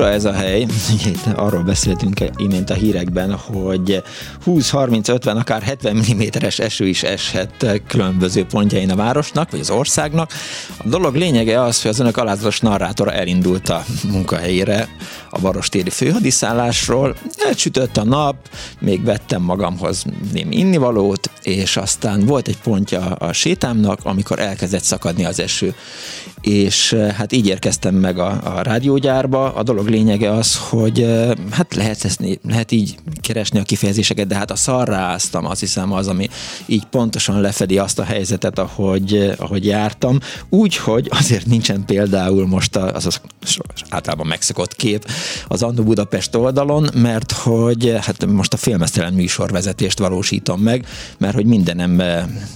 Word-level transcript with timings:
Fura 0.00 0.12
ez 0.12 0.24
a 0.24 0.32
hely, 0.32 0.66
arról 1.34 1.62
beszéltünk 1.62 2.20
imént 2.36 2.70
a 2.70 2.74
hírekben, 2.74 3.34
hogy 3.34 4.02
20-30-50, 4.46 5.36
akár 5.36 5.62
70 5.62 5.96
mm-es 5.96 6.58
eső 6.58 6.86
is 6.86 7.02
eshet 7.02 7.80
különböző 7.86 8.44
pontjain 8.44 8.90
a 8.90 8.96
városnak, 8.96 9.50
vagy 9.50 9.60
az 9.60 9.70
országnak. 9.70 10.30
A 10.84 10.88
dolog 10.88 11.14
lényege 11.14 11.62
az, 11.62 11.82
hogy 11.82 11.90
az 11.90 11.98
önök 11.98 12.16
alázatos 12.16 12.60
narrátora 12.60 13.12
elindult 13.12 13.68
a 13.68 13.84
munkahelyére 14.10 14.88
a 15.30 15.38
Barostéri 15.40 15.90
főhadiszállásról. 15.90 17.16
Elsütött 17.46 17.96
a 17.96 18.04
nap, 18.04 18.36
még 18.78 19.04
vettem 19.04 19.42
magamhoz 19.42 20.04
némi 20.32 20.56
innivalót, 20.56 21.30
és 21.42 21.76
aztán 21.76 22.26
volt 22.26 22.48
egy 22.48 22.58
pontja 22.58 23.00
a 23.00 23.32
sétámnak, 23.32 23.98
amikor 24.02 24.38
elkezdett 24.38 24.82
szakadni 24.82 25.24
az 25.24 25.40
eső. 25.40 25.74
És 26.40 26.92
hát 26.92 27.32
így 27.32 27.46
érkeztem 27.46 27.94
meg 27.94 28.18
a, 28.18 28.40
a 28.44 28.62
rádiógyárba. 28.62 29.54
A 29.54 29.62
dolog 29.62 29.88
lényege 29.90 30.30
az, 30.32 30.56
hogy 30.56 31.06
hát 31.50 31.74
lehet, 31.74 32.04
ezt, 32.04 32.38
lehet 32.48 32.72
így 32.72 32.94
keresni 33.20 33.58
a 33.58 33.62
kifejezéseket, 33.62 34.26
de 34.26 34.34
hát 34.34 34.50
a 34.50 34.56
szarráztam, 34.56 35.46
azt 35.46 35.60
hiszem 35.60 35.92
az, 35.92 36.08
ami 36.08 36.28
így 36.66 36.84
pontosan 36.84 37.40
lefedi 37.40 37.78
azt 37.78 37.98
a 37.98 38.04
helyzetet, 38.04 38.58
ahogy, 38.58 39.34
ahogy 39.36 39.66
jártam. 39.66 40.18
Úgy, 40.48 40.76
hogy 40.76 41.08
azért 41.10 41.46
nincsen 41.46 41.84
például 41.84 42.46
most 42.46 42.76
az, 42.76 43.06
az 43.06 43.20
általában 43.88 44.26
megszokott 44.26 44.76
kép 44.76 45.10
az 45.48 45.62
Andu 45.62 45.82
Budapest 45.82 46.34
oldalon, 46.34 46.88
mert 46.94 47.32
hogy 47.32 47.94
hát 48.00 48.26
most 48.26 48.52
a 48.52 48.56
filmesztelen 48.56 49.12
műsorvezetést 49.12 49.98
valósítom 49.98 50.60
meg, 50.60 50.86
mert 51.18 51.34
hogy 51.34 51.46
mindenem, 51.46 52.02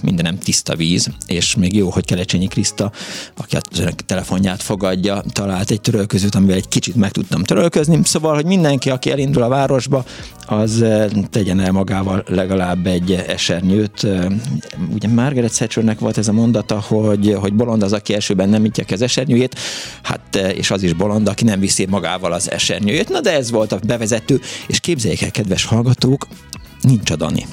mindenem 0.01 0.37
tiszta 0.37 0.75
víz, 0.75 1.09
és 1.27 1.55
még 1.55 1.75
jó, 1.75 1.89
hogy 1.89 2.05
Kelecsényi 2.05 2.47
Kriszta, 2.47 2.91
aki 3.37 3.57
önök 3.79 4.05
telefonját 4.05 4.63
fogadja, 4.63 5.23
talált 5.31 5.71
egy 5.71 5.81
törölközőt, 5.81 6.35
amivel 6.35 6.55
egy 6.55 6.67
kicsit 6.67 6.95
meg 6.95 7.11
tudtam 7.27 7.43
törölközni, 7.43 7.99
szóval, 8.03 8.35
hogy 8.35 8.45
mindenki, 8.45 8.89
aki 8.89 9.11
elindul 9.11 9.43
a 9.43 9.47
városba, 9.47 10.05
az 10.45 10.85
tegyen 11.29 11.59
el 11.59 11.71
magával 11.71 12.23
legalább 12.27 12.87
egy 12.87 13.11
esernyőt. 13.27 14.07
Ugye 14.93 15.07
Margaret 15.07 15.53
Thatchernek 15.53 15.99
volt 15.99 16.17
ez 16.17 16.27
a 16.27 16.31
mondata, 16.31 16.79
hogy, 16.79 17.35
hogy 17.39 17.53
bolond 17.53 17.83
az, 17.83 17.93
aki 17.93 18.13
elsőben 18.13 18.49
nem 18.49 18.61
nyitja 18.61 18.83
az 18.91 19.01
esernyőjét, 19.01 19.59
hát 20.03 20.35
és 20.35 20.71
az 20.71 20.83
is 20.83 20.93
bolond, 20.93 21.27
aki 21.27 21.43
nem 21.43 21.59
viszi 21.59 21.85
magával 21.85 22.31
az 22.31 22.51
esernyőjét. 22.51 23.09
Na 23.09 23.21
de 23.21 23.33
ez 23.33 23.51
volt 23.51 23.71
a 23.71 23.79
bevezető, 23.85 24.39
és 24.67 24.79
képzeljék 24.79 25.21
el, 25.21 25.31
kedves 25.31 25.65
hallgatók, 25.65 26.27
nincs 26.81 27.11
a 27.11 27.15
Dani 27.15 27.45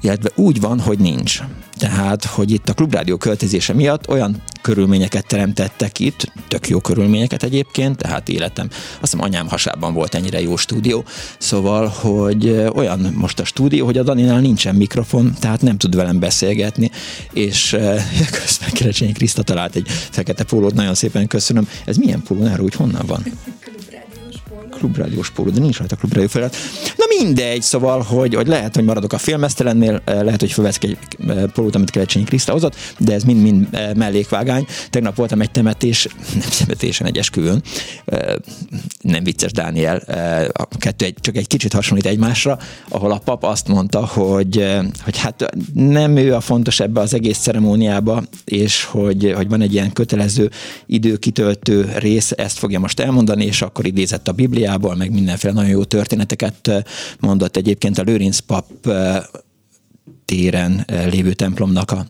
illetve 0.00 0.30
úgy 0.34 0.60
van, 0.60 0.80
hogy 0.80 0.98
nincs. 0.98 1.40
Tehát, 1.78 2.24
hogy 2.24 2.50
itt 2.50 2.68
a 2.68 2.74
klubrádió 2.74 3.16
költözése 3.16 3.72
miatt 3.72 4.08
olyan 4.08 4.42
körülményeket 4.62 5.26
teremtettek 5.26 5.98
itt, 5.98 6.32
tök 6.48 6.68
jó 6.68 6.80
körülményeket 6.80 7.42
egyébként, 7.42 7.96
tehát 7.96 8.28
életem, 8.28 8.68
azt 8.70 9.00
hiszem 9.00 9.20
anyám 9.20 9.48
hasában 9.48 9.94
volt 9.94 10.14
ennyire 10.14 10.40
jó 10.40 10.56
stúdió, 10.56 11.04
szóval, 11.38 11.86
hogy 11.86 12.66
olyan 12.74 13.14
most 13.16 13.40
a 13.40 13.44
stúdió, 13.44 13.84
hogy 13.84 13.98
a 13.98 14.02
Daninál 14.02 14.40
nincsen 14.40 14.74
mikrofon, 14.74 15.34
tehát 15.38 15.62
nem 15.62 15.78
tud 15.78 15.96
velem 15.96 16.18
beszélgetni, 16.18 16.90
és 17.32 17.76
közben 18.40 18.70
Kerecsényi 18.72 19.12
Kriszta 19.12 19.42
talált 19.42 19.74
egy 19.74 19.88
fekete 19.88 20.44
pólót, 20.44 20.74
nagyon 20.74 20.94
szépen 20.94 21.26
köszönöm. 21.26 21.68
Ez 21.84 21.96
milyen 21.96 22.22
póló, 22.22 22.46
hogy 22.46 22.74
honnan 22.74 23.06
van? 23.06 23.24
Klubrádiós 24.80 25.30
póló, 25.30 25.50
de 25.50 25.60
nincs 25.60 25.78
rajta 25.78 25.96
klubrádió 25.96 26.28
felett. 26.28 26.56
Na 26.96 27.04
mindegy, 27.18 27.62
szóval, 27.62 28.00
hogy, 28.02 28.34
hogy 28.34 28.46
lehet, 28.46 28.74
hogy 28.74 28.84
maradok 28.84 29.12
a 29.12 29.18
filmesztelennél, 29.18 30.02
eh, 30.04 30.22
lehet, 30.22 30.40
hogy 30.40 30.52
felveszek 30.52 30.84
egy 30.84 30.98
eh, 31.28 31.42
pólót, 31.54 31.74
amit 31.74 31.90
Kelecsényi 31.90 32.24
Kriszta 32.24 32.52
hozott, 32.52 32.76
de 32.98 33.12
ez 33.12 33.24
mind-mind 33.24 33.66
eh, 33.70 33.94
mellékvágány. 33.94 34.66
Tegnap 34.90 35.16
voltam 35.16 35.40
egy 35.40 35.50
temetés, 35.50 36.06
nem 36.40 36.48
temetésen, 36.58 37.06
egy 37.06 37.18
esküvőn, 37.18 37.62
nem 39.00 39.24
vicces 39.24 39.52
Dániel, 39.52 39.96
a 40.52 40.66
kettő 40.78 41.04
egy, 41.04 41.14
csak 41.20 41.36
egy 41.36 41.46
kicsit 41.46 41.72
hasonlít 41.72 42.06
egymásra, 42.06 42.58
ahol 42.88 43.12
a 43.12 43.18
pap 43.18 43.44
azt 43.44 43.68
mondta, 43.68 44.06
hogy, 44.06 44.66
hogy 45.04 45.18
hát 45.18 45.50
nem 45.74 46.16
ő 46.16 46.34
a 46.34 46.40
fontos 46.40 46.80
ebbe 46.80 47.00
az 47.00 47.14
egész 47.14 47.38
ceremóniába, 47.38 48.22
és 48.44 48.84
hogy, 48.84 49.32
hogy 49.36 49.48
van 49.48 49.60
egy 49.60 49.72
ilyen 49.72 49.92
kötelező 49.92 50.50
időkitöltő 50.86 51.92
rész, 51.98 52.32
ezt 52.36 52.58
fogja 52.58 52.78
most 52.78 53.00
elmondani, 53.00 53.44
és 53.44 53.62
akkor 53.62 53.86
idézett 53.86 54.28
a 54.28 54.32
Bibliát, 54.32 54.69
Bibliából, 54.70 54.96
meg 54.96 55.12
mindenféle 55.12 55.52
nagyon 55.52 55.70
jó 55.70 55.84
történeteket 55.84 56.84
mondott 57.20 57.56
egyébként 57.56 57.98
a 57.98 58.02
Lőrinc 58.02 58.38
pap 58.38 58.66
téren 60.24 60.86
lévő 60.86 61.32
templomnak 61.32 61.90
a 61.90 62.06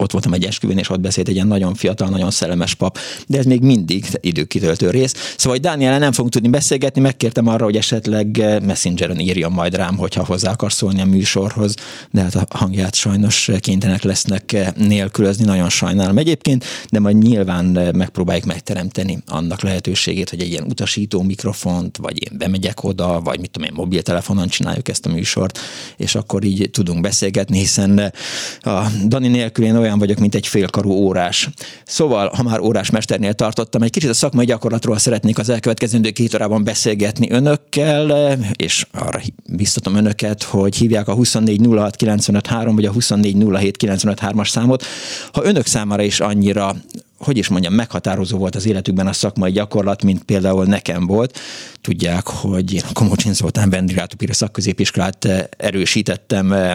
ott 0.00 0.12
voltam 0.12 0.32
egy 0.32 0.44
esküvőn, 0.44 0.78
és 0.78 0.90
ott 0.90 1.00
beszélt 1.00 1.28
egy 1.28 1.34
ilyen 1.34 1.46
nagyon 1.46 1.74
fiatal, 1.74 2.08
nagyon 2.08 2.30
szellemes 2.30 2.74
pap, 2.74 2.98
de 3.26 3.38
ez 3.38 3.44
még 3.44 3.60
mindig 3.60 4.06
időkitöltő 4.20 4.90
rész. 4.90 5.34
Szóval, 5.36 5.52
hogy 5.52 5.60
Dániel 5.60 5.98
nem 5.98 6.12
fogunk 6.12 6.32
tudni 6.32 6.48
beszélgetni, 6.48 7.00
megkértem 7.00 7.46
arra, 7.46 7.64
hogy 7.64 7.76
esetleg 7.76 8.38
eh, 8.38 8.60
Messengeren 8.60 9.18
írjon 9.18 9.52
majd 9.52 9.74
rám, 9.74 9.96
hogyha 9.96 10.24
hozzá 10.24 10.50
akar 10.50 10.72
szólni 10.72 11.00
a 11.00 11.04
műsorhoz, 11.04 11.74
de 12.10 12.20
hát 12.20 12.34
a 12.34 12.46
hangját 12.56 12.94
sajnos 12.94 13.50
kénytelenek 13.60 14.02
lesznek 14.02 14.52
eh, 14.52 14.68
nélkülözni, 14.76 15.44
nagyon 15.44 15.68
sajnálom 15.68 16.18
egyébként, 16.18 16.64
de 16.90 17.00
majd 17.00 17.18
nyilván 17.18 17.78
eh, 17.78 17.92
megpróbáljuk 17.92 18.44
megteremteni 18.44 19.18
annak 19.26 19.62
lehetőségét, 19.62 20.30
hogy 20.30 20.40
egy 20.40 20.50
ilyen 20.50 20.64
utasító 20.64 21.22
mikrofont, 21.22 21.96
vagy 21.96 22.30
én 22.30 22.38
bemegyek 22.38 22.84
oda, 22.84 23.20
vagy 23.20 23.40
mit 23.40 23.50
tudom 23.50 23.68
én, 23.68 23.74
mobiltelefonon 23.76 24.48
csináljuk 24.48 24.88
ezt 24.88 25.06
a 25.06 25.08
műsort, 25.08 25.58
és 25.96 26.14
akkor 26.14 26.44
így 26.44 26.70
tudunk 26.70 27.00
beszélgetni, 27.00 27.58
hiszen 27.58 28.12
a 28.60 28.86
Dani 29.06 29.28
nélkül 29.28 29.64
én 29.64 29.76
olyan 29.76 29.89
olyan 29.90 30.02
vagyok, 30.02 30.18
mint 30.18 30.34
egy 30.34 30.46
félkarú 30.46 30.90
órás. 30.90 31.48
Szóval, 31.84 32.30
ha 32.36 32.42
már 32.42 32.60
órás 32.60 32.90
mesternél 32.90 33.32
tartottam, 33.32 33.82
egy 33.82 33.90
kicsit 33.90 34.10
a 34.10 34.14
szakmai 34.14 34.44
gyakorlatról 34.44 34.98
szeretnék 34.98 35.38
az 35.38 35.48
elkövetkezendő 35.48 36.10
két 36.10 36.34
órában 36.34 36.64
beszélgetni 36.64 37.30
önökkel, 37.30 38.38
és 38.56 38.86
arra 38.92 39.20
biztatom 39.46 39.94
önöket, 39.94 40.42
hogy 40.42 40.76
hívják 40.76 41.08
a 41.08 41.16
2406953 41.16 42.70
vagy 42.74 42.84
a 42.84 42.92
2407953-as 42.92 44.48
számot. 44.48 44.84
Ha 45.32 45.44
önök 45.44 45.66
számára 45.66 46.02
is 46.02 46.20
annyira 46.20 46.76
hogy 47.20 47.36
is 47.36 47.48
mondjam, 47.48 47.74
meghatározó 47.74 48.38
volt 48.38 48.54
az 48.54 48.66
életükben 48.66 49.06
a 49.06 49.12
szakmai 49.12 49.52
gyakorlat, 49.52 50.02
mint 50.02 50.22
például 50.22 50.64
nekem 50.64 51.06
volt. 51.06 51.38
Tudják, 51.80 52.26
hogy 52.26 52.74
én 52.74 52.82
a 52.88 52.92
Komocsin 52.92 53.34
Zoltán 53.34 53.70
Vendrigátó 53.70 54.16
Pire 54.16 54.32
szakközépiskolát 54.32 55.24
eh, 55.24 55.44
erősítettem 55.56 56.52
eh, 56.52 56.74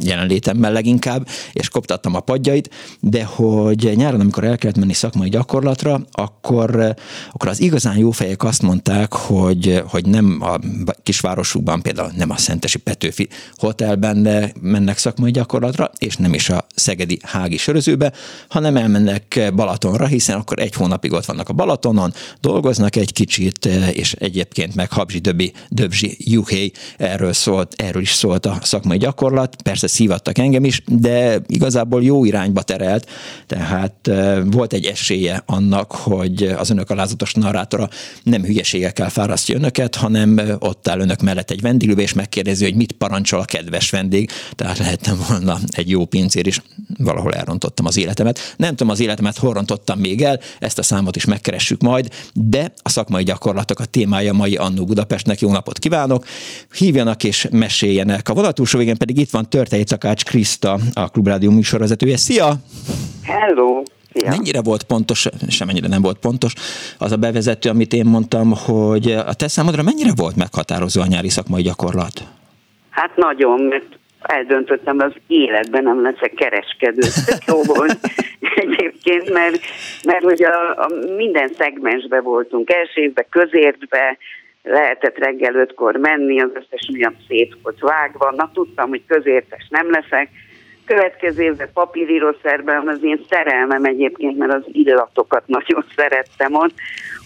jelenlétemmel 0.00 0.72
leginkább, 0.72 1.28
és 1.52 1.68
koptattam 1.68 2.14
a 2.14 2.20
padjait, 2.20 2.70
de 3.00 3.24
hogy 3.24 3.92
nyáron, 3.94 4.20
amikor 4.20 4.44
el 4.44 4.58
kellett 4.58 4.76
menni 4.76 4.92
szakmai 4.92 5.28
gyakorlatra, 5.28 6.00
akkor, 6.12 6.80
eh, 6.80 6.94
akkor 7.32 7.48
az 7.48 7.60
igazán 7.60 7.96
jó 7.96 8.10
fejek 8.10 8.44
azt 8.44 8.62
mondták, 8.62 9.12
hogy, 9.12 9.82
hogy 9.86 10.06
nem 10.06 10.38
a 10.40 10.58
kisvárosukban, 11.02 11.82
például 11.82 12.10
nem 12.16 12.30
a 12.30 12.36
Szentesi 12.36 12.78
Petőfi 12.78 13.28
hotelben 13.54 14.52
mennek 14.60 14.98
szakmai 14.98 15.30
gyakorlatra, 15.30 15.90
és 15.98 16.16
nem 16.16 16.34
is 16.34 16.48
a 16.48 16.66
Szegedi 16.74 17.18
Hági 17.22 17.56
sörözőbe, 17.56 18.12
hanem 18.48 18.76
elmennek 18.76 19.50
Balatonra, 19.60 20.06
hiszen 20.06 20.36
akkor 20.36 20.58
egy 20.58 20.74
hónapig 20.74 21.12
ott 21.12 21.24
vannak 21.24 21.48
a 21.48 21.52
Balatonon, 21.52 22.12
dolgoznak 22.40 22.96
egy 22.96 23.12
kicsit, 23.12 23.66
eh, 23.66 23.96
és 23.96 24.12
egyébként 24.12 24.74
meg 24.74 24.92
Habzsi 24.92 25.18
Döbi, 25.18 25.52
Döbzsi 25.68 26.16
Juhé 26.18 26.70
erről, 26.96 27.32
szólt, 27.32 27.74
erről 27.76 28.02
is 28.02 28.12
szólt 28.12 28.46
a 28.46 28.58
szakmai 28.62 28.98
gyakorlat. 28.98 29.62
Persze 29.62 29.86
szívattak 29.86 30.38
engem 30.38 30.64
is, 30.64 30.82
de 30.86 31.40
igazából 31.46 32.02
jó 32.02 32.24
irányba 32.24 32.62
terelt, 32.62 33.08
tehát 33.46 34.08
eh, 34.08 34.42
volt 34.44 34.72
egy 34.72 34.84
esélye 34.84 35.42
annak, 35.46 35.92
hogy 35.92 36.42
az 36.42 36.70
önök 36.70 36.90
alázatos 36.90 37.34
narrátora 37.34 37.88
nem 38.22 38.44
hülyeségekkel 38.44 39.10
fárasztja 39.10 39.56
önöket, 39.56 39.94
hanem 39.94 40.38
eh, 40.38 40.54
ott 40.58 40.88
áll 40.88 41.00
önök 41.00 41.20
mellett 41.20 41.50
egy 41.50 41.60
vendéglő, 41.60 41.94
és 42.02 42.12
megkérdezi, 42.12 42.64
hogy 42.64 42.74
mit 42.74 42.92
parancsol 42.92 43.40
a 43.40 43.44
kedves 43.44 43.90
vendég. 43.90 44.30
Tehát 44.54 44.78
lehettem 44.78 45.18
volna 45.28 45.58
egy 45.70 45.90
jó 45.90 46.04
pincér 46.04 46.46
is, 46.46 46.62
valahol 46.98 47.32
elrontottam 47.34 47.86
az 47.86 47.96
életemet. 47.96 48.54
Nem 48.56 48.70
tudom 48.70 48.88
az 48.88 49.00
életemet 49.00 49.38
hol 49.38 49.49
hol 49.50 49.58
rontottam 49.58 49.98
még 49.98 50.22
el, 50.22 50.40
ezt 50.58 50.78
a 50.78 50.82
számot 50.82 51.16
is 51.16 51.24
megkeressük 51.24 51.80
majd, 51.80 52.08
de 52.34 52.72
a 52.82 52.88
szakmai 52.88 53.22
gyakorlatok 53.22 53.78
a 53.78 53.84
témája 53.84 54.32
mai 54.32 54.56
Annó 54.56 54.84
Budapestnek. 54.84 55.40
Jó 55.40 55.52
napot 55.52 55.78
kívánok! 55.78 56.24
Hívjanak 56.74 57.24
és 57.24 57.48
meséljenek. 57.50 58.28
A 58.28 58.34
vonatúlsó 58.34 58.78
végén 58.78 58.96
pedig 58.96 59.18
itt 59.18 59.30
van 59.30 59.48
Törtei 59.48 59.84
Takács 59.84 60.24
Kriszta, 60.24 60.78
a 60.92 61.08
Klubrádió 61.08 61.50
műsorvezetője. 61.50 62.16
Szia! 62.16 62.54
Hello! 63.22 63.82
Szia. 64.12 64.30
Mennyire 64.30 64.62
volt 64.62 64.82
pontos, 64.82 65.26
semennyire 65.48 65.88
nem 65.88 66.02
volt 66.02 66.18
pontos 66.18 66.52
az 66.98 67.12
a 67.12 67.16
bevezető, 67.16 67.68
amit 67.68 67.92
én 67.92 68.04
mondtam, 68.04 68.52
hogy 68.52 69.12
a 69.12 69.32
te 69.32 69.48
számodra 69.48 69.82
mennyire 69.82 70.12
volt 70.16 70.36
meghatározó 70.36 71.00
a 71.00 71.06
nyári 71.06 71.28
szakmai 71.28 71.62
gyakorlat? 71.62 72.26
Hát 72.90 73.16
nagyon, 73.16 73.60
mert 73.60 73.99
eldöntöttem, 74.20 74.98
az 74.98 75.12
életben 75.26 75.82
nem 75.82 76.02
leszek 76.02 76.32
kereskedő. 76.34 77.06
jó 77.46 77.62
volt 77.62 77.98
egyébként, 78.54 79.32
mert, 79.32 79.58
mert 80.04 80.22
hogy 80.22 80.42
a, 80.42 80.70
a 80.70 80.88
minden 81.16 81.48
szegmensbe 81.58 82.20
voltunk, 82.20 82.72
első 82.72 83.00
évben, 83.00 83.26
közértbe, 83.30 84.16
lehetett 84.62 85.18
reggel 85.18 85.54
ötkor 85.54 85.96
menni, 85.96 86.40
az 86.40 86.50
összes 86.52 86.88
miatt 86.92 87.16
szét 87.28 87.56
volt 87.62 87.80
vágva, 87.80 88.32
na 88.36 88.50
tudtam, 88.54 88.88
hogy 88.88 89.02
közértes 89.06 89.66
nem 89.70 89.90
leszek, 89.90 90.28
következő 90.94 91.42
évben 91.42 91.68
papírírószerben 91.72 92.88
az 92.88 93.02
én 93.02 93.24
szerelmem 93.28 93.84
egyébként, 93.84 94.38
mert 94.38 94.52
az 94.52 94.62
illatokat 94.72 95.42
nagyon 95.46 95.84
szerettem 95.96 96.54
ott. 96.54 96.74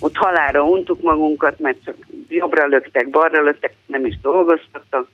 Ott 0.01 0.17
halára 0.17 0.65
untuk 0.65 1.03
magunkat, 1.03 1.59
mert 1.59 1.77
csak 1.85 1.95
jobbra 2.29 2.67
löktek, 2.67 3.11
balra 3.11 3.43
löktek, 3.43 3.73
nem 3.87 4.07
is 4.07 4.21
dolgoztattak. 4.21 5.09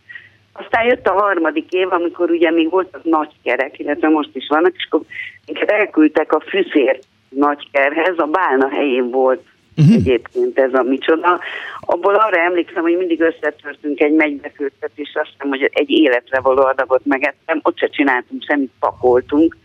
Aztán 0.61 0.87
jött 0.87 1.07
a 1.07 1.13
harmadik 1.13 1.73
év, 1.73 1.93
amikor 1.93 2.31
ugye 2.31 2.51
még 2.51 2.71
voltak 2.71 3.05
nagy 3.05 3.31
kerek, 3.43 3.79
illetve 3.79 4.09
most 4.09 4.31
is 4.33 4.47
vannak, 4.49 4.73
és 4.77 4.87
akkor 4.89 5.01
minket 5.47 5.71
elküldtek 5.71 6.33
a 6.33 6.41
fűszér 6.41 6.99
nagykerhez, 7.29 8.19
a 8.19 8.27
Bálna 8.27 8.69
helyén 8.69 9.11
volt 9.11 9.43
uh-huh. 9.77 9.95
egyébként 9.95 10.59
ez 10.59 10.75
a 10.75 10.83
micsoda. 10.83 11.41
Abból 11.81 12.15
arra 12.15 12.41
emlékszem, 12.41 12.83
hogy 12.83 12.97
mindig 12.97 13.21
összetörtünk 13.21 14.01
egy 14.01 14.13
megybekültet, 14.13 14.91
és 14.95 15.11
azt 15.15 15.31
hiszem, 15.33 15.49
hogy 15.49 15.71
egy 15.73 15.91
életre 15.91 16.41
való 16.41 16.63
adagot 16.63 17.05
megettem, 17.05 17.61
ott 17.63 17.79
se 17.79 17.89
csináltunk 17.89 18.43
semmit, 18.47 18.71
pakoltunk. 18.81 19.57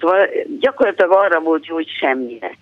Szóval 0.00 0.28
gyakorlatilag 0.60 1.12
arra 1.12 1.40
volt 1.40 1.66
jó, 1.66 1.74
hogy 1.74 1.88
semmire. 1.88 2.56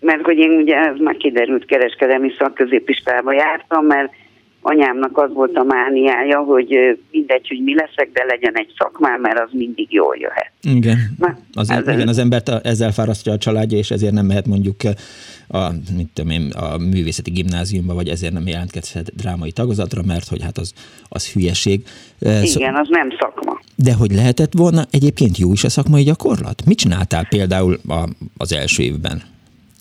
Mert 0.00 0.22
hogy 0.24 0.38
én 0.38 0.50
ugye, 0.50 0.76
ez 0.76 0.98
már 0.98 1.16
kiderült, 1.16 1.64
kereskedelmi 1.64 2.32
szakközépistába 2.38 3.32
jártam, 3.32 3.86
mert 3.86 4.12
anyámnak 4.62 5.18
az 5.18 5.32
volt 5.32 5.56
a 5.56 5.62
mániája, 5.62 6.38
hogy 6.38 6.98
mindegy, 7.10 7.48
hogy 7.48 7.62
mi 7.62 7.74
leszek, 7.74 8.10
de 8.12 8.24
legyen 8.24 8.56
egy 8.56 8.72
szakmám, 8.78 9.20
mert 9.20 9.38
az 9.38 9.48
mindig 9.52 9.92
jól 9.92 10.16
jöhet. 10.18 10.52
Igen, 10.62 10.98
Na, 11.18 11.36
az, 11.54 11.70
ezen... 11.70 11.94
igen 11.94 12.08
az 12.08 12.18
embert 12.18 12.48
ezzel 12.48 12.92
fárasztja 12.92 13.32
a 13.32 13.38
családja, 13.38 13.78
és 13.78 13.90
ezért 13.90 14.12
nem 14.12 14.26
mehet 14.26 14.46
mondjuk 14.46 14.76
a, 15.48 15.58
mit 15.96 16.08
tudom 16.14 16.30
én, 16.30 16.50
a 16.50 16.78
művészeti 16.78 17.30
gimnáziumba, 17.30 17.94
vagy 17.94 18.08
ezért 18.08 18.32
nem 18.32 18.46
jelentkezhet 18.46 19.14
drámai 19.16 19.52
tagozatra, 19.52 20.02
mert 20.06 20.28
hogy 20.28 20.42
hát 20.42 20.58
az, 20.58 20.72
az 21.08 21.32
hülyeség. 21.32 21.80
Igen, 22.42 22.74
az 22.74 22.88
nem 22.88 23.08
szakma. 23.18 23.60
De 23.76 23.94
hogy 23.94 24.10
lehetett 24.10 24.52
volna 24.56 24.82
egyébként 24.90 25.38
jó 25.38 25.52
is 25.52 25.64
a 25.64 25.68
szakmai 25.68 26.02
gyakorlat? 26.02 26.62
Mit 26.66 26.78
csináltál 26.78 27.26
például 27.28 27.78
a, 27.88 28.08
az 28.36 28.52
első 28.52 28.82
évben? 28.82 29.22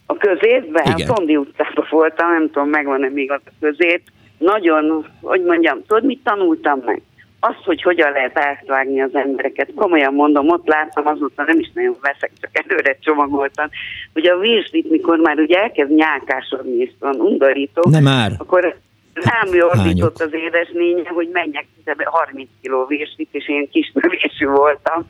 A 0.05 0.17
középben? 0.17 0.83
Igen. 0.95 1.09
A 1.09 1.13
Tondi 1.13 1.35
utcában 1.35 1.87
voltam, 1.89 2.31
nem 2.31 2.49
tudom, 2.51 2.69
megvan-e 2.69 3.09
még 3.09 3.31
az 3.31 3.41
a 3.45 3.51
közép 3.59 4.01
nagyon, 4.41 5.05
hogy 5.21 5.41
mondjam, 5.41 5.81
tudod, 5.87 6.05
mit 6.05 6.23
tanultam 6.23 6.81
meg? 6.85 7.01
Azt, 7.39 7.63
hogy 7.65 7.81
hogyan 7.81 8.11
lehet 8.11 8.37
átvágni 8.37 9.01
az 9.01 9.15
embereket. 9.15 9.69
Komolyan 9.75 10.13
mondom, 10.13 10.49
ott 10.49 10.67
láttam, 10.67 11.07
azóta 11.07 11.43
nem 11.43 11.59
is 11.59 11.71
nagyon 11.73 11.97
veszek, 12.01 12.31
csak 12.41 12.49
előre 12.53 12.97
csomagoltam. 12.99 13.69
Ugye 14.15 14.31
a 14.31 14.37
virslit, 14.39 14.89
mikor 14.89 15.17
már 15.17 15.39
ugye 15.39 15.61
elkezd 15.61 15.91
nyálkásodni, 15.91 16.75
és 16.77 16.91
van 16.99 17.15
undorító, 17.19 17.81
nem 17.89 18.03
már. 18.03 18.31
akkor 18.37 18.75
rám 19.13 19.53
jordított 19.53 20.21
az 20.21 20.33
édesnénye, 20.33 21.09
hogy 21.09 21.29
menjek 21.31 21.65
30 22.03 22.49
kiló 22.61 22.85
virslit, 22.85 23.29
és 23.31 23.49
én 23.49 23.69
kis 23.69 23.91
növésű 23.93 24.45
voltam, 24.45 25.05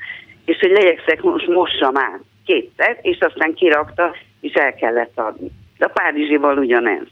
és 0.45 0.57
hogy 0.59 0.71
legyek 0.71 1.21
most 1.21 1.47
mossam 1.47 1.97
át 1.97 2.21
kétszer, 2.45 2.99
és 3.01 3.17
aztán 3.19 3.53
kirakta, 3.53 4.15
és 4.41 4.53
el 4.53 4.73
kellett 4.73 5.19
adni. 5.19 5.47
De 5.77 5.85
a 5.85 5.91
Párizsival 5.93 6.57
ugyanez. 6.57 7.07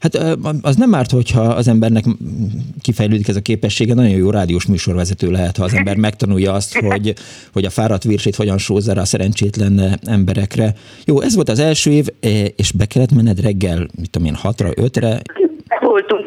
Hát 0.00 0.14
az 0.62 0.76
nem 0.76 0.94
árt, 0.94 1.10
hogyha 1.10 1.40
az 1.40 1.68
embernek 1.68 2.04
kifejlődik 2.82 3.28
ez 3.28 3.36
a 3.36 3.40
képessége, 3.40 3.94
nagyon 3.94 4.16
jó 4.16 4.30
rádiós 4.30 4.66
műsorvezető 4.66 5.30
lehet, 5.30 5.56
ha 5.56 5.64
az 5.64 5.74
ember 5.74 5.96
megtanulja 5.96 6.52
azt, 6.52 6.78
hogy, 6.78 7.14
hogy 7.52 7.64
a 7.64 7.70
fáradt 7.70 8.04
virsét 8.04 8.36
hogyan 8.36 8.58
sózza 8.58 8.92
rá 8.92 9.00
a 9.00 9.04
szerencsétlen 9.04 9.98
emberekre. 10.06 10.72
Jó, 11.04 11.20
ez 11.20 11.34
volt 11.34 11.48
az 11.48 11.58
első 11.58 11.90
év, 11.90 12.06
e, 12.20 12.28
és 12.56 12.72
be 12.72 12.86
kellett 12.86 13.14
menned 13.14 13.40
reggel, 13.40 13.78
mit 13.78 14.10
tudom 14.10 14.28
én, 14.28 14.34
hatra, 14.34 14.68
ötre? 14.76 15.20
Voltunk 15.80 16.26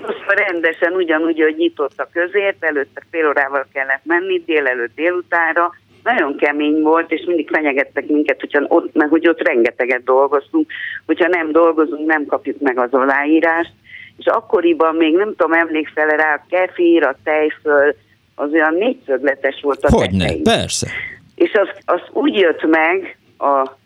rendesen, 0.51 0.94
ugyanúgy, 0.94 1.41
hogy 1.41 1.56
nyitott 1.57 2.00
a 2.00 2.09
közért, 2.13 2.63
előtte 2.63 3.03
fél 3.12 3.27
órával 3.27 3.65
kellett 3.73 4.01
menni, 4.03 4.44
délelőtt 4.45 4.95
délutánra, 4.95 5.75
nagyon 6.03 6.38
kemény 6.38 6.81
volt, 6.81 7.12
és 7.12 7.24
mindig 7.25 7.50
fenyegettek 7.50 8.07
minket, 8.07 8.39
hogyha 8.39 8.65
ott, 8.68 8.95
mert 8.95 9.09
hogy 9.09 9.27
ott 9.27 9.48
rengeteget 9.48 10.03
dolgoztunk, 10.03 10.71
hogyha 11.06 11.27
nem 11.27 11.51
dolgozunk, 11.51 12.06
nem 12.06 12.25
kapjuk 12.25 12.59
meg 12.59 12.80
az 12.80 12.92
aláírást, 12.92 13.71
és 14.18 14.25
akkoriban 14.25 14.95
még 14.95 15.13
nem 15.13 15.36
tudom, 15.36 15.53
emlékszel 15.53 16.07
rá, 16.07 16.33
a 16.33 16.45
kefír, 16.50 17.03
a 17.03 17.15
tejföl, 17.24 17.95
az 18.36 18.51
olyan 18.51 18.74
négyszögletes 18.74 19.59
volt 19.62 19.83
a 19.83 19.88
Hogyne, 19.92 20.18
tetején. 20.18 20.44
persze. 20.44 20.88
És 21.36 21.53
az, 21.53 21.69
az 21.86 22.01
úgy 22.12 22.36
jött 22.36 22.65
meg 22.68 23.18
a 23.38 23.80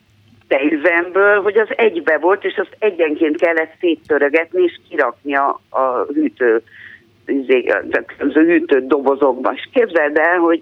tejüzemből, 0.48 1.42
hogy 1.42 1.58
az 1.58 1.68
egybe 1.76 2.18
volt, 2.18 2.44
és 2.44 2.58
azt 2.58 2.76
egyenként 2.80 3.38
kellett 3.38 3.72
széttörögetni, 3.80 4.64
és 4.64 4.80
kirakni 4.90 5.36
a, 5.36 5.62
a 5.70 6.06
hűtő, 6.14 6.62
az 8.20 8.34
hűtő 8.34 8.86
dobozokba. 8.88 9.52
És 9.56 9.70
képzeld 9.74 10.18
el, 10.18 10.38
hogy 10.38 10.62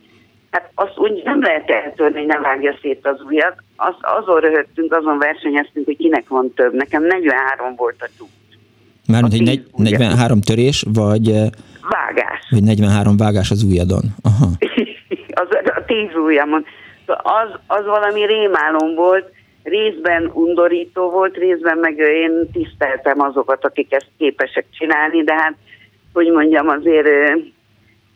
Hát 0.54 0.72
azt 0.76 0.98
úgy 0.98 1.22
nem 1.24 1.42
lehet 1.42 1.70
eltörni, 1.70 2.18
hogy 2.18 2.28
nem 2.28 2.42
vágja 2.42 2.78
szét 2.82 3.08
az 3.08 3.22
ujjat. 3.26 3.56
Az, 3.76 3.94
azon 4.02 4.40
röhögtünk, 4.40 4.94
azon 4.94 5.18
versenyeztünk, 5.18 5.86
hogy 5.86 5.98
kinek 5.98 6.28
van 6.28 6.54
több. 6.56 6.74
Nekem 6.74 7.04
43 7.04 7.76
volt 7.76 7.96
a 8.00 8.08
túl. 8.18 8.28
Mármint, 9.08 9.34
hogy 9.34 9.44
negy, 9.44 9.64
43 9.76 10.42
törés, 10.42 10.86
vagy... 10.94 11.26
Vágás. 11.90 12.48
Vagy 12.50 12.64
43 12.64 13.18
vágás 13.18 13.52
az 13.52 13.64
ujjadon. 13.64 14.04
Aha. 14.22 14.46
az, 15.42 15.48
a 15.66 15.84
tíz 15.86 16.16
ujjamon. 16.16 16.66
Az, 17.06 17.60
az 17.68 17.86
valami 17.86 18.26
rémálom 18.26 18.96
volt, 18.96 19.32
részben 19.64 20.32
undorító 20.34 21.10
volt, 21.10 21.38
részben 21.38 21.78
meg 21.78 21.98
én 21.98 22.50
tiszteltem 22.52 23.22
azokat, 23.22 23.66
akik 23.66 23.94
ezt 23.94 24.10
képesek 24.18 24.66
csinálni, 24.72 25.24
de 25.24 25.34
hát, 25.34 25.54
hogy 26.14 26.32
mondjam, 26.32 26.68
azért 26.68 27.08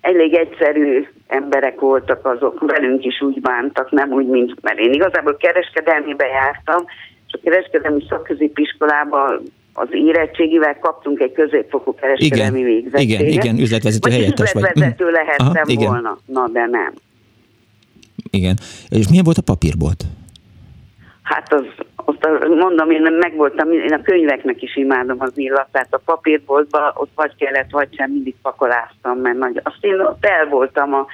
elég 0.01 0.33
egyszerű 0.33 1.07
emberek 1.27 1.79
voltak 1.79 2.25
azok, 2.25 2.59
velünk 2.59 3.05
is 3.05 3.21
úgy 3.21 3.41
bántak, 3.41 3.91
nem 3.91 4.11
úgy, 4.11 4.27
mint 4.27 4.61
mert 4.61 4.79
én 4.79 4.93
igazából 4.93 5.37
kereskedelmibe 5.37 6.25
jártam, 6.25 6.85
és 7.27 7.33
a 7.33 7.39
kereskedelmi 7.43 8.03
szakközépiskolába 8.09 9.41
az 9.73 9.87
érettségivel 9.91 10.79
kaptunk 10.79 11.19
egy 11.19 11.31
középfokú 11.31 11.95
kereskedelmi 11.95 12.59
igen, 12.59 12.71
végzettséget. 12.71 13.19
Igen, 13.19 13.31
igen, 13.31 13.59
üzletvezető 13.59 14.09
helyettes 14.11 14.51
vagy. 14.51 14.61
Üzletvezető 14.61 15.03
mhm. 15.03 15.13
lehettem 15.13 15.47
Aha, 15.47 15.63
igen. 15.65 15.87
volna, 15.87 16.17
na 16.25 16.47
de 16.47 16.65
nem. 16.65 16.93
Igen. 18.29 18.57
És 18.89 19.07
milyen 19.09 19.23
volt 19.23 19.37
a 19.37 19.41
papírbolt? 19.41 20.03
Hát 21.21 21.53
az, 21.53 21.65
ott 22.09 22.47
mondom, 22.47 22.91
én 22.91 23.01
megvoltam, 23.01 23.71
én 23.71 23.93
a 23.93 24.01
könyveknek 24.01 24.61
is 24.61 24.75
imádom 24.75 25.17
az 25.19 25.31
illatát. 25.35 25.87
A 25.93 26.01
papírboltban 26.05 26.91
ott 26.93 27.11
vagy 27.15 27.35
kellett, 27.35 27.71
vagy 27.71 27.95
sem, 27.95 28.11
mindig 28.11 28.35
pakoláztam, 28.41 29.17
mert 29.17 29.37
nagy. 29.37 29.59
Azt 29.63 29.77
én 29.85 29.99
ott 29.99 30.25
el 30.25 30.45
voltam 30.45 30.93
a 30.93 31.05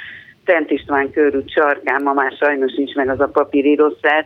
Szent 0.46 0.72
István 0.72 1.12
körút 1.12 1.52
sarkán, 1.52 2.04
ma 2.04 2.14
már 2.14 2.32
sajnos 2.32 2.74
nincs 2.74 2.96
meg 2.96 3.10
az 3.10 3.20
a 3.20 3.28
papírírószer. 3.28 4.26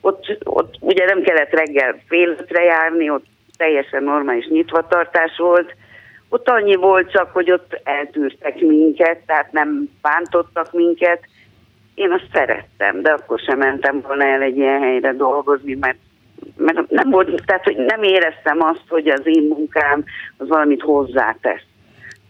Ott, 0.00 0.38
ott 0.44 0.74
ugye 0.80 1.04
nem 1.04 1.22
kellett 1.22 1.50
reggel 1.50 1.98
fél 2.08 2.36
járni, 2.48 3.10
ott 3.10 3.26
teljesen 3.56 4.02
normális 4.02 4.46
nyitvatartás 4.46 5.36
volt. 5.36 5.74
Ott 6.28 6.48
annyi 6.48 6.74
volt 6.74 7.10
csak, 7.10 7.32
hogy 7.32 7.50
ott 7.50 7.80
eltűrtek 7.84 8.60
minket, 8.60 9.18
tehát 9.26 9.52
nem 9.52 9.88
bántottak 10.02 10.72
minket 10.72 11.20
én 11.94 12.12
azt 12.12 12.28
szerettem, 12.32 13.02
de 13.02 13.10
akkor 13.10 13.38
sem 13.38 13.58
mentem 13.58 14.00
volna 14.00 14.24
el 14.24 14.42
egy 14.42 14.56
ilyen 14.56 14.80
helyre 14.80 15.12
dolgozni, 15.12 15.74
mert, 15.74 15.98
mert 16.56 16.90
nem 16.90 17.10
volt, 17.10 17.42
tehát 17.46 17.64
hogy 17.64 17.76
nem 17.76 18.02
éreztem 18.02 18.62
azt, 18.62 18.84
hogy 18.88 19.08
az 19.08 19.22
én 19.24 19.42
munkám 19.42 20.04
az 20.36 20.48
valamit 20.48 20.82
hozzátesz. 20.82 21.62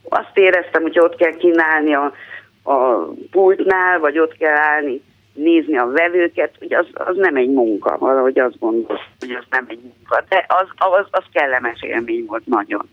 Azt 0.09 0.39
éreztem, 0.39 0.83
hogy 0.83 0.99
ott 0.99 1.17
kell 1.17 1.37
kínálni 1.37 1.95
a, 1.95 2.13
a 2.63 3.09
pultnál, 3.31 3.99
vagy 3.99 4.19
ott 4.19 4.37
kell 4.37 4.57
állni, 4.57 5.03
nézni 5.35 5.77
a 5.77 5.87
vevőket, 5.87 6.55
hogy 6.59 6.75
az, 6.75 6.87
az 6.93 7.17
nem 7.17 7.37
egy 7.37 7.51
munka, 7.51 7.99
valahogy 7.99 8.39
azt 8.39 8.59
gondolom, 8.59 8.99
hogy 9.19 9.31
az 9.31 9.45
nem 9.51 9.65
egy 9.69 9.81
munka, 9.83 10.25
de 10.29 10.45
az, 10.49 10.67
az, 10.77 11.07
az 11.11 11.25
kellemes 11.33 11.83
élmény 11.83 12.25
volt 12.27 12.47
nagyon. 12.47 12.89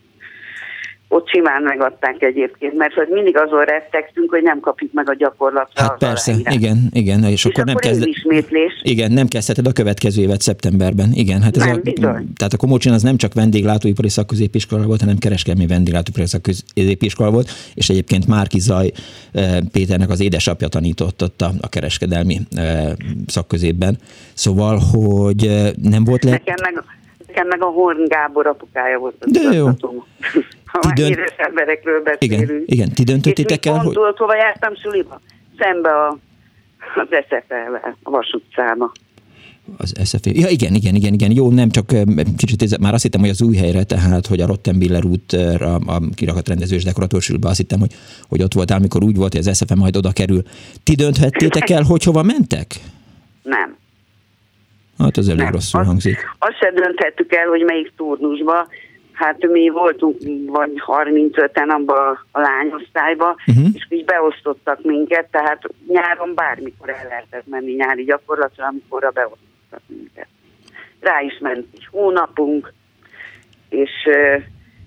Ott 1.12 1.30
simán 1.30 1.62
megadták 1.62 2.24
egyébként, 2.24 2.74
mert 2.74 2.94
hogy 2.94 3.08
mindig 3.12 3.38
azon 3.38 3.64
rettegtünk, 3.64 4.30
hogy 4.30 4.42
nem 4.42 4.60
kapjuk 4.60 4.94
meg 4.94 5.10
a 5.10 5.16
gyakorlatra. 5.16 5.84
Hát 5.84 5.98
persze, 5.98 6.34
igen, 6.50 6.78
igen, 6.92 7.24
és, 7.24 7.32
és 7.32 7.46
akkor, 7.46 7.62
akkor 7.62 7.82
nem 7.82 7.92
kezd... 7.92 8.08
ismétlés. 8.08 8.74
Igen, 8.84 9.12
nem 9.12 9.28
kezdheted 9.28 9.68
a 9.68 9.72
következő 9.72 10.22
évet 10.22 10.42
szeptemberben. 10.42 11.10
Igen, 11.14 11.42
hát 11.42 11.58
ez 11.58 11.66
nem, 11.66 11.76
a, 11.76 11.80
bizony. 11.80 12.28
tehát 12.36 12.54
a 12.54 12.58
Komócsin 12.58 12.92
az 12.92 13.04
nem 13.04 13.18
csak 13.18 13.34
vendéglátóipari 13.34 14.10
szakközépiskola 14.10 14.86
volt, 14.86 15.00
hanem 15.00 15.18
kereskedelmi 15.18 15.68
vendéglátóipari 15.68 16.28
szakközépiskola 16.28 17.32
volt, 17.32 17.50
és 17.74 17.90
egyébként 17.90 18.28
Márki 18.28 18.60
Zaj 18.60 18.92
eh, 19.32 19.58
Péternek 19.72 20.10
az 20.10 20.22
édesapja 20.22 20.68
tanított 20.68 21.24
ott 21.24 21.42
a, 21.42 21.50
a 21.62 21.70
kereskedelmi 21.70 22.40
eh, 22.56 22.92
szakközépben. 23.28 23.98
Szóval, 24.34 24.80
hogy 24.92 25.46
eh, 25.46 25.70
nem 25.82 26.04
volt 26.04 26.24
le... 26.24 26.32
Nekem 26.32 26.56
meg, 26.64 26.84
nekem 27.28 27.48
meg 27.48 27.64
a 27.64 27.66
Horn 27.66 28.04
Gábor 28.08 28.48
apukája 28.48 29.00
volt. 29.00 29.16
De 29.26 29.56
jó. 29.56 29.70
Már 30.86 30.94
dönt... 30.94 31.10
édes 31.10 31.34
emberekről 31.38 32.02
beszélünk. 32.02 32.42
Igen, 32.50 32.64
igen. 32.66 32.90
ti 32.94 33.04
döntöttétek 33.04 33.66
el, 33.66 33.78
hogy... 33.78 33.92
És 33.92 34.18
hova 34.18 34.36
jártam 34.36 34.76
suliba? 34.76 35.22
Szembe 35.58 35.90
a, 35.90 36.18
az 36.96 37.08
SFL-vel, 37.28 37.98
a 38.04 38.10
Vas 38.10 38.32
utcába. 38.32 38.92
Az 39.78 39.94
SFL. 40.04 40.30
Ja, 40.30 40.48
igen, 40.48 40.74
igen, 40.74 40.96
igen, 40.96 41.14
igen. 41.14 41.32
Jó, 41.32 41.52
nem 41.52 41.70
csak 41.70 41.86
kicsit, 42.38 42.62
ez, 42.62 42.72
már 42.72 42.94
azt 42.94 43.04
hittem, 43.04 43.20
hogy 43.20 43.30
az 43.30 43.42
új 43.42 43.56
helyre, 43.56 43.84
tehát, 43.84 44.28
hogy 44.28 44.42
a 44.42 44.46
Rottenbiller 44.46 45.06
útra, 45.06 45.76
a 45.76 46.00
kirakat 46.16 46.48
rendező 46.48 46.76
és 46.76 46.84
dekoratőrsülbe 46.84 47.48
azt 47.48 47.58
hittem, 47.58 47.80
hogy, 47.80 47.92
hogy 48.30 48.42
ott 48.42 48.54
voltál, 48.54 48.78
amikor 48.78 49.04
úgy 49.04 49.16
volt, 49.16 49.34
hogy 49.34 49.48
az 49.48 49.58
SFL 49.58 49.74
majd 49.74 49.96
oda 49.96 50.12
kerül. 50.12 50.42
Ti 50.84 50.96
dönthettétek 50.96 51.70
el, 51.78 51.84
hogy 51.84 52.04
hova 52.04 52.24
mentek? 52.24 52.68
Nem. 53.44 53.78
Hát 54.98 55.18
az 55.18 55.28
elég 55.28 55.42
nem. 55.44 55.52
rosszul 55.52 55.80
azt, 55.80 55.90
hangzik. 55.90 56.18
Azt 56.40 56.58
se 56.60 56.72
dönthettük 56.72 57.34
el, 57.34 57.48
hogy 57.48 57.62
melyik 57.62 57.92
turnusba, 57.98 58.68
hát 59.20 59.48
mi 59.48 59.70
voltunk 59.70 60.18
vagy 60.46 60.72
35-en 60.86 61.68
abban 61.68 62.20
a 62.32 62.40
lányosztályba, 62.40 63.36
uh-huh. 63.48 63.68
és 63.74 63.86
így 63.90 64.06
beosztottak 64.06 64.84
minket, 64.84 65.28
tehát 65.32 65.62
nyáron 65.88 66.34
bármikor 66.36 66.90
el 66.90 67.08
lehetett 67.10 67.48
menni 67.48 67.72
nyári 67.72 68.04
gyakorlatra, 68.04 68.66
amikor 68.66 69.12
beosztottak 69.14 69.82
minket. 69.88 70.28
Rá 71.00 71.22
is 71.22 71.38
ment 71.40 71.66
egy 71.74 71.88
hónapunk, 71.92 72.74
és, 73.70 73.92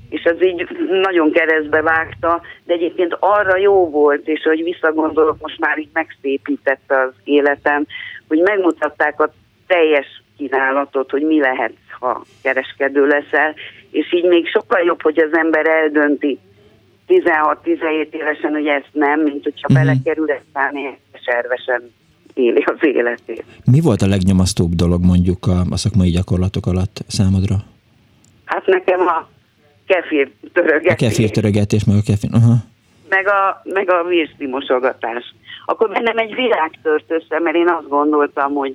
és 0.09 0.25
az 0.25 0.43
így 0.43 0.69
nagyon 0.89 1.33
keresztbe 1.33 1.83
vágta, 1.83 2.43
de 2.65 2.75
egyébként 2.75 3.17
arra 3.19 3.57
jó 3.57 3.91
volt, 3.91 4.29
és 4.29 4.43
hogy 4.43 4.63
visszagondolok, 4.63 5.37
most 5.41 5.59
már 5.59 5.79
így 5.79 5.91
megszépítette 5.93 7.01
az 7.01 7.13
életem, 7.25 7.87
hogy 8.29 8.39
megmutatták 8.39 9.21
a 9.21 9.33
teljes 9.67 10.23
kínálatot, 10.37 11.11
hogy 11.11 11.23
mi 11.23 11.41
lehet, 11.41 11.73
ha 12.01 12.25
kereskedő 12.43 13.07
leszel, 13.07 13.55
és 13.93 14.13
így 14.13 14.25
még 14.25 14.47
sokkal 14.47 14.81
jobb, 14.85 15.03
hogy 15.03 15.19
az 15.19 15.37
ember 15.37 15.67
eldönti 15.67 16.39
16-17 17.09 18.13
évesen, 18.13 18.53
hogy 18.53 18.67
ezt 18.67 18.89
nem, 18.93 19.21
mint 19.21 19.43
hogyha 19.43 19.69
uh-huh. 19.71 19.87
belekerül, 19.87 20.31
aztán 20.31 20.97
servesen 21.25 21.93
éli 22.35 22.63
az 22.67 22.87
életét. 22.87 23.45
Mi 23.65 23.81
volt 23.81 24.03
a 24.03 24.07
legnyomasztóbb 24.07 24.73
dolog 24.75 25.05
mondjuk 25.05 25.47
a, 25.47 25.61
a 25.71 25.77
szakmai 25.77 26.11
gyakorlatok 26.11 26.67
alatt 26.67 26.97
számodra? 27.09 27.57
Hát 28.45 28.67
nekem 28.67 29.01
a 29.01 29.29
kefir 29.87 30.31
törögetés. 30.53 30.93
A 30.93 30.95
kefir 30.95 31.31
törögetés, 31.31 31.85
meg 31.85 31.97
a 31.97 32.03
kefir, 32.07 32.31
aha. 32.33 32.55
Meg 33.09 33.27
a, 33.27 33.63
meg 33.65 33.91
a 33.91 34.07
mosogatás. 34.51 35.35
Akkor 35.65 35.89
bennem 35.91 36.19
egy 36.19 36.35
világ 36.35 36.71
tört 36.83 37.05
össze, 37.09 37.41
mert 37.41 37.57
én 37.57 37.69
azt 37.69 37.89
gondoltam, 37.89 38.55
hogy 38.55 38.75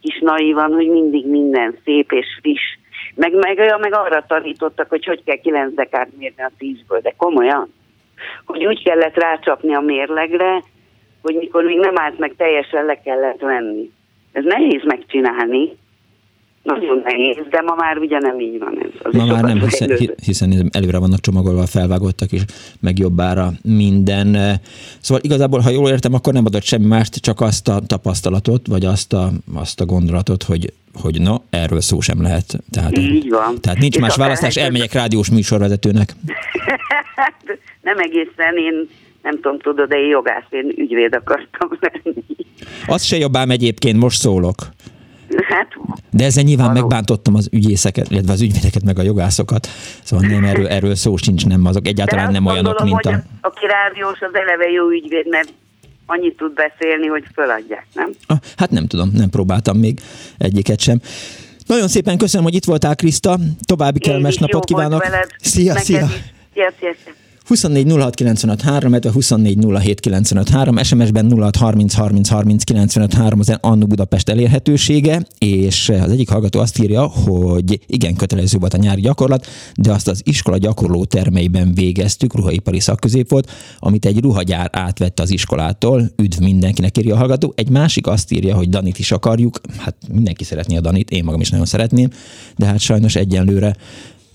kis 0.00 0.18
naívan, 0.20 0.72
hogy 0.72 0.88
mindig 0.88 1.26
minden 1.26 1.76
szép 1.84 2.12
és 2.12 2.26
friss. 2.40 2.78
Meg, 3.16 3.34
meg, 3.34 3.56
meg 3.80 3.94
arra 3.94 4.24
tanítottak, 4.28 4.88
hogy 4.88 5.04
hogy 5.04 5.24
kell 5.24 5.36
kilenc 5.36 5.74
dekát 5.74 6.08
mérni 6.18 6.42
a 6.42 6.50
tízből, 6.58 7.00
de 7.00 7.14
komolyan. 7.16 7.72
Hogy 8.44 8.66
úgy 8.66 8.84
kellett 8.84 9.14
rácsapni 9.16 9.74
a 9.74 9.80
mérlegre, 9.80 10.62
hogy 11.22 11.34
mikor 11.34 11.64
még 11.64 11.78
nem 11.78 11.98
állt 11.98 12.18
meg, 12.18 12.34
teljesen 12.36 12.84
le 12.84 13.00
kellett 13.00 13.40
venni. 13.40 13.90
Ez 14.32 14.44
nehéz 14.44 14.82
megcsinálni, 14.84 15.76
nagyon 16.66 17.00
nehéz, 17.04 17.36
de 17.50 17.60
ma 17.60 17.74
már 17.74 17.98
ugye 17.98 18.18
nem 18.18 18.40
így 18.40 18.58
van 18.58 18.78
ez. 18.82 18.90
Az 19.02 19.14
ma 19.14 19.24
már 19.24 19.42
nem, 19.42 19.60
hiszen, 19.60 19.90
hiszen 20.24 20.68
előre 20.70 20.98
vannak 20.98 21.20
csomagolva, 21.20 21.66
felvágottak, 21.66 22.32
és 22.32 22.42
meg 22.80 22.98
jobbára 22.98 23.50
minden. 23.62 24.58
Szóval 25.00 25.22
igazából, 25.24 25.60
ha 25.60 25.70
jól 25.70 25.88
értem, 25.90 26.14
akkor 26.14 26.32
nem 26.32 26.44
adott 26.46 26.62
semmi 26.62 26.86
mást, 26.86 27.14
csak 27.14 27.40
azt 27.40 27.68
a 27.68 27.80
tapasztalatot, 27.86 28.66
vagy 28.66 28.84
azt 28.84 29.12
a, 29.12 29.30
azt 29.54 29.80
a 29.80 29.84
gondolatot, 29.84 30.42
hogy, 30.42 30.72
hogy 31.00 31.20
na, 31.20 31.42
erről 31.50 31.80
szó 31.80 32.00
sem 32.00 32.22
lehet. 32.22 32.58
Tehát, 32.70 32.98
így 32.98 33.30
van. 33.30 33.60
Tehát 33.60 33.78
nincs 33.78 33.94
és 33.94 34.00
más 34.00 34.16
választás, 34.16 34.56
elmegyek 34.56 34.92
rádiós 34.92 35.30
műsorvezetőnek. 35.30 36.14
nem 37.88 37.98
egészen, 37.98 38.56
én 38.56 38.88
nem 39.22 39.34
tudom, 39.34 39.58
tudod, 39.58 39.88
de 39.88 39.96
én 39.96 40.08
jogász, 40.08 40.46
én 40.50 40.74
ügyvéd 40.76 41.14
akartam 41.14 41.68
lenni. 41.80 42.24
Az 42.86 43.02
se 43.02 43.16
jobbám 43.16 43.50
egyébként, 43.50 43.98
most 43.98 44.18
szólok. 44.18 44.54
Hát, 45.48 45.68
De 46.10 46.24
ezzel 46.24 46.44
nyilván 46.44 46.66
való. 46.66 46.80
megbántottam 46.80 47.34
az 47.34 47.48
ügyészeket, 47.52 48.10
illetve 48.10 48.32
az 48.32 48.40
ügyvédeket, 48.42 48.82
meg 48.82 48.98
a 48.98 49.02
jogászokat. 49.02 49.66
Szóval 50.02 50.26
nem, 50.26 50.44
erről, 50.44 50.68
erről 50.68 50.94
szó 50.94 51.16
sincs, 51.16 51.46
nem 51.46 51.64
azok 51.64 51.86
egyáltalán 51.86 52.32
nem 52.32 52.46
olyanok, 52.46 52.78
gondolom, 52.78 53.00
mint 53.04 53.24
a... 53.42 53.48
Aki 53.48 53.66
rádiós, 53.66 54.20
az 54.20 54.34
eleve 54.34 54.68
jó 54.68 54.88
ügyvéd, 54.88 55.28
mert 55.28 55.52
annyit 56.06 56.36
tud 56.36 56.52
beszélni, 56.52 57.06
hogy 57.06 57.24
föladják, 57.34 57.86
nem? 57.94 58.10
Ah, 58.26 58.36
hát 58.56 58.70
nem 58.70 58.86
tudom, 58.86 59.10
nem 59.12 59.30
próbáltam 59.30 59.78
még 59.78 60.00
egyiket 60.38 60.80
sem. 60.80 61.00
Nagyon 61.66 61.88
szépen 61.88 62.18
köszönöm, 62.18 62.44
hogy 62.44 62.54
itt 62.54 62.64
voltál, 62.64 62.96
Kriszta. 62.96 63.38
További 63.66 63.98
kellemes 63.98 64.36
napot 64.36 64.64
kívánok. 64.64 65.06
Szia, 65.40 65.78
szia. 65.78 66.06
Szia, 66.54 66.72
szia, 66.78 66.94
szia. 67.04 67.12
24 67.46 67.92
06 67.92 68.20
illetve 68.20 69.10
24 69.12 69.58
SMS-ben 70.82 71.32
06 71.38 71.56
30 71.56 71.94
30 71.94 72.28
30 72.28 72.96
az 73.38 73.56
Annu 73.60 73.86
Budapest 73.86 74.28
elérhetősége, 74.28 75.26
és 75.38 75.88
az 75.88 76.10
egyik 76.10 76.28
hallgató 76.28 76.60
azt 76.60 76.78
írja, 76.78 77.02
hogy 77.02 77.80
igen, 77.86 78.14
kötelező 78.14 78.58
volt 78.58 78.74
a 78.74 78.76
nyári 78.76 79.00
gyakorlat, 79.00 79.46
de 79.76 79.92
azt 79.92 80.08
az 80.08 80.20
iskola 80.24 80.58
gyakorló 80.58 81.04
termeiben 81.04 81.74
végeztük, 81.74 82.34
ruhaipari 82.34 82.80
szakközép 82.80 83.30
volt, 83.30 83.50
amit 83.78 84.04
egy 84.04 84.20
ruhagyár 84.20 84.70
átvette 84.72 85.22
az 85.22 85.30
iskolától, 85.30 86.10
üdv 86.16 86.40
mindenkinek 86.40 86.98
írja 86.98 87.14
a 87.14 87.18
hallgató. 87.18 87.52
Egy 87.56 87.68
másik 87.68 88.06
azt 88.06 88.32
írja, 88.32 88.54
hogy 88.54 88.68
Danit 88.68 88.98
is 88.98 89.12
akarjuk, 89.12 89.60
hát 89.76 89.96
mindenki 90.12 90.44
szeretné 90.44 90.76
a 90.76 90.80
Danit, 90.80 91.10
én 91.10 91.24
magam 91.24 91.40
is 91.40 91.50
nagyon 91.50 91.66
szeretném, 91.66 92.10
de 92.56 92.66
hát 92.66 92.78
sajnos 92.78 93.16
egyenlőre 93.16 93.76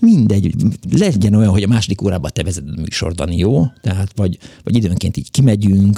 mindegy, 0.02 0.52
legyen 0.98 1.34
olyan, 1.34 1.50
hogy 1.50 1.62
a 1.62 1.72
második 1.74 2.02
órában 2.02 2.30
te 2.34 2.42
vezed 2.42 2.64
a 2.76 2.80
műsor, 2.80 3.12
Dani, 3.12 3.36
jó? 3.36 3.52
Tehát 3.80 4.08
vagy, 4.16 4.38
vagy 4.64 4.76
időnként 4.76 5.16
így 5.16 5.30
kimegyünk, 5.30 5.96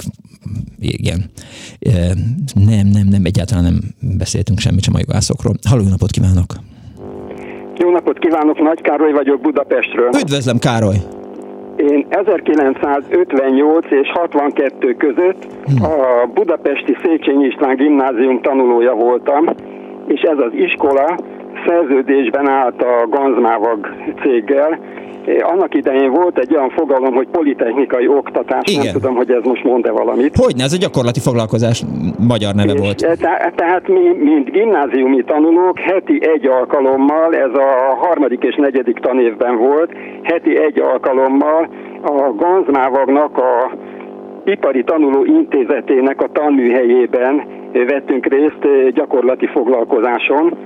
igen. 0.79 1.19
Nem, 2.69 2.87
nem, 2.87 3.07
nem, 3.09 3.25
egyáltalán 3.25 3.63
nem 3.63 3.79
beszéltünk 4.17 4.59
semmit 4.59 4.83
sem 4.83 4.95
a 4.95 5.03
jogászokról. 5.05 5.55
Halló, 5.69 5.81
jó 5.81 5.89
napot 5.89 6.11
kívánok! 6.11 6.49
Jó 7.77 7.91
napot 7.91 8.19
kívánok, 8.19 8.59
Nagy 8.59 8.81
Károly 8.81 9.11
vagyok 9.11 9.41
Budapestről. 9.41 10.09
Üdvözlöm, 10.21 10.59
Károly! 10.59 10.97
Én 11.75 12.05
1958 12.09 13.85
és 13.91 14.11
62 14.11 14.93
között 14.93 15.47
hm. 15.65 15.83
a 15.83 16.25
budapesti 16.33 16.97
Széchenyi 17.03 17.45
István 17.45 17.75
gimnázium 17.75 18.41
tanulója 18.41 18.93
voltam, 18.93 19.45
és 20.07 20.21
ez 20.21 20.37
az 20.37 20.51
iskola 20.53 21.17
szerződésben 21.65 22.49
állt 22.49 22.81
a 22.81 23.07
Ganzmávag 23.09 23.87
céggel. 24.21 24.79
Annak 25.41 25.75
idején 25.75 26.11
volt 26.11 26.37
egy 26.37 26.55
olyan 26.55 26.69
fogalom, 26.69 27.13
hogy 27.13 27.27
politechnikai 27.27 28.07
oktatás, 28.07 28.71
Igen. 28.71 28.83
nem 28.83 28.93
tudom, 28.93 29.15
hogy 29.15 29.31
ez 29.31 29.43
most 29.43 29.63
mond-e 29.63 29.91
valamit. 29.91 30.35
Hogyne, 30.35 30.63
ez 30.63 30.73
egy 30.73 30.79
gyakorlati 30.79 31.19
foglalkozás, 31.19 31.83
magyar 32.27 32.53
neve 32.55 32.73
és 32.73 32.79
volt. 32.79 32.97
Te, 33.19 33.51
tehát 33.55 33.87
mi, 33.87 34.13
mint 34.19 34.51
gimnáziumi 34.51 35.23
tanulók, 35.23 35.79
heti 35.79 36.27
egy 36.27 36.47
alkalommal, 36.47 37.35
ez 37.35 37.53
a 37.53 37.95
harmadik 37.95 38.43
és 38.43 38.55
negyedik 38.55 38.99
tanévben 38.99 39.57
volt, 39.57 39.91
heti 40.23 40.57
egy 40.57 40.79
alkalommal 40.79 41.69
a 42.01 42.33
Ganzmávagnak 42.35 43.37
a 43.37 43.71
ipari 44.45 44.83
tanuló 44.83 45.23
intézetének 45.23 46.21
a 46.21 46.29
tanműhelyében 46.31 47.43
vettünk 47.71 48.25
részt 48.25 48.93
gyakorlati 48.93 49.47
foglalkozáson 49.47 50.57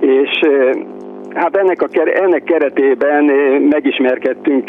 és 0.00 0.40
Hát 1.34 1.56
ennek, 1.56 1.82
a, 1.82 1.88
ennek 2.22 2.42
keretében 2.42 3.24
megismerkedtünk 3.70 4.68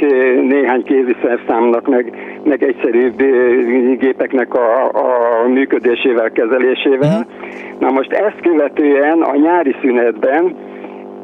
néhány 0.49 0.83
kéziszerszámnak, 0.83 1.87
meg, 1.87 2.13
meg 2.43 2.63
egyszerűbb 2.63 3.15
gépeknek 3.99 4.53
a, 4.53 4.85
a 4.85 5.47
működésével, 5.47 6.31
kezelésével. 6.31 7.19
Mhm. 7.19 7.79
Na 7.79 7.91
most 7.91 8.11
ezt 8.11 8.41
követően 8.41 9.21
a 9.21 9.35
nyári 9.35 9.75
szünetben 9.81 10.55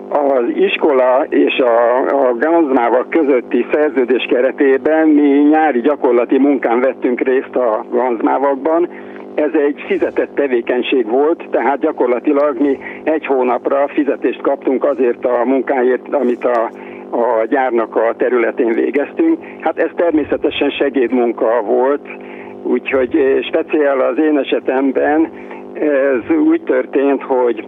az 0.09 0.43
iskola 0.53 1.25
és 1.29 1.57
a, 1.57 2.05
a 2.07 2.35
Ganzmával 2.39 3.05
közötti 3.09 3.65
szerződés 3.71 4.25
keretében 4.29 5.07
mi 5.07 5.27
nyári 5.29 5.81
gyakorlati 5.81 6.37
munkán 6.37 6.79
vettünk 6.79 7.19
részt 7.19 7.55
a 7.55 7.85
Ganzmávakban, 7.91 8.87
ez 9.35 9.51
egy 9.67 9.83
fizetett 9.87 10.35
tevékenység 10.35 11.07
volt, 11.07 11.47
tehát 11.51 11.79
gyakorlatilag 11.79 12.59
mi 12.59 12.77
egy 13.03 13.25
hónapra 13.25 13.87
fizetést 13.87 14.41
kaptunk 14.41 14.83
azért 14.83 15.25
a 15.25 15.45
munkáért, 15.45 16.13
amit 16.13 16.45
a 16.45 16.71
a 17.13 17.45
gyárnak 17.49 17.95
a 17.95 18.13
területén 18.17 18.73
végeztünk. 18.73 19.37
Hát 19.59 19.77
ez 19.77 19.89
természetesen 19.95 20.69
segédmunka 20.69 21.61
volt, 21.61 22.07
úgyhogy 22.63 23.39
speciál 23.47 23.99
az 23.99 24.17
én 24.17 24.37
esetemben 24.37 25.31
ez 25.73 26.35
úgy 26.37 26.61
történt, 26.61 27.21
hogy 27.21 27.65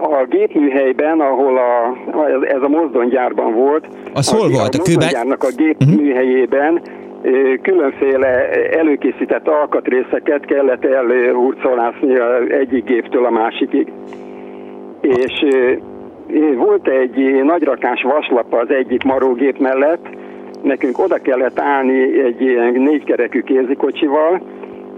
a 0.00 0.26
gépműhelyben, 0.28 1.20
ahol 1.20 1.58
a, 1.58 1.96
ez 2.46 2.62
a 2.62 2.68
mozdonygyárban 2.68 3.54
volt, 3.54 3.86
az 4.14 4.30
hol 4.30 4.48
volt? 4.48 4.74
A, 4.74 5.18
a 5.18 5.36
a 5.38 5.52
gépműhelyében 5.56 6.82
különféle 7.62 8.50
előkészített 8.70 9.48
alkatrészeket 9.48 10.44
kellett 10.44 10.84
elhurcolászni 10.84 12.20
egyik 12.48 12.84
géptől 12.84 13.24
a 13.24 13.30
másikig. 13.30 13.92
És 15.00 15.44
volt 16.56 16.88
egy 16.88 17.42
nagyrakás 17.44 18.02
vaslap 18.02 18.54
az 18.54 18.70
egyik 18.70 19.02
marógép 19.02 19.58
mellett, 19.58 20.06
nekünk 20.62 20.98
oda 20.98 21.18
kellett 21.18 21.58
állni 21.60 22.20
egy 22.20 22.40
ilyen 22.40 22.72
négykerekű 22.72 23.40
kézikocsival, 23.40 24.42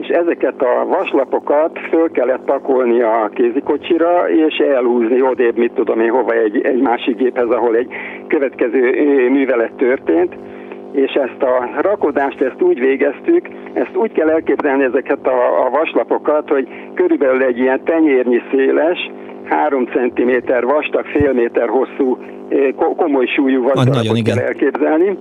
és 0.01 0.09
ezeket 0.09 0.63
a 0.63 0.87
vaslapokat 0.87 1.79
föl 1.91 2.11
kellett 2.11 2.45
pakolni 2.45 3.01
a 3.01 3.31
kézikocsira, 3.35 4.29
és 4.31 4.57
elhúzni 4.57 5.23
odébb, 5.23 5.57
mit 5.57 5.73
tudom 5.73 6.01
én, 6.01 6.11
hova 6.11 6.33
egy, 6.33 6.61
egy 6.65 6.81
másik 6.81 7.17
géphez, 7.17 7.51
ahol 7.51 7.77
egy 7.77 7.89
következő 8.27 8.81
művelet 9.31 9.73
történt 9.73 10.35
és 10.95 11.13
ezt 11.13 11.43
a 11.43 11.71
rakodást 11.81 12.41
ezt 12.41 12.63
úgy 12.63 12.79
végeztük, 12.79 13.49
ezt 13.73 13.97
úgy 13.97 14.13
kell 14.13 14.31
elképzelni 14.31 14.85
ezeket 14.85 15.27
a, 15.27 15.67
a 15.67 15.71
vaslapokat, 15.71 16.49
hogy 16.49 16.69
körülbelül 16.95 17.43
egy 17.43 17.59
ilyen 17.59 17.85
tenyérnyi 17.85 18.41
széles, 18.51 19.11
3 19.45 19.87
cm 19.87 20.31
vastag, 20.61 21.05
fél 21.05 21.33
méter 21.33 21.69
hosszú, 21.69 22.19
komoly 22.97 23.27
súlyú 23.27 23.63
vaslapot 23.63 24.23
kell 24.23 24.39
elképzelni 24.39 25.19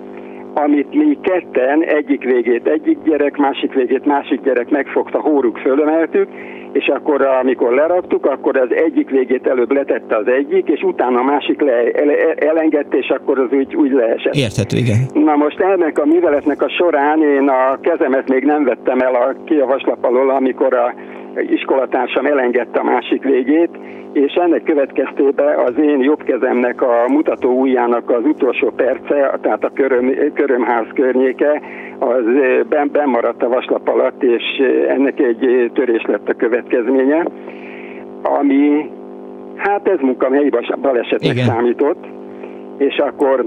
amit 0.53 0.93
mi 0.93 1.17
ketten 1.21 1.83
egyik 1.83 2.23
végét 2.23 2.67
egyik 2.67 2.97
gyerek, 3.03 3.37
másik 3.37 3.73
végét 3.73 4.05
másik 4.05 4.41
gyerek 4.41 4.69
megfogta, 4.69 5.21
hóruk 5.21 5.57
fölemeltük, 5.57 6.27
és 6.73 6.87
akkor 6.87 7.21
amikor 7.21 7.73
leraktuk, 7.73 8.25
akkor 8.25 8.57
az 8.57 8.71
egyik 8.85 9.09
végét 9.09 9.47
előbb 9.47 9.71
letette 9.71 10.15
az 10.15 10.27
egyik, 10.27 10.67
és 10.67 10.81
utána 10.81 11.19
a 11.19 11.23
másik 11.23 11.61
le, 11.61 11.91
ele, 11.91 12.33
elengedte, 12.33 12.97
és 12.97 13.09
akkor 13.09 13.39
az 13.39 13.51
úgy, 13.51 13.75
úgy 13.75 13.91
leesett. 13.91 14.35
Érthető, 14.35 14.77
igen. 14.77 14.97
Na 15.13 15.35
most 15.35 15.59
ennek 15.59 15.99
a 15.99 16.05
műveletnek 16.05 16.61
a 16.61 16.69
során 16.69 17.21
én 17.23 17.47
a 17.47 17.79
kezemet 17.81 18.29
még 18.29 18.43
nem 18.43 18.63
vettem 18.63 18.99
el 18.99 19.15
a, 19.15 19.35
ki 19.45 19.55
a 19.55 19.65
vaslap 19.65 20.03
alól, 20.03 20.29
amikor 20.29 20.73
a 20.73 20.93
iskolatársam 21.41 22.25
elengedte 22.25 22.79
a 22.79 22.83
másik 22.83 23.23
végét, 23.23 23.69
és 24.13 24.33
ennek 24.33 24.63
következtében 24.63 25.59
az 25.59 25.77
én 25.77 25.99
jobb 25.99 26.23
kezemnek 26.23 26.81
a 26.81 27.05
mutató 27.07 27.59
ujjának 27.59 28.09
az 28.09 28.25
utolsó 28.25 28.69
perce, 28.75 29.39
tehát 29.41 29.63
a 29.63 29.71
köröm, 29.73 30.13
körömház 30.33 30.85
környéke, 30.93 31.61
az 31.99 32.23
ben, 32.69 32.89
bemaradt 32.91 33.43
a 33.43 33.49
vaslap 33.49 33.87
alatt, 33.87 34.23
és 34.23 34.43
ennek 34.87 35.19
egy 35.19 35.71
törés 35.73 36.03
lett 36.07 36.29
a 36.29 36.33
következménye, 36.33 37.25
ami, 38.21 38.89
hát 39.55 39.87
ez 39.87 39.99
munkahelyi 39.99 40.49
balesetnek 40.81 41.31
Igen. 41.33 41.45
számított, 41.45 42.05
és 42.77 42.97
akkor 42.97 43.45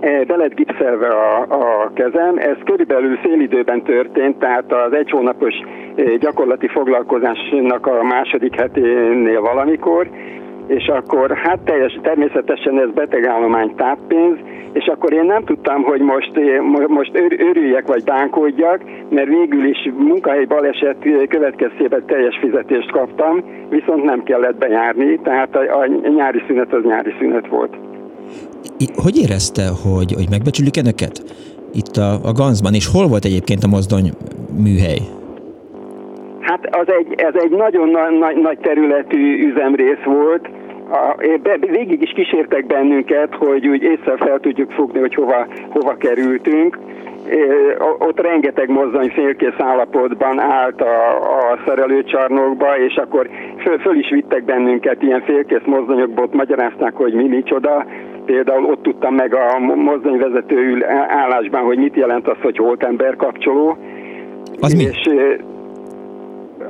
be 0.00 0.36
lett 0.36 0.54
gipszelve 0.54 1.08
a, 1.08 1.40
a 1.40 1.90
kezem. 1.94 2.36
Ez 2.36 2.56
körülbelül 2.64 3.18
időben 3.40 3.82
történt, 3.82 4.38
tehát 4.38 4.72
az 4.72 4.92
egy 4.92 5.10
hónapos 5.10 5.54
gyakorlati 6.18 6.68
foglalkozásnak 6.68 7.86
a 7.86 8.02
második 8.02 8.54
heténél 8.54 9.40
valamikor, 9.40 10.10
és 10.66 10.86
akkor 10.86 11.36
hát 11.36 11.58
teljes, 11.58 11.98
természetesen 12.02 12.80
ez 12.80 12.90
betegállomány 12.90 13.74
táppénz, 13.74 14.36
és 14.72 14.86
akkor 14.86 15.12
én 15.12 15.24
nem 15.24 15.44
tudtam, 15.44 15.82
hogy 15.82 16.00
most, 16.00 16.32
most 16.86 17.10
örüljek 17.38 17.86
vagy 17.86 18.04
bánkódjak, 18.04 18.80
mert 19.08 19.28
végül 19.28 19.64
is 19.64 19.90
munkahelyi 19.96 20.44
baleset 20.44 20.96
következtében 21.28 22.02
teljes 22.06 22.38
fizetést 22.40 22.90
kaptam, 22.90 23.44
viszont 23.68 24.04
nem 24.04 24.22
kellett 24.22 24.58
bejárni, 24.58 25.18
tehát 25.22 25.56
a, 25.56 25.78
a 25.78 25.86
nyári 25.86 26.42
szünet 26.46 26.72
az 26.72 26.84
nyári 26.84 27.14
szünet 27.18 27.48
volt. 27.48 27.87
Hogy 28.94 29.16
érezte, 29.16 29.62
hogy, 29.84 30.12
hogy 30.12 30.30
megbecsülik 30.30 30.76
önöket 30.76 31.22
itt 31.72 31.96
a, 31.96 32.10
a 32.30 32.32
Ganzban, 32.32 32.74
és 32.74 32.86
hol 32.86 33.06
volt 33.06 33.24
egyébként 33.24 33.62
a 33.64 33.68
mozdony 33.68 34.10
műhely? 34.64 35.00
Hát 36.40 36.68
az 36.70 36.88
egy, 36.98 37.14
ez 37.16 37.34
egy 37.34 37.50
nagyon 37.50 37.88
nagy, 38.18 38.36
nagy 38.36 38.58
területű 38.58 39.48
üzemrész 39.48 40.04
volt, 40.04 40.48
a, 40.90 41.16
be, 41.42 41.56
végig 41.60 42.02
is 42.02 42.10
kísértek 42.10 42.66
bennünket, 42.66 43.34
hogy 43.34 43.68
úgy 43.68 43.82
észre 43.82 44.16
fel 44.16 44.38
tudjuk 44.40 44.70
fogni, 44.70 44.98
hogy 44.98 45.14
hova, 45.14 45.46
hova 45.68 45.96
kerültünk. 45.96 46.78
Ott 47.98 48.20
rengeteg 48.20 48.68
mozdony 48.68 49.08
félkész 49.10 49.58
állapotban 49.58 50.40
állt 50.40 50.80
a, 50.80 51.16
a 51.38 51.58
szerelőcsarnokba, 51.66 52.78
és 52.78 52.94
akkor 52.94 53.28
föl, 53.58 53.78
föl 53.78 53.98
is 53.98 54.10
vittek 54.10 54.44
bennünket 54.44 55.02
ilyen 55.02 55.22
félkész 55.22 55.64
mozdonyokból, 55.64 56.24
ott 56.24 56.34
magyarázták, 56.34 56.94
hogy 56.94 57.12
mi 57.12 57.28
micsoda. 57.28 57.86
Például 58.28 58.64
ott 58.64 58.82
tudtam 58.82 59.14
meg 59.14 59.34
a 59.34 59.58
mozdonyvezető 59.58 60.84
állásban, 61.08 61.62
hogy 61.62 61.78
mit 61.78 61.96
jelent 61.96 62.28
az, 62.28 62.36
hogy 62.42 62.56
holtember 62.56 63.16
kapcsoló. 63.16 63.76
Az 64.60 64.74
és 64.74 65.08
mi? 65.10 65.16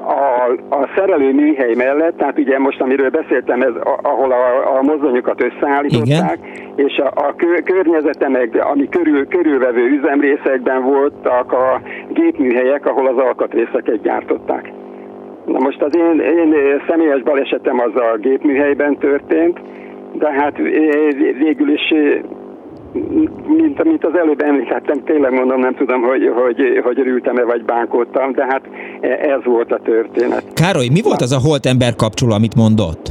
a, 0.09 0.53
a 0.77 0.89
szerelő 0.97 1.33
műhely 1.33 1.75
mellett, 1.75 2.17
tehát 2.17 2.39
ugye 2.39 2.59
most 2.59 2.81
amiről 2.81 3.11
beszéltem, 3.11 3.63
ez 3.63 3.73
ahol 4.03 4.33
a, 4.33 4.77
a 4.79 4.83
mozdonyokat 4.83 5.43
összeállították, 5.43 6.39
Igen. 6.43 6.87
és 6.87 6.97
a, 6.97 7.07
a 7.15 7.35
kö, 7.37 7.63
környezete 7.65 8.29
meg, 8.29 8.65
ami 8.73 8.89
körül, 8.89 9.27
körülvevő 9.27 9.87
üzemrészekben 9.89 10.83
voltak 10.83 11.53
a 11.53 11.81
gépműhelyek, 12.09 12.87
ahol 12.87 13.07
az 13.07 13.17
alkatrészeket 13.17 14.03
gyártották. 14.03 14.73
Na 15.45 15.59
most 15.59 15.83
az 15.83 15.97
én, 15.97 16.21
én 16.21 16.55
személyes 16.89 17.23
balesetem 17.23 17.81
az 17.81 17.97
a 17.97 18.17
gépműhelyben 18.17 18.97
történt, 18.97 19.61
de 20.19 20.33
hát 20.33 20.57
végül 21.39 21.73
is 21.73 21.95
mint 23.47 23.81
amit 23.81 24.05
az 24.05 24.15
előbb 24.15 24.41
említettem, 24.41 25.05
tényleg 25.05 25.33
mondom, 25.33 25.61
nem 25.61 25.75
tudom, 25.75 26.03
hogy, 26.03 26.33
hogy, 26.35 26.81
hogy 26.85 27.01
örültem-e 27.01 27.45
vagy 27.45 27.65
bánkódtam, 27.65 28.33
de 28.33 28.47
hát 28.49 28.63
ez 29.21 29.45
volt 29.45 29.73
a 29.73 29.79
történet. 29.85 30.45
Károly, 30.55 30.89
mi 30.93 31.01
volt 31.03 31.21
az 31.21 31.33
a 31.33 31.49
holtember 31.49 31.95
kapcsoló, 31.97 32.33
amit 32.33 32.55
mondott? 32.55 33.09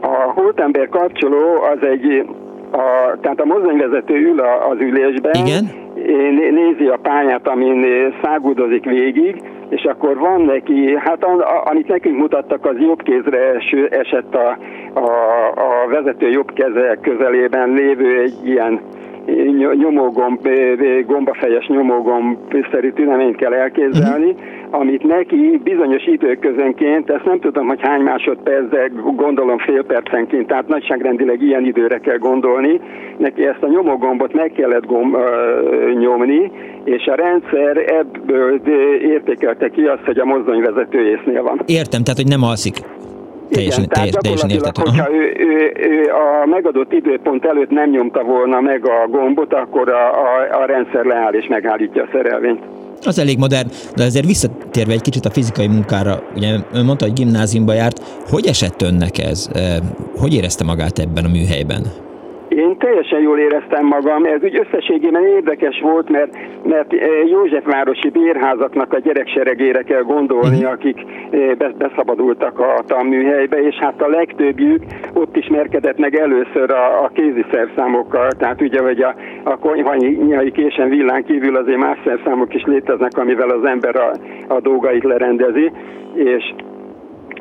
A 0.00 0.32
holtember 0.34 0.88
kapcsoló 0.88 1.62
az 1.74 1.86
egy, 1.88 2.26
a, 2.70 3.18
tehát 3.20 3.40
a 3.40 3.44
mozdonyvezető 3.44 4.14
ül 4.14 4.40
az 4.40 4.80
ülésben, 4.80 5.34
Igen? 5.34 5.70
nézi 6.50 6.86
a 6.86 6.98
pályát, 7.02 7.48
amin 7.48 7.84
szágudozik 8.22 8.84
végig, 8.84 9.42
és 9.72 9.84
akkor 9.84 10.18
van 10.18 10.40
neki, 10.40 10.96
hát 10.96 11.26
amit 11.64 11.88
nekünk 11.88 12.16
mutattak, 12.18 12.66
az 12.66 12.76
jobb 12.78 13.02
kézre 13.02 13.54
esett 13.90 14.34
a, 14.34 14.58
a, 14.92 15.08
a 15.56 15.88
vezető 15.88 16.28
jobb 16.28 16.52
keze 16.52 16.98
közelében 17.00 17.72
lévő 17.72 18.20
egy 18.20 18.34
ilyen 18.44 18.80
nyomógomb, 19.78 20.48
gombafejes 21.06 21.66
nyomógomb-szerű 21.66 22.92
tüneményt 22.92 23.36
kell 23.36 23.52
elképzelni, 23.52 24.30
uh-huh. 24.30 24.61
Amit 24.72 25.02
neki 25.02 25.60
bizonyos 25.64 26.06
időközönként, 26.06 27.10
ezt 27.10 27.24
nem 27.24 27.40
tudom, 27.40 27.66
hogy 27.66 27.80
hány 27.80 28.00
másodperc, 28.00 28.68
de 28.68 28.90
gondolom 29.16 29.58
fél 29.58 29.84
percenként, 29.84 30.46
tehát 30.46 30.68
nagyságrendileg 30.68 31.42
ilyen 31.42 31.64
időre 31.64 31.98
kell 31.98 32.18
gondolni, 32.18 32.80
neki 33.16 33.46
ezt 33.46 33.62
a 33.62 33.68
nyomógombot 33.68 34.32
meg 34.32 34.52
kellett 34.56 34.86
gomb, 34.86 35.14
ö, 35.14 35.92
nyomni, 35.98 36.50
és 36.84 37.06
a 37.06 37.14
rendszer 37.14 37.76
ebből 37.76 38.60
értékelte 39.02 39.68
ki 39.68 39.82
azt, 39.82 40.04
hogy 40.04 40.18
a 40.18 40.24
mozdonyvezető 40.24 41.08
észnél 41.08 41.42
van. 41.42 41.60
Értem, 41.66 42.02
tehát 42.02 42.20
hogy 42.20 42.28
nem 42.28 42.42
alszik. 42.42 42.74
Teljesen, 43.50 43.84
Igen, 43.84 43.94
tehát 43.94 44.18
teljesen 44.20 44.50
értető. 44.50 44.82
hogyha 44.84 45.12
ő, 45.12 45.34
ő, 45.38 45.72
ő 45.90 46.10
a 46.10 46.46
megadott 46.46 46.92
időpont 46.92 47.44
előtt 47.44 47.70
nem 47.70 47.90
nyomta 47.90 48.22
volna 48.22 48.60
meg 48.60 48.88
a 48.88 49.08
gombot, 49.08 49.54
akkor 49.54 49.88
a, 49.88 50.10
a, 50.10 50.62
a 50.62 50.64
rendszer 50.66 51.04
leáll 51.04 51.32
és 51.32 51.46
megállítja 51.46 52.02
a 52.02 52.08
szerelvényt. 52.12 52.60
Az 53.04 53.18
elég 53.18 53.38
modern, 53.38 53.70
de 53.94 54.04
azért 54.04 54.26
visszatérve 54.26 54.92
egy 54.92 55.00
kicsit 55.00 55.26
a 55.26 55.30
fizikai 55.30 55.66
munkára, 55.66 56.22
ugye 56.36 56.58
ön 56.72 56.84
mondta, 56.84 57.04
hogy 57.04 57.14
gimnáziumba 57.14 57.72
járt, 57.72 58.02
hogy 58.28 58.46
esett 58.46 58.82
önnek 58.82 59.18
ez? 59.18 59.48
Hogy 60.16 60.34
érezte 60.34 60.64
magát 60.64 60.98
ebben 60.98 61.24
a 61.24 61.28
műhelyben? 61.28 62.10
Én 62.56 62.76
teljesen 62.78 63.20
jól 63.20 63.38
éreztem 63.38 63.86
magam, 63.86 64.24
ez 64.24 64.42
úgy 64.42 64.56
összességében 64.66 65.26
érdekes 65.26 65.80
volt, 65.80 66.08
mert, 66.08 66.36
mert 66.64 66.92
eh, 66.92 67.28
Józsefvárosi 67.28 68.08
bérházaknak 68.08 68.92
a 68.92 68.98
gyerekseregére 68.98 69.82
kell 69.82 70.02
gondolni, 70.02 70.56
uh-huh. 70.56 70.72
akik 70.72 71.04
eh, 71.30 71.70
beszabadultak 71.78 72.58
a 72.58 72.82
tanműhelybe, 72.86 73.62
és 73.62 73.74
hát 73.74 74.02
a 74.02 74.08
legtöbbjük 74.08 74.82
ott 75.14 75.36
ismerkedett 75.36 75.98
meg 75.98 76.14
először 76.14 76.70
a, 76.70 77.04
a 77.04 77.10
kézi 77.14 77.44
szerszámokkal, 77.52 78.30
tehát 78.30 78.60
ugye, 78.60 78.80
hogy 78.82 79.02
a, 79.02 79.14
a 79.42 79.58
konyhai 79.58 80.50
késen 80.50 80.88
villán 80.88 81.24
kívül 81.24 81.56
azért 81.56 81.78
más 81.78 81.98
szerszámok 82.04 82.54
is 82.54 82.64
léteznek, 82.64 83.18
amivel 83.18 83.50
az 83.50 83.64
ember 83.64 83.96
a, 83.96 84.12
a 84.54 84.60
dolgait 84.60 85.04
lerendezi, 85.04 85.72
és 86.14 86.54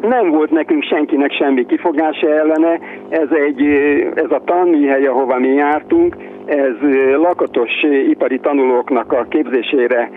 nem 0.01 0.29
volt 0.29 0.51
nekünk 0.51 0.83
senkinek 0.83 1.31
semmi 1.31 1.65
kifogása 1.65 2.29
ellene, 2.29 2.79
ez, 3.09 3.29
egy, 3.31 3.61
ez 4.15 4.31
a 4.31 4.41
tanműhely, 4.45 5.05
ahova 5.05 5.39
mi 5.39 5.47
jártunk, 5.47 6.15
ez 6.45 6.75
lakatos 7.15 7.71
ipari 8.09 8.39
tanulóknak 8.39 9.13
a 9.13 9.25
képzésére 9.29 10.11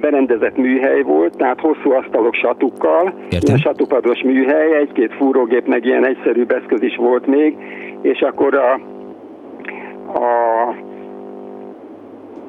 berendezett 0.00 0.56
műhely 0.56 1.02
volt, 1.02 1.36
tehát 1.36 1.60
hosszú 1.60 1.92
asztalok 1.92 2.34
satukkal, 2.34 3.12
ilyen 3.28 3.58
satupados 3.58 4.22
műhely, 4.22 4.76
egy-két 4.76 5.14
fúrógép, 5.14 5.66
meg 5.66 5.84
ilyen 5.84 6.06
egyszerűbb 6.06 6.50
eszköz 6.50 6.82
is 6.82 6.96
volt 6.96 7.26
még, 7.26 7.56
és 8.02 8.20
akkor 8.20 8.54
a, 8.54 8.72
a 10.18 10.74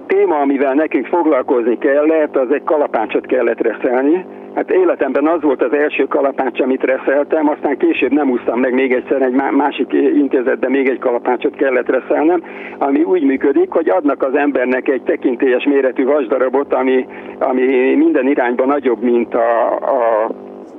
téma, 0.07 0.39
amivel 0.39 0.73
nekünk 0.73 1.05
foglalkozni 1.05 1.77
kellett, 1.77 2.37
az 2.37 2.51
egy 2.51 2.63
kalapácsot 2.63 3.25
kellett 3.25 3.61
reszelni, 3.61 4.25
Hát 4.55 4.71
életemben 4.71 5.27
az 5.27 5.41
volt 5.41 5.63
az 5.63 5.73
első 5.73 6.03
kalapács, 6.03 6.59
amit 6.59 6.83
reszeltem, 6.83 7.49
aztán 7.49 7.77
később 7.77 8.11
nem 8.11 8.29
úsztam 8.29 8.59
meg 8.59 8.73
még 8.73 8.93
egyszer 8.93 9.21
egy 9.21 9.33
másik 9.51 9.93
intézetben 9.93 10.71
még 10.71 10.89
egy 10.89 10.99
kalapácsot 10.99 11.55
kellett 11.55 11.89
reszelnem, 11.89 12.43
ami 12.77 13.03
úgy 13.03 13.23
működik, 13.23 13.71
hogy 13.71 13.89
adnak 13.89 14.23
az 14.23 14.35
embernek 14.35 14.87
egy 14.87 15.01
tekintélyes 15.01 15.63
méretű 15.63 16.05
vasdarabot, 16.05 16.73
ami, 16.73 17.05
ami 17.39 17.95
minden 17.95 18.27
irányban 18.27 18.67
nagyobb, 18.67 19.01
mint 19.01 19.33
a, 19.33 19.75
a 19.75 20.31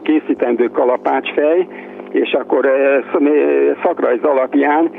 készítendő 0.03 0.69
kalapácsfej, 0.69 1.67
és 2.11 2.33
akkor 2.33 2.67
eh, 2.67 3.03
szakrajz 3.83 4.23
alapján 4.23 4.91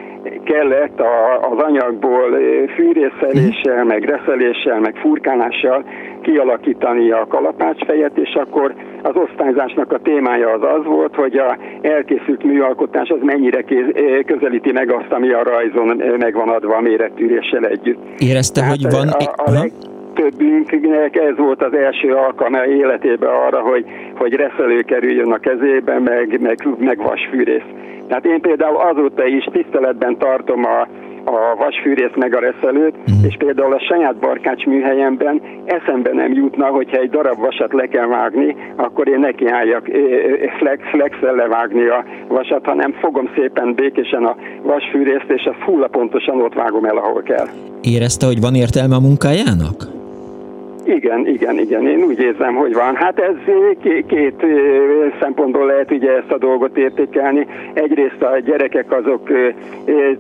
kellett 0.44 1.00
a, 1.00 1.40
az 1.52 1.64
anyagból 1.64 2.36
eh, 2.36 2.68
fűrészeléssel, 2.76 3.84
meg 3.84 4.04
reszeléssel, 4.04 4.80
meg 4.80 4.96
furkálással 4.96 5.86
kialakítani 6.22 7.12
a 7.12 7.26
kalapácsfejet, 7.30 8.18
és 8.18 8.34
akkor 8.34 8.74
az 9.02 9.16
osztályzásnak 9.16 9.92
a 9.92 10.00
témája 10.00 10.50
az 10.50 10.62
az 10.78 10.86
volt, 10.86 11.16
hogy 11.16 11.38
a 11.38 11.58
elkészült 11.82 12.44
műalkotás 12.44 13.10
az 13.10 13.20
mennyire 13.22 13.62
kéz, 13.62 13.86
eh, 13.94 14.20
közelíti 14.26 14.72
meg 14.72 14.92
azt, 14.92 15.12
ami 15.12 15.32
a 15.32 15.44
rajzon 15.44 16.02
meg 16.20 16.34
van 16.34 16.50
adva 16.50 16.76
a 16.76 16.82
mérettűréssel 16.82 17.66
együtt. 17.66 18.00
Érezte, 18.18 18.60
Tehát 18.60 18.76
hogy 18.76 18.92
van... 18.92 19.08
A, 19.08 19.50
a 19.50 19.52
leg, 19.52 19.72
többünknek 20.14 21.16
ez 21.16 21.38
volt 21.38 21.64
az 21.64 21.74
első 21.74 22.14
alkalma 22.14 22.66
életében 22.66 23.30
arra, 23.30 23.62
hogy, 23.62 23.86
hogy 24.16 24.34
reszelő 24.34 24.82
kerüljön 24.82 25.32
a 25.32 25.38
kezébe, 25.38 26.00
meg, 26.00 26.42
meg, 26.42 26.68
meg 26.78 26.98
vasfűrész. 26.98 27.70
Tehát 28.08 28.26
én 28.26 28.42
például 28.42 28.78
azóta 28.78 29.26
is 29.26 29.48
tiszteletben 29.52 30.18
tartom 30.18 30.66
a, 30.66 30.88
a 31.26 31.56
vasfűrész 31.58 32.16
meg 32.16 32.36
a 32.36 32.40
reszelőt, 32.40 32.96
mm. 32.96 33.24
és 33.28 33.36
például 33.38 33.74
a 33.74 33.80
saját 33.80 34.16
barkács 34.16 34.66
műhelyemben 34.66 35.42
eszembe 35.66 36.14
nem 36.14 36.34
jutna, 36.34 36.66
hogyha 36.66 36.98
egy 36.98 37.10
darab 37.10 37.40
vasat 37.40 37.74
le 37.74 37.86
kell 37.86 38.08
vágni, 38.08 38.56
akkor 38.76 39.08
én 39.08 39.20
nekiálljak 39.20 39.86
flex, 40.58 40.84
flexel 40.92 41.36
levágni 41.36 41.88
a 41.88 42.06
vasat, 42.28 42.66
hanem 42.66 42.92
fogom 42.92 43.30
szépen 43.36 43.74
békésen 43.74 44.24
a 44.24 44.36
vasfűrészt, 44.62 45.30
és 45.30 45.44
azt 45.46 45.64
hulla 45.66 45.88
pontosan 45.88 46.42
ott 46.42 46.54
vágom 46.54 46.86
el, 46.86 46.98
ahol 46.98 47.22
kell. 47.22 47.48
Érezte, 47.82 48.26
hogy 48.26 48.42
van 48.42 48.56
értelme 48.56 48.96
a 48.96 49.00
munkájának? 49.00 50.03
Igen, 50.96 51.28
igen, 51.28 51.60
igen. 51.60 51.88
Én 51.88 52.04
úgy 52.04 52.20
érzem, 52.20 52.56
hogy 52.56 52.74
van. 52.74 52.96
Hát 52.96 53.20
ez 53.20 53.36
két 54.08 54.46
szempontból 55.20 55.66
lehet 55.66 55.92
ugye 55.92 56.12
ezt 56.12 56.32
a 56.32 56.38
dolgot 56.38 56.78
értékelni. 56.78 57.48
Egyrészt 57.74 58.22
a 58.22 58.40
gyerekek 58.46 58.92
azok 58.92 59.30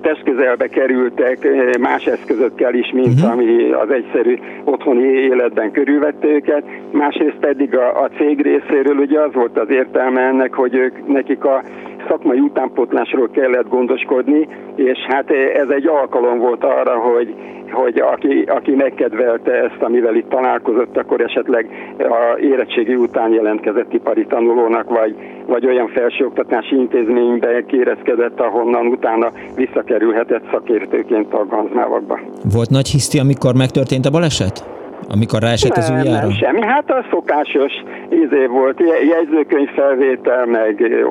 testközelbe 0.01 0.67
kerültek 0.67 1.47
más 1.79 2.05
eszközökkel 2.05 2.73
is, 2.73 2.91
mint 2.91 3.13
uh-huh. 3.13 3.31
ami 3.31 3.71
az 3.71 3.89
egyszerű 3.89 4.37
otthoni 4.63 5.03
életben 5.03 5.71
körülvette 5.71 6.27
őket. 6.27 6.63
Másrészt 6.91 7.37
pedig 7.39 7.75
a, 7.75 8.01
a 8.01 8.09
cég 8.17 8.41
részéről 8.41 8.97
ugye 8.97 9.19
az 9.19 9.33
volt 9.33 9.57
az 9.59 9.69
értelme 9.69 10.21
ennek, 10.21 10.53
hogy 10.53 10.75
ők 10.75 11.07
nekik 11.07 11.45
a 11.45 11.63
szakmai 12.07 12.39
utánpótlásról 12.39 13.29
kellett 13.29 13.69
gondoskodni, 13.69 14.47
és 14.75 14.97
hát 15.07 15.31
ez 15.53 15.69
egy 15.69 15.87
alkalom 15.87 16.39
volt 16.39 16.63
arra, 16.63 16.99
hogy, 16.99 17.35
hogy 17.71 17.99
aki, 17.99 18.43
aki 18.47 18.71
megkedvelte 18.71 19.51
ezt, 19.51 19.81
amivel 19.81 20.15
itt 20.15 20.29
találkozott, 20.29 20.97
akkor 20.97 21.21
esetleg 21.21 21.67
a 21.97 22.39
érettségi 22.39 22.95
után 22.95 23.31
jelentkezett 23.31 23.93
ipari 23.93 24.25
tanulónak, 24.25 24.89
vagy, 24.89 25.15
vagy 25.47 25.65
olyan 25.65 25.87
felsőoktatási 25.87 26.75
intézménybe 26.75 27.65
kérezkedett, 27.65 28.39
ahonnan 28.39 28.87
utána 28.87 29.31
visszakerülhetett 29.55 30.43
szakértőként 30.51 31.33
a 31.33 31.45
ganzmávakba. 31.45 32.19
Volt 32.53 32.69
nagy 32.69 32.87
hiszti, 32.87 33.19
amikor 33.19 33.53
megtörtént 33.55 34.05
a 34.05 34.09
baleset? 34.09 34.81
Amikor 35.09 35.41
ráesett 35.41 35.77
az 35.77 35.89
ujjára? 35.89 36.27
Nem, 36.27 36.31
semmi. 36.31 36.61
Hát 36.61 36.91
a 36.91 37.05
szokásos 37.11 37.71
izé 38.09 38.45
volt, 38.45 38.81
jegyzőkönyv 39.09 39.69
felvétel, 39.69 40.45
meg, 40.45 41.03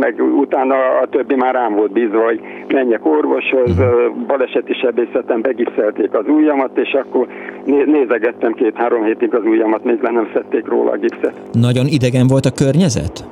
meg 0.00 0.22
utána 0.38 0.74
a 0.74 1.06
többi 1.10 1.34
már 1.34 1.54
rám 1.54 1.74
volt 1.74 1.92
bízva, 1.92 2.24
hogy 2.24 2.40
menjek 2.68 3.06
orvoshoz, 3.06 3.70
uh-huh. 3.70 4.26
baleseti 4.26 4.74
sebészeten 4.74 5.40
begipszelték 5.40 6.14
az 6.14 6.24
ujjamat, 6.28 6.78
és 6.78 6.92
akkor 6.92 7.26
nézegettem 7.86 8.52
két-három 8.52 9.04
hétig 9.04 9.34
az 9.34 9.44
ujjamat, 9.44 9.84
még 9.84 10.02
le 10.02 10.10
nem 10.10 10.28
szedték 10.32 10.66
róla 10.66 10.90
a 10.90 10.96
gipszet. 10.96 11.40
Nagyon 11.52 11.86
idegen 11.86 12.26
volt 12.26 12.44
a 12.44 12.50
környezet? 12.50 13.24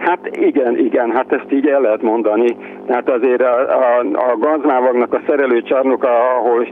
Hát 0.00 0.36
igen, 0.36 0.78
igen, 0.78 1.10
hát 1.10 1.32
ezt 1.32 1.52
így 1.52 1.66
el 1.66 1.80
lehet 1.80 2.02
mondani. 2.02 2.56
Tehát 2.86 3.10
azért 3.10 3.42
a, 3.42 3.58
a, 3.58 3.98
a 3.98 4.36
gazmávagnak 4.38 5.14
a 5.14 5.20
szerelőcsarnoka, 5.26 6.08
ahol, 6.08 6.66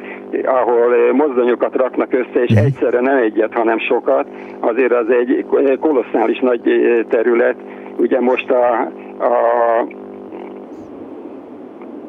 ahol 0.45 1.13
mozdonyokat 1.13 1.75
raknak 1.77 2.13
össze, 2.13 2.43
és 2.43 2.55
egyszerre 2.55 3.01
nem 3.01 3.17
egyet, 3.17 3.53
hanem 3.55 3.79
sokat, 3.79 4.27
azért 4.61 4.93
az 4.93 5.11
egy 5.11 5.47
kolosszális 5.81 6.39
nagy 6.39 6.61
terület. 7.09 7.57
Ugye 7.97 8.21
most 8.21 8.51
a, 8.51 8.91
a 9.25 9.87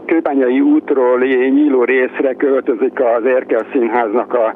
Kőbányai 0.06 0.60
útról 0.60 1.20
nyíló 1.50 1.84
részre 1.84 2.34
költözik 2.34 3.00
az 3.00 3.26
Erkel 3.26 3.66
Színháznak 3.72 4.34
a 4.34 4.54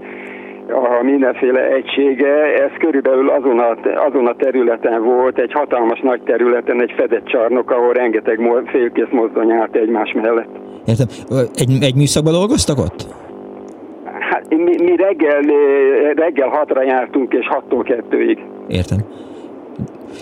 a 0.70 1.04
mindenféle 1.04 1.62
egysége, 1.68 2.64
ez 2.64 2.72
körülbelül 2.80 3.30
azon 3.30 3.60
a, 3.60 3.78
azon 4.08 4.28
a 4.28 4.36
területen 4.36 5.04
volt, 5.04 5.40
egy 5.40 5.52
hatalmas 5.52 6.00
nagy 6.00 6.22
területen, 6.22 6.82
egy 6.82 6.94
fedett 6.98 7.26
csarnok, 7.26 7.72
ahol 7.72 7.94
rengeteg 7.94 8.40
félkész 8.66 9.12
mozdony 9.12 9.52
állt 9.52 9.76
egymás 9.76 10.14
mellett. 10.22 10.50
Értem. 10.86 11.08
Egy, 11.56 11.78
egy 11.82 11.96
műszakban 11.96 12.34
dolgoztak 12.34 12.78
ott? 12.78 13.06
Hát 14.04 14.50
mi, 14.50 14.76
mi 14.84 14.96
reggel, 14.96 15.42
reggel 16.16 16.50
hatra 16.50 16.84
jártunk, 16.84 17.34
és 17.34 17.48
hattól 17.48 17.84
kettőig. 17.84 18.38
Értem. 18.68 19.00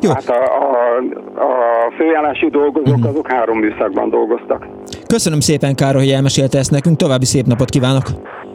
Jó. 0.01 0.09
Hát 0.09 0.29
a, 0.29 0.43
a, 0.61 0.97
a 1.41 1.91
főállású 1.97 2.49
dolgozók 2.49 2.95
uh-huh. 2.95 3.09
azok 3.09 3.31
három 3.31 3.57
műszakban 3.59 4.09
dolgoztak. 4.09 4.67
Köszönöm 5.07 5.39
szépen, 5.39 5.75
Károly, 5.75 6.01
hogy 6.01 6.11
elmesélte 6.11 6.57
ezt 6.57 6.71
nekünk. 6.71 6.97
További 6.97 7.25
szép 7.25 7.45
napot 7.45 7.69
kívánok! 7.69 8.03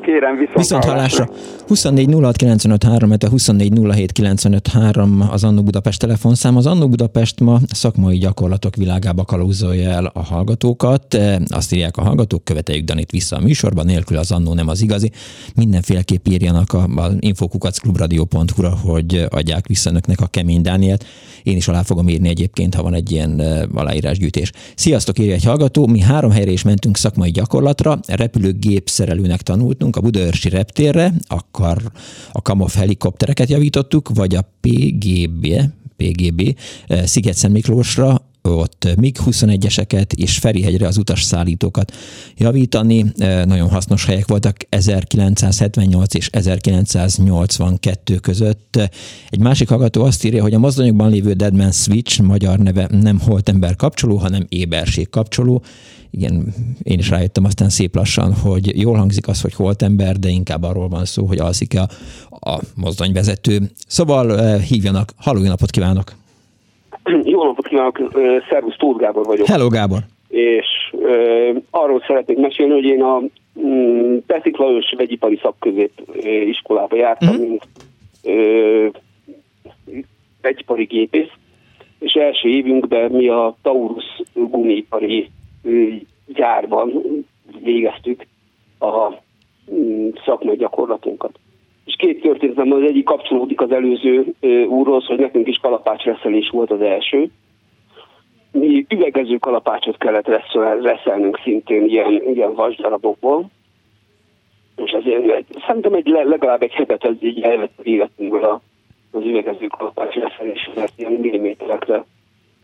Kérem, 0.06 0.36
viszont, 0.36 0.56
viszont 0.56 0.84
hallásra. 0.84 1.28
24 1.66 2.14
06 2.22 3.22
24 3.28 3.72
az 5.30 5.44
Annó 5.44 5.62
Budapest 5.62 6.00
telefonszám. 6.00 6.56
Az 6.56 6.66
Annó 6.66 6.88
Budapest 6.88 7.40
ma 7.40 7.58
szakmai 7.68 8.18
gyakorlatok 8.18 8.76
világába 8.76 9.24
kalózolja 9.24 9.90
el 9.90 10.10
a 10.14 10.22
hallgatókat. 10.22 11.14
E, 11.14 11.40
azt 11.48 11.72
írják 11.72 11.96
a 11.96 12.02
hallgatók, 12.02 12.44
követeljük 12.44 12.84
Danit 12.84 13.10
vissza 13.10 13.36
a 13.36 13.40
műsorban, 13.40 13.86
nélkül 13.86 14.16
az 14.16 14.32
Annó 14.32 14.54
nem 14.54 14.68
az 14.68 14.82
igazi. 14.82 15.10
Mindenféleképp 15.54 16.26
írjanak 16.26 16.72
a, 16.72 16.82
a 16.82 17.10
infokukacklubradio.hu-ra, 17.18 18.76
hogy 18.82 19.26
adják 19.30 19.66
vissza 19.66 19.90
önöknek 19.90 20.20
a 20.20 20.26
kemény 20.26 20.60
Dánielt. 20.60 21.04
Én 21.42 21.56
is 21.56 21.68
alá 21.68 21.82
fogom 21.82 22.08
írni 22.08 22.28
egyébként, 22.28 22.74
ha 22.74 22.82
van 22.82 22.94
egy 22.94 23.10
ilyen 23.10 23.40
e, 23.40 23.66
aláírásgyűjtés. 23.74 24.52
Sziasztok, 24.74 25.18
írja 25.18 25.34
egy 25.34 25.44
hallgató. 25.44 25.86
Mi 25.86 26.00
három 26.00 26.30
helyre 26.30 26.50
is 26.50 26.62
mentünk 26.62 26.96
szakmai 26.96 27.30
gyakorlatra. 27.30 27.98
Repülőgép 28.06 28.88
szerelőnek 28.88 29.42
tanultunk, 29.42 29.95
a 29.96 30.00
Budaörsi 30.00 30.48
reptérre, 30.48 31.12
akkor 31.26 31.92
a 32.32 32.42
Kamov 32.42 32.74
helikoptereket 32.74 33.48
javítottuk, 33.48 34.08
vagy 34.14 34.34
a 34.34 34.48
PGB, 34.60 35.46
PGB 35.96 36.56
eh, 36.86 37.06
Sziget 37.06 37.48
Miklósra, 37.48 38.25
ott 38.54 38.88
MiG-21-eseket 38.96 40.12
és 40.12 40.38
Ferihegyre 40.38 40.86
az 40.86 40.96
utasszállítókat 40.96 41.92
javítani. 42.36 43.04
Eh, 43.18 43.44
nagyon 43.44 43.68
hasznos 43.68 44.04
helyek 44.04 44.28
voltak 44.28 44.56
1978 44.68 46.14
és 46.14 46.28
1982 46.32 48.16
között. 48.16 48.78
Egy 49.30 49.40
másik 49.40 49.68
hallgató 49.68 50.04
azt 50.04 50.24
írja, 50.24 50.42
hogy 50.42 50.54
a 50.54 50.58
mozdonyokban 50.58 51.10
lévő 51.10 51.32
Deadman 51.32 51.72
Switch 51.72 52.22
magyar 52.22 52.58
neve 52.58 52.88
nem 52.90 53.20
holtember 53.20 53.76
kapcsoló, 53.76 54.16
hanem 54.16 54.46
éberség 54.48 55.08
kapcsoló 55.08 55.62
igen, 56.10 56.54
én 56.82 56.98
is 56.98 57.08
rájöttem 57.08 57.44
aztán 57.44 57.68
szép 57.68 57.94
lassan, 57.94 58.34
hogy 58.34 58.80
jól 58.80 58.96
hangzik 58.96 59.28
az, 59.28 59.40
hogy 59.40 59.54
holt 59.54 59.82
ember, 59.82 60.18
de 60.18 60.28
inkább 60.28 60.62
arról 60.62 60.88
van 60.88 61.04
szó, 61.04 61.26
hogy 61.26 61.38
alszik 61.38 61.78
a, 61.78 61.88
a 62.50 62.60
mozdonyvezető. 62.74 63.70
Szóval 63.86 64.40
eh, 64.40 64.62
hívjanak, 64.62 65.12
halló, 65.16 65.40
napot 65.40 65.70
kívánok! 65.70 66.14
Jó 67.36 67.44
napot 67.44 67.66
kívánok, 67.66 68.00
szervusz, 68.48 68.76
Tóth 68.76 69.00
Gábor 69.00 69.24
vagyok. 69.24 69.46
Hello, 69.46 69.68
Gábor! 69.68 69.98
És 70.28 70.66
uh, 70.92 71.56
arról 71.70 72.02
szeretnék 72.06 72.36
mesélni, 72.38 72.72
hogy 72.72 72.84
én 72.84 73.02
a 73.02 73.22
um, 73.54 74.24
Peszik 74.26 74.56
Lajos 74.56 74.94
vegyipari 74.96 75.38
szakközép 75.42 75.90
iskolába 76.46 76.96
jártam, 76.96 77.28
uh-huh. 77.28 77.48
mint 77.48 77.66
uh, 78.24 78.88
vegyipari 80.42 80.84
gépész, 80.84 81.30
és 81.98 82.12
első 82.12 82.48
évünkben 82.48 83.10
mi 83.10 83.28
a 83.28 83.56
Taurus 83.62 84.22
gumipari 84.34 85.30
gyárban 86.26 87.02
végeztük 87.62 88.26
a 88.78 89.12
mm, 89.72 90.08
szakmai 90.24 90.56
gyakorlatunkat. 90.56 91.38
És 91.86 91.94
két 91.98 92.20
történetem, 92.20 92.72
az 92.72 92.82
egyik 92.82 93.04
kapcsolódik 93.04 93.60
az 93.60 93.70
előző 93.70 94.34
úrhoz, 94.68 95.06
hogy 95.06 95.18
nekünk 95.18 95.48
is 95.48 95.56
kalapácsreszelés 95.56 96.48
volt 96.48 96.70
az 96.70 96.80
első. 96.80 97.30
Mi 98.52 98.86
üvegező 98.88 99.36
kalapácsot 99.36 99.96
kellett 99.98 100.26
reszelnünk 100.82 101.40
szintén 101.44 101.84
ilyen, 101.84 102.22
ilyen 102.34 102.54
vasdarabokból, 102.54 103.50
és 104.76 104.90
ezért 104.90 105.46
szerintem 105.66 105.94
egy, 105.94 106.06
legalább 106.06 106.62
egy 106.62 106.72
hetet 106.72 107.04
ez 107.04 107.14
így 107.20 107.40
elvett 107.40 107.78
életünkből 107.82 108.60
az 109.12 109.24
üvegező 109.24 109.66
kalapács 109.66 110.14
reszelés, 110.14 110.70
mert 110.74 110.92
ilyen 110.96 111.12
milliméterekre 111.12 112.04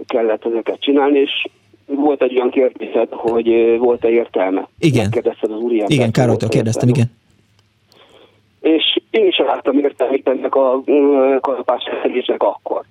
kellett 0.06 0.44
ezeket 0.44 0.80
csinálni, 0.80 1.18
és 1.18 1.46
volt 1.86 2.22
egy 2.22 2.36
olyan 2.36 2.50
kérdésed, 2.50 3.08
hogy 3.10 3.78
volt-e 3.78 4.10
értelme. 4.10 4.68
Igen. 4.78 5.10
Kérdezted 5.10 5.50
az 5.50 5.60
úriembert. 5.60 5.92
Igen, 5.92 6.10
Károlytól 6.10 6.48
kérdeztem, 6.48 6.88
igen. 6.88 7.06
És 8.62 9.00
én 9.10 9.26
is 9.26 9.38
láttam 9.38 9.78
értelmét 9.78 10.28
ennek 10.28 10.54
a 10.54 10.82
kalapás 11.40 11.82
akkor. 12.36 12.82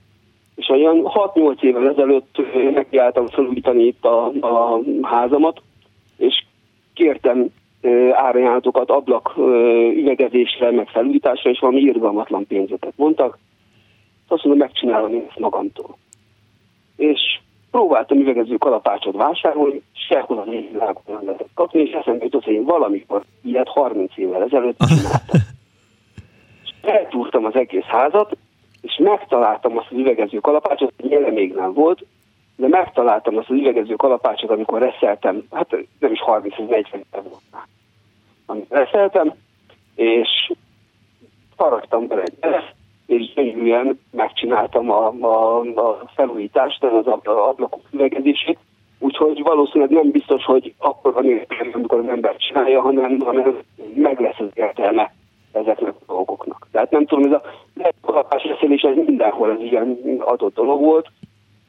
És 0.55 0.69
olyan 0.69 1.01
6-8 1.03 1.61
évvel 1.61 1.89
ezelőtt 1.89 2.37
nekiálltam 2.73 3.27
felújítani 3.27 3.83
itt 3.83 4.05
a, 4.05 4.25
a 4.27 4.79
házamat, 5.01 5.61
és 6.17 6.43
kértem 6.93 7.47
árajánlatokat 8.11 8.89
ablak 8.89 9.33
üvegezésre, 9.95 10.71
meg 10.71 10.87
felújításra, 10.87 11.49
és 11.49 11.59
valami 11.59 11.81
irgalmatlan 11.81 12.47
pénzeket 12.47 12.93
mondtak. 12.95 13.37
Azt 14.27 14.43
mondom, 14.43 14.67
megcsinálom 14.67 15.13
én 15.13 15.25
ezt 15.29 15.39
magamtól. 15.39 15.97
És 16.95 17.39
próbáltam 17.71 18.19
üvegező 18.19 18.55
kalapácsot 18.55 19.15
vásárolni, 19.15 19.81
sehol 19.93 20.37
az 20.37 20.53
én 20.53 20.69
világon 20.71 21.03
nem 21.07 21.25
lehetett 21.25 21.49
kapni, 21.53 21.81
és 21.81 21.91
eszembe 21.91 22.23
jutott, 22.23 22.43
hogy 22.43 22.53
én 22.53 22.63
valamikor 22.63 23.23
ilyet 23.43 23.67
30 23.67 24.17
évvel 24.17 24.43
ezelőtt 24.43 24.77
csináltam. 24.87 25.39
Eltúrtam 26.81 27.45
az 27.45 27.55
egész 27.55 27.83
házat, 27.83 28.37
és 28.81 28.99
megtaláltam 29.03 29.77
azt 29.77 29.87
az 29.89 29.97
üvegező 29.97 30.37
kalapácsot, 30.37 30.93
nyele 30.97 31.31
még 31.31 31.53
nem 31.53 31.73
volt, 31.73 32.05
de 32.55 32.67
megtaláltam 32.67 33.37
azt 33.37 33.49
az 33.49 33.55
üvegező 33.55 33.95
kalapácsot, 33.95 34.49
amikor 34.49 34.79
reszeltem, 34.79 35.43
hát 35.51 35.71
nem 35.99 36.11
is 36.11 36.19
30-40 36.25 37.03
volt 37.11 37.41
már, 37.51 37.63
amit 38.45 38.69
reszeltem, 38.69 39.33
és 39.95 40.51
faragtam 41.55 42.07
bele 42.07 42.21
egy 42.21 42.37
és 43.05 43.33
gyönyörűen 43.33 43.99
megcsináltam 44.11 44.91
a, 44.91 45.07
a, 45.07 45.59
a 45.59 46.09
felújítást, 46.15 46.83
az 46.83 47.07
ablakok 47.23 47.81
üvegezését, 47.91 48.57
úgyhogy 48.99 49.41
valószínűleg 49.41 49.89
nem 49.89 50.11
biztos, 50.11 50.43
hogy 50.43 50.73
akkor 50.77 51.13
van 51.13 51.25
értelme, 51.25 51.71
amikor 51.73 51.99
az 51.99 52.07
ember 52.07 52.35
csinálja, 52.35 52.81
hanem, 52.81 53.19
hanem 53.19 53.57
meg 53.93 54.19
lesz 54.19 54.39
az 54.39 54.49
értelme 54.53 55.13
ezeknek 55.51 55.93
a 55.99 56.13
dolgoknak. 56.13 56.67
Tehát 56.71 56.91
nem 56.91 57.05
tudom, 57.05 57.25
ez 57.25 57.31
a 57.31 57.41
kalapás 58.01 58.43
reszelés, 58.43 58.81
ez 58.81 58.95
mindenhol 59.05 59.51
ez 59.51 59.59
ilyen 59.59 59.97
adott 60.19 60.55
dolog 60.55 60.81
volt, 60.81 61.07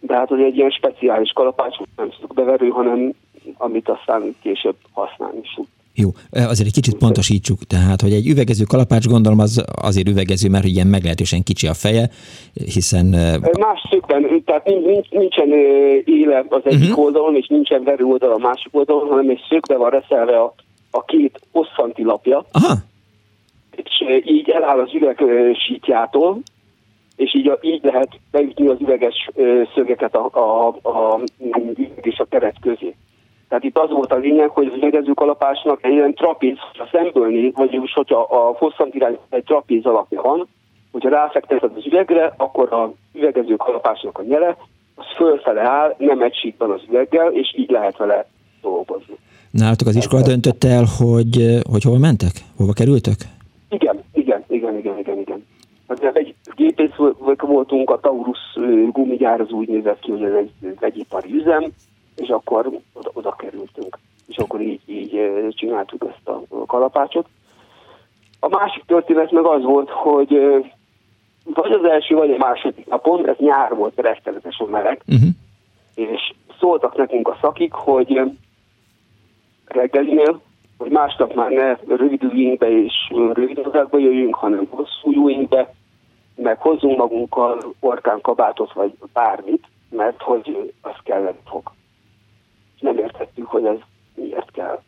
de 0.00 0.14
hát 0.14 0.30
az 0.30 0.38
egy 0.38 0.56
ilyen 0.56 0.70
speciális 0.70 1.32
kalapács, 1.32 1.76
nem 1.96 2.10
beverő, 2.34 2.68
hanem 2.68 3.12
amit 3.56 3.88
aztán 3.88 4.36
később 4.42 4.76
használni 4.92 5.38
is 5.42 5.58
jó, 5.94 6.08
azért 6.30 6.66
egy 6.66 6.72
kicsit 6.72 6.98
pontosítsuk, 6.98 7.58
tehát, 7.64 8.00
hogy 8.00 8.12
egy 8.12 8.28
üvegező 8.28 8.64
kalapács 8.64 9.06
gondolom 9.06 9.38
az 9.38 9.64
azért 9.82 10.08
üvegező, 10.08 10.48
mert 10.48 10.64
ilyen 10.64 10.86
meglehetősen 10.86 11.42
kicsi 11.42 11.66
a 11.66 11.74
feje, 11.74 12.10
hiszen... 12.52 13.06
Más 13.58 13.82
szögben, 13.90 14.42
tehát 14.44 14.66
nincsen 15.10 15.48
éle 16.04 16.44
az 16.48 16.60
egyik 16.64 16.88
uh-huh. 16.88 17.04
oldalon, 17.04 17.36
és 17.36 17.46
nincsen 17.46 17.82
verő 17.84 18.04
oldal 18.04 18.32
a 18.32 18.38
másik 18.38 18.76
oldalon, 18.76 19.08
hanem 19.08 19.28
egy 19.28 19.40
szögbe 19.48 19.76
van 19.76 19.90
reszelve 19.90 20.38
a, 20.40 20.54
a 20.90 21.04
két 21.04 21.40
hosszanti 21.52 22.04
lapja, 22.04 22.44
Aha. 22.52 22.74
És 23.76 24.04
így 24.24 24.50
eláll 24.50 24.80
az 24.80 24.94
üveg 24.94 25.24
sítjától, 25.66 26.38
és 27.16 27.34
így, 27.34 27.58
így 27.60 27.82
lehet 27.82 28.08
beütni 28.30 28.66
az 28.66 28.80
üveges 28.80 29.28
szögeket 29.74 30.14
a, 30.14 30.28
a, 30.32 30.66
a, 30.88 31.20
és 32.00 32.18
a 32.18 32.24
keret 32.24 32.56
közé. 32.60 32.94
Tehát 33.48 33.64
itt 33.64 33.78
az 33.78 33.90
volt 33.90 34.12
a 34.12 34.16
lényeg, 34.16 34.48
hogy 34.48 34.66
az 34.66 34.76
üvegező 34.76 35.12
kalapásnak 35.12 35.84
egy 35.84 35.92
ilyen 35.92 36.14
trapéz, 36.14 36.56
ha 36.78 36.88
szemből 36.92 37.50
vagyis 37.52 37.92
hogyha 37.92 38.20
a 38.20 38.54
hosszant 38.58 38.94
irány 38.94 39.18
egy 39.30 39.44
trapéz 39.44 39.84
alapja 39.84 40.22
van, 40.22 40.48
hogyha 40.92 41.08
ráfekteted 41.08 41.70
az 41.76 41.86
üvegre, 41.86 42.34
akkor 42.36 42.72
a 42.72 42.92
üvegező 43.14 43.56
kalapásnak 43.56 44.18
a 44.18 44.22
nyele, 44.22 44.56
az 44.94 45.04
fölfele 45.16 45.60
áll, 45.60 45.94
nem 45.98 46.22
egy 46.22 46.34
síkban 46.34 46.70
az 46.70 46.80
üveggel, 46.88 47.32
és 47.32 47.54
így 47.56 47.70
lehet 47.70 47.96
vele 47.96 48.26
dolgozni. 48.62 49.14
Nálatok 49.50 49.88
az 49.88 49.96
iskola 49.96 50.22
döntött 50.22 50.64
el, 50.64 50.84
hogy, 50.98 51.58
hogy 51.70 51.82
hova 51.82 51.98
mentek? 51.98 52.32
Hova 52.56 52.72
kerültök? 52.72 53.16
Igen, 53.72 54.02
igen, 54.12 54.44
igen, 54.48 54.78
igen, 54.78 54.98
igen, 54.98 55.18
igen. 55.18 55.46
Hát 55.88 56.16
egy 56.16 56.34
gépész 56.54 56.94
voltunk, 57.38 57.90
a 57.90 58.00
Taurus 58.00 58.38
gumigyár 58.90 59.40
az 59.40 59.50
úgy 59.50 59.68
nézett 59.68 60.00
ki, 60.00 60.10
hogy 60.10 60.22
ez 60.22 60.34
egy 60.34 60.52
vegyipari 60.80 61.34
üzem, 61.34 61.64
és 62.16 62.28
akkor 62.28 62.66
oda, 62.92 63.10
oda 63.12 63.32
kerültünk. 63.32 63.98
És 64.26 64.36
akkor 64.36 64.60
így, 64.60 64.80
így 64.86 65.30
csináltuk 65.48 66.04
ezt 66.08 66.28
a 66.28 66.66
kalapácsot. 66.66 67.26
A 68.40 68.48
másik 68.48 68.84
történet 68.84 69.30
meg 69.30 69.44
az 69.44 69.62
volt, 69.62 69.90
hogy 69.90 70.28
vagy 71.44 71.72
az 71.72 71.84
első, 71.84 72.14
vagy 72.14 72.30
a 72.30 72.36
második 72.36 72.86
napon, 72.86 73.28
ez 73.28 73.36
nyár 73.38 73.74
volt, 73.74 74.00
rettenetesen 74.00 74.66
meleg, 74.66 75.02
uh-huh. 75.06 75.28
és 75.94 76.32
szóltak 76.58 76.96
nekünk 76.96 77.28
a 77.28 77.38
szakik, 77.40 77.72
hogy 77.72 78.20
reggelinél, 79.64 80.40
hogy 80.82 80.90
másnap 80.90 81.34
már 81.34 81.50
ne 81.50 81.96
rövid 81.96 82.24
ujjünkbe 82.24 82.70
és 82.70 82.92
rövid 83.32 83.58
jöjjünk, 83.92 84.34
hanem 84.34 84.66
hosszú 84.70 85.22
ujjünkbe, 85.22 85.74
meg 86.36 86.58
hozzunk 86.58 86.96
magunkkal 86.96 87.58
orkán 87.80 88.20
kabátot, 88.20 88.72
vagy 88.72 88.92
bármit, 89.12 89.66
mert 89.90 90.22
hogy 90.22 90.72
az 90.80 90.94
kellene 91.04 91.34
fog 91.44 91.62
nem 92.82 92.98
értettük, 92.98 93.46
hogy 93.46 93.64
ez 93.64 93.78
miért 94.14 94.50
kell. 94.50 94.80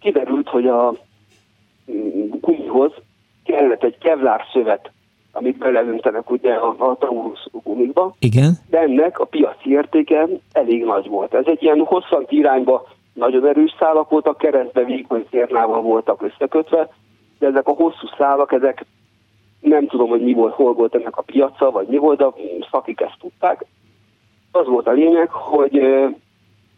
Kiderült, 0.00 0.48
hogy 0.48 0.66
a 0.66 0.94
gumihoz 2.40 2.92
kellett 3.44 3.84
egy 3.84 3.98
kevlár 3.98 4.44
szövet, 4.52 4.90
amit 5.32 5.58
beleöntenek 5.58 6.30
ugye 6.30 6.54
a, 6.54 6.74
a 6.78 6.96
Taurus 6.98 7.48
gumikba. 7.64 8.14
Igen. 8.18 8.52
De 8.70 8.78
ennek 8.78 9.18
a 9.18 9.24
piaci 9.24 9.70
értéke 9.70 10.26
elég 10.52 10.84
nagy 10.84 11.08
volt. 11.08 11.34
Ez 11.34 11.46
egy 11.46 11.62
ilyen 11.62 11.78
hosszant 11.78 12.30
irányba 12.30 12.86
nagyon 13.16 13.46
erős 13.46 13.74
szálak 13.78 14.10
voltak, 14.10 14.38
keresztbe 14.38 14.84
vékony 14.84 15.26
szérnával 15.30 15.80
voltak 15.80 16.22
összekötve, 16.22 16.88
de 17.38 17.46
ezek 17.46 17.68
a 17.68 17.72
hosszú 17.72 18.06
szálak, 18.16 18.52
ezek 18.52 18.84
nem 19.60 19.86
tudom, 19.86 20.08
hogy 20.08 20.22
mi 20.22 20.32
volt, 20.32 20.54
hol 20.54 20.74
volt 20.74 20.94
ennek 20.94 21.16
a 21.16 21.22
piaca, 21.22 21.70
vagy 21.70 21.86
mi 21.86 21.96
volt, 21.96 22.18
de 22.18 22.26
szakik 22.70 23.00
ezt 23.00 23.16
tudták. 23.20 23.64
Az 24.52 24.66
volt 24.66 24.86
a 24.86 24.92
lényeg, 24.92 25.30
hogy 25.30 25.82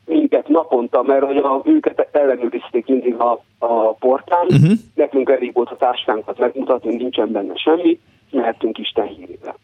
minket 0.05 0.49
naponta, 0.49 1.03
mert 1.03 1.25
hogy 1.25 1.37
a, 1.37 1.61
őket 1.65 2.09
ellenőrizték 2.13 2.87
mindig 2.87 3.15
a, 3.15 3.43
a 3.59 3.93
portán, 3.93 4.47
uh-huh. 4.47 4.73
nekünk 4.95 5.31
elég 5.31 5.53
volt 5.55 5.71
a 5.71 5.77
táskánkat 5.77 6.39
megmutatni, 6.39 6.97
nincsen 6.97 7.33
benne 7.33 7.57
semmi, 7.57 8.01
mehetünk 8.31 8.79
Isten 8.79 9.07
hírére. 9.07 9.55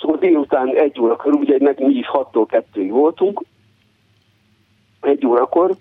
Szóval 0.00 0.16
délután 0.16 0.76
egy 0.76 1.00
óra 1.00 1.16
körül, 1.16 1.38
ugye 1.38 1.56
nekünk 1.58 1.88
mi 1.88 1.94
is 1.94 2.10
6-tól 2.12 2.62
2-ig 2.74 2.88
voltunk, 2.90 3.42
egy 5.04 5.26
órakor 5.26 5.74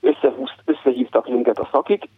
összehúzt, 0.00 0.56
összehívtak 0.64 1.28
minket 1.28 1.58
a 1.58 1.68
szakik, 1.72 2.08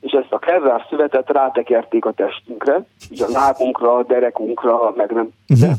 és 0.00 0.12
ezt 0.12 0.32
a 0.32 0.38
kerrás 0.38 0.86
szövetet 0.90 1.30
rátekerték 1.30 2.04
a 2.04 2.12
testünkre, 2.12 2.84
így 3.10 3.22
a 3.22 3.28
lábunkra, 3.28 3.94
a 3.94 4.02
derekunkra, 4.02 4.92
meg 4.96 5.10
nem. 5.10 5.28
Uh-huh 5.48 5.76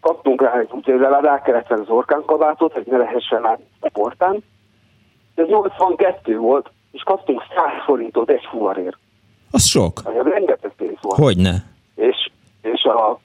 kaptunk 0.00 0.42
rá 0.42 0.58
egy 0.58 0.68
úgyhogy 0.70 1.00
rá 1.00 1.42
kellett 1.42 1.66
venni 1.66 1.80
az 1.80 1.88
orkánkabátot, 1.88 2.72
hogy 2.72 2.86
ne 2.86 2.96
lehessen 2.96 3.46
át 3.46 3.60
a 3.80 3.88
portán. 3.92 4.42
Ez 5.34 5.46
82 5.46 6.38
volt, 6.38 6.70
és 6.92 7.02
kaptunk 7.02 7.42
100 7.48 7.84
forintot 7.84 8.30
egy 8.30 8.46
fuvarért. 8.50 8.98
Az 9.50 9.64
sok. 9.64 10.02
Rengeteg 10.22 10.72
pénz 10.76 10.98
volt. 11.00 11.18
Hogyne. 11.18 11.54
És, 11.94 12.30
és 12.62 12.82
a 12.82 13.18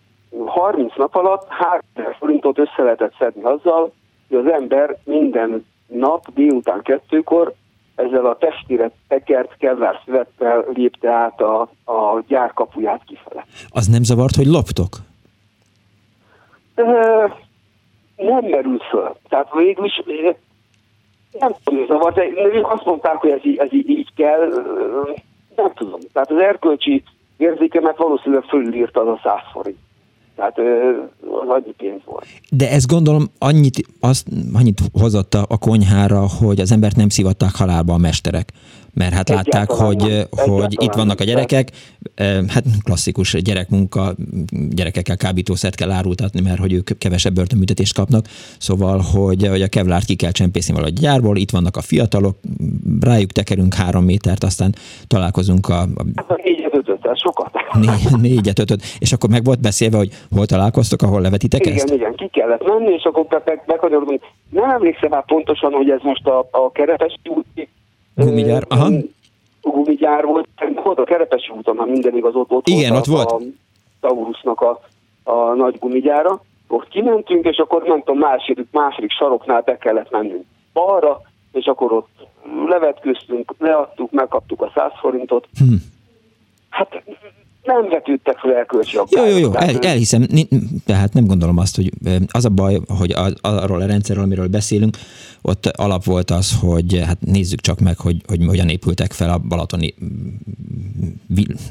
30 0.45 0.95
nap 0.95 1.15
alatt 1.15 1.47
3000 1.49 2.15
forintot 2.19 2.57
össze 2.57 2.83
lehetett 2.83 3.13
szedni 3.19 3.43
azzal, 3.43 3.93
hogy 4.29 4.37
az 4.37 4.51
ember 4.51 4.97
minden 5.03 5.65
nap 5.87 6.33
délután 6.33 6.81
kettőkor 6.81 7.53
ezzel 7.95 8.25
a 8.25 8.37
testére 8.37 8.91
tekert 9.07 9.57
kevár 9.57 10.01
szövettel 10.05 10.65
lépte 10.73 11.09
át 11.09 11.41
a, 11.41 11.61
a 11.85 12.23
gyár 12.27 12.53
kapuját 12.53 13.03
kifele. 13.05 13.45
Az 13.69 13.87
nem 13.87 14.03
zavart, 14.03 14.35
hogy 14.35 14.45
loptok? 14.47 14.89
nem 18.15 18.45
merült 18.49 18.83
föl. 18.83 19.15
Tehát 19.29 19.53
végül 19.53 19.85
is 19.85 20.01
nem 21.39 21.53
tudom, 21.63 21.85
zavar, 21.85 22.13
de 22.13 22.23
ők 22.53 22.71
azt 22.71 22.85
mondták, 22.85 23.15
hogy 23.15 23.29
ez 23.29 23.45
így, 23.45 23.57
ez 23.57 23.73
így, 23.73 23.89
így 23.89 24.13
kell, 24.15 24.49
nem 25.55 25.73
tudom. 25.73 25.99
Tehát 26.13 26.31
az 26.31 26.37
erkölcsi 26.37 27.03
érzékemet 27.37 27.97
valószínűleg 27.97 28.43
fölírta 28.43 29.01
az 29.01 29.07
a 29.07 29.19
száz 29.23 29.41
forint. 29.51 29.77
Tehát 30.35 30.57
az 31.41 31.47
annyi 31.47 31.73
pénz 31.77 32.01
volt. 32.05 32.25
De 32.49 32.71
ez 32.71 32.85
gondolom 32.85 33.23
annyit, 33.37 33.87
azt, 33.99 34.27
annyit 34.53 34.81
hozott 34.91 35.33
a 35.33 35.57
konyhára, 35.57 36.27
hogy 36.39 36.59
az 36.59 36.71
embert 36.71 36.95
nem 36.95 37.09
szivatták 37.09 37.55
halálba 37.55 37.93
a 37.93 37.97
mesterek. 37.97 38.51
Mert 38.93 39.13
hát 39.13 39.29
látták, 39.29 39.69
hogy, 39.69 40.27
hogy 40.29 40.83
itt 40.83 40.93
vannak 40.93 41.19
a 41.19 41.23
gyerekek, 41.23 41.71
hát 42.47 42.63
klasszikus 42.83 43.41
gyerekmunka, 43.41 44.15
gyerekekkel 44.69 45.17
kábítószert 45.17 45.75
kell 45.75 45.91
árultatni, 45.91 46.41
mert 46.41 46.59
hogy 46.59 46.73
ők 46.73 46.97
kevesebb 46.97 47.33
börtönbüntetést 47.33 47.93
kapnak, 47.93 48.25
szóval, 48.57 48.99
hogy, 48.99 49.47
hogy 49.47 49.61
a 49.61 49.67
kevlárt 49.67 50.05
ki 50.05 50.15
kell 50.15 50.31
csempészni 50.31 50.73
valahogy 50.73 50.93
gyárból, 50.93 51.37
itt 51.37 51.51
vannak 51.51 51.77
a 51.77 51.81
fiatalok, 51.81 52.37
rájuk 52.99 53.31
tekerünk 53.31 53.73
három 53.73 54.03
métert, 54.03 54.43
aztán 54.43 54.75
találkozunk 55.07 55.69
a... 55.69 55.81
a 56.15 56.35
négyet, 56.73 56.97
ötöt, 56.97 57.17
sokat. 57.17 57.51
Né, 57.73 58.27
négyet, 58.29 58.59
ötöt. 58.59 58.81
És 58.99 59.13
akkor 59.13 59.29
meg 59.29 59.43
volt 59.43 59.61
beszélve, 59.61 59.97
hogy 59.97 60.09
hol 60.35 60.45
találkoztok, 60.45 61.01
ahol 61.01 61.21
levetitek 61.21 61.61
igen, 61.61 61.73
ezt? 61.73 61.85
Igen, 61.85 61.97
igen, 61.97 62.15
ki 62.15 62.27
kellett 62.27 62.67
menni, 62.67 62.93
és 62.93 63.03
akkor 63.03 63.25
bekanyarodunk. 63.65 64.21
Nem 64.49 64.69
emlékszem 64.69 65.09
már 65.09 65.25
pontosan, 65.25 65.71
hogy 65.71 65.89
ez 65.89 65.99
most 66.01 66.27
a, 66.27 66.47
a 66.51 66.71
Kerepes 66.71 67.15
úti 67.29 67.69
Gumigyár, 68.15 68.63
aha. 68.67 68.89
Gumigyár 69.61 70.25
volt, 70.25 70.47
volt 70.83 70.99
a 70.99 71.03
Kerepesi 71.03 71.51
úton, 71.57 71.77
ha 71.77 71.85
minden 71.85 72.15
igaz, 72.15 72.35
ott, 72.35 72.51
ott 72.51 72.67
Igen, 72.67 72.91
volt 72.91 73.07
ott 73.07 73.13
a, 73.13 73.17
volt. 73.17 73.31
a 73.31 73.45
Taurusnak 73.99 74.61
a, 74.61 74.79
a 75.23 75.53
nagy 75.53 75.77
gumigyára. 75.79 76.41
Ott 76.67 76.87
kimentünk, 76.87 77.45
és 77.45 77.57
akkor 77.57 77.83
nem 77.83 77.99
tudom, 77.99 78.19
második, 78.19 78.67
második 78.71 79.11
saroknál 79.11 79.61
be 79.61 79.77
kellett 79.77 80.11
mennünk 80.11 80.45
balra, 80.73 81.21
és 81.51 81.65
akkor 81.65 81.91
ott 81.91 82.27
levetköztünk, 82.67 83.53
leadtuk, 83.57 84.11
megkaptuk 84.11 84.61
a 84.61 84.71
100 84.75 84.91
forintot. 84.99 85.47
Hm. 85.57 85.75
Hát 86.73 87.03
nem 87.63 87.89
vetődtek 87.89 88.37
fel 88.37 88.55
elkölcsi 88.55 88.97
Jó, 89.09 89.25
jó, 89.25 89.37
jó, 89.37 89.53
el, 89.53 89.79
elhiszem, 89.79 90.27
tehát 90.85 91.13
nem 91.13 91.25
gondolom 91.25 91.57
azt, 91.57 91.75
hogy 91.75 91.89
az 92.31 92.45
a 92.45 92.49
baj, 92.49 92.79
hogy 92.87 93.11
az, 93.11 93.35
arról 93.41 93.81
a 93.81 93.85
rendszerről, 93.85 94.23
amiről 94.23 94.47
beszélünk, 94.47 94.97
ott 95.41 95.65
alap 95.65 96.03
volt 96.03 96.31
az, 96.31 96.59
hogy 96.59 97.01
hát 97.05 97.17
nézzük 97.19 97.61
csak 97.61 97.79
meg, 97.79 97.97
hogy, 97.97 98.15
hogy 98.27 98.45
hogyan 98.45 98.69
épültek 98.69 99.11
fel 99.11 99.29
a 99.29 99.37
balatoni 99.37 99.93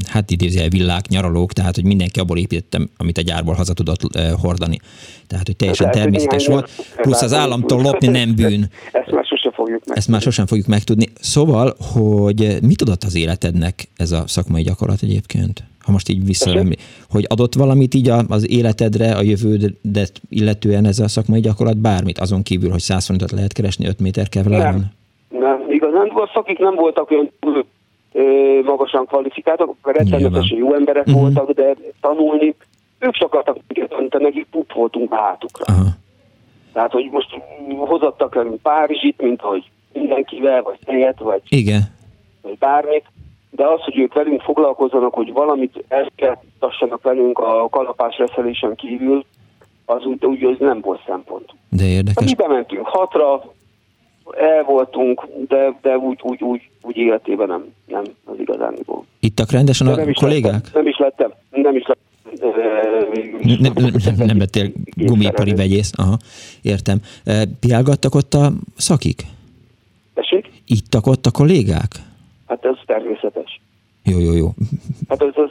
hát 0.08 0.30
idézőjel 0.30 0.68
villák, 0.68 1.08
nyaralók, 1.08 1.52
tehát 1.52 1.74
hogy 1.74 1.84
mindenki 1.84 2.20
abból 2.20 2.38
építettem, 2.38 2.90
amit 2.96 3.18
a 3.18 3.22
gyárból 3.22 3.54
haza 3.54 3.72
tudott 3.72 4.00
hordani. 4.42 4.78
Tehát, 5.26 5.46
hogy 5.46 5.56
teljesen 5.56 5.90
természetes 5.90 6.46
volt. 6.46 6.70
Plusz 6.96 7.22
az 7.22 7.32
államtól 7.32 7.82
lopni 7.82 8.06
nem 8.06 8.34
bűn. 8.34 8.70
Ezt 8.92 9.10
már 9.10 9.26
fogjuk 9.62 9.87
meg. 9.87 9.96
Ezt 9.96 10.09
már 10.09 10.20
sosem 10.20 10.46
fogjuk 10.46 10.66
megtudni. 10.66 11.07
Szóval, 11.20 11.75
hogy 11.94 12.59
mit 12.62 12.83
adott 12.83 13.03
az 13.03 13.16
életednek 13.16 13.88
ez 13.96 14.12
a 14.12 14.22
szakmai 14.27 14.62
gyakorlat 14.62 15.03
egyébként? 15.03 15.62
ha 15.85 15.92
most 15.92 16.09
így 16.09 16.27
visszaemlé, 16.27 16.75
hogy 17.11 17.25
adott 17.29 17.55
valamit 17.55 17.94
így 17.94 18.11
az 18.29 18.51
életedre, 18.51 19.14
a 19.14 19.22
jövődet 19.22 20.20
illetően 20.29 20.85
ez 20.85 20.98
a 20.98 21.09
szakmai 21.09 21.40
gyakorlat 21.40 21.77
bármit, 21.77 22.18
azon 22.18 22.42
kívül, 22.42 22.70
hogy 22.70 22.81
100 22.81 23.07
forintot 23.07 23.31
lehet 23.31 23.53
keresni 23.53 23.87
5 23.87 24.01
méter 24.01 24.29
kevláron? 24.29 24.85
Nem, 25.29 25.40
nem, 25.42 25.64
igazán 25.68 26.09
a 26.09 26.31
szakik 26.35 26.59
nem 26.59 26.75
voltak 26.75 27.11
olyan 27.11 27.31
magasan 28.64 29.07
kvalifikáltak, 29.07 29.75
rettenetesen 29.83 30.59
jó 30.59 30.75
emberek 30.75 31.07
uh-huh. 31.07 31.22
voltak, 31.22 31.51
de 31.51 31.77
tanulni, 32.01 32.55
ők 32.98 33.12
csak 33.12 33.35
akartak 33.35 33.57
minket 33.68 33.90
tanítani, 33.90 34.25
nekik 34.25 34.46
put 34.51 34.72
voltunk 34.72 35.14
hátukra. 35.14 35.64
Aha. 35.75 35.88
Tehát, 36.72 36.92
hogy 36.92 37.08
most 37.11 37.28
hozattak 37.76 38.37
el 38.37 38.46
Párizsit, 38.62 39.22
mint 39.22 39.40
hogy 39.40 39.70
mindenkivel, 39.92 40.62
vagy 40.62 40.78
tejet, 40.85 41.18
vagy, 41.18 41.42
Igen. 41.48 41.82
vagy 42.42 42.58
bármit, 42.58 43.04
de 43.50 43.66
az, 43.66 43.80
hogy 43.80 43.98
ők 43.98 44.14
velünk 44.14 44.40
foglalkozzanak, 44.40 45.14
hogy 45.14 45.32
valamit 45.32 45.85
elkezdtassanak 45.88 47.02
velünk 47.02 47.38
a 47.38 47.68
kalapás 47.70 48.18
reszelésen 48.18 48.74
kívül, 48.74 49.24
az 49.85 50.04
úgy, 50.04 50.24
úgy 50.24 50.44
az 50.44 50.56
nem 50.58 50.80
volt 50.80 51.00
szempont. 51.06 51.50
De 51.68 51.85
érdekes. 51.85 52.24
Mi 52.24 52.35
bementünk 52.35 52.87
hatra, 52.87 53.42
el 54.38 54.62
voltunk, 54.62 55.26
de, 55.48 55.78
de 55.82 55.96
úgy, 55.96 56.18
úgy, 56.22 56.42
úgy, 56.42 56.70
úgy 56.82 56.96
életében 56.96 57.48
nem, 57.48 57.64
nem 57.87 58.02
az 58.24 58.35
igazániból. 58.38 59.04
Ittak 59.20 59.50
rendesen 59.50 59.87
a 59.87 59.94
nem 59.94 60.12
kollégák? 60.12 60.52
Lettem, 60.52 60.70
nem 60.72 60.87
is 60.87 60.98
lettem, 60.98 61.32
nem 61.50 61.76
is 61.76 61.87
lettem. 61.87 62.12
Nem, 62.40 63.73
nem, 64.05 64.14
nem, 64.27 64.38
lettél 64.38 64.71
gumipari 64.97 65.55
vegyész, 65.55 65.92
aha, 65.97 66.16
értem. 66.62 66.99
Piálgattak 67.61 68.14
ott 68.14 68.35
a 68.35 68.51
szakik? 68.77 69.23
Tessék? 70.14 70.51
Ittak 70.66 71.07
ott 71.07 71.27
a 71.27 71.31
kollégák? 71.31 71.90
Hát 72.47 72.64
ez 72.64 72.77
természetes. 72.87 73.61
Jó, 74.05 74.18
jó, 74.18 74.33
jó. 74.33 74.49
Hát 75.09 75.23
ez 75.23 75.33
az, 75.35 75.51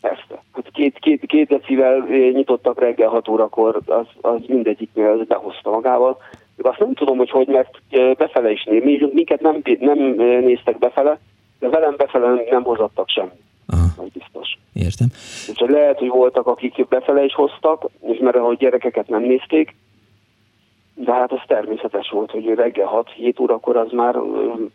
persze. 0.00 0.42
Hát 0.52 0.70
két, 0.72 0.98
két, 0.98 1.26
két 1.26 1.48
decivel 1.48 2.06
nyitottak 2.32 2.80
reggel 2.80 3.08
6 3.08 3.28
órakor, 3.28 3.80
az, 3.86 4.06
az 4.20 4.40
mindegyiknél 4.46 5.24
behozta 5.28 5.70
magával. 5.70 6.18
Azt 6.62 6.78
nem 6.78 6.94
tudom, 6.94 7.16
hogy 7.18 7.30
hogy, 7.30 7.46
mert 7.46 7.80
befele 8.18 8.50
is 8.50 8.64
néz. 8.64 8.82
Mi, 8.82 8.98
minket 9.12 9.40
nem, 9.40 9.62
nem 9.78 9.98
néztek 10.44 10.78
befele, 10.78 11.18
de 11.58 11.68
velem 11.68 11.94
befele 11.96 12.42
nem 12.50 12.62
hozattak 12.62 13.08
semmit. 13.08 13.48
Aha. 13.72 14.04
biztos. 14.12 14.58
Értem. 14.72 15.08
Úgyhogy 15.48 15.70
lehet, 15.70 15.98
hogy 15.98 16.08
voltak, 16.08 16.46
akik 16.46 16.88
befele 16.88 17.24
is 17.24 17.34
hoztak, 17.34 17.88
és 18.06 18.18
mert 18.18 18.36
ahogy 18.36 18.56
gyerekeket 18.56 19.08
nem 19.08 19.22
nézték, 19.22 19.74
de 21.04 21.12
hát 21.12 21.32
az 21.32 21.38
természetes 21.46 22.10
volt, 22.10 22.30
hogy 22.30 22.44
reggel 22.56 23.04
6-7 23.18 23.40
órakor 23.40 23.76
az 23.76 23.92
már 23.92 24.16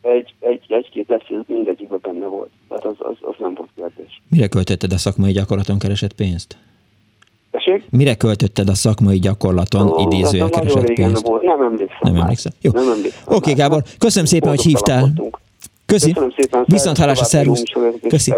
egy, 0.02 0.34
egy, 0.40 0.62
egy-két 0.68 1.06
beszél 1.06 1.44
mindegyikben 1.48 2.00
benne 2.02 2.26
volt. 2.26 2.50
Tehát 2.70 2.86
az, 2.86 2.96
az, 2.98 3.16
az 3.22 3.36
nem 3.38 3.54
volt 3.54 3.70
kérdés. 3.76 4.22
Mire 4.30 4.48
költötted 4.48 4.92
a 4.92 4.98
szakmai 4.98 5.32
gyakorlaton 5.32 5.80
keresett 5.80 6.14
pénzt? 6.14 6.58
Tessék? 7.52 7.84
Mire 7.90 8.16
költötted 8.16 8.70
a 8.70 8.74
szakmai 8.74 9.20
gyakorlaton 9.20 9.88
oh, 9.88 10.02
idézően 10.02 10.50
keresett 10.50 10.94
pénzt? 10.94 11.28
Volt. 11.28 11.42
Nem 11.42 11.62
emlékszem 11.62 11.98
Nem 12.02 12.16
emlékszem. 12.16 12.52
Jó. 12.62 12.72
Nem 12.72 12.90
emlékszem 12.90 13.24
Oké, 13.26 13.36
okay, 13.36 13.54
Gábor, 13.54 13.84
köszönöm 13.98 14.28
szépen, 14.28 14.50
hogy 14.50 14.62
hívtál. 14.62 15.14
Köszi. 15.86 16.12
Köszönöm 16.12 16.34
szépen. 16.38 16.64
Viszont 16.68 16.98
hálásra, 16.98 17.26
szervusz. 17.26 17.64
Köszi. 18.08 18.34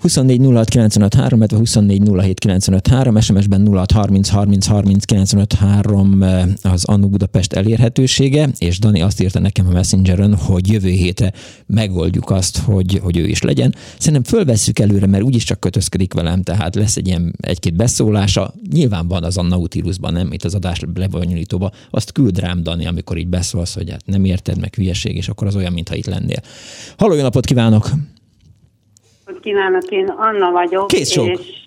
24 0.00 0.40
06 0.40 0.68
953, 0.68 1.46
24 1.50 2.02
07 2.02 2.38
953, 2.38 3.20
SMS-ben 3.20 3.66
06 3.66 3.92
30 3.92 4.28
30 4.28 4.66
30 4.66 5.04
953 5.04 6.24
az 6.62 6.84
Annu 6.84 7.08
Budapest 7.08 7.52
elérhetősége, 7.52 8.48
és 8.58 8.78
Dani 8.78 9.00
azt 9.00 9.20
írta 9.20 9.38
nekem 9.38 9.66
a 9.66 9.70
Messengeren, 9.70 10.34
hogy 10.34 10.72
jövő 10.72 10.88
hétre 10.88 11.32
megoldjuk 11.66 12.30
azt, 12.30 12.58
hogy, 12.58 13.00
hogy 13.02 13.16
ő 13.16 13.26
is 13.26 13.42
legyen. 13.42 13.74
Szerintem 13.98 14.22
fölvesszük 14.22 14.78
előre, 14.78 15.06
mert 15.06 15.22
úgyis 15.22 15.44
csak 15.44 15.60
kötözködik 15.60 16.14
velem, 16.14 16.42
tehát 16.42 16.74
lesz 16.74 16.96
egy 16.96 17.06
ilyen 17.06 17.34
egy-két 17.40 17.76
beszólása. 17.76 18.54
Nyilván 18.72 19.08
van 19.08 19.24
az 19.24 19.36
a 19.36 19.42
Nautilusban, 19.42 20.12
nem 20.12 20.32
itt 20.32 20.44
az 20.44 20.54
adás 20.54 20.80
lebonyolítóba. 20.94 21.70
Azt 21.90 22.12
küld 22.12 22.38
rám, 22.38 22.62
Dani, 22.62 22.86
amikor 22.86 23.16
így 23.16 23.28
beszólsz, 23.28 23.74
hogy 23.74 23.90
hát 23.90 24.06
nem 24.06 24.24
érted, 24.24 24.58
meg 24.58 24.74
hülyeség, 24.74 25.16
és 25.16 25.28
akkor 25.28 25.46
az 25.46 25.56
olyan, 25.56 25.72
mintha 25.72 25.94
itt 25.94 26.06
lennél. 26.06 26.40
Halló, 26.96 27.14
jó 27.14 27.22
napot 27.22 27.44
kívánok! 27.44 27.90
Kívánok, 29.40 29.84
én 29.88 30.08
Anna 30.08 30.50
vagyok. 30.50 30.86
Kész 30.86 31.10
sok. 31.10 31.28
És 31.28 31.64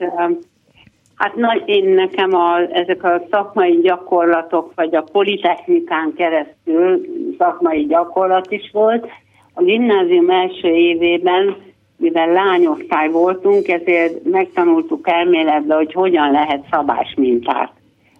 hát 1.15 1.36
nagy, 1.36 1.63
én 1.65 1.89
nekem 1.89 2.34
a, 2.34 2.60
ezek 2.71 3.04
a 3.04 3.21
szakmai 3.30 3.80
gyakorlatok, 3.82 4.71
vagy 4.76 4.95
a 4.95 5.06
politechnikán 5.12 6.13
keresztül 6.15 7.06
szakmai 7.38 7.86
gyakorlat 7.86 8.52
is 8.52 8.69
volt. 8.71 9.08
A 9.54 9.63
gimnázium 9.63 10.30
első 10.30 10.67
évében, 10.67 11.56
mivel 11.97 12.32
lányosztály 12.32 13.10
voltunk, 13.10 13.67
ezért 13.67 14.23
megtanultuk 14.23 15.08
elméletbe, 15.10 15.76
hogy 15.76 15.93
hogyan 15.93 16.32
lehet 16.32 16.65
szabás 16.71 17.13
mintát 17.17 17.71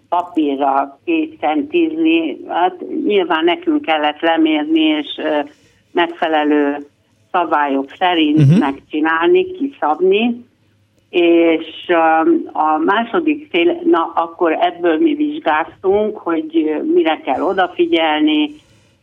papírra 0.10 1.00
készen 1.06 1.68
tízni. 1.68 2.38
Hát 2.48 2.76
nyilván 3.06 3.44
nekünk 3.44 3.82
kellett 3.82 4.20
lemérni, 4.20 4.82
és 4.82 5.08
megfelelő 5.92 6.78
szabályok 7.34 7.90
szerint 7.98 8.38
uh-huh. 8.38 8.60
megcsinálni, 8.60 9.52
kiszabni, 9.52 10.46
és 11.10 11.68
um, 11.88 12.50
a 12.52 12.78
második 12.78 13.48
fél, 13.52 13.82
na 13.84 14.12
akkor 14.16 14.58
ebből 14.60 14.98
mi 14.98 15.14
vizsgáztunk, 15.14 16.18
hogy 16.18 16.82
mire 16.94 17.20
kell 17.26 17.42
odafigyelni, 17.42 18.50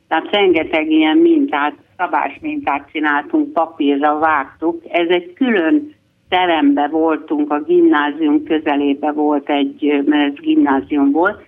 tehát 0.08 0.30
rengeteg 0.30 0.90
ilyen 0.90 1.16
mintát, 1.16 1.74
szabás 1.96 2.38
mintát 2.40 2.88
csináltunk, 2.92 3.52
papírra 3.52 4.18
vágtuk. 4.18 4.82
Ez 4.88 5.08
egy 5.08 5.32
külön 5.32 5.94
terembe 6.28 6.88
voltunk, 6.88 7.52
a 7.52 7.62
gimnázium 7.62 8.44
közelébe 8.44 9.12
volt 9.12 9.50
egy, 9.50 10.02
mert 10.06 10.32
ez 10.32 10.40
gimnázium 10.40 11.10
volt, 11.10 11.42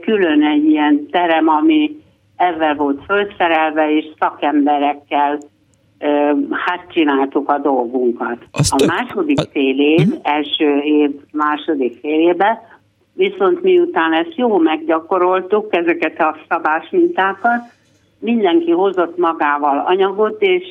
külön 0.00 0.44
egy 0.44 0.64
ilyen 0.64 1.06
terem, 1.10 1.48
ami 1.48 1.96
ezzel 2.36 2.74
volt 2.74 3.04
felszerelve, 3.06 3.96
és 3.96 4.04
szakemberekkel 4.18 5.38
hát 6.50 6.86
csináltuk 6.88 7.48
a 7.48 7.58
dolgunkat. 7.58 8.36
Azt 8.50 8.72
a 8.72 8.86
második 8.86 9.38
fél 9.52 9.80
év, 9.80 10.06
uh-huh. 10.06 10.20
első 10.22 10.78
év 10.78 11.10
második 11.32 11.98
fél 12.00 12.20
évben, 12.20 12.58
viszont 13.14 13.62
miután 13.62 14.12
ezt 14.12 14.34
jó 14.36 14.58
meggyakoroltuk, 14.58 15.76
ezeket 15.76 16.20
a 16.20 16.36
szabás 16.48 16.88
mintákat, 16.90 17.60
mindenki 18.18 18.70
hozott 18.70 19.16
magával 19.16 19.78
anyagot, 19.86 20.42
és 20.42 20.66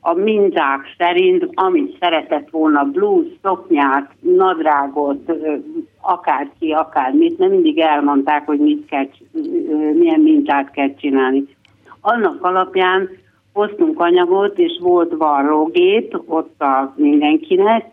a 0.00 0.12
minták 0.14 0.80
szerint, 0.98 1.48
amit 1.54 1.96
szeretett 2.00 2.50
volna, 2.50 2.84
blues, 2.84 3.26
szoknyát, 3.42 4.10
nadrágot, 4.20 5.32
akárki, 6.00 6.72
akármit, 6.72 7.38
nem 7.38 7.50
mindig 7.50 7.78
elmondták, 7.78 8.46
hogy 8.46 8.58
mit 8.58 8.86
kell, 8.86 9.08
milyen 9.94 10.20
mintát 10.20 10.70
kell 10.70 10.94
csinálni. 10.94 11.44
Annak 12.00 12.44
alapján 12.44 13.08
hoztunk 13.58 14.00
anyagot, 14.00 14.58
és 14.58 14.78
volt 14.80 15.14
varrógép 15.16 16.22
ott 16.26 16.60
a 16.60 16.92
mindenkinek, 16.96 17.84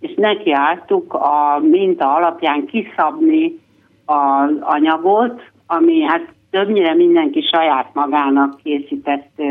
és 0.00 0.14
nekiálltuk 0.16 1.14
a 1.14 1.60
minta 1.62 2.14
alapján 2.14 2.66
kiszabni 2.66 3.58
az 4.04 4.50
anyagot, 4.60 5.42
ami 5.66 6.02
hát 6.02 6.32
többnyire 6.50 6.94
mindenki 6.94 7.40
saját 7.40 7.94
magának 7.94 8.56
készített 8.62 9.42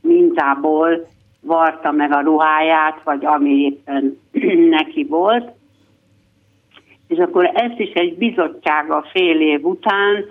mintából 0.00 1.06
varta 1.40 1.90
meg 1.90 2.12
a 2.12 2.20
ruháját, 2.20 3.00
vagy 3.04 3.24
ami 3.24 3.50
éppen 3.50 4.18
neki 4.78 5.06
volt. 5.08 5.50
És 7.08 7.18
akkor 7.18 7.50
ezt 7.54 7.78
is 7.78 7.92
egy 7.92 8.16
bizottsága 8.16 9.04
fél 9.12 9.40
év 9.40 9.64
után, 9.64 10.24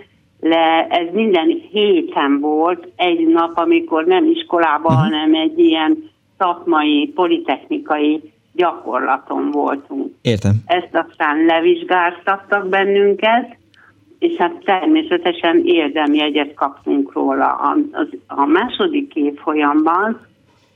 le, 0.43 0.87
ez 0.89 1.13
minden 1.13 1.61
héten 1.71 2.39
volt, 2.39 2.87
egy 2.95 3.27
nap, 3.27 3.57
amikor 3.57 4.05
nem 4.05 4.25
iskolában, 4.25 4.95
uh-huh. 4.95 5.11
hanem 5.11 5.33
egy 5.33 5.59
ilyen 5.59 6.11
szakmai, 6.37 7.11
politechnikai 7.15 8.33
gyakorlaton 8.53 9.51
voltunk. 9.51 10.13
Értem. 10.21 10.51
Ezt 10.65 10.95
aztán 11.07 11.45
levizsgáztattak 11.45 12.67
bennünket, 12.67 13.57
és 14.19 14.35
hát 14.35 14.63
természetesen 14.65 15.61
érdemjegyet 15.65 16.53
kaptunk 16.53 17.13
róla. 17.13 17.47
A, 17.47 17.77
az, 17.91 18.07
a 18.27 18.45
második 18.45 19.15
évfolyamban 19.15 20.19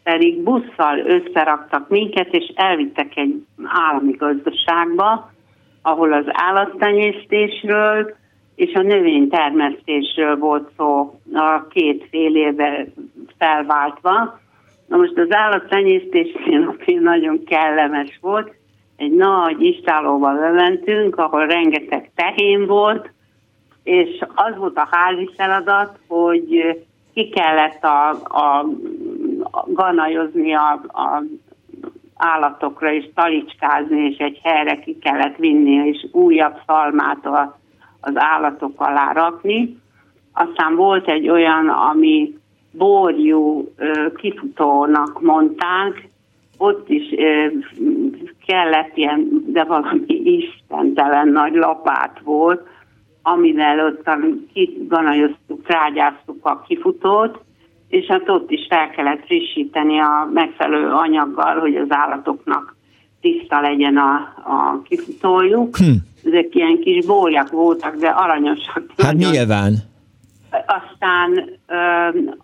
pedig 0.03 0.43
busszal 0.43 0.99
összeraktak 1.05 1.89
minket, 1.89 2.34
és 2.34 2.51
elvittek 2.55 3.18
egy 3.18 3.43
állami 3.63 4.11
gazdaságba, 4.11 5.32
ahol 5.82 6.13
az 6.13 6.26
állattenyésztésről 6.28 8.15
és 8.57 8.73
a 8.73 8.81
növénytermesztésről 8.81 10.37
volt 10.37 10.69
szó 10.77 11.19
a 11.33 11.67
két 11.69 12.07
fél 12.09 12.35
éve 12.35 12.85
felváltva. 13.37 14.39
Na 14.87 14.97
most 14.97 15.17
az 15.17 15.27
állattenyésztésnél 15.29 16.75
nagyon 16.99 17.43
kellemes 17.43 18.17
volt. 18.21 18.53
Egy 18.95 19.11
nagy 19.11 19.61
istálóba 19.61 20.33
bementünk, 20.33 21.17
ahol 21.17 21.45
rengeteg 21.45 22.11
tehén 22.15 22.65
volt, 22.65 23.09
és 23.83 24.25
az 24.35 24.57
volt 24.57 24.77
a 24.77 24.87
házi 24.91 25.29
feladat, 25.35 25.99
hogy 26.07 26.77
ki 27.13 27.29
kellett 27.29 27.83
a, 27.83 28.09
a, 28.23 28.65
a 29.51 29.65
ganajozni 29.67 30.53
a, 30.53 30.71
a 30.87 31.23
állatokra, 32.15 32.93
és 32.93 33.09
talicskázni, 33.15 33.99
és 33.99 34.17
egy 34.17 34.39
helyre 34.43 34.79
ki 34.79 34.97
kellett 34.97 35.35
vinni, 35.35 35.87
és 35.87 36.05
újabb 36.11 36.55
szalmát 36.65 37.25
a, 37.25 37.59
az 38.07 38.13
állatok 38.15 38.81
alá 38.81 39.11
rakni. 39.11 39.77
Aztán 40.33 40.75
volt 40.75 41.07
egy 41.07 41.29
olyan, 41.29 41.69
ami 41.69 42.37
borjú 42.71 43.73
kifutónak 44.15 45.21
mondták, 45.21 46.09
ott 46.57 46.89
is 46.89 47.15
kellett 48.45 48.97
ilyen, 48.97 49.43
de 49.47 49.63
valami 49.63 50.05
istentelen 50.07 51.27
nagy 51.27 51.53
lapát 51.53 52.19
volt, 52.23 52.67
amivel 53.21 53.85
ott 53.85 54.09
kiganajoztuk, 54.53 55.63
trágyáztuk 55.63 56.45
a 56.45 56.63
kifutót, 56.67 57.39
és 57.89 58.05
hát 58.05 58.29
ott 58.29 58.51
is 58.51 58.65
fel 58.69 58.89
kellett 58.89 59.25
frissíteni 59.25 59.99
a 59.99 60.29
megfelelő 60.33 60.89
anyaggal, 60.89 61.59
hogy 61.59 61.75
az 61.75 61.87
állatoknak 61.89 62.76
tiszta 63.22 63.61
legyen 63.61 63.97
a, 63.97 64.13
a 64.45 64.82
kifutójuk. 64.84 65.78
Hm. 65.78 65.91
Ezek 66.24 66.55
ilyen 66.55 66.80
kis 66.80 67.05
bóljak 67.05 67.49
voltak, 67.49 67.95
de 67.95 68.07
aranyosak. 68.07 68.84
Hát 68.97 69.13
nagyon. 69.13 69.32
nyilván. 69.32 69.74
Aztán 70.51 71.49
ö, 71.68 71.78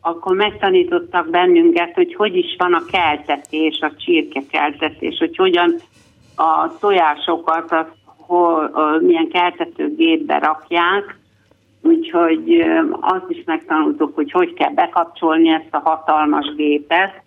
akkor 0.01 0.35
megtanítottak 0.35 1.29
bennünket, 1.29 1.93
hogy 1.93 2.15
hogy 2.15 2.35
is 2.35 2.55
van 2.57 2.73
a 2.73 2.85
keltetés, 2.91 3.79
a 3.81 3.91
csirkekeltetés, 3.97 5.17
hogy 5.17 5.35
hogyan 5.35 5.75
a 6.35 6.77
tojásokat 6.79 7.71
azt 7.71 8.01
hol, 8.05 8.71
milyen 9.01 9.29
keltetőgépbe 9.29 10.37
rakják, 10.37 11.17
úgyhogy 11.81 12.63
azt 12.99 13.29
is 13.29 13.43
megtanultuk, 13.45 14.15
hogy 14.15 14.31
hogy 14.31 14.53
kell 14.53 14.73
bekapcsolni 14.73 15.49
ezt 15.49 15.67
a 15.71 15.81
hatalmas 15.83 16.55
gépet, 16.55 17.22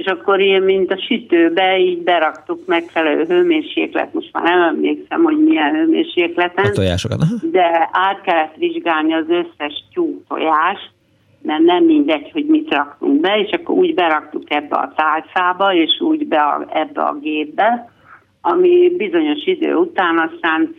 és 0.00 0.06
akkor 0.06 0.40
ilyen, 0.40 0.62
mint 0.62 0.92
a 0.92 1.00
sütőbe, 1.08 1.78
így 1.78 1.98
beraktuk 1.98 2.66
megfelelő 2.66 3.24
hőmérséklet, 3.24 4.14
most 4.14 4.32
már 4.32 4.42
nem 4.42 4.62
emlékszem, 4.62 5.22
hogy 5.22 5.38
milyen 5.38 5.74
hőmérsékleten. 5.74 6.64
A 6.64 6.70
tojásokat. 6.70 7.18
De 7.50 7.88
át 7.92 8.20
kellett 8.20 8.54
vizsgálni 8.56 9.12
az 9.14 9.24
összes 9.28 9.84
tyú 9.92 10.22
tojást, 10.28 10.90
mert 11.42 11.62
nem 11.62 11.84
mindegy, 11.84 12.30
hogy 12.32 12.46
mit 12.46 12.70
raktunk 12.70 13.20
be, 13.20 13.38
és 13.38 13.50
akkor 13.50 13.74
úgy 13.74 13.94
beraktuk 13.94 14.52
ebbe 14.52 14.76
a 14.76 14.92
tálcába, 14.96 15.74
és 15.74 16.00
úgy 16.00 16.26
be 16.26 16.38
a, 16.38 16.66
ebbe 16.72 17.02
a 17.02 17.18
gépbe, 17.22 17.90
ami 18.40 18.94
bizonyos 18.96 19.46
idő 19.46 19.74
után 19.74 20.18
aztán 20.18 20.74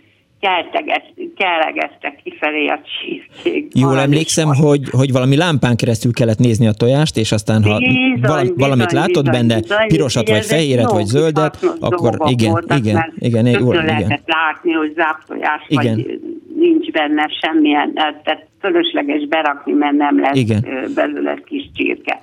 kellegeztek 1.36 2.22
kifelé 2.24 2.68
a 2.68 2.80
csirkék. 2.82 3.72
Jól 3.76 4.00
emlékszem, 4.00 4.48
hogy, 4.48 4.90
hogy 4.90 5.12
valami 5.12 5.38
lámpán 5.38 5.76
keresztül 5.76 6.14
kellett 6.14 6.38
nézni 6.38 6.68
a 6.68 6.72
tojást, 6.72 7.18
és 7.18 7.32
aztán 7.32 7.64
ha 7.64 7.78
bizony, 7.78 8.54
valamit 8.56 8.86
bizony, 8.86 9.00
látod 9.00 9.24
bizony, 9.24 9.48
benne, 9.48 9.60
bizony, 9.60 9.88
pirosat, 9.88 10.30
vagy 10.30 10.46
fehéret, 10.46 10.92
vagy 10.92 11.06
zöldet, 11.06 11.58
akkor 11.80 12.18
igen, 12.26 12.52
voltak, 12.52 12.78
igen, 12.78 13.14
igen, 13.18 13.46
igen, 13.46 13.62
igen. 13.62 13.86
lehetett 13.86 14.24
látni, 14.26 14.72
hogy 14.72 14.94
záptojás, 14.96 15.66
igen. 15.68 15.96
vagy 15.96 16.20
nincs 16.56 16.92
benne 16.92 17.30
semmilyen, 17.42 17.94
tehát 17.94 18.48
fölösleges 18.60 19.28
berakni, 19.28 19.74
mert 19.74 19.96
nem 19.96 20.20
lesz 20.20 20.38
igen. 20.38 20.66
belőle 20.96 21.42
kis 21.46 21.70
csirke. 21.76 22.22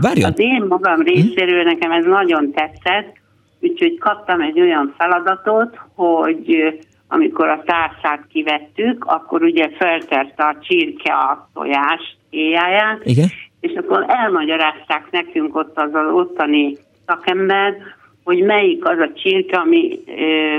Várjon. 0.00 0.30
Az 0.30 0.38
én 0.38 0.64
magam 0.68 1.00
részéről 1.00 1.62
nekem 1.62 1.92
ez 1.92 2.04
nagyon 2.04 2.52
tetszett, 2.52 3.18
Úgyhogy 3.60 3.98
kaptam 3.98 4.40
egy 4.40 4.60
olyan 4.60 4.94
feladatot, 4.98 5.78
hogy 5.94 6.78
amikor 7.12 7.48
a 7.48 7.62
tárcát 7.64 8.26
kivettük, 8.28 9.04
akkor 9.04 9.42
ugye 9.42 9.68
felterte 9.78 10.44
a 10.44 10.56
csirke 10.60 11.12
a 11.12 11.48
tojás 11.54 12.16
éjjáját, 12.30 13.00
Igen? 13.04 13.28
és 13.60 13.72
akkor 13.74 14.04
elmagyarázták 14.08 15.10
nekünk 15.10 15.56
ott 15.56 15.78
az, 15.78 15.94
az 15.94 16.12
ottani 16.12 16.76
szakember, 17.06 17.76
hogy 18.24 18.42
melyik 18.42 18.84
az 18.84 18.98
a 18.98 19.12
csirke, 19.14 19.56
ami 19.56 20.00
ö, 20.06 20.58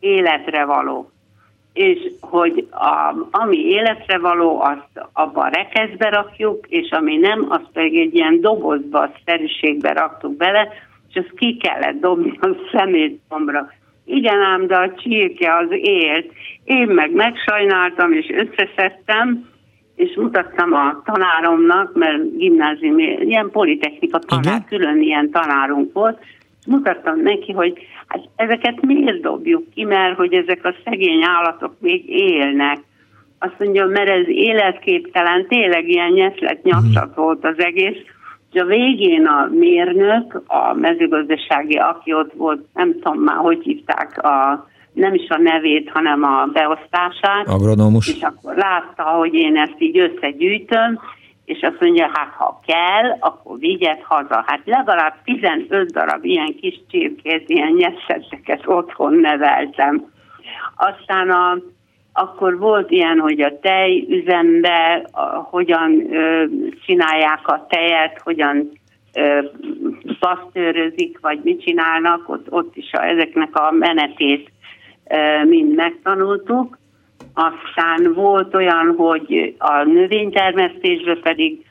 életre 0.00 0.64
való. 0.64 1.10
És 1.72 1.98
hogy 2.20 2.66
a, 2.70 3.14
ami 3.30 3.56
életre 3.56 4.18
való, 4.18 4.60
azt 4.60 5.08
abba 5.12 5.40
a 5.40 5.48
rekeszbe 5.48 6.08
rakjuk, 6.08 6.66
és 6.68 6.90
ami 6.90 7.16
nem, 7.16 7.46
azt 7.48 7.68
pedig 7.72 7.98
egy 7.98 8.14
ilyen 8.14 8.40
dobozba, 8.40 9.10
szerűségbe 9.24 9.92
raktuk 9.92 10.36
bele, 10.36 10.68
és 11.08 11.16
azt 11.16 11.34
ki 11.36 11.56
kellett 11.56 12.00
dobni 12.00 12.38
a 12.40 12.48
szemétbombra. 12.72 13.70
Igen 14.04 14.40
ám, 14.40 14.66
de 14.66 14.76
a 14.76 14.94
csirke 14.94 15.56
az 15.56 15.68
élt. 15.70 16.32
Én 16.64 16.88
meg 16.88 17.12
megsajnáltam, 17.12 18.12
és 18.12 18.26
összeszedtem, 18.28 19.48
és 19.96 20.16
mutattam 20.16 20.72
a 20.72 21.02
tanáromnak, 21.04 21.94
mert 21.94 22.36
gimnázium, 22.36 22.98
ilyen 22.98 23.50
politechnika 23.50 24.18
tanár, 24.18 24.44
Igen? 24.44 24.64
külön 24.68 25.02
ilyen 25.02 25.30
tanárunk 25.30 25.92
volt, 25.92 26.18
és 26.60 26.66
mutattam 26.66 27.20
neki, 27.20 27.52
hogy 27.52 27.86
hát 28.06 28.28
ezeket 28.36 28.82
miért 28.82 29.20
dobjuk 29.20 29.70
ki, 29.74 29.84
mert 29.84 30.16
hogy 30.16 30.32
ezek 30.34 30.64
a 30.64 30.74
szegény 30.84 31.22
állatok 31.22 31.74
még 31.78 32.08
élnek. 32.08 32.78
Azt 33.38 33.58
mondja, 33.58 33.86
mert 33.86 34.08
ez 34.08 34.28
életképtelen, 34.28 35.46
tényleg 35.46 35.88
ilyen 35.88 36.10
nyeszlet 36.10 36.62
nyakcsat 36.62 37.10
mhm. 37.10 37.20
volt 37.20 37.44
az 37.44 37.58
egész, 37.58 37.98
és 38.54 38.60
a 38.60 38.64
végén 38.64 39.26
a 39.26 39.48
mérnök, 39.50 40.42
a 40.46 40.74
mezőgazdasági, 40.74 41.76
aki 41.76 42.12
ott 42.12 42.32
volt, 42.32 42.66
nem 42.74 42.92
tudom 42.92 43.18
már, 43.22 43.36
hogy 43.36 43.62
hívták 43.62 44.22
a 44.22 44.66
nem 44.92 45.14
is 45.14 45.28
a 45.28 45.38
nevét, 45.38 45.90
hanem 45.90 46.22
a 46.22 46.46
beosztását. 46.52 47.46
Agronómus. 47.48 48.08
És 48.08 48.22
akkor 48.22 48.54
látta, 48.56 49.02
hogy 49.02 49.34
én 49.34 49.56
ezt 49.56 49.74
így 49.78 49.98
összegyűjtöm, 49.98 51.00
és 51.44 51.62
azt 51.62 51.80
mondja, 51.80 52.10
hát 52.12 52.32
ha 52.36 52.60
kell, 52.66 53.16
akkor 53.20 53.58
vigyed 53.58 54.00
haza. 54.02 54.44
Hát 54.46 54.60
legalább 54.64 55.14
15 55.24 55.92
darab 55.92 56.24
ilyen 56.24 56.54
kis 56.60 56.80
csirkét, 56.90 57.48
ilyen 57.48 57.72
nyeszeteket 57.72 58.62
otthon 58.66 59.14
neveltem. 59.14 60.12
Aztán 60.76 61.30
a 61.30 61.58
akkor 62.16 62.58
volt 62.58 62.90
ilyen, 62.90 63.18
hogy 63.18 63.40
a 63.40 63.58
tejüzembe 63.60 65.06
a, 65.10 65.20
hogyan 65.24 66.14
ö, 66.14 66.44
csinálják 66.86 67.48
a 67.48 67.66
tejet, 67.68 68.20
hogyan 68.22 68.70
ö, 69.14 69.38
pasztőrözik, 70.18 71.18
vagy 71.20 71.40
mit 71.42 71.62
csinálnak, 71.62 72.28
ott, 72.28 72.46
ott 72.50 72.76
is 72.76 72.92
a, 72.92 73.04
ezeknek 73.04 73.56
a 73.56 73.70
menetét 73.70 74.50
ö, 75.10 75.44
mind 75.44 75.74
megtanultuk. 75.74 76.78
Aztán 77.34 78.12
volt 78.12 78.54
olyan, 78.54 78.94
hogy 78.96 79.54
a 79.58 79.82
növénytermesztésben 79.82 81.20
pedig 81.22 81.66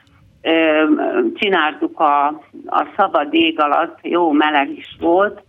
csináltuk 1.34 2.00
a, 2.00 2.28
a 2.66 2.86
szabad 2.98 3.34
ég 3.34 3.60
alatt, 3.60 4.00
jó 4.02 4.32
meleg 4.32 4.70
is 4.78 4.98
volt, 5.00 5.44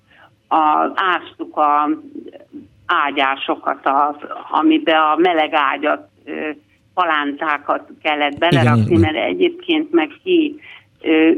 a, 0.48 0.90
ástuk 0.94 1.56
a 1.56 1.88
ágyásokat, 2.86 3.86
a, 3.86 4.16
amiben 4.50 4.96
a 4.96 5.16
meleg 5.16 5.50
ágyat, 5.52 6.08
palántákat 6.94 7.88
kellett 8.02 8.38
belerakni, 8.38 8.94
igen, 8.94 9.00
mert 9.00 9.16
egyébként 9.16 9.92
meg 9.92 10.10
ki 10.22 10.60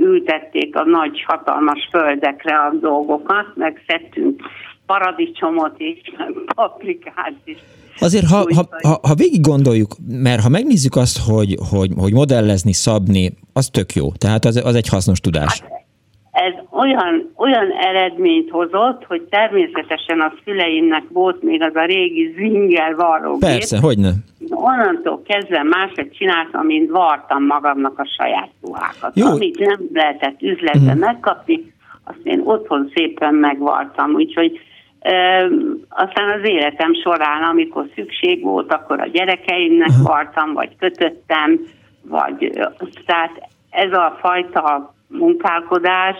ültették 0.01 0.77
a 0.77 0.85
nagy, 0.85 1.25
hatalmas 1.27 1.89
földekre 1.91 2.57
a 2.57 2.73
dolgokat, 2.81 3.47
meg 3.55 3.83
szedtünk 3.87 4.43
paradicsomot 4.87 5.75
is, 5.81 6.01
paprikát 6.55 7.35
is. 7.45 7.59
Azért, 7.99 8.27
ha, 8.27 8.37
ha, 8.55 8.69
ha, 8.83 8.99
ha 9.03 9.15
végig 9.15 9.41
gondoljuk, 9.41 9.95
mert 10.07 10.43
ha 10.43 10.49
megnézzük 10.49 10.97
azt, 10.97 11.19
hogy, 11.19 11.57
hogy, 11.71 11.91
hogy 11.97 12.13
modellezni, 12.13 12.73
szabni, 12.73 13.33
az 13.53 13.69
tök 13.69 13.93
jó. 13.93 14.13
Tehát 14.13 14.45
az, 14.45 14.57
az 14.65 14.75
egy 14.75 14.89
hasznos 14.89 15.21
tudás. 15.21 15.61
Hát 15.61 15.71
ez 16.31 16.55
olyan, 16.79 17.33
olyan 17.37 17.71
eredményt 17.71 18.51
hozott, 18.51 19.05
hogy 19.05 19.23
természetesen 19.23 20.21
a 20.21 20.33
szüleimnek 20.45 21.03
volt 21.13 21.43
még 21.43 21.63
az 21.63 21.75
a 21.75 21.85
régi 21.85 22.35
zinger 22.37 22.95
varrógép. 22.97 23.41
Persze, 23.41 23.79
hogy 23.81 23.99
ne. 23.99 24.11
Onnantól 24.51 25.23
kezdve 25.23 25.63
máshogy 25.63 26.11
csináltam, 26.11 26.67
mint 26.67 26.91
vartam 26.91 27.47
magamnak 27.47 27.99
a 27.99 28.07
saját 28.19 28.51
ruhákat. 28.63 29.13
Jó. 29.15 29.27
Amit 29.27 29.59
nem 29.59 29.81
lehetett 29.93 30.43
üzletben 30.43 30.83
uh-huh. 30.83 31.01
megkapni, 31.01 31.75
azt 32.05 32.21
én 32.23 32.41
otthon 32.45 32.91
szépen 32.95 33.35
megvartam. 33.35 34.15
Úgyhogy 34.15 34.61
aztán 35.89 36.41
az 36.41 36.49
életem 36.49 36.95
során, 36.95 37.43
amikor 37.43 37.87
szükség 37.95 38.43
volt, 38.43 38.73
akkor 38.73 39.01
a 39.01 39.07
gyerekeimnek 39.07 39.89
uh-huh. 39.89 40.07
vartam, 40.07 40.53
vagy 40.53 40.77
kötöttem, 40.79 41.61
vagy 42.03 42.61
tehát 43.07 43.49
ez 43.71 43.93
a 43.93 44.19
fajta 44.21 44.95
munkálkodás, 45.09 46.17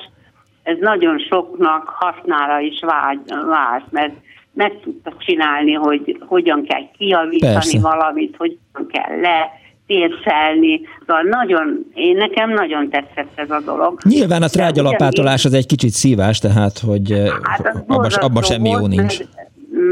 ez 0.67 0.77
nagyon 0.81 1.19
soknak 1.19 1.89
hasznára 1.89 2.61
is 2.61 2.81
vágy, 2.81 3.21
vált, 3.27 3.85
mert 3.91 4.13
meg 4.53 4.81
tudta 4.83 5.13
csinálni, 5.19 5.73
hogy 5.73 6.19
hogyan 6.27 6.65
kell 6.65 6.83
kiavítani 6.99 7.53
Persze. 7.53 7.81
valamit, 7.81 8.35
hogyan 8.39 8.87
kell 8.89 9.21
le, 9.21 9.51
térszelni. 9.87 10.81
Szóval 11.07 11.23
nagyon, 11.23 11.87
én 11.95 12.17
nekem 12.17 12.51
nagyon 12.51 12.89
tetszett 12.91 13.31
ez 13.35 13.51
a 13.51 13.61
dolog. 13.61 13.99
Nyilván 14.05 14.43
a 14.43 14.49
trágyalapátolás 14.49 15.45
az 15.45 15.53
egy 15.53 15.67
kicsit 15.67 15.91
szívás, 15.91 16.39
tehát 16.39 16.79
hogy 16.79 17.13
hát 17.43 17.67
abban 17.67 18.11
abba 18.21 18.43
semmi 18.43 18.69
jó 18.69 18.87
nincs. 18.87 19.19
Mert, 19.19 19.31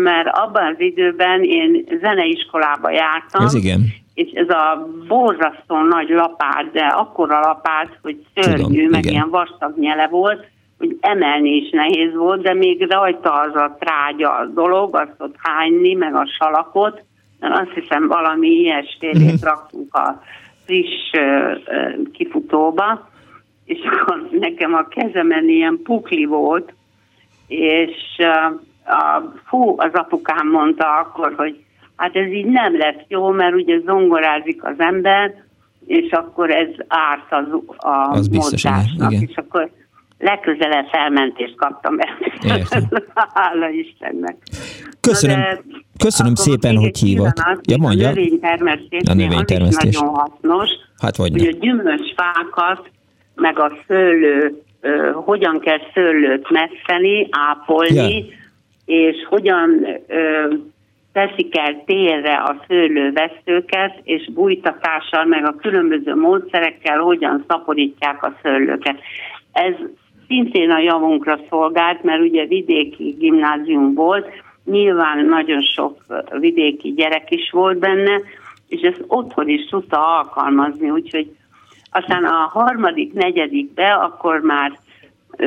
mert 0.02 0.28
abban 0.36 0.64
az 0.64 0.80
időben 0.80 1.42
én 1.42 1.84
zeneiskolába 2.00 2.90
jártam, 2.90 3.44
ez 3.44 3.54
igen 3.54 4.02
és 4.14 4.30
ez 4.34 4.48
a 4.48 4.88
borzasztó 5.08 5.82
nagy 5.82 6.08
lapát, 6.08 6.70
de 6.72 6.84
akkora 6.84 7.40
lapát, 7.40 7.98
hogy 8.02 8.24
szörnyű, 8.34 8.62
Tudom, 8.62 8.90
meg 8.90 9.00
igen. 9.00 9.12
ilyen 9.12 9.30
vastag 9.30 9.78
nyele 9.78 10.08
volt, 10.08 10.46
emelni 11.00 11.50
is 11.50 11.70
nehéz 11.70 12.14
volt, 12.14 12.42
de 12.42 12.54
még 12.54 12.90
rajta 12.90 13.32
az 13.32 13.54
a 13.54 13.76
trágya 13.80 14.50
dolog, 14.54 14.96
azt 14.96 15.14
ott 15.18 15.34
hányni, 15.38 15.94
meg 15.94 16.14
a 16.14 16.26
salakot, 16.38 17.04
mert 17.40 17.58
azt 17.58 17.72
hiszem 17.74 18.08
valami 18.08 18.48
ilyesfélét 18.48 19.32
uh-huh. 19.32 19.42
raktunk 19.42 19.94
a 19.94 20.22
friss 20.64 21.10
kifutóba, 22.12 23.08
és 23.64 23.78
akkor 23.84 24.28
nekem 24.30 24.74
a 24.74 24.88
kezemen 24.88 25.48
ilyen 25.48 25.80
pukli 25.82 26.24
volt, 26.24 26.72
és 27.46 27.96
a, 28.84 29.22
fú, 29.44 29.74
az 29.76 29.92
apukám 29.92 30.48
mondta 30.48 30.98
akkor, 30.98 31.34
hogy 31.36 31.64
hát 31.96 32.16
ez 32.16 32.26
így 32.26 32.46
nem 32.46 32.76
lesz 32.78 33.04
jó, 33.08 33.30
mert 33.30 33.54
ugye 33.54 33.78
zongorázik 33.78 34.64
az 34.64 34.74
ember, 34.78 35.42
és 35.86 36.10
akkor 36.10 36.50
ez 36.50 36.68
árt 36.86 37.32
az, 37.32 37.46
a 37.76 38.10
az 38.10 38.28
mozgásnak, 38.28 39.12
igen. 39.12 39.22
és 39.28 39.36
akkor 39.36 39.70
legközelebb 40.18 40.86
felmentést 40.86 41.54
kaptam 41.56 41.96
Hála 43.34 43.68
Istennek. 43.68 44.36
Köszönöm, 45.00 45.38
köszönöm 45.98 46.34
szépen, 46.34 46.76
hogy 46.76 46.98
hívott. 46.98 47.42
Ja, 47.62 47.76
mondja. 47.78 48.08
A 48.08 48.12
növénytermesztés, 48.12 49.00
a 49.10 49.14
növénytermesztés. 49.14 49.98
nagyon 49.98 50.14
hasznos, 50.14 50.70
hát 50.98 51.16
vagy 51.16 51.30
hogy 51.32 51.46
a 51.46 51.58
gyümölcs 51.60 52.14
fákat, 52.14 52.90
meg 53.34 53.58
a 53.58 53.72
szőlő, 53.86 54.62
uh, 54.82 55.10
hogyan 55.24 55.60
kell 55.60 55.78
szőlőt 55.94 56.50
messzeni, 56.50 57.28
ápolni, 57.30 58.16
ja. 58.16 58.24
és 58.84 59.16
hogyan 59.28 59.86
uh, 60.08 60.54
teszik 61.12 61.58
el 61.58 61.82
térre 61.86 62.34
a 62.34 62.64
szőlővesztőket, 62.68 64.00
és 64.02 64.30
bújtatással, 64.32 65.24
meg 65.24 65.46
a 65.46 65.56
különböző 65.60 66.14
módszerekkel 66.14 66.98
hogyan 66.98 67.44
szaporítják 67.48 68.24
a 68.24 68.38
szőlőket. 68.42 68.98
Ez 69.52 69.74
szintén 70.26 70.70
a 70.70 70.78
javunkra 70.78 71.38
szolgált, 71.48 72.02
mert 72.02 72.20
ugye 72.20 72.46
vidéki 72.46 73.14
gimnázium 73.18 73.94
volt, 73.94 74.26
nyilván 74.64 75.24
nagyon 75.24 75.62
sok 75.62 76.04
vidéki 76.38 76.92
gyerek 76.92 77.30
is 77.30 77.50
volt 77.50 77.78
benne, 77.78 78.20
és 78.68 78.80
ezt 78.80 79.04
otthon 79.06 79.48
is 79.48 79.66
tudta 79.66 80.16
alkalmazni, 80.18 80.90
úgyhogy 80.90 81.36
aztán 81.90 82.24
a 82.24 82.50
harmadik, 82.52 83.12
negyedikbe 83.12 83.92
akkor 83.92 84.40
már 84.40 84.78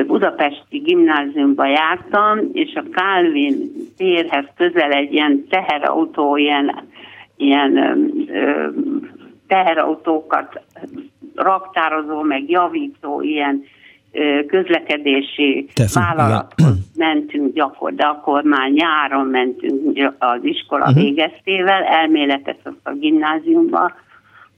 budapesti 0.06 0.78
gimnáziumba 0.78 1.66
jártam, 1.66 2.38
és 2.52 2.74
a 2.74 2.84
Calvin 2.90 3.70
térhez 3.96 4.44
közel 4.56 4.90
egy 4.90 5.12
ilyen 5.12 5.46
teherautó, 5.48 6.36
ilyen, 6.36 6.88
ilyen 7.36 7.76
ö, 8.28 8.68
teherautókat 9.46 10.60
raktározó, 11.34 12.22
meg 12.22 12.50
javító 12.50 13.22
ilyen 13.22 13.64
közlekedési 14.46 15.68
Teszem, 15.74 16.02
vállalathoz 16.02 16.76
mentünk 16.96 17.54
gyakor, 17.54 17.94
de 17.94 18.04
akkor 18.04 18.42
már 18.42 18.70
nyáron 18.70 19.26
mentünk 19.26 20.14
az 20.18 20.38
iskola 20.42 20.84
uh-huh. 20.84 21.02
végeztével, 21.02 21.82
elméletet 21.82 22.58
a 22.82 22.92
gimnáziumban 22.92 23.94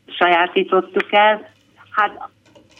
sajátítottuk 0.07 1.12
el. 1.12 1.48
Hát 1.90 2.28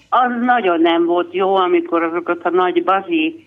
az 0.09 0.31
nagyon 0.41 0.81
nem 0.81 1.05
volt 1.05 1.35
jó, 1.35 1.55
amikor 1.57 2.03
azokat 2.03 2.45
a 2.45 2.51
nagy 2.51 2.85
bazi 2.85 3.45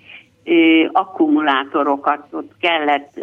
akkumulátorokat 0.91 2.28
ott 2.32 2.51
kellett, 2.59 3.19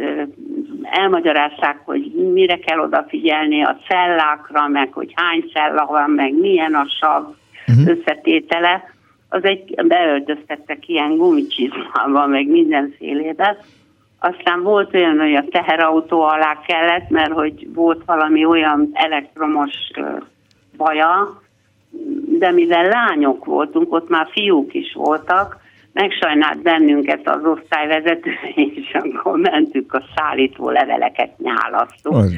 elmagyarázták, 0.82 1.80
hogy 1.84 2.12
mire 2.32 2.58
kell 2.58 2.78
odafigyelni 2.78 3.62
a 3.62 3.78
cellákra, 3.88 4.68
meg 4.68 4.92
hogy 4.92 5.12
hány 5.14 5.44
cella 5.52 5.86
van, 5.86 6.10
meg 6.10 6.34
milyen 6.34 6.74
a 6.74 6.86
sav 7.00 7.24
uh-huh. 7.66 7.88
összetétele 7.88 8.94
az 9.32 9.44
egy, 9.44 9.74
beöltöztettek 9.86 10.88
ilyen 10.88 11.16
gumicsizmával, 11.16 12.26
meg 12.26 12.46
mindenfélébe. 12.46 13.56
Aztán 14.18 14.62
volt 14.62 14.94
olyan, 14.94 15.18
hogy 15.18 15.34
a 15.34 15.44
teherautó 15.50 16.20
alá 16.20 16.60
kellett, 16.66 17.08
mert 17.08 17.32
hogy 17.32 17.74
volt 17.74 18.02
valami 18.06 18.44
olyan 18.44 18.90
elektromos 18.92 19.72
baja, 20.76 21.40
de 22.38 22.50
mivel 22.50 22.88
lányok 22.88 23.44
voltunk, 23.44 23.92
ott 23.92 24.08
már 24.08 24.28
fiúk 24.30 24.74
is 24.74 24.92
voltak, 24.92 25.60
megsajnált 25.92 26.62
bennünket 26.62 27.28
az 27.28 27.44
osztályvezető, 27.44 28.30
és 28.76 28.92
akkor 28.92 29.38
mentük 29.38 29.94
a 29.94 30.02
szállító 30.16 30.70
leveleket 30.70 31.38
nyálasztunk. 31.38 32.30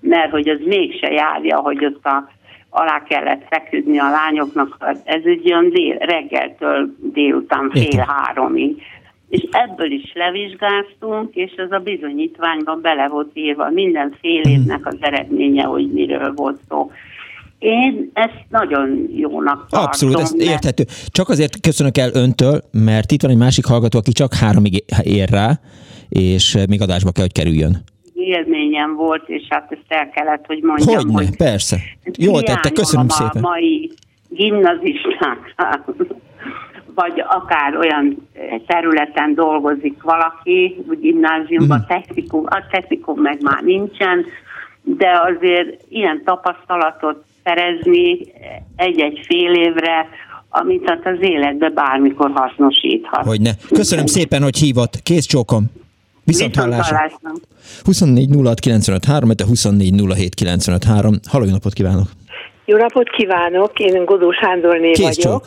Mert 0.00 0.30
hogy 0.30 0.48
az 0.48 0.58
mégse 0.64 1.10
járja, 1.10 1.56
hogy 1.56 1.84
ott 1.84 2.04
a 2.04 2.28
alá 2.76 3.02
kellett 3.08 3.46
feküdni 3.50 3.98
a 3.98 4.10
lányoknak, 4.10 4.76
ez 5.04 5.22
egy 5.24 5.52
olyan 5.52 5.68
dél, 5.68 5.96
reggeltől 5.98 6.94
délután 7.12 7.70
fél 7.70 7.82
Értem. 7.82 8.04
háromig. 8.06 8.82
És 9.28 9.44
ebből 9.50 9.90
is 9.90 10.12
levizsgáztunk, 10.14 11.34
és 11.34 11.52
ez 11.56 11.70
a 11.70 11.78
bizonyítványban 11.78 12.80
bele 12.80 13.08
volt 13.08 13.30
írva 13.34 13.70
minden 13.70 14.16
fél 14.20 14.40
évnek 14.40 14.86
az 14.86 14.96
eredménye, 15.00 15.62
hogy 15.62 15.92
miről 15.92 16.32
volt 16.34 16.60
szó. 16.68 16.90
Én 17.58 18.10
ezt 18.12 18.44
nagyon 18.48 19.08
jónak 19.14 19.66
tartom. 19.68 19.86
Abszolút, 19.86 20.18
ez 20.18 20.32
mert... 20.32 20.50
érthető. 20.50 20.84
Csak 21.06 21.28
azért 21.28 21.60
köszönök 21.60 21.98
el 21.98 22.10
öntől, 22.14 22.60
mert 22.72 23.10
itt 23.10 23.22
van 23.22 23.30
egy 23.30 23.36
másik 23.36 23.66
hallgató, 23.66 23.98
aki 23.98 24.12
csak 24.12 24.34
háromig 24.34 24.84
ér 25.02 25.28
rá, 25.28 25.60
és 26.08 26.58
még 26.68 26.82
adásba 26.82 27.12
kell, 27.12 27.24
hogy 27.24 27.32
kerüljön 27.32 27.84
élményem 28.26 28.94
volt, 28.94 29.28
és 29.28 29.42
hát 29.48 29.72
ezt 29.72 29.84
el 29.88 30.10
kellett, 30.10 30.46
hogy 30.46 30.62
mondjam. 30.62 30.96
Hogyne, 30.96 31.12
hogy 31.12 31.36
persze. 31.36 31.76
Jól 32.18 32.42
tette, 32.42 32.70
köszönöm 32.70 33.08
szépen. 33.08 33.44
A 33.44 33.48
mai 33.48 33.90
gimnazisták, 34.28 35.54
vagy 36.94 37.24
akár 37.28 37.76
olyan 37.76 38.28
területen 38.66 39.34
dolgozik 39.34 40.02
valaki, 40.02 40.76
gimnáziumban, 41.00 41.78
mm. 41.78 41.86
technikum, 41.88 42.44
a 42.46 42.66
technikum 42.70 43.20
meg 43.20 43.42
már 43.42 43.62
nincsen, 43.62 44.24
de 44.82 45.20
azért 45.24 45.84
ilyen 45.88 46.22
tapasztalatot 46.24 47.24
szerezni 47.44 48.18
egy-egy 48.76 49.20
fél 49.26 49.52
évre, 49.52 50.08
amit 50.48 50.88
hát 50.88 51.06
az 51.06 51.16
életbe 51.20 51.68
bármikor 51.68 52.30
hasznosíthat. 52.34 53.24
Hogyne. 53.24 53.50
Köszönöm 53.68 54.06
szépen, 54.06 54.42
hogy 54.42 54.56
hívott. 54.56 55.02
Kész 55.02 55.26
csókom. 55.26 55.64
Viszont 56.26 56.56
hallásra. 56.56 57.10
24 57.84 58.28
06 58.44 58.60
95 58.60 59.04
3, 59.04 59.30
24 59.46 59.92
07 60.14 60.34
95 60.34 60.84
3. 60.84 61.14
Halló, 61.30 61.44
napot 61.44 61.72
kívánok! 61.72 62.08
Jó 62.64 62.76
napot 62.76 63.10
kívánok, 63.10 63.78
én 63.78 64.04
Godó 64.04 64.32
Sándorné 64.32 64.90
Kész 64.90 65.16
vagyok. 65.16 65.46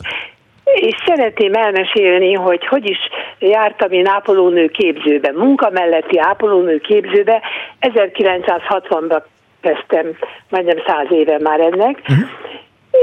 És 0.64 0.94
szeretném 1.06 1.54
elmesélni, 1.54 2.32
hogy 2.32 2.66
hogy 2.66 2.90
is 2.90 2.98
jártam 3.38 3.92
én 3.92 4.06
ápolónő 4.06 4.68
képzőbe, 4.68 5.32
munka 5.32 5.70
melletti 5.70 6.18
ápolónő 6.18 6.78
képzőbe. 6.78 7.42
1960-ban 7.80 9.22
kezdtem, 9.60 10.06
majdnem 10.48 10.76
száz 10.86 11.06
éve 11.10 11.38
már 11.42 11.60
ennek, 11.60 12.00
uh-huh. 12.00 12.28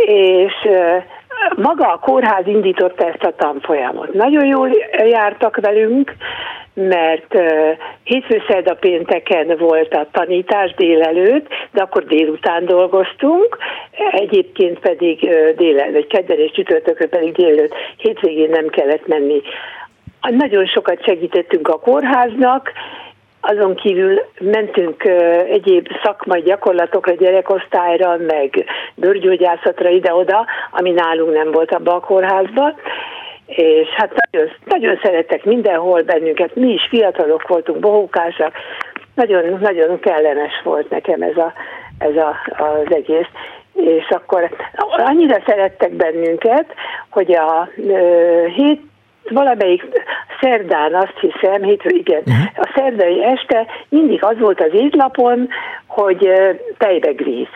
és 0.05 0.53
maga 1.55 1.91
a 1.91 1.99
kórház 1.99 2.47
indította 2.47 3.07
ezt 3.07 3.23
a 3.23 3.35
tanfolyamot. 3.35 4.13
Nagyon 4.13 4.45
jól 4.45 4.69
jártak 5.05 5.55
velünk, 5.61 6.15
mert 6.73 7.35
hétfő 8.03 8.41
szerda 8.47 8.73
pénteken 8.73 9.55
volt 9.57 9.93
a 9.93 10.07
tanítás 10.11 10.73
délelőtt, 10.73 11.47
de 11.71 11.81
akkor 11.81 12.03
délután 12.03 12.65
dolgoztunk, 12.65 13.57
egyébként 14.11 14.79
pedig 14.79 15.29
délelőtt, 15.55 16.07
kedden 16.07 16.37
és 16.37 16.51
csütörtökön 16.51 17.09
pedig 17.09 17.33
délelőtt, 17.33 17.73
hétvégén 17.97 18.49
nem 18.49 18.67
kellett 18.67 19.07
menni. 19.07 19.41
Nagyon 20.21 20.65
sokat 20.65 21.03
segítettünk 21.03 21.67
a 21.67 21.79
kórháznak, 21.79 22.71
azon 23.49 23.75
kívül 23.75 24.21
mentünk 24.39 25.03
egyéb 25.49 25.87
szakmai 26.03 26.41
gyakorlatokra, 26.41 27.13
gyerekosztályra, 27.13 28.17
meg 28.27 28.65
bőrgyógyászatra 28.95 29.89
ide-oda, 29.89 30.45
ami 30.71 30.91
nálunk 30.91 31.33
nem 31.33 31.51
volt 31.51 31.71
abban 31.71 31.95
a 31.95 31.99
kórházban 31.99 32.75
és 33.47 33.87
hát 33.87 34.13
nagyon, 34.31 34.49
nagyon 34.65 34.99
szerettek 35.03 35.43
mindenhol 35.45 36.01
bennünket, 36.01 36.55
mi 36.55 36.67
is 36.67 36.87
fiatalok 36.89 37.47
voltunk, 37.47 37.79
bohókásak, 37.79 38.53
nagyon, 39.15 39.57
nagyon 39.61 39.99
kellemes 39.99 40.61
volt 40.63 40.89
nekem 40.89 41.21
ez, 41.21 41.37
a, 41.37 41.53
ez 41.99 42.15
a, 42.15 42.35
az 42.63 42.95
egész. 42.95 43.27
És 43.73 44.09
akkor 44.09 44.49
annyira 44.89 45.41
szerettek 45.45 45.91
bennünket, 45.91 46.73
hogy 47.09 47.35
a 47.35 47.69
ö, 47.87 48.45
valamelyik 49.29 49.85
szerdán, 50.41 50.93
azt 50.93 51.19
hiszem, 51.19 51.63
hétfő, 51.63 51.89
igen, 51.89 52.21
a 52.55 52.71
szerdai 52.75 53.23
este 53.23 53.65
mindig 53.89 54.23
az 54.23 54.39
volt 54.39 54.61
az 54.61 54.73
étlapon, 54.73 55.47
hogy 55.85 56.25
ö, 56.25 56.51
tejbegríz. 56.77 57.47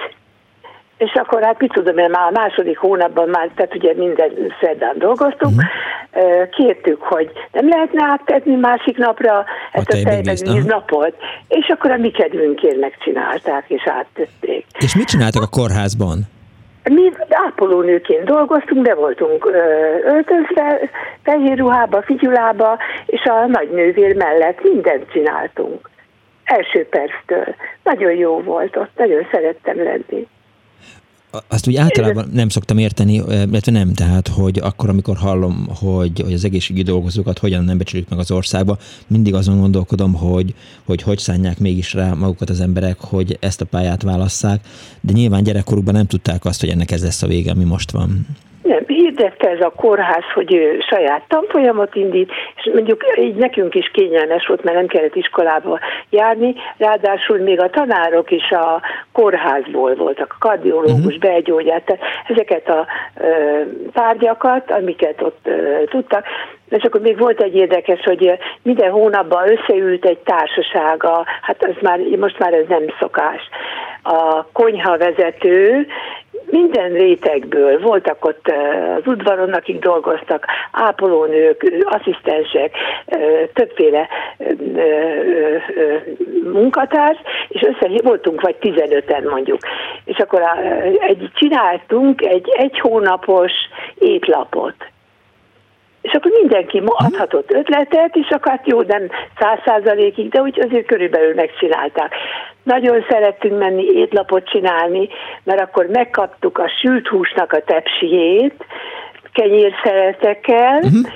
És 0.97 1.13
akkor 1.13 1.43
hát 1.43 1.59
mit 1.59 1.72
tudom 1.72 1.97
én, 1.97 2.09
már 2.09 2.28
a 2.28 2.39
második 2.39 2.78
hónapban 2.78 3.30
már, 3.30 3.49
tehát 3.55 3.76
ugye 3.76 3.93
minden 3.95 4.32
szerdán 4.61 4.97
dolgoztunk, 4.97 5.53
uh-huh. 5.55 6.49
kértük, 6.49 7.01
hogy 7.01 7.32
nem 7.51 7.69
lehetne 7.69 8.03
áttenni 8.03 8.55
másik 8.55 8.97
napra 8.97 9.45
ezt 9.72 9.93
a, 9.93 9.97
a 9.97 10.03
tejbegvíz 10.03 10.65
napot, 10.65 11.15
és 11.47 11.67
akkor 11.67 11.91
a 11.91 11.97
mi 11.97 12.11
kedvünkért 12.11 12.80
megcsinálták, 12.80 13.63
és 13.67 13.84
áttették. 13.86 14.65
És 14.80 14.95
mit 14.95 15.07
csináltak 15.07 15.41
a 15.41 15.47
kórházban? 15.47 16.19
Mi 16.84 17.12
ápolónőként 17.30 18.24
dolgoztunk, 18.24 18.86
de 18.86 18.96
voltunk 18.96 19.46
öltözve, 20.06 20.80
fehér 21.24 21.58
ruhába, 21.58 22.02
figyulába, 22.02 22.78
és 23.06 23.24
a 23.24 23.46
nagynővér 23.46 24.16
mellett 24.16 24.64
mindent 24.64 25.12
csináltunk. 25.12 25.90
Első 26.44 26.88
perctől. 26.88 27.56
Nagyon 27.84 28.12
jó 28.12 28.42
volt 28.42 28.76
ott, 28.76 28.92
nagyon 28.98 29.28
szerettem 29.32 29.84
lenni 29.84 30.28
azt 31.48 31.68
úgy 31.68 31.76
általában 31.76 32.30
nem 32.34 32.50
szoktam 32.50 32.78
érteni, 32.78 33.14
illetve 33.14 33.72
nem, 33.72 33.94
tehát, 33.94 34.28
hogy 34.28 34.60
akkor, 34.60 34.90
amikor 34.90 35.18
hallom, 35.18 35.68
hogy, 35.70 36.20
hogy 36.20 36.34
az 36.34 36.46
egészségügyi 36.46 36.84
dolgozókat 36.84 37.40
hogyan 37.40 37.64
nem 37.64 37.78
becsülik 37.78 38.10
meg 38.10 38.20
az 38.20 38.32
országba, 38.32 38.78
mindig 39.08 39.34
azon 39.34 39.60
gondolkodom, 39.60 40.14
hogy 40.14 40.56
hogy, 40.84 41.02
hogy 41.02 41.18
szánják 41.18 41.60
mégis 41.60 41.94
rá 41.94 42.14
magukat 42.14 42.50
az 42.50 42.60
emberek, 42.60 43.00
hogy 43.00 43.38
ezt 43.40 43.62
a 43.62 43.66
pályát 43.66 44.02
válasszák, 44.02 44.68
de 45.02 45.14
nyilván 45.14 45.44
gyerekkorukban 45.44 45.94
nem 45.94 46.08
tudták 46.08 46.46
azt, 46.46 46.60
hogy 46.60 46.70
ennek 46.70 46.92
ez 46.92 47.04
lesz 47.04 47.22
a 47.22 47.28
vége, 47.28 47.52
ami 47.52 47.64
most 47.64 47.92
van. 47.92 48.28
Nem, 48.62 48.84
hirdette 48.88 49.49
ez 49.49 49.62
a 49.62 49.74
kórház, 49.76 50.24
hogy 50.34 50.53
ő 50.53 50.80
saját 50.89 51.24
tanfolyamot 51.28 51.95
indít, 51.95 52.32
és 52.55 52.70
mondjuk 52.74 53.03
így 53.20 53.36
nekünk 53.36 53.76
is 53.76 53.91
kényelmes 53.93 54.47
volt, 54.47 54.64
mert 54.64 54.78
nem 54.78 54.88
kellett 54.88 55.16
iskolába 55.16 55.80
járni, 56.09 56.55
ráadásul 56.78 57.38
még 57.38 57.62
a 57.62 57.70
tanárok 57.70 58.32
is 58.32 58.51
a 58.51 58.82
kórházból 59.12 59.95
voltak, 59.95 60.36
a 60.39 60.47
kardiológus, 60.47 61.05
uh-huh. 61.05 61.20
belgyógyát, 61.20 61.84
tehát 61.86 62.01
ezeket 62.28 62.70
a 62.70 62.88
ö, 63.18 63.62
tárgyakat, 63.93 64.72
amiket 64.72 65.22
ott 65.22 65.39
ö, 65.43 65.84
tudtak, 65.89 66.26
és 66.70 66.84
akkor 66.84 67.01
még 67.01 67.18
volt 67.18 67.41
egy 67.41 67.55
érdekes, 67.55 67.99
hogy 68.03 68.38
minden 68.62 68.91
hónapban 68.91 69.51
összeült 69.51 70.05
egy 70.05 70.18
társasága, 70.18 71.26
hát 71.41 71.64
ez 71.64 71.76
már, 71.82 71.99
most 72.20 72.39
már 72.39 72.53
ez 72.53 72.66
nem 72.68 72.84
szokás. 72.99 73.41
A 74.03 74.45
konyha 74.51 74.97
vezető 74.97 75.88
minden 76.46 76.92
rétegből 76.92 77.80
voltak 77.80 78.26
ott 78.26 78.54
az 78.98 79.08
udvaron, 79.08 79.54
akik 79.54 79.80
dolgoztak, 79.80 80.46
ápolónők, 80.72 81.74
asszisztensek, 81.84 82.76
többféle 83.54 84.08
munkatárs, 86.44 87.18
és 87.48 87.62
össze 87.62 88.02
voltunk 88.04 88.42
vagy 88.42 88.56
15-en 88.62 89.30
mondjuk. 89.30 89.60
És 90.06 90.18
akkor 90.18 90.42
egy, 91.00 91.30
csináltunk 91.34 92.22
egy 92.22 92.50
egy 92.58 92.80
hónapos 92.80 93.52
étlapot 94.00 94.76
és 96.02 96.12
akkor 96.14 96.32
mindenki 96.32 96.82
adhatott 96.86 97.54
ötletet, 97.54 98.16
és 98.16 98.30
akkor 98.30 98.52
hát 98.52 98.68
jó, 98.68 98.82
nem 98.82 99.10
száz 99.39 99.60
százalékig, 99.66 100.30
de 100.30 100.42
úgy 100.42 100.60
azért 100.60 100.86
körülbelül 100.86 101.34
megcsinálták. 101.34 102.14
Nagyon 102.64 103.05
szerettünk 103.09 103.57
menni 103.57 103.84
étlapot 103.84 104.49
csinálni, 104.49 105.09
mert 105.43 105.62
akkor 105.62 105.86
megkaptuk 105.86 106.57
a 106.57 106.70
sült 106.82 107.07
húsnak 107.07 107.53
a 107.53 107.64
tepsiét, 107.64 108.66
kenyérszeretekkel, 109.34 110.78
uh-huh. 110.78 111.12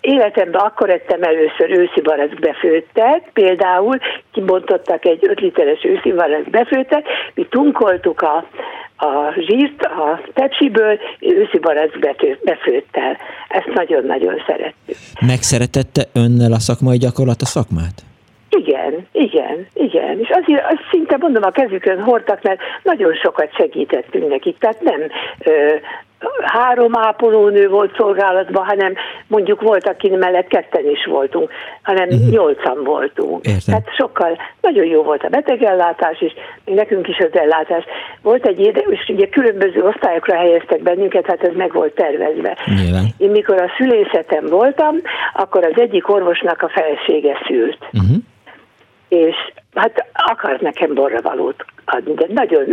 Életemben 0.00 0.60
akkor 0.60 0.90
ettem 0.90 1.22
először 1.22 1.70
őszi 1.70 2.00
barack 2.00 2.40
befőttet, 2.40 3.22
például 3.32 3.98
kibontottak 4.32 5.04
egy 5.04 5.18
5 5.22 5.40
literes 5.40 5.84
őszi 5.84 6.12
barack 6.12 6.50
befőttet, 6.50 7.04
mi 7.34 7.46
tunkoltuk 7.50 8.20
a, 8.20 8.36
a 8.96 9.32
zsírt 9.38 9.82
a 9.82 10.20
tepsiből, 10.34 10.98
őszi 11.20 11.58
barack 11.58 11.98
befőttel. 12.44 13.16
Ezt 13.48 13.74
nagyon-nagyon 13.74 14.42
szerettük. 14.46 14.96
Megszeretette 15.26 16.02
önnel 16.12 16.52
a 16.52 16.58
szakmai 16.58 16.96
gyakorlat 16.96 17.42
a 17.42 17.46
szakmát? 17.46 18.04
Igen, 19.12 19.26
igen, 19.36 19.66
igen. 19.72 20.18
És 20.20 20.28
azért 20.28 20.64
azt 20.64 20.88
szinte 20.90 21.16
mondom, 21.16 21.42
a 21.42 21.50
kezükön 21.50 22.02
hordtak, 22.02 22.42
mert 22.42 22.60
nagyon 22.82 23.14
sokat 23.14 23.54
segítettünk 23.54 24.28
nekik. 24.28 24.58
Tehát 24.58 24.80
nem 24.80 25.00
ö, 25.44 25.74
három 26.42 26.96
ápolónő 26.96 27.68
volt 27.68 27.96
szolgálatban, 27.96 28.64
hanem 28.64 28.94
mondjuk 29.26 29.60
volt, 29.60 29.88
aki 29.88 30.08
mellett 30.08 30.46
ketten 30.46 30.90
is 30.90 31.04
voltunk, 31.04 31.50
hanem 31.82 32.08
uh-huh. 32.08 32.28
nyolcan 32.28 32.84
voltunk. 32.84 33.46
Értem. 33.46 33.60
Tehát 33.64 33.94
sokkal, 33.96 34.38
nagyon 34.60 34.84
jó 34.84 35.02
volt 35.02 35.22
a 35.22 35.28
betegellátás 35.28 36.20
is, 36.20 36.32
nekünk 36.64 37.08
is 37.08 37.18
az 37.18 37.38
ellátás. 37.38 37.84
Volt 38.22 38.46
egy 38.46 38.60
éde, 38.60 38.80
és 38.80 39.08
ugye 39.08 39.28
különböző 39.28 39.82
osztályokra 39.82 40.36
helyeztek 40.36 40.82
bennünket, 40.82 41.26
hát 41.26 41.42
ez 41.42 41.54
meg 41.56 41.72
volt 41.72 41.94
tervezve. 41.94 42.56
Nyilván. 42.66 43.04
Én 43.18 43.30
mikor 43.30 43.60
a 43.60 43.72
szülészetem 43.76 44.46
voltam, 44.46 44.96
akkor 45.34 45.64
az 45.64 45.80
egyik 45.80 46.08
orvosnak 46.08 46.62
a 46.62 46.68
felesége 46.68 47.38
szült. 47.46 47.78
Uh-huh 47.92 48.16
és 49.08 49.36
hát 49.74 50.06
akart 50.12 50.60
nekem 50.60 50.94
borravalót 50.94 51.64
adni, 51.84 52.14
de 52.14 52.26
nagyon, 52.28 52.64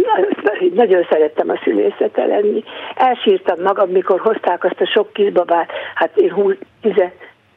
nagyon 0.74 1.06
szerettem 1.10 1.50
a 1.50 1.60
szülészete 1.64 2.26
lenni. 2.26 2.64
Elsírtam 2.96 3.62
magam, 3.62 3.90
mikor 3.90 4.20
hozták 4.20 4.64
azt 4.64 4.82
a 4.82 4.86
sok 4.86 5.14
kisbabát, 5.14 5.72
hát 5.96 6.18
én 6.18 6.32
20, 6.34 6.56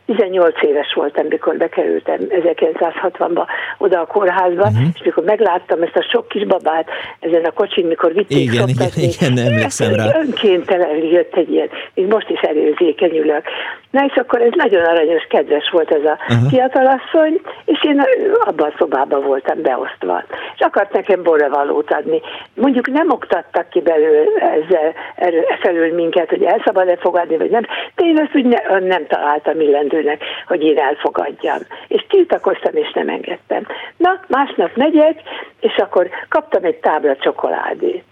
18 0.07 0.63
éves 0.63 0.93
voltam, 0.95 1.27
mikor 1.29 1.57
bekerültem 1.57 2.19
1960-ba 2.29 3.47
oda 3.79 4.01
a 4.01 4.07
kórházba, 4.07 4.63
uh-huh. 4.63 4.89
és 4.95 5.03
mikor 5.05 5.25
megláttam 5.25 5.83
ezt 5.83 5.97
a 5.97 6.07
sok 6.13 6.29
kis 6.29 6.47
babát 6.47 6.89
ezen 7.21 7.45
a 7.45 7.51
kocsin, 7.51 7.87
mikor 7.87 8.13
vitték 8.13 8.39
igen, 8.39 8.69
igen, 8.69 8.89
igen, 8.97 9.39
emlékszem 9.39 9.95
rá. 9.95 10.05
Önkéntelen 10.21 10.97
jött 10.97 11.37
egy 11.37 11.53
ilyen, 11.53 11.69
még 11.95 12.07
most 12.07 12.29
is 12.31 12.41
előzékenyülök. 12.41 13.43
Na 13.91 14.05
és 14.05 14.15
akkor 14.15 14.41
ez 14.41 14.53
nagyon 14.55 14.85
aranyos, 14.85 15.27
kedves 15.29 15.71
volt 15.71 15.91
ez 15.91 16.05
a 16.05 16.19
uh-huh. 16.29 16.49
fiatalasszony, 16.49 17.41
és 17.65 17.85
én 17.85 18.03
abban 18.41 18.69
a 18.69 18.75
szobában 18.79 19.23
voltam 19.23 19.63
beosztva. 19.63 20.25
És 20.55 20.61
akart 20.61 20.93
nekem 20.93 21.23
borravalót 21.23 21.93
adni. 21.93 22.21
Mondjuk 22.55 22.91
nem 22.91 23.11
oktattak 23.11 23.69
ki 23.69 23.81
belőle 23.81 24.41
ezzel, 24.41 24.93
erről, 25.17 25.45
felül 25.61 25.95
minket, 25.95 26.29
hogy 26.29 26.43
el 26.43 26.63
szabad-e 26.65 26.97
fogadni, 26.97 27.37
vagy 27.37 27.51
nem. 27.51 27.67
De 27.95 28.05
én 28.05 28.19
ezt 28.19 28.35
úgy 28.35 28.45
ne, 28.45 28.79
nem 28.79 29.07
találtam 29.07 29.61
illendő 29.61 29.96
illetőnek, 29.97 30.23
hogy 30.47 30.63
én 30.63 30.79
elfogadjam. 30.79 31.59
És 31.89 32.07
tiltakoztam, 32.09 32.77
és 32.77 32.93
nem 32.93 33.09
engedtem. 33.09 33.67
Na, 33.97 34.21
másnap 34.29 34.77
megyek, 34.77 35.21
és 35.61 35.77
akkor 35.77 36.09
kaptam 36.29 36.65
egy 36.65 36.77
tábla 36.77 37.17
csokoládét 37.17 38.05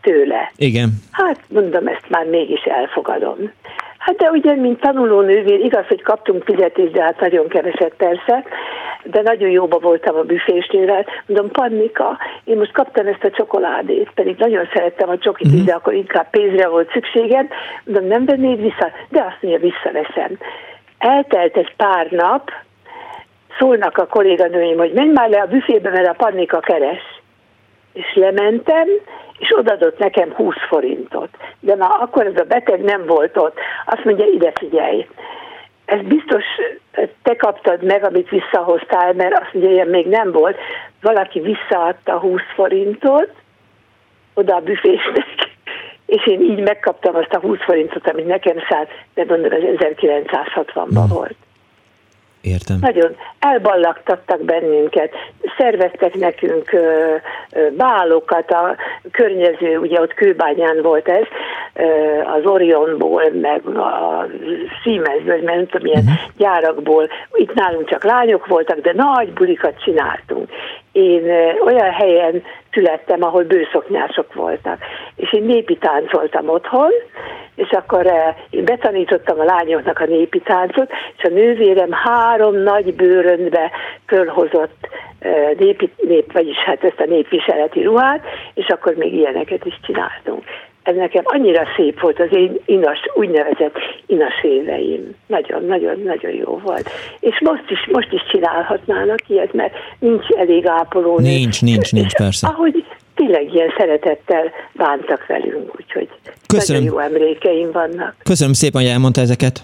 tőle. 0.00 0.52
Igen. 0.56 0.90
Hát 1.10 1.40
mondom, 1.48 1.86
ezt 1.86 2.08
már 2.08 2.26
mégis 2.26 2.62
elfogadom. 2.62 3.52
Hát 3.98 4.16
de 4.16 4.30
ugye, 4.30 4.54
mint 4.54 4.80
tanuló 4.80 5.20
nővér, 5.20 5.60
igaz, 5.60 5.86
hogy 5.86 6.02
kaptunk 6.02 6.44
fizetést, 6.44 6.92
de 6.92 7.02
hát 7.02 7.20
nagyon 7.20 7.48
keveset 7.48 7.94
persze, 7.96 8.44
de 9.04 9.22
nagyon 9.22 9.50
jóba 9.50 9.78
voltam 9.78 10.16
a 10.16 10.22
büfésnél, 10.22 11.04
mondom, 11.26 11.50
Pannika, 11.50 12.18
én 12.44 12.56
most 12.56 12.72
kaptam 12.72 13.06
ezt 13.06 13.24
a 13.24 13.30
csokoládét, 13.30 14.10
pedig 14.14 14.36
nagyon 14.36 14.68
szerettem 14.72 15.08
a 15.08 15.18
csokit, 15.18 15.46
uh-huh. 15.46 15.64
de 15.64 15.72
akkor 15.72 15.94
inkább 15.94 16.30
pénzre 16.30 16.68
volt 16.68 16.90
szükségem, 16.92 17.48
mondom, 17.84 18.06
nem 18.06 18.24
vennéd 18.24 18.60
vissza? 18.60 18.90
De 19.08 19.20
azt 19.20 19.38
mondja, 19.40 19.70
visszaveszem. 19.70 20.38
Eltelt 21.04 21.56
egy 21.56 21.74
pár 21.76 22.10
nap, 22.10 22.50
szólnak 23.58 23.98
a 23.98 24.06
kolléganőim, 24.06 24.76
hogy 24.76 24.92
menj 24.92 25.12
már 25.12 25.28
le 25.28 25.40
a 25.40 25.46
büfébe, 25.46 25.90
mert 25.90 26.08
a 26.08 26.24
Pannika 26.24 26.60
keres. 26.60 27.02
És 27.92 28.14
lementem, 28.14 28.88
és 29.38 29.56
odadott 29.56 29.98
nekem 29.98 30.32
20 30.32 30.54
forintot. 30.68 31.28
De 31.60 31.74
már 31.74 31.90
akkor 32.00 32.26
ez 32.26 32.40
a 32.40 32.44
beteg 32.44 32.80
nem 32.80 33.06
volt 33.06 33.36
ott. 33.36 33.58
Azt 33.86 34.04
mondja, 34.04 34.26
ide 34.26 34.52
figyelj, 34.54 35.06
ez 35.84 36.00
biztos 36.00 36.44
te 37.22 37.36
kaptad 37.36 37.82
meg, 37.82 38.04
amit 38.04 38.28
visszahoztál, 38.28 39.12
mert 39.12 39.40
azt 39.40 39.52
mondja, 39.52 39.72
ilyen 39.72 39.88
még 39.88 40.06
nem 40.06 40.32
volt. 40.32 40.56
Valaki 41.00 41.40
visszaadta 41.40 42.18
20 42.18 42.40
forintot 42.54 43.30
oda 44.34 44.54
a 44.54 44.60
büfésnek, 44.60 45.43
és 46.06 46.26
én 46.26 46.40
így 46.40 46.60
megkaptam 46.60 47.14
azt 47.14 47.32
a 47.32 47.40
20 47.40 47.58
forintot, 47.64 48.08
amit 48.08 48.26
nekem 48.26 48.56
szállt, 48.68 48.88
de 49.14 49.24
mondom, 49.28 49.52
ez 49.52 49.60
1960-ban 49.62 51.04
volt. 51.08 51.34
Értem. 52.44 52.76
Nagyon 52.80 53.16
elballagtattak 53.38 54.40
bennünket, 54.40 55.12
szerveztek 55.56 56.14
nekünk 56.14 56.72
ö, 56.72 57.14
ö, 57.52 57.70
bálokat, 57.76 58.50
a 58.50 58.76
környező, 59.10 59.78
ugye 59.78 60.00
ott 60.00 60.14
Kőbányán 60.14 60.82
volt 60.82 61.08
ez, 61.08 61.24
ö, 61.74 61.84
az 62.36 62.44
Orionból, 62.44 63.22
meg 63.40 63.66
a 63.66 64.26
Siemensből, 64.82 65.42
mert 65.42 65.56
nem 65.56 65.66
tudom, 65.66 65.82
milyen 65.82 66.02
uh-huh. 66.02 66.30
gyárakból. 66.36 67.08
Itt 67.32 67.54
nálunk 67.54 67.88
csak 67.88 68.04
lányok 68.04 68.46
voltak, 68.46 68.78
de 68.78 68.92
nagy 68.94 69.32
bulikat 69.32 69.82
csináltunk. 69.82 70.50
Én 70.94 71.30
olyan 71.64 71.90
helyen 71.90 72.42
születtem, 72.72 73.22
ahol 73.22 73.42
bőszoknyások 73.42 74.34
voltak. 74.34 74.78
És 75.16 75.32
én 75.32 75.42
népi 75.42 75.76
táncoltam 75.76 76.48
otthon, 76.48 76.90
és 77.54 77.70
akkor 77.70 78.06
én 78.50 78.64
betanítottam 78.64 79.40
a 79.40 79.44
lányoknak 79.44 79.98
a 79.98 80.06
népi 80.06 80.40
táncot, 80.40 80.90
és 81.16 81.22
a 81.22 81.28
nővérem 81.28 81.92
három 81.92 82.56
nagy 82.56 82.94
bőrönbe 82.94 83.70
fölhozott 84.06 84.88
népi, 85.58 85.90
nép, 85.96 86.32
vagyis 86.32 86.56
hát 86.56 86.84
ezt 86.84 87.00
a 87.00 87.06
népviseleti 87.06 87.82
ruhát, 87.82 88.24
és 88.54 88.66
akkor 88.66 88.94
még 88.94 89.14
ilyeneket 89.14 89.64
is 89.64 89.78
csináltunk. 89.86 90.44
Ez 90.84 90.96
nekem 90.96 91.22
annyira 91.24 91.62
szép 91.76 92.00
volt 92.00 92.20
az 92.20 92.28
én 92.30 92.56
inas, 92.64 92.98
úgynevezett 93.14 93.74
inas 94.06 94.42
éveim. 94.42 95.14
Nagyon-nagyon-nagyon 95.26 96.32
jó 96.32 96.60
volt. 96.64 96.90
És 97.20 97.40
most 97.40 97.70
is, 97.70 97.86
most 97.92 98.12
is 98.12 98.22
csinálhatnának 98.30 99.28
ilyet, 99.28 99.52
mert 99.52 99.74
nincs 99.98 100.28
elég 100.28 100.66
ápoló. 100.66 101.18
Nincs, 101.18 101.62
nincs, 101.62 101.92
nincs, 101.92 102.14
persze. 102.14 102.46
Ahogy 102.46 102.84
tényleg 103.14 103.54
ilyen 103.54 103.72
szeretettel 103.78 104.52
bántak 104.72 105.26
velünk, 105.26 105.70
úgyhogy 105.76 106.08
Köszönöm. 106.46 106.82
nagyon 106.82 106.98
jó 106.98 107.14
emlékeim 107.14 107.72
vannak. 107.72 108.14
Köszönöm 108.22 108.52
szépen, 108.52 108.80
hogy 108.82 108.90
elmondta 108.90 109.20
ezeket. 109.20 109.60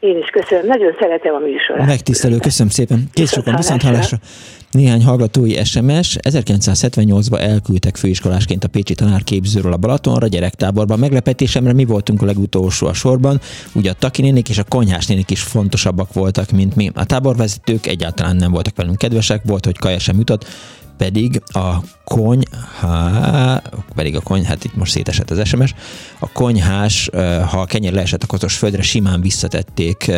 Én 0.00 0.18
is 0.18 0.28
köszönöm, 0.28 0.66
nagyon 0.66 0.96
szeretem 1.00 1.34
a 1.34 1.38
műsorát. 1.38 1.86
Megtisztelő, 1.86 2.36
köszönöm 2.36 2.72
szépen. 2.72 3.08
Kész 3.12 3.32
sokan, 3.32 3.56
viszont 3.56 3.82
hallásra. 3.82 4.18
Néhány 4.70 5.04
hallgatói 5.04 5.64
SMS. 5.64 6.16
1978-ban 6.22 7.40
elküldtek 7.40 7.96
főiskolásként 7.96 8.64
a 8.64 8.68
Pécsi 8.68 8.94
tanárképzőről 8.94 9.72
a 9.72 9.76
Balatonra, 9.76 10.26
gyerektáborban. 10.26 10.98
Meglepetésemre 10.98 11.72
mi 11.72 11.84
voltunk 11.84 12.22
a 12.22 12.24
legutolsó 12.24 12.86
a 12.86 12.92
sorban, 12.92 13.40
ugye 13.74 13.90
a 13.90 13.94
takinénik 13.98 14.48
és 14.48 14.58
a 14.58 14.64
konyhás 14.64 15.06
nénik 15.06 15.30
is 15.30 15.42
fontosabbak 15.42 16.12
voltak, 16.12 16.50
mint 16.50 16.76
mi. 16.76 16.90
A 16.94 17.04
táborvezetők 17.04 17.86
egyáltalán 17.86 18.36
nem 18.36 18.50
voltak 18.50 18.76
velünk 18.76 18.98
kedvesek, 18.98 19.42
volt, 19.44 19.64
hogy 19.64 19.78
kaja 19.78 19.98
sem 19.98 20.18
jutott, 20.18 20.46
pedig 20.98 21.42
a 21.46 21.74
konyhá, 22.04 23.62
pedig 23.94 24.16
a 24.16 24.20
kony, 24.20 24.44
hát 24.44 24.64
itt 24.64 24.74
most 24.74 24.92
szétesett 24.92 25.30
az 25.30 25.48
SMS, 25.48 25.74
a 26.18 26.32
konyhás, 26.32 27.08
ha 27.50 27.60
a 27.60 27.66
kenyér 27.66 27.92
leesett 27.92 28.22
a 28.22 28.26
koszos 28.26 28.56
földre, 28.56 28.82
simán 28.82 29.20
visszatették 29.20 30.10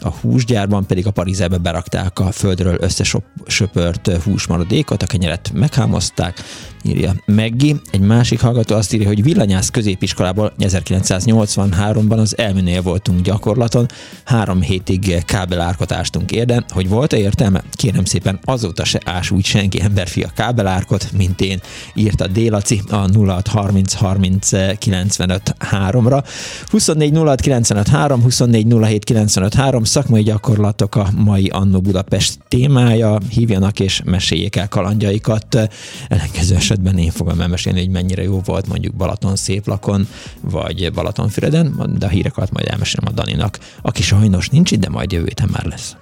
a 0.00 0.08
húsgyárban 0.08 0.86
pedig 0.86 1.06
a 1.06 1.10
parizelbe 1.10 1.56
berakták 1.56 2.18
a 2.18 2.32
földről 2.32 2.78
összesöpört 2.80 4.10
húsmaradékot, 4.22 5.02
a 5.02 5.06
kenyeret 5.06 5.50
meghámozták, 5.54 6.42
írja 6.82 7.14
Meggi. 7.26 7.76
Egy 7.90 8.00
másik 8.00 8.40
hallgató 8.40 8.76
azt 8.76 8.92
írja, 8.92 9.06
hogy 9.06 9.22
villanyász 9.22 9.68
középiskolából 9.68 10.52
1983-ban 10.58 12.18
az 12.18 12.38
elműnél 12.38 12.82
voltunk 12.82 13.20
gyakorlaton, 13.20 13.86
három 14.24 14.60
hétig 14.60 15.24
kábelárkot 15.24 15.92
ástunk 15.92 16.30
érden, 16.32 16.64
hogy 16.68 16.88
volt-e 16.88 17.18
értelme? 17.18 17.62
Kérem 17.72 18.04
szépen, 18.04 18.38
azóta 18.44 18.84
se 18.84 19.00
ás 19.04 19.30
úgy 19.30 19.44
senki 19.44 19.80
emberfia 19.80 20.30
kábelárkot, 20.34 21.08
mint 21.16 21.40
én, 21.40 21.60
írta 21.94 22.26
Délaci 22.26 22.82
a 22.90 22.96
0630 22.96 23.94
30 23.94 24.48
95 24.78 25.56
3-ra. 25.70 26.24
24 26.70 27.16
06 27.16 27.40
95 27.40 27.88
3, 27.88 28.22
24 28.22 28.66
07 28.80 29.04
95 29.04 29.54
3, 29.54 29.84
szakmai 29.88 30.22
gyakorlatok 30.22 30.96
a 30.96 31.08
mai 31.16 31.48
Annó 31.48 31.80
Budapest 31.80 32.38
témája, 32.48 33.18
hívjanak 33.28 33.80
és 33.80 34.02
meséljék 34.04 34.56
el 34.56 34.68
kalandjaikat. 34.68 35.68
Ellenkező 36.08 36.54
esetben 36.54 36.98
én 36.98 37.10
fogom 37.10 37.40
elmesélni, 37.40 37.78
hogy 37.78 37.90
mennyire 37.90 38.22
jó 38.22 38.40
volt 38.44 38.66
mondjuk 38.66 38.94
Balaton 38.94 39.36
Széplakon, 39.36 40.08
vagy 40.40 40.92
Balatonfüreden, 40.92 41.96
de 41.98 42.06
a 42.06 42.08
híreket 42.08 42.52
majd 42.52 42.68
elmesélem 42.68 43.06
a 43.08 43.14
Daninak, 43.14 43.58
aki 43.82 44.02
sajnos 44.02 44.48
nincs 44.48 44.70
itt, 44.70 44.80
de 44.80 44.88
majd 44.88 45.12
jövő 45.12 45.24
héten 45.24 45.48
már 45.52 45.64
lesz. 45.64 45.96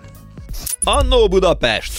Annó 0.85 1.29
Budapest! 1.29 1.93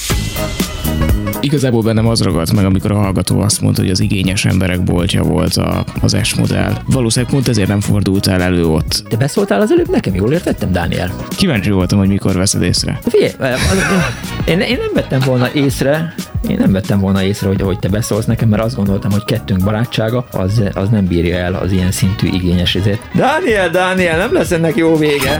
Igazából 1.41 1.81
bennem 1.81 2.07
az 2.07 2.21
ragadt 2.21 2.53
meg, 2.53 2.65
amikor 2.65 2.91
a 2.91 2.95
hallgató 2.95 3.39
azt 3.39 3.61
mondta, 3.61 3.81
hogy 3.81 3.91
az 3.91 3.99
igényes 3.99 4.45
emberek 4.45 4.83
boltja 4.83 5.23
volt 5.23 5.53
a, 5.53 5.83
az 6.01 6.17
S-modell. 6.23 6.73
Valószínűleg 6.85 7.33
pont 7.33 7.47
ezért 7.47 7.67
nem 7.67 7.79
fordultál 7.79 8.41
elő 8.41 8.65
ott. 8.65 9.03
Te 9.09 9.17
beszóltál 9.17 9.61
az 9.61 9.71
előbb 9.71 9.89
nekem, 9.89 10.15
jól 10.15 10.33
értettem, 10.33 10.71
Dániel? 10.71 11.15
Kíváncsi 11.29 11.69
voltam, 11.69 11.99
hogy 11.99 12.07
mikor 12.07 12.35
veszed 12.35 12.61
észre. 12.61 12.99
Figyelj, 13.03 13.31
én, 14.45 14.59
én 14.59 14.77
nem 14.77 14.91
vettem 14.93 15.19
volna 15.25 15.49
észre, 15.53 16.13
én 16.49 16.57
nem 16.59 16.71
vettem 16.71 16.99
volna 16.99 17.23
észre, 17.23 17.47
hogy, 17.47 17.61
hogy 17.61 17.79
te 17.79 17.89
beszólsz 17.89 18.25
nekem, 18.25 18.49
mert 18.49 18.63
azt 18.63 18.75
gondoltam, 18.75 19.11
hogy 19.11 19.23
kettőnk 19.23 19.63
barátsága 19.63 20.25
az, 20.31 20.63
az 20.73 20.89
nem 20.89 21.05
bírja 21.05 21.37
el 21.37 21.53
az 21.53 21.71
ilyen 21.71 21.91
szintű 21.91 22.27
igényes 22.27 22.75
izét. 22.75 23.09
Dániel, 23.13 23.69
Dániel, 23.69 24.17
nem 24.17 24.33
lesz 24.33 24.51
ennek 24.51 24.75
jó 24.75 24.95
vége. 24.95 25.39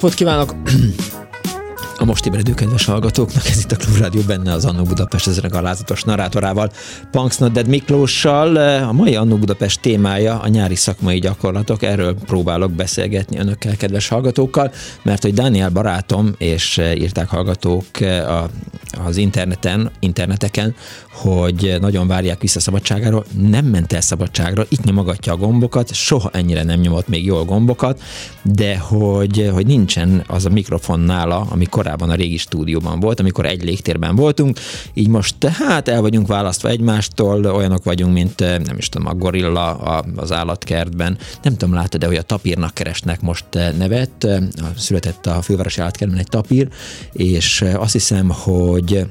Napot 0.00 0.14
kívánok! 0.14 0.54
A 2.00 2.04
most 2.04 2.26
ébredő 2.26 2.54
kedves 2.54 2.84
hallgatóknak, 2.84 3.46
ez 3.46 3.58
itt 3.58 3.72
a 3.72 3.76
Klub 3.76 3.96
Rádió 3.96 4.20
benne 4.26 4.52
az 4.52 4.64
Annó 4.64 4.82
Budapest 4.82 5.26
ezen 5.26 5.44
a 5.44 5.60
lázatos 5.60 6.02
narrátorával, 6.02 6.70
Punks 7.10 7.36
Not 7.36 7.52
Dead 7.52 7.68
Miklóssal. 7.68 8.56
A 8.82 8.92
mai 8.92 9.16
Annó 9.16 9.36
Budapest 9.36 9.80
témája 9.80 10.40
a 10.40 10.48
nyári 10.48 10.74
szakmai 10.74 11.18
gyakorlatok, 11.18 11.82
erről 11.82 12.14
próbálok 12.14 12.72
beszélgetni 12.72 13.38
önökkel, 13.38 13.76
kedves 13.76 14.08
hallgatókkal, 14.08 14.72
mert 15.02 15.22
hogy 15.22 15.34
Daniel 15.34 15.70
barátom, 15.70 16.34
és 16.38 16.76
írták 16.94 17.28
hallgatók 17.28 17.84
a, 18.00 18.48
az 19.06 19.16
interneten, 19.16 19.90
interneteken, 19.98 20.74
hogy 21.12 21.76
nagyon 21.80 22.06
várják 22.06 22.40
vissza 22.40 22.60
szabadságáról, 22.60 23.24
nem 23.48 23.64
ment 23.64 23.92
el 23.92 24.00
szabadságra, 24.00 24.64
itt 24.68 24.84
nyomogatja 24.84 25.32
a 25.32 25.36
gombokat, 25.36 25.94
soha 25.94 26.30
ennyire 26.32 26.62
nem 26.62 26.80
nyomott 26.80 27.08
még 27.08 27.24
jól 27.24 27.44
gombokat, 27.44 28.02
de 28.42 28.78
hogy, 28.78 29.50
hogy 29.52 29.66
nincsen 29.66 30.24
az 30.26 30.44
a 30.44 30.50
mikrofon 30.50 31.00
nála, 31.00 31.46
ami 31.50 31.64
korábban 31.64 31.88
a 31.98 32.14
régi 32.14 32.36
stúdióban 32.36 33.00
volt, 33.00 33.20
amikor 33.20 33.46
egy 33.46 33.64
légtérben 33.64 34.16
voltunk, 34.16 34.58
így 34.94 35.08
most 35.08 35.44
hát 35.44 35.88
el 35.88 36.00
vagyunk 36.00 36.26
választva 36.26 36.68
egymástól, 36.68 37.46
olyanok 37.46 37.84
vagyunk, 37.84 38.12
mint 38.12 38.38
nem 38.38 38.76
is 38.76 38.88
tudom, 38.88 39.06
a 39.06 39.14
gorilla 39.14 39.70
az 40.16 40.32
állatkertben. 40.32 41.18
Nem 41.42 41.56
tudom, 41.56 41.74
látod, 41.74 42.00
de 42.00 42.06
hogy 42.06 42.16
a 42.16 42.22
tapírnak 42.22 42.74
keresnek 42.74 43.20
most 43.20 43.44
nevet, 43.78 44.26
született 44.76 45.26
a 45.26 45.42
fővárosi 45.42 45.80
állatkertben 45.80 46.18
egy 46.18 46.28
tapír, 46.28 46.68
és 47.12 47.64
azt 47.74 47.92
hiszem, 47.92 48.28
hogy 48.28 49.06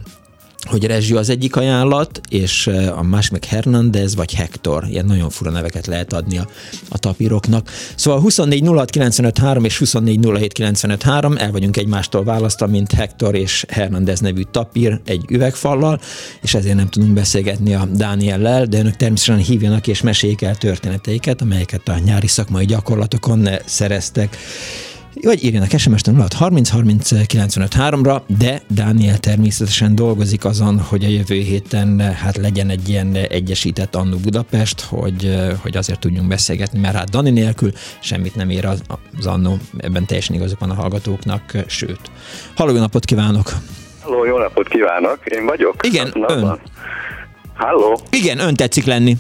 hogy 0.62 0.86
Rezső 0.86 1.16
az 1.16 1.30
egyik 1.30 1.56
ajánlat, 1.56 2.22
és 2.30 2.68
a 2.96 3.04
másik 3.04 3.32
meg 3.32 3.44
Hernandez 3.44 4.16
vagy 4.16 4.34
Hector. 4.34 4.86
Ilyen 4.90 5.06
nagyon 5.06 5.30
fura 5.30 5.52
neveket 5.52 5.88
lehet 5.88 6.14
adni 6.14 6.38
a, 6.38 6.48
a 6.90 6.98
tapíroknak. 6.98 7.70
Szóval 7.96 8.20
24 8.20 8.68
06 8.68 9.66
és 9.66 9.78
24 9.78 10.28
07 10.56 11.06
el 11.38 11.52
vagyunk 11.52 11.78
egymástól 11.78 12.24
választva, 12.24 12.68
mint 12.68 12.92
Hector 12.92 13.36
és 13.36 13.66
Hernandez 13.70 14.20
nevű 14.20 14.42
tapír 14.52 15.00
egy 15.06 15.26
üvegfallal, 15.30 16.00
és 16.42 16.54
ezért 16.54 16.76
nem 16.76 16.90
tudunk 16.90 17.14
beszélgetni 17.14 17.74
a 17.74 17.86
Dániellel, 17.86 18.66
de 18.66 18.80
önök 18.80 18.96
természetesen 18.96 19.44
hívjanak 19.44 19.88
és 19.88 20.02
meséljék 20.02 20.42
el 20.42 20.56
történeteiket, 20.56 21.42
amelyeket 21.42 21.88
a 21.88 21.98
nyári 21.98 22.28
szakmai 22.28 22.66
gyakorlatokon 22.66 23.50
szereztek 23.66 24.38
vagy 25.14 25.44
írjanak 25.44 25.70
SMS-t 25.78 26.08
06 26.18 26.34
30 26.34 26.70
30 26.70 27.26
95 27.26 27.74
3-ra, 27.78 28.22
de 28.40 28.62
Dániel 28.68 29.18
természetesen 29.18 29.96
dolgozik 29.96 30.46
azon, 30.46 30.80
hogy 30.80 31.04
a 31.04 31.08
jövő 31.08 31.36
héten 31.36 32.00
hát 32.00 32.38
legyen 32.38 32.70
egy 32.70 32.90
ilyen 32.90 33.16
egyesített 33.16 33.96
Annu 33.96 34.18
Budapest, 34.18 34.82
hogy, 34.82 35.40
hogy 35.62 35.78
azért 35.78 36.00
tudjunk 36.00 36.28
beszélgetni, 36.28 36.80
mert 36.80 36.96
hát 36.96 37.10
Dani 37.10 37.30
nélkül 37.30 37.72
semmit 38.00 38.36
nem 38.36 38.50
ér 38.50 38.66
az, 38.66 38.82
az 39.18 39.26
Annu, 39.26 39.56
ebben 39.78 40.06
teljesen 40.06 40.36
igazuk 40.36 40.60
van 40.60 40.70
a 40.70 40.74
hallgatóknak, 40.74 41.42
sőt. 41.68 42.02
Halló, 42.56 42.72
jó 42.74 42.80
napot 42.80 43.06
kívánok! 43.06 43.52
Halló, 44.02 44.26
jó 44.26 44.38
napot 44.38 44.68
kívánok! 44.68 45.20
Én 45.26 45.46
vagyok? 45.46 45.76
Igen, 45.82 46.12
ön. 46.28 46.60
Halló? 47.56 48.00
Igen, 48.10 48.40
ön 48.40 48.54
tetszik 48.54 48.86
lenni. 48.86 49.18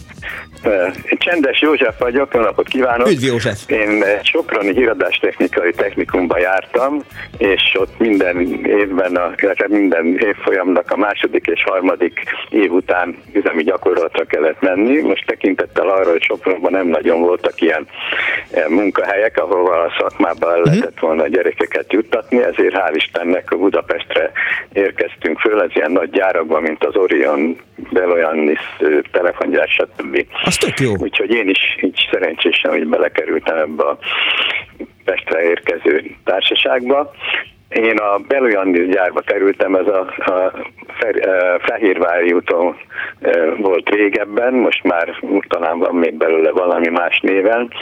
Csendes 1.17 1.61
József 1.61 1.99
vagyok, 1.99 2.33
jó 2.33 2.39
napot 2.39 2.67
kívánok! 2.67 3.07
Üdv 3.07 3.23
József! 3.23 3.59
Én 3.67 4.03
Soproni 4.23 4.73
híradástechnikai 4.73 5.71
technikumba 5.71 6.39
jártam, 6.39 7.01
és 7.37 7.75
ott 7.79 7.99
minden 7.99 8.65
évben, 8.65 9.15
a, 9.15 9.33
minden 9.67 10.17
évfolyamnak 10.19 10.91
a 10.91 10.97
második 10.97 11.45
és 11.45 11.63
harmadik 11.63 12.23
év 12.49 12.71
után 12.71 13.15
üzemi 13.33 13.63
gyakorlatra 13.63 14.25
kellett 14.25 14.61
menni. 14.61 15.01
Most 15.01 15.25
tekintettel 15.25 15.89
arra, 15.89 16.09
hogy 16.09 16.23
Sopronban 16.23 16.71
nem 16.71 16.87
nagyon 16.87 17.21
voltak 17.21 17.61
ilyen 17.61 17.87
munkahelyek, 18.67 19.37
ahova 19.37 19.81
a 19.81 19.93
szakmában 19.99 20.49
uh-huh. 20.49 20.65
lehetett 20.65 20.99
volna 20.99 21.23
a 21.23 21.27
gyerekeket 21.27 21.93
juttatni, 21.93 22.43
ezért 22.43 22.75
hál' 22.75 22.95
Istennek 22.95 23.51
a 23.51 23.57
Budapestre 23.57 24.31
érkeztünk 24.73 25.39
föl, 25.39 25.61
ez 25.61 25.69
ilyen 25.73 25.91
nagy 25.91 26.09
gyárakban, 26.09 26.61
mint 26.61 26.83
az 26.83 26.95
Orion, 26.95 27.57
Beloyannis 27.91 28.59
telefongyár, 29.11 29.67
stb. 29.67 30.25
Az 30.49 30.57
tök 30.57 30.79
jó. 30.79 30.91
Úgyhogy 30.97 31.33
én 31.33 31.49
is 31.49 31.77
így 31.81 32.07
szerencsésen, 32.11 32.71
hogy 32.71 32.87
belekerültem 32.87 33.57
ebbe 33.57 33.83
a 33.83 33.97
Pestre 35.05 35.41
érkező 35.41 36.15
társaságba. 36.23 37.11
Én 37.69 37.97
a 37.97 38.17
Belujandis 38.27 38.87
gyárba 38.87 39.19
kerültem, 39.19 39.75
ez 39.75 39.87
a, 39.87 39.99
a 40.31 40.53
Fehérvári 41.59 42.33
úton 42.33 42.77
volt 43.57 43.89
régebben, 43.89 44.53
most 44.53 44.83
már 44.83 45.19
talán 45.47 45.79
van 45.79 45.95
még 45.95 46.13
belőle 46.13 46.51
valami 46.51 46.87
más 46.87 47.19
néven. 47.19 47.73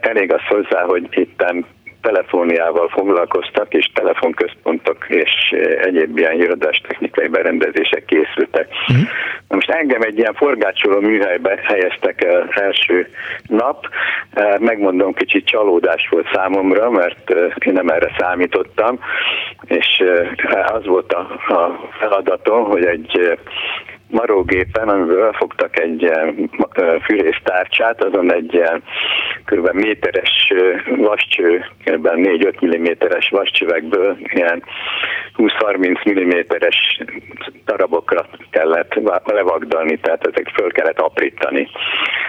Elég 0.00 0.32
az 0.32 0.42
hozzá, 0.48 0.82
hogy 0.82 1.06
itten 1.10 1.66
telefóniával 2.00 2.88
foglalkoztak, 2.88 3.74
és 3.74 3.90
telefonközpontok 3.94 5.06
és 5.08 5.30
eh, 5.50 5.84
egyéb 5.84 6.18
ilyen 6.18 6.40
irodás 6.40 6.80
technikai 6.88 7.28
berendezések 7.28 8.04
készültek. 8.04 8.68
Uh-huh. 8.88 9.06
Na 9.48 9.54
most 9.54 9.70
engem 9.70 10.02
egy 10.02 10.18
ilyen 10.18 10.34
forgácsoló 10.34 11.00
műhelybe 11.00 11.60
helyeztek 11.62 12.24
el 12.24 12.48
első 12.50 13.08
nap. 13.46 13.88
Eh, 14.30 14.58
megmondom, 14.58 15.14
kicsit 15.14 15.46
csalódás 15.46 16.08
volt 16.10 16.28
számomra, 16.32 16.90
mert 16.90 17.30
eh, 17.30 17.52
én 17.66 17.72
nem 17.72 17.88
erre 17.88 18.14
számítottam, 18.18 18.98
és 19.66 20.02
az 20.72 20.86
volt 20.86 21.12
a 21.12 21.38
feladatom, 21.98 22.64
hogy 22.64 22.84
egy 22.84 23.38
marógépen, 24.10 24.88
amiből 24.88 25.24
elfogtak 25.24 25.78
egy 25.78 26.10
fűrésztárcsát, 27.04 28.04
azon 28.04 28.32
egy 28.32 28.62
kb. 29.44 29.70
méteres 29.72 30.52
vascső, 30.96 31.64
kb. 31.84 32.08
4-5 32.12 32.78
mm-es 32.78 33.28
vascsövekből 33.30 34.16
ilyen 34.34 34.62
20-30 35.40 36.22
mm-es 36.24 37.02
darabokra 37.64 38.26
kellett 38.50 38.94
levagdalni, 39.24 39.98
tehát 39.98 40.26
ezek 40.26 40.48
föl 40.54 40.72
kellett 40.72 41.00
aprítani. 41.00 41.68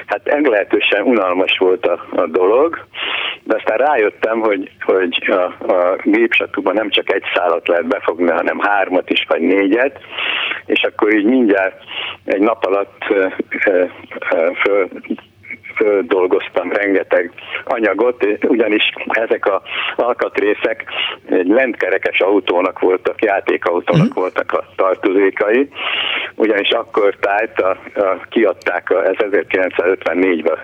Hát 0.06 0.28
englehetősen 0.28 1.02
unalmas 1.02 1.58
volt 1.58 1.86
a, 1.86 2.06
a 2.16 2.26
dolog, 2.28 2.86
de 3.44 3.56
aztán 3.56 3.78
rájöttem, 3.78 4.40
hogy, 4.40 4.72
hogy 4.80 5.30
a, 5.30 5.74
a 5.74 5.96
gépsatúban 6.04 6.74
nem 6.74 6.90
csak 6.90 7.14
egy 7.14 7.24
szálat 7.34 7.68
lehet 7.68 7.88
befogni, 7.88 8.30
hanem 8.30 8.60
hármat 8.60 9.10
is, 9.10 9.26
vagy 9.28 9.42
négyet, 9.42 10.00
és 10.66 10.84
akkor 10.84 11.14
így 11.14 11.26
mindjárt 11.26 11.84
egy 12.26 12.42
nap 12.42 12.66
alatt 12.66 13.04
föl 14.64 14.90
dolgoztam 16.02 16.72
rengeteg 16.72 17.32
anyagot, 17.66 18.28
ugyanis 18.48 18.94
ezek 19.08 19.46
a 19.46 19.62
alkatrészek 19.96 20.86
egy 21.30 21.48
lentkerekes 21.48 22.20
autónak 22.20 22.80
voltak, 22.80 23.22
játékautónak 23.22 24.08
mm. 24.08 24.22
voltak 24.22 24.52
a 24.52 24.66
tartozékai, 24.76 25.70
ugyanis 26.36 26.70
akkor 26.70 27.16
tájt 27.20 27.60
a, 27.60 27.70
a, 27.96 28.20
kiadták 28.30 28.90
a, 28.90 29.06
ez 29.06 29.16
1954-ben 29.18 30.58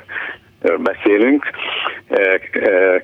beszélünk, 0.78 1.46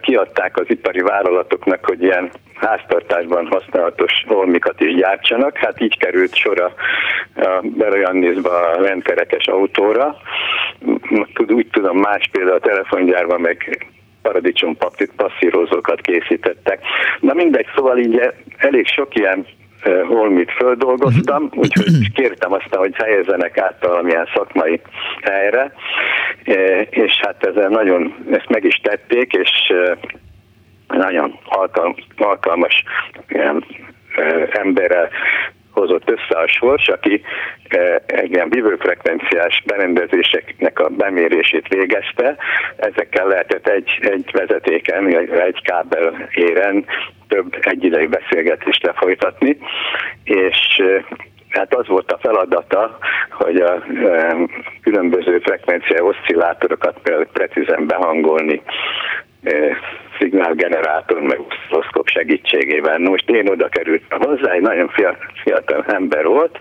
kiadták 0.01 0.57
az 0.57 0.65
ipari 0.67 0.99
vállalatoknak, 0.99 1.85
hogy 1.85 2.03
ilyen 2.03 2.31
háztartásban 2.53 3.47
használatos 3.47 4.23
holmikat 4.27 4.81
is 4.81 4.95
gyártsanak. 4.95 5.57
Hát 5.57 5.81
így 5.81 5.97
került 5.97 6.35
sor 6.35 6.61
a, 6.61 6.73
a 7.41 7.61
Berojannézba 7.61 8.49
a 8.49 8.81
rendkerekes 8.81 9.47
autóra. 9.47 10.15
Úgy 11.47 11.67
tudom, 11.71 11.97
más 11.97 12.29
például 12.31 12.55
a 12.55 12.67
telefongyárban 12.67 13.41
meg 13.41 13.87
paradicsom 14.21 14.77
passzírozókat 15.15 16.01
készítettek. 16.01 16.79
Na 17.19 17.33
mindegy, 17.33 17.67
szóval 17.75 17.97
így 17.97 18.31
elég 18.57 18.87
sok 18.87 19.15
ilyen 19.15 19.45
holmit 20.07 20.51
földolgoztam, 20.51 21.43
mhm. 21.43 21.59
úgyhogy 21.59 22.11
kértem 22.13 22.53
azt, 22.53 22.75
hogy 22.75 22.95
helyezzenek 22.95 23.57
át 23.57 23.75
valamilyen 23.81 24.27
szakmai 24.33 24.81
helyre, 25.21 25.73
és 26.89 27.19
hát 27.21 27.45
ezzel 27.45 27.69
nagyon 27.69 28.15
ezt 28.31 28.49
meg 28.49 28.63
is 28.63 28.75
tették, 28.75 29.31
és 29.33 29.73
nagyon 30.87 31.39
alkalmas 32.17 32.83
emberrel 34.51 35.09
hozott 35.73 36.09
össze 36.09 36.39
a 36.39 36.47
sors, 36.47 36.87
aki 36.87 37.21
egy 38.05 38.31
ilyen 38.31 38.49
vívőfrekvenciás 38.49 39.63
berendezéseknek 39.65 40.79
a 40.79 40.89
bemérését 40.89 41.67
végezte. 41.67 42.35
Ezekkel 42.75 43.27
lehetett 43.27 43.67
egy, 43.67 43.89
egy 44.01 44.29
vezetéken, 44.31 45.17
egy 45.39 45.61
kábel 45.61 46.29
éren 46.33 46.85
több 47.27 47.55
egyidejű 47.61 48.07
beszélgetést 48.07 48.83
lefolytatni, 48.83 49.57
és 50.23 50.81
hát 51.49 51.73
az 51.73 51.87
volt 51.87 52.11
a 52.11 52.17
feladata, 52.21 52.97
hogy 53.29 53.55
a 53.55 53.83
különböző 54.81 55.39
frekvencia 55.39 56.03
oszcillátorokat 56.03 56.97
például 57.03 57.27
precízen 57.33 57.85
behangolni 57.87 58.61
szignálgenerátor 60.19 61.21
meg 61.21 61.39
oszlopszkop 61.39 62.07
segítségével. 62.07 62.97
Most 62.97 63.29
én 63.29 63.49
oda 63.49 63.69
kerültem 63.69 64.19
hozzá, 64.19 64.51
egy 64.51 64.61
nagyon 64.61 64.91
fiatal 65.43 65.85
ember 65.87 66.25
volt, 66.25 66.57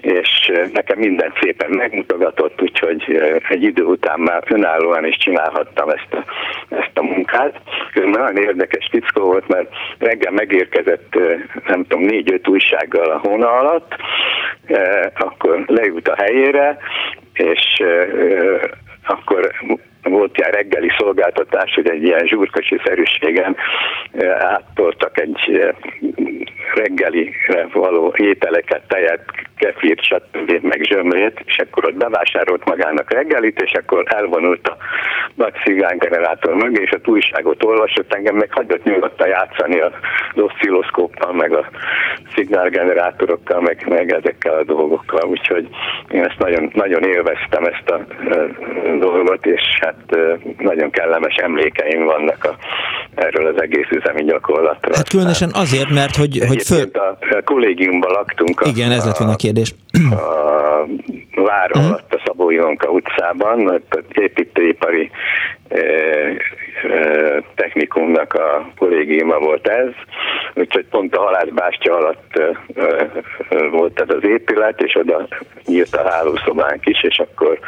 és 0.00 0.52
nekem 0.72 0.98
minden 0.98 1.32
szépen 1.40 1.70
megmutogatott, 1.70 2.62
úgyhogy 2.62 3.22
egy 3.48 3.62
idő 3.62 3.82
után 3.82 4.20
már 4.20 4.42
önállóan 4.48 5.06
is 5.06 5.16
csinálhattam 5.16 5.88
ezt 5.88 6.14
a, 6.14 6.24
ezt 6.68 6.98
a 6.98 7.02
munkát. 7.02 7.60
nagyon 7.94 8.36
érdekes 8.36 8.88
fickó 8.90 9.24
volt, 9.24 9.48
mert 9.48 9.68
reggel 9.98 10.32
megérkezett, 10.32 11.18
nem 11.66 11.82
tudom, 11.86 12.04
négy-öt 12.04 12.48
újsággal 12.48 13.10
a 13.10 13.28
hóna 13.28 13.50
alatt, 13.50 13.96
akkor 15.14 15.64
leült 15.66 16.08
a 16.08 16.16
helyére, 16.16 16.78
és 17.32 17.82
akkor 19.06 19.50
volt 20.02 20.38
ilyen 20.38 20.50
reggeli 20.50 20.90
szolgáltatás, 20.98 21.74
hogy 21.74 21.90
egy 21.90 22.02
ilyen 22.02 22.26
zsúrkocsi 22.26 22.80
szerűségen 22.84 23.56
áttoltak 24.38 25.20
egy 25.20 25.74
reggelire 26.74 27.68
való 27.72 28.14
ételeket, 28.16 28.82
tejet, 28.88 29.24
kefírt, 29.56 30.02
stb. 30.02 30.58
meg 30.62 30.80
zsömlét, 30.82 31.42
és 31.44 31.58
akkor 31.58 31.86
ott 31.86 31.94
bevásárolt 31.94 32.64
magának 32.64 33.12
reggelit, 33.12 33.62
és 33.62 33.72
akkor 33.72 34.04
elvonult 34.06 34.68
a 34.68 34.76
nagy 35.34 35.54
generátor 35.98 36.54
mögé, 36.54 36.82
és 36.82 36.90
a 36.90 37.10
újságot 37.10 37.64
olvasott, 37.64 38.14
engem 38.14 38.36
meg 38.36 38.52
hagyott 38.52 38.84
nyugodtan 38.84 39.28
játszani 39.28 39.80
az 39.80 39.92
oszcilloszkóppal, 40.34 41.32
meg 41.32 41.52
a 41.52 41.66
szignálgenerátorokkal, 42.34 43.60
meg, 43.60 43.84
meg 43.88 44.12
ezekkel 44.12 44.58
a 44.58 44.64
dolgokkal, 44.64 45.28
úgyhogy 45.28 45.68
én 46.10 46.24
ezt 46.24 46.38
nagyon, 46.38 46.70
nagyon 46.74 47.02
élveztem 47.02 47.64
ezt 47.64 47.90
a 47.90 48.04
dolgot, 48.98 49.46
és 49.46 49.78
hát 49.80 49.91
nagyon 50.58 50.90
kellemes 50.90 51.34
emlékeim 51.34 52.04
vannak 52.04 52.44
a, 52.44 52.56
erről 53.14 53.46
az 53.46 53.62
egész 53.62 53.88
üzemi 53.90 54.24
gyakorlatról. 54.24 54.94
Hát 54.96 55.08
különösen 55.08 55.50
azért, 55.54 55.90
mert 55.90 56.16
hogy, 56.16 56.42
hogy 56.48 56.62
föl... 56.62 56.90
a 56.92 57.42
kollégiumban 57.44 58.10
laktunk. 58.10 58.60
A, 58.60 58.68
Igen, 58.68 58.90
ez 58.90 59.04
lett 59.04 59.16
volna 59.16 59.32
a 59.32 59.36
kérdés. 59.36 59.74
A 60.10 61.42
vár 61.42 61.70
uh-huh. 61.70 61.86
alatt 61.86 62.14
a 62.14 62.22
Szabó 62.24 62.50
Ilonka 62.50 62.88
utcában, 62.88 63.82
építőipari 64.12 65.10
technikumnak 67.54 68.34
a 68.34 68.70
kollégiuma 68.78 69.38
volt 69.38 69.68
ez, 69.68 69.88
úgyhogy 70.54 70.86
pont 70.90 71.16
a 71.16 71.20
halászbástya 71.20 71.96
alatt 71.96 72.42
volt 73.70 74.00
ez 74.00 74.16
az 74.16 74.24
épület, 74.24 74.80
és 74.80 74.96
oda 74.96 75.28
nyílt 75.66 75.94
a 75.94 76.10
hálószobánk 76.10 76.86
is, 76.86 77.02
és 77.02 77.18
akkor 77.18 77.58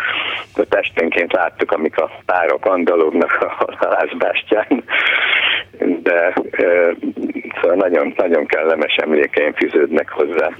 a 0.56 0.64
testenként 0.68 1.32
láttuk, 1.32 1.72
amik 1.72 1.98
a 1.98 2.10
párok 2.26 2.66
andalognak 2.66 3.38
a 3.40 3.76
halászbástyán, 3.76 4.84
de 6.02 6.34
szóval 7.60 7.76
nagyon, 7.76 8.12
nagyon 8.16 8.46
kellemes 8.46 8.96
emlékeim 8.96 9.52
fűződnek 9.52 10.08
hozzá. 10.10 10.50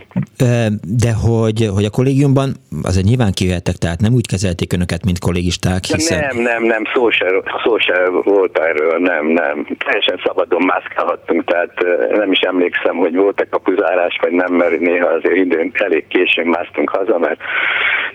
De 0.83 1.13
hogy, 1.13 1.69
hogy 1.75 1.85
a 1.85 1.91
kollégiumban 1.91 2.55
azért 2.83 3.07
nyilván 3.07 3.33
kijöhettek, 3.33 3.75
tehát 3.75 4.01
nem 4.01 4.13
úgy 4.13 4.27
kezelték 4.27 4.73
önöket, 4.73 5.05
mint 5.05 5.19
kollégisták, 5.19 5.85
hiszen... 5.85 6.19
Nem, 6.19 6.43
nem, 6.43 6.63
nem, 6.63 6.83
szó 6.95 7.11
se, 7.11 7.34
szó 7.65 7.79
se 7.79 8.09
volt 8.09 8.59
erről, 8.59 8.99
nem, 8.99 9.27
nem. 9.27 9.67
Teljesen 9.79 10.21
szabadon 10.25 10.63
mászkálhattunk, 10.63 11.45
tehát 11.45 11.73
nem 12.11 12.33
is 12.33 12.41
emlékszem, 12.41 12.97
hogy 12.97 13.15
volt-e 13.15 13.47
kapuzárás, 13.51 14.19
vagy 14.21 14.33
nem, 14.33 14.53
mert 14.53 14.81
néha 14.81 15.09
azért 15.09 15.37
időn 15.37 15.71
elég 15.73 16.07
későn 16.07 16.47
másztunk 16.47 16.91
haza, 16.91 17.19
mert 17.19 17.41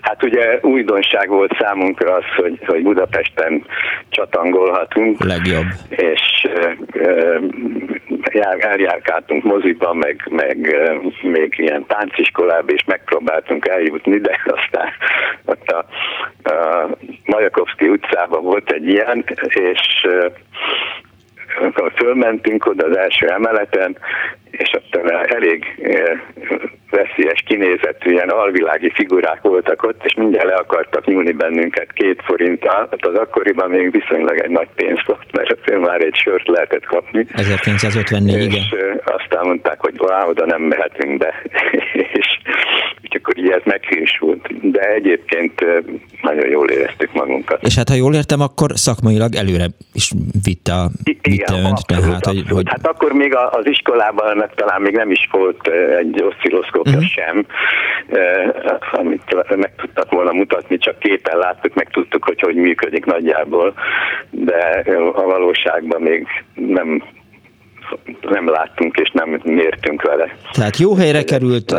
hát 0.02 0.24
ugye 0.24 0.60
újdonság 0.62 1.30
volt 1.30 1.58
számunkra 1.60 2.14
az, 2.14 2.24
hogy, 2.36 2.60
hogy 2.66 2.84
Budapesten 2.84 3.66
csatangolhatunk. 4.10 5.24
Legjobb. 5.24 5.68
És 5.90 6.48
eljárkáltunk 8.60 9.44
moziba, 9.44 9.94
meg, 9.94 10.28
meg 10.30 10.78
még 11.22 11.54
ilyen 11.58 11.86
tánciskolába 11.88 12.74
is 12.74 12.84
megpróbáltunk 12.86 13.68
eljutni, 13.68 14.20
de 14.20 14.40
aztán 14.46 14.90
ott 15.46 15.68
a, 15.68 15.86
a 16.50 16.88
Majakovszki 17.26 17.88
utcában 17.88 18.44
volt 18.44 18.72
egy 18.72 18.88
ilyen, 18.88 18.99
és 19.54 20.08
amikor 21.60 21.92
fölmentünk 21.96 22.66
oda 22.66 22.86
az 22.86 22.98
első 22.98 23.28
emeleten, 23.28 23.98
és 24.52 24.72
ott 24.74 24.96
elég 25.28 25.66
veszélyes 26.90 27.44
kinézetű 27.46 28.12
ilyen 28.12 28.30
alvilági 28.30 28.92
figurák 28.94 29.42
voltak 29.42 29.84
ott, 29.84 30.06
és 30.06 30.14
mindjárt 30.14 30.48
le 30.48 30.56
akartak 30.56 31.06
nyúlni 31.06 31.32
bennünket 31.32 31.94
két 31.94 32.22
forinttal. 32.26 32.88
Hát 32.92 33.06
az 33.06 33.16
akkoriban 33.16 33.70
még 33.70 33.92
viszonylag 33.92 34.40
egy 34.40 34.50
nagy 34.50 34.68
pénz 34.76 35.00
volt, 35.06 35.32
mert 35.32 35.52
azért 35.52 35.80
már 35.80 36.02
egy 36.02 36.16
sört 36.16 36.48
lehetett 36.48 36.86
kapni. 36.86 37.26
1954, 37.34 38.54
és 38.54 38.72
igen. 38.72 39.02
aztán 39.06 39.46
mondták, 39.46 39.80
hogy 39.80 39.98
vá, 39.98 40.26
oda 40.26 40.46
nem 40.46 40.62
mehetünk 40.62 41.18
be. 41.18 41.34
és, 42.20 42.39
akkor 43.16 43.38
így 43.38 43.50
ez 43.50 43.62
meghűsült. 43.64 44.72
De 44.72 44.94
egyébként 44.94 45.66
nagyon 46.22 46.48
jól 46.50 46.70
éreztük 46.70 47.14
magunkat. 47.14 47.64
És 47.64 47.76
hát 47.76 47.90
ha 47.90 47.96
jól 47.96 48.16
értem, 48.16 48.42
akkor 48.42 48.72
szakmailag 48.74 49.36
előre 49.36 49.66
is 49.94 50.12
vitte, 50.44 50.74
a, 50.74 50.90
vitte 51.04 51.32
Igen, 51.32 51.54
önt. 51.54 51.66
Abszolút, 51.72 52.22
tehát, 52.22 52.26
hogy, 52.26 52.50
hogy... 52.50 52.70
Hát 52.70 52.88
akkor 52.88 53.12
még 53.12 53.36
az 53.36 53.66
iskolában 53.66 54.50
talán 54.56 54.82
még 54.82 54.94
nem 54.94 55.12
is 55.12 55.28
volt 55.32 55.68
egy 56.00 56.24
oszcilloszkóp 56.24 56.88
uh-huh. 56.88 57.04
sem, 57.04 57.46
amit 58.92 59.56
meg 59.56 59.72
tudtak 59.76 60.12
volna 60.12 60.32
mutatni, 60.32 60.78
csak 60.78 61.00
képen 61.00 61.38
láttuk, 61.38 61.74
meg 61.74 61.90
tudtuk, 61.90 62.24
hogy 62.24 62.40
hogy 62.40 62.56
működik 62.56 63.06
nagyjából, 63.06 63.74
de 64.30 64.84
a 65.14 65.24
valóságban 65.24 66.02
még 66.02 66.28
nem 66.54 67.04
nem 68.22 68.50
láttunk 68.50 68.96
és 68.96 69.12
nem 69.14 69.42
mértünk 69.44 70.02
vele. 70.02 70.36
Tehát 70.52 70.78
jó 70.78 70.96
helyre 70.96 71.24
került, 71.24 71.76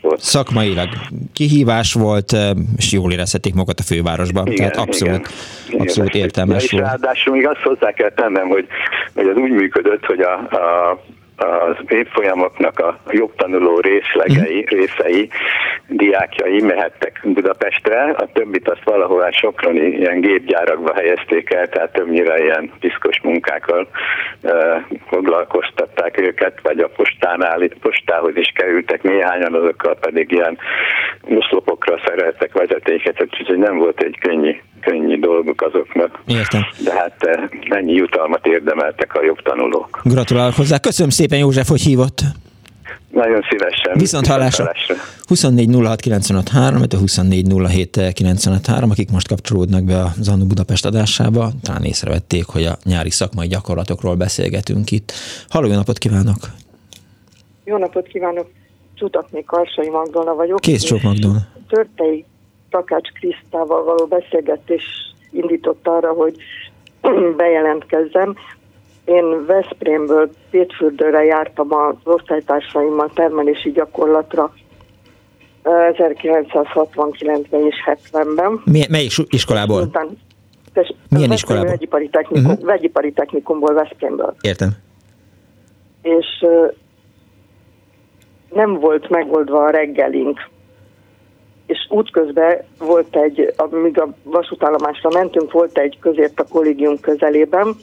volt. 0.00 0.20
szakmailag 0.20 0.88
kihívás 1.32 1.92
volt, 1.92 2.32
és 2.76 2.92
jól 2.92 3.12
érezhetik 3.12 3.54
magukat 3.54 3.80
a 3.80 3.82
fővárosban. 3.82 4.46
Igen, 4.46 4.56
Tehát 4.56 4.88
abszolút, 4.88 5.28
igen, 5.68 5.80
abszolút 5.80 6.14
értelmes 6.14 6.70
volt. 6.70 6.84
Ráadásul 6.84 7.34
még 7.34 7.46
azt 7.46 7.60
hozzá 7.60 7.92
kell 7.92 8.10
tennem, 8.10 8.48
hogy, 8.48 8.66
hogy 9.14 9.26
az 9.26 9.36
úgy 9.36 9.50
működött, 9.50 10.04
hogy 10.04 10.20
a, 10.20 10.32
a 10.34 10.98
az 11.40 11.76
évfolyamoknak 11.88 12.78
a 12.78 13.00
jogtanuló 13.08 13.80
részlegei, 13.80 14.60
mhm. 14.60 14.76
részei, 14.76 15.28
diákjai 15.88 16.60
mehettek 16.60 17.20
Budapestre, 17.24 18.02
a 18.02 18.26
többit 18.32 18.68
azt 18.68 18.84
valahol 18.84 19.30
Soproni 19.30 19.86
ilyen 19.86 20.20
gépgyárakba 20.20 20.94
helyezték 20.94 21.52
el, 21.52 21.68
tehát 21.68 21.92
többnyire 21.92 22.42
ilyen 22.42 22.72
piszkos 22.80 23.20
munkákkal 23.22 23.88
e, 24.42 24.86
foglalkoztatták 25.08 26.20
őket, 26.20 26.60
vagy 26.62 26.78
a 26.78 26.88
postánál, 26.88 27.68
postához 27.80 28.36
is 28.36 28.52
kerültek 28.54 29.02
néhányan, 29.02 29.54
azokkal 29.54 29.96
pedig 30.00 30.30
ilyen 30.30 30.58
muszlopokra 31.28 32.00
szereltek 32.04 32.52
vezetéket, 32.52 33.22
úgyhogy 33.22 33.58
nem 33.58 33.78
volt 33.78 34.02
egy 34.02 34.18
könnyű 34.18 34.56
könnyű 34.80 35.18
dolguk 35.18 35.62
azoknak. 35.62 36.18
Értem. 36.26 36.62
De 36.84 36.92
hát 36.92 37.16
eh, 37.18 37.48
ennyi 37.68 37.92
jutalmat 37.92 38.46
érdemeltek 38.46 39.14
a 39.14 39.24
jogtanulók. 39.24 40.00
Gratulálok 40.04 40.54
hozzá. 40.54 40.78
Köszönöm 40.78 41.10
szépen 41.10 41.38
József, 41.38 41.68
hogy 41.68 41.80
hívott. 41.80 42.20
Nagyon 43.10 43.42
szívesen. 43.50 43.98
Viszont 43.98 44.26
hallásra. 44.26 44.72
24 45.26 45.74
06 45.84 46.00
95 46.00 46.48
3, 46.48 46.82
24 46.98 47.46
07 47.68 48.12
95 48.12 48.66
3, 48.66 48.90
akik 48.90 49.10
most 49.10 49.28
kapcsolódnak 49.28 49.84
be 49.84 50.00
a 50.00 50.12
Zannu 50.20 50.46
Budapest 50.46 50.86
adásába, 50.86 51.50
talán 51.62 51.84
észrevették, 51.84 52.44
hogy 52.46 52.64
a 52.64 52.76
nyári 52.84 53.10
szakmai 53.10 53.46
gyakorlatokról 53.46 54.14
beszélgetünk 54.14 54.90
itt. 54.90 55.12
Halló, 55.48 55.66
jó 55.66 55.74
napot 55.74 55.98
kívánok! 55.98 56.36
Jó 57.64 57.76
napot 57.76 58.06
kívánok! 58.06 58.50
Csutakné 58.94 59.42
Karsai 59.46 59.88
Magdolna 59.88 60.34
vagyok. 60.34 60.60
Kész 60.60 60.84
sok 60.84 61.02
Magdolna. 61.02 61.38
Törtei 61.68 62.24
Takács 62.70 63.12
Krisztával 63.12 63.84
való 63.84 64.06
beszélgetés 64.06 64.84
indított 65.30 65.88
arra, 65.88 66.12
hogy 66.12 66.34
bejelentkezzem. 67.36 68.36
Én 69.04 69.46
Veszprémből 69.46 70.30
Pétfürdőre 70.50 71.24
jártam 71.24 71.72
az 71.72 71.94
osztálytársaimmal 72.04 73.10
termelési 73.14 73.70
gyakorlatra 73.70 74.52
1969-ben 75.64 77.66
és 77.66 77.74
70-ben. 77.86 78.60
Mi, 78.64 78.84
melyik 78.88 79.12
iskolából? 79.28 79.82
Után, 79.82 80.18
tess, 80.72 80.92
Milyen 81.08 81.32
iskolából? 81.32 81.68
Vegyipari, 81.68 82.08
technikum, 82.08 82.50
uh-huh. 82.50 82.64
vegyipari 82.64 83.12
technikumból 83.12 83.74
Veszprémből. 83.74 84.34
Értem. 84.40 84.70
És 86.02 86.46
nem 88.52 88.74
volt 88.74 89.08
megoldva 89.08 89.64
a 89.64 89.70
reggelink 89.70 90.48
és 91.70 91.86
útközben 91.88 92.56
volt 92.78 93.16
egy, 93.16 93.52
amíg 93.56 94.00
a 94.00 94.08
vasútállomásra 94.22 95.10
mentünk, 95.10 95.52
volt 95.52 95.78
egy 95.78 95.98
közért 96.00 96.40
a 96.40 96.46
kollégium 96.48 97.00
közelében, 97.00 97.74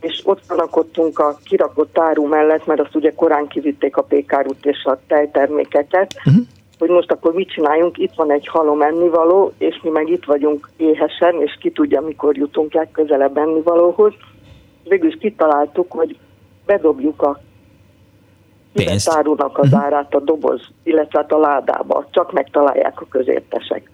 és 0.00 0.20
ott 0.24 0.44
fanakodtunk 0.46 1.18
a 1.18 1.38
kirakott 1.44 1.98
áru 1.98 2.26
mellett, 2.26 2.66
mert 2.66 2.80
azt 2.80 2.94
ugye 2.94 3.12
korán 3.14 3.46
kivitték 3.46 3.96
a 3.96 4.02
pékárút 4.02 4.66
és 4.66 4.84
a 4.84 4.98
tejtermékeket, 5.06 6.14
uh-huh. 6.16 6.44
hogy 6.78 6.88
most 6.88 7.10
akkor 7.10 7.34
mit 7.34 7.50
csináljunk, 7.50 7.98
itt 7.98 8.14
van 8.16 8.32
egy 8.32 8.46
halom 8.46 8.82
ennivaló, 8.82 9.52
és 9.58 9.80
mi 9.82 9.90
meg 9.90 10.08
itt 10.08 10.24
vagyunk 10.24 10.68
éhesen, 10.76 11.42
és 11.42 11.56
ki 11.60 11.70
tudja, 11.70 12.00
mikor 12.00 12.36
jutunk 12.36 12.72
legközelebb 12.72 13.36
ennivalóhoz. 13.36 14.12
Végül 14.84 15.08
is 15.08 15.16
kitaláltuk, 15.20 15.92
hogy 15.92 16.16
bedobjuk 16.66 17.22
a 17.22 17.40
pénzt. 18.84 19.10
árulnak 19.10 19.58
az 19.58 19.66
uh-huh. 19.66 19.84
árát 19.84 20.14
a 20.14 20.20
doboz, 20.20 20.60
illetve 20.82 21.18
hát 21.18 21.32
a 21.32 21.38
ládába, 21.38 22.06
csak 22.10 22.32
megtalálják 22.32 23.00
a 23.00 23.06
közértesek. 23.08 23.90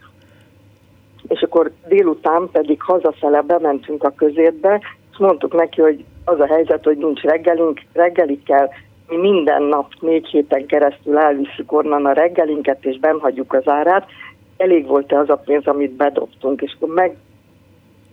És 1.28 1.40
akkor 1.40 1.72
délután 1.88 2.48
pedig 2.52 2.82
hazafele 2.82 3.40
bementünk 3.40 4.04
a 4.04 4.12
közértbe, 4.16 4.80
és 5.12 5.18
mondtuk 5.18 5.54
neki, 5.54 5.80
hogy 5.80 6.04
az 6.24 6.40
a 6.40 6.46
helyzet, 6.46 6.84
hogy 6.84 6.96
nincs 6.96 7.20
reggelink, 7.20 7.80
reggeli 7.92 8.42
kell, 8.42 8.68
mi 9.08 9.16
minden 9.16 9.62
nap 9.62 9.92
négy 10.00 10.26
héten 10.26 10.66
keresztül 10.66 11.18
elviszük 11.18 11.72
onnan 11.72 12.06
a 12.06 12.12
reggelinket, 12.12 12.84
és 12.84 12.98
benhagyjuk 12.98 13.52
az 13.52 13.68
árát. 13.68 14.06
Elég 14.56 14.86
volt-e 14.86 15.18
az 15.18 15.28
a 15.28 15.36
pénz, 15.36 15.66
amit 15.66 15.92
bedobtunk, 15.92 16.62
és 16.62 16.76
akkor 16.80 17.12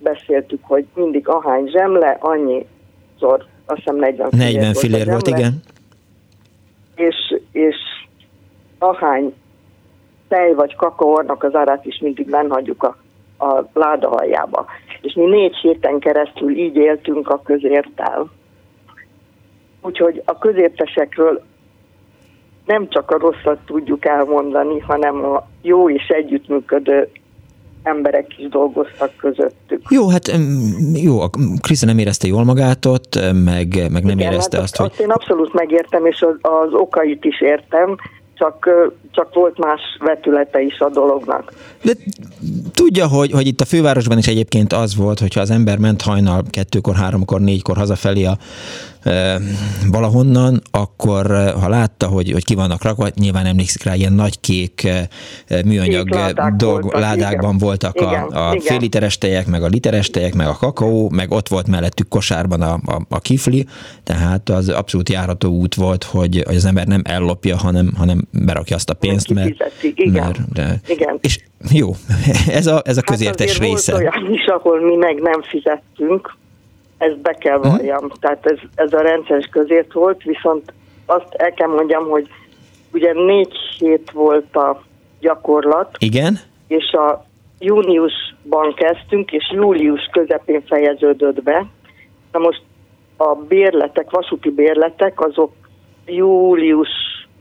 megbeszéltük, 0.01 0.59
hogy 0.63 0.85
mindig 0.93 1.27
ahány 1.27 1.67
zsemle, 1.67 2.17
annyi 2.19 2.65
szor, 3.19 3.45
azt 3.65 3.77
hiszem 3.77 3.95
40 3.95 4.29
fillér 4.29 4.53
40 4.53 4.73
fillér 4.73 5.05
volt 5.05 5.27
igen. 5.27 5.61
És, 6.95 7.41
és 7.51 7.75
ahány 8.79 9.33
tej 10.27 10.53
vagy 10.53 10.75
kakaornak 10.75 11.43
az 11.43 11.55
árát 11.55 11.85
is 11.85 11.99
mindig 11.99 12.29
benhagyjuk 12.29 12.83
a, 12.83 12.97
a 13.45 13.69
láda 13.73 14.09
aljába. 14.09 14.65
És 15.01 15.13
mi 15.13 15.25
négy 15.25 15.55
héten 15.55 15.99
keresztül 15.99 16.57
így 16.57 16.75
éltünk 16.75 17.29
a 17.29 17.41
közértel. 17.41 18.29
Úgyhogy 19.81 20.21
a 20.25 20.37
közértesekről 20.37 21.43
nem 22.65 22.89
csak 22.89 23.11
a 23.11 23.17
rosszat 23.17 23.59
tudjuk 23.65 24.05
elmondani, 24.05 24.79
hanem 24.79 25.25
a 25.25 25.47
jó 25.61 25.89
és 25.89 26.07
együttműködő 26.07 27.09
emberek 27.83 28.37
is 28.37 28.47
dolgoztak 28.47 29.15
közöttük. 29.15 29.81
Jó, 29.89 30.09
hát 30.09 30.31
jó, 30.93 31.19
Kriszta 31.61 31.85
nem 31.85 31.97
érezte 31.97 32.27
jól 32.27 32.43
magát 32.43 32.85
ott, 32.85 33.19
meg, 33.43 33.67
meg 33.91 34.03
nem 34.03 34.19
Igen, 34.19 34.31
érezte 34.31 34.55
hát 34.55 34.65
azt, 34.65 34.75
hogy... 34.75 34.89
Azt 34.89 34.99
én 34.99 35.09
abszolút 35.09 35.53
megértem, 35.53 36.05
és 36.05 36.21
az, 36.21 36.35
az 36.41 36.73
okait 36.73 37.25
is 37.25 37.41
értem, 37.41 37.95
csak, 38.39 38.69
csak 39.11 39.33
volt 39.33 39.57
más 39.57 39.81
vetülete 39.99 40.61
is 40.61 40.79
a 40.79 40.89
dolognak. 40.89 41.53
De 41.83 41.91
tudja, 42.73 43.07
hogy, 43.07 43.31
hogy 43.31 43.47
itt 43.47 43.61
a 43.61 43.65
fővárosban 43.65 44.17
is 44.17 44.27
egyébként 44.27 44.73
az 44.73 44.95
volt, 44.95 45.19
hogyha 45.19 45.41
az 45.41 45.49
ember 45.49 45.77
ment 45.77 46.01
hajnal 46.01 46.43
kettőkor, 46.49 46.95
háromkor, 46.95 47.41
négykor 47.41 47.77
hazafelé 47.77 48.23
a 48.23 48.37
valahonnan, 49.91 50.61
akkor 50.71 51.25
ha 51.61 51.69
látta, 51.69 52.07
hogy, 52.07 52.31
hogy 52.31 52.45
ki 52.45 52.55
vannak 52.55 52.83
rakva, 52.83 53.07
nyilván 53.15 53.45
emlékszik 53.45 53.83
rá, 53.83 53.95
ilyen 53.95 54.13
nagy 54.13 54.39
kék 54.39 54.87
műanyag 55.65 56.05
kék 56.05 56.13
ládák 56.13 56.53
dolg, 56.53 56.81
voltak, 56.81 57.01
ládákban 57.01 57.55
igen. 57.55 57.57
voltak 57.57 58.01
igen, 58.01 58.23
a, 58.23 58.49
a 58.49 58.53
igen. 58.53 58.65
fél 58.65 58.79
literes 58.79 59.17
tejek, 59.17 59.47
meg 59.47 59.63
a 59.63 59.67
literes 59.67 60.09
tejek, 60.09 60.33
meg 60.33 60.47
a 60.47 60.57
kakaó, 60.59 61.09
meg 61.09 61.31
ott 61.31 61.47
volt 61.47 61.67
mellettük 61.67 62.07
kosárban 62.07 62.61
a, 62.61 62.73
a, 62.73 63.01
a 63.09 63.19
kifli, 63.19 63.65
tehát 64.03 64.49
az 64.49 64.69
abszolút 64.69 65.09
járható 65.09 65.49
út 65.49 65.75
volt, 65.75 66.03
hogy, 66.03 66.43
hogy 66.45 66.55
az 66.55 66.65
ember 66.65 66.87
nem 66.87 67.01
ellopja, 67.03 67.57
hanem, 67.57 67.93
hanem 67.97 68.27
berakja 68.31 68.75
azt 68.75 68.89
a 68.89 68.93
pénzt, 68.93 69.33
mert, 69.33 69.55
igen. 69.81 70.23
mert 70.23 70.53
de, 70.53 70.81
igen. 70.87 71.17
És 71.21 71.39
jó, 71.71 71.95
ez 72.59 72.67
a, 72.67 72.81
ez 72.85 72.97
a 72.97 73.01
közértes 73.01 73.57
hát 73.57 73.67
része. 73.67 73.91
Volt 73.91 74.03
olyan 74.03 74.33
is, 74.33 74.45
ahol 74.45 74.85
mi 74.85 74.95
meg 74.95 75.21
nem 75.21 75.41
fizettünk, 75.41 76.37
ezt 76.99 77.17
be 77.17 77.33
kell 77.33 77.57
mhm. 77.57 77.67
valljam. 77.67 78.03
Uh-huh. 78.03 78.19
Tehát 78.19 78.45
ez, 78.45 78.57
ez 78.75 78.93
a 78.93 79.01
rendszeres 79.01 79.45
közért 79.51 79.93
volt, 79.93 80.23
viszont 80.23 80.73
azt 81.05 81.33
el 81.33 81.53
kell 81.53 81.67
mondjam, 81.67 82.09
hogy 82.09 82.27
ugye 82.93 83.13
négy 83.13 83.53
hét 83.77 84.11
volt 84.11 84.55
a 84.55 84.81
gyakorlat. 85.19 85.95
Igen. 85.99 86.39
És 86.67 86.91
a 86.91 87.25
júniusban 87.59 88.73
kezdtünk, 88.73 89.31
és 89.31 89.51
július 89.53 90.09
közepén 90.11 90.61
fejeződött 90.65 91.43
be. 91.43 91.65
Na 92.31 92.39
most 92.39 92.61
a 93.17 93.35
bérletek, 93.35 94.09
vasúti 94.09 94.49
bérletek, 94.49 95.21
azok 95.21 95.51
július 96.05 96.89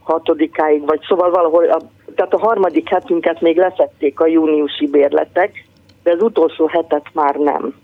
6-áig, 0.06 0.82
vagy 0.86 1.00
szóval 1.08 1.30
valahol, 1.30 1.70
a, 1.70 1.78
tehát 2.14 2.34
a 2.34 2.38
harmadik 2.38 2.88
hetünket 2.88 3.40
még 3.40 3.56
leszedték 3.56 4.20
a 4.20 4.26
júniusi 4.26 4.86
bérletek, 4.86 5.66
de 6.02 6.10
az 6.10 6.22
utolsó 6.22 6.66
hetet 6.66 7.06
már 7.12 7.34
nem 7.34 7.74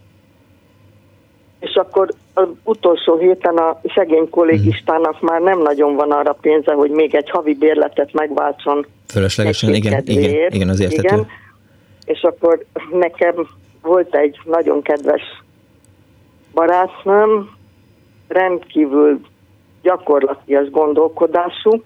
és 1.65 1.75
akkor 1.75 2.09
az 2.35 2.49
utolsó 2.65 3.19
héten 3.19 3.57
a 3.57 3.81
szegény 3.95 4.31
kollégistának 4.31 5.21
már 5.21 5.41
nem 5.41 5.59
nagyon 5.59 5.95
van 5.95 6.11
arra 6.11 6.33
pénze, 6.33 6.73
hogy 6.73 6.91
még 6.91 7.15
egy 7.15 7.31
havi 7.31 7.55
bérletet 7.55 8.13
megváltson. 8.13 8.87
Fölöslegesen, 9.09 9.75
igen, 9.75 10.03
igen, 10.05 10.53
igen, 10.53 10.69
az 10.69 10.81
értető. 10.81 11.01
Igen, 11.03 11.27
és 12.05 12.23
akkor 12.23 12.65
nekem 12.93 13.35
volt 13.83 14.15
egy 14.15 14.39
nagyon 14.45 14.83
kedves 14.83 15.23
barátnőm, 16.53 17.51
rendkívül 18.29 19.21
gyakorlatias 19.83 20.71
gondolkodású, 20.71 21.83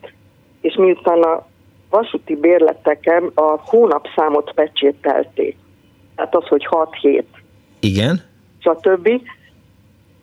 és 0.60 0.74
miután 0.74 1.22
a 1.22 1.46
vasúti 1.90 2.36
bérleteken 2.36 3.30
a 3.34 3.60
hónapszámot 3.64 4.52
pecsételték, 4.54 5.56
tehát 6.16 6.34
az, 6.34 6.46
hogy 6.46 6.64
6 6.64 6.94
hét. 7.00 7.28
Igen. 7.80 8.20
Stb 8.58 9.08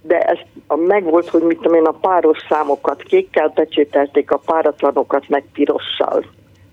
de 0.08 0.20
ez 0.20 0.38
megvolt, 0.68 1.30
hogy 1.30 1.42
mit 1.42 1.58
tudom 1.58 1.74
én, 1.74 1.86
a 1.86 1.92
páros 1.92 2.38
számokat 2.50 3.04
kékkel 3.04 3.50
pecsételték, 3.50 4.32
a 4.32 4.42
páratlanokat 4.46 5.30
meg 5.30 5.44
pirossal. 5.54 6.26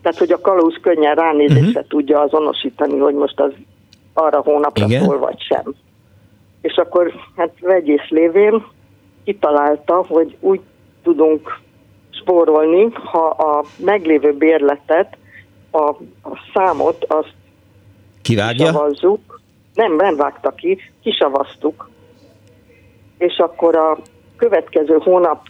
Tehát, 0.02 0.18
hogy 0.18 0.32
a 0.32 0.40
kalóz 0.40 0.78
könnyen 0.80 1.14
ránézésre 1.14 1.66
uh-huh. 1.66 1.86
tudja 1.86 2.20
azonosítani, 2.20 2.98
hogy 2.98 3.14
most 3.14 3.40
az 3.40 3.52
arra 4.12 4.40
hónapra 4.40 4.84
Igen. 4.84 5.04
szól, 5.04 5.18
vagy 5.18 5.40
sem. 5.40 5.74
És 6.60 6.76
akkor, 6.76 7.12
hát 7.36 7.50
vegyész 7.60 8.08
lévén 8.08 8.64
kitalálta, 9.24 10.04
hogy 10.08 10.36
úgy 10.40 10.60
tudunk 11.02 11.60
spórolni, 12.10 12.88
ha 12.92 13.26
a 13.26 13.64
meglévő 13.76 14.32
bérletet, 14.32 15.16
a, 15.70 15.88
a 16.22 16.38
számot, 16.54 17.04
azt 17.04 17.32
Kivágja? 18.22 18.66
kisavazzuk. 18.66 19.40
Nem, 19.74 19.96
nem 19.96 20.16
vágta 20.16 20.50
ki, 20.50 20.78
kisavaztuk 21.02 21.90
és 23.22 23.38
akkor 23.38 23.76
a 23.76 23.98
következő 24.36 24.98
hónap 24.98 25.46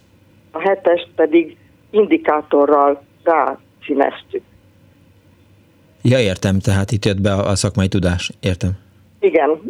a 0.51 0.61
hetest 0.61 1.09
pedig 1.17 1.57
indikátorral 1.91 3.03
rászíneztük. 3.23 4.43
Ja, 6.03 6.19
értem, 6.19 6.59
tehát 6.59 6.91
itt 6.91 7.05
jött 7.05 7.21
be 7.21 7.33
a 7.33 7.55
szakmai 7.55 7.89
tudás, 7.89 8.31
értem. 8.41 8.71
Igen, 9.21 9.61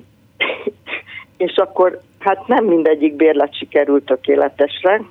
és 1.47 1.55
akkor 1.57 2.01
hát 2.19 2.47
nem 2.47 2.65
mindegyik 2.65 3.15
bérlet 3.17 3.57
sikerült 3.57 4.05
tökéletesre, 4.05 5.03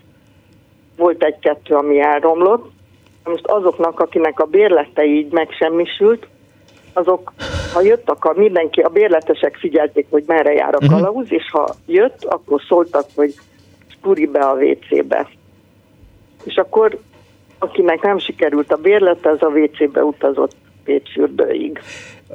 volt 0.98 1.24
egy-kettő, 1.24 1.76
ami 1.76 2.00
elromlott, 2.00 2.72
most 3.24 3.46
azoknak, 3.46 4.00
akinek 4.00 4.40
a 4.40 4.46
bérlete 4.46 5.06
így 5.06 5.32
megsemmisült, 5.32 6.28
azok, 6.94 7.34
ha 7.74 7.82
jött, 7.82 8.10
akkor 8.10 8.36
mindenki, 8.36 8.80
a 8.80 8.90
bérletesek 8.90 9.56
figyelték, 9.56 10.08
hogy 10.10 10.24
merre 10.28 10.54
jár 10.54 10.76
a 10.76 10.86
mhm. 10.86 10.94
kalauz, 10.94 11.24
uh-huh. 11.24 11.40
és 11.40 11.50
ha 11.52 11.76
jött, 11.86 12.26
akkor 12.26 12.62
szóltak, 12.68 13.06
hogy 13.16 13.34
spuri 13.88 14.26
be 14.26 14.40
a 14.40 14.54
WC-be. 14.54 15.30
És 16.44 16.56
akkor, 16.56 17.00
akinek 17.60 18.02
nem 18.02 18.20
sikerült 18.20 18.72
a 18.72 18.78
bérlete, 18.78 19.30
az 19.30 19.42
a 19.42 19.48
WC-be 19.48 20.04
utazott 20.04 20.56
Pécsfürdőig. 20.84 21.80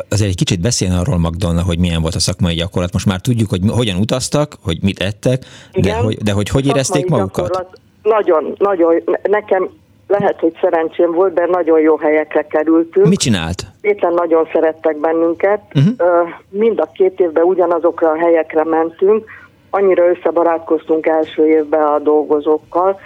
Azért 0.08 0.30
egy 0.30 0.36
kicsit 0.36 0.60
beszélni 0.60 0.94
arról, 0.94 1.18
Magdonna, 1.18 1.62
hogy 1.62 1.78
milyen 1.78 2.02
volt 2.02 2.14
a 2.14 2.18
szakmai 2.18 2.54
gyakorlat. 2.54 2.92
Most 2.92 3.06
már 3.06 3.20
tudjuk, 3.20 3.48
hogy 3.48 3.60
hogyan 3.68 3.96
utaztak, 3.96 4.54
hogy 4.62 4.78
mit 4.82 5.00
ettek, 5.00 5.44
Igen, 5.72 5.96
de 5.96 6.02
hogy, 6.04 6.16
de 6.16 6.32
hogy, 6.32 6.48
hogy 6.48 6.66
érezték 6.66 7.08
magukat? 7.08 7.80
Nagyon, 8.02 8.54
nagyon. 8.58 9.02
Nekem 9.22 9.70
lehet, 10.06 10.40
hogy 10.40 10.56
szerencsém 10.60 11.12
volt, 11.12 11.34
de 11.34 11.46
nagyon 11.46 11.80
jó 11.80 11.96
helyekre 11.96 12.46
kerültünk. 12.46 13.06
Mit 13.06 13.18
csinált? 13.18 13.62
Éppen 13.80 14.12
nagyon 14.12 14.48
szerettek 14.52 14.96
bennünket. 14.96 15.60
Uh-huh. 15.74 16.28
Mind 16.48 16.80
a 16.80 16.88
két 16.92 17.20
évben 17.20 17.44
ugyanazokra 17.44 18.10
a 18.10 18.18
helyekre 18.18 18.64
mentünk. 18.64 19.24
Annyira 19.70 20.08
összebarátkoztunk 20.08 21.06
első 21.06 21.46
évben 21.46 21.82
a 21.82 21.98
dolgozókkal. 21.98 23.00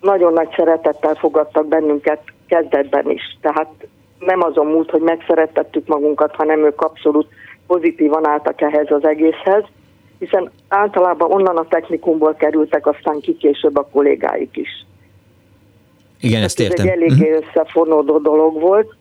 Nagyon 0.00 0.32
nagy 0.32 0.48
szeretettel 0.56 1.14
fogadtak 1.14 1.66
bennünket 1.66 2.20
kezdetben 2.46 3.10
is. 3.10 3.38
Tehát 3.40 3.68
nem 4.18 4.42
azon 4.42 4.66
múlt, 4.66 4.90
hogy 4.90 5.00
megszerettettük 5.00 5.86
magunkat, 5.86 6.34
hanem 6.34 6.64
ők 6.64 6.80
abszolút 6.80 7.26
pozitívan 7.66 8.26
álltak 8.26 8.60
ehhez 8.60 8.90
az 8.90 9.04
egészhez, 9.04 9.64
hiszen 10.18 10.50
általában 10.68 11.32
onnan 11.32 11.56
a 11.56 11.68
technikumból 11.68 12.34
kerültek 12.34 12.86
aztán 12.86 13.20
ki 13.20 13.36
később 13.36 13.76
a 13.76 13.88
kollégáik 13.92 14.56
is. 14.56 14.86
Igen, 16.20 16.42
ezt 16.42 16.60
értem. 16.60 16.86
Ez 16.86 16.92
egy 16.92 17.02
eléggé 17.02 17.30
uh-huh. 17.30 17.46
összefonódó 17.46 18.18
dolog 18.18 18.60
volt, 18.60 18.94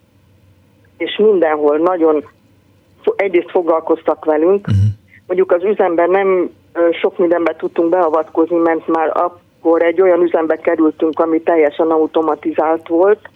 és 0.98 1.18
mindenhol 1.18 1.78
nagyon 1.78 2.26
egyrészt 3.16 3.52
foglalkoztak 3.52 4.26
velünk. 4.26 4.68
Uh-huh. 4.68 4.84
Mondjuk 5.28 5.52
az 5.52 5.64
üzemben 5.64 6.10
nem 6.10 6.50
sok 7.02 7.18
mindenbe 7.18 7.56
tudtunk 7.56 7.90
beavatkozni, 7.90 8.58
mert 8.58 8.88
már 8.88 9.12
akkor 9.14 9.82
egy 9.82 10.02
olyan 10.02 10.22
üzembe 10.22 10.56
kerültünk, 10.56 11.20
ami 11.20 11.42
teljesen 11.42 11.90
automatizált 11.90 12.88
volt. 12.88 13.30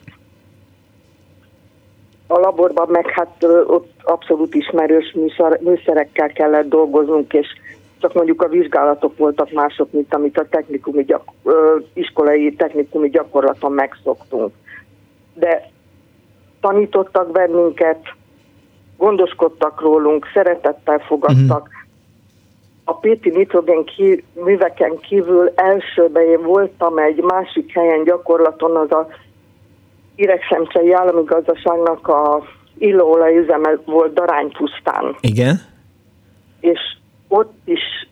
A 2.27 2.39
laborban 2.39 2.87
meg 2.89 3.09
hát 3.09 3.45
ott 3.67 3.91
abszolút 4.03 4.55
ismerős 4.55 5.15
műszerekkel 5.59 6.29
kellett 6.29 6.69
dolgoznunk, 6.69 7.33
és 7.33 7.47
csak 8.01 8.13
mondjuk 8.13 8.41
a 8.41 8.47
vizsgálatok 8.47 9.17
voltak 9.17 9.51
mások, 9.51 9.91
mint 9.91 10.13
amit 10.13 10.37
a 10.37 10.47
technikumi 10.49 11.03
gyak, 11.03 11.23
ö, 11.43 11.77
iskolai 11.93 12.55
technikumi 12.55 13.09
gyakorlaton 13.09 13.71
megszoktunk. 13.71 14.53
De 15.33 15.69
tanítottak 16.61 17.31
bennünket, 17.31 18.13
gondoskodtak 18.97 19.81
rólunk, 19.81 20.27
szeretettel 20.33 20.99
fogadtak, 20.99 21.61
uh-huh. 21.61 21.73
a 22.83 22.93
Péti 22.93 23.29
nitrogén 23.29 23.83
ki, 23.85 24.23
műveken 24.33 24.97
kívül 24.97 25.51
elsőben 25.55 26.23
én 26.23 26.41
voltam 26.41 26.97
egy 26.97 27.21
másik 27.21 27.73
helyen 27.73 28.03
gyakorlaton, 28.03 28.75
az 28.75 28.91
a 28.91 29.07
Iregszemcsei 30.15 30.91
állami 30.91 31.23
gazdaságnak 31.23 32.07
a 32.07 32.43
illóolajüzeme 32.77 33.77
volt 33.85 34.13
Daránypusztán. 34.13 35.15
Igen. 35.19 35.61
És 36.59 36.79
ott 37.31 37.53
is 37.65 38.07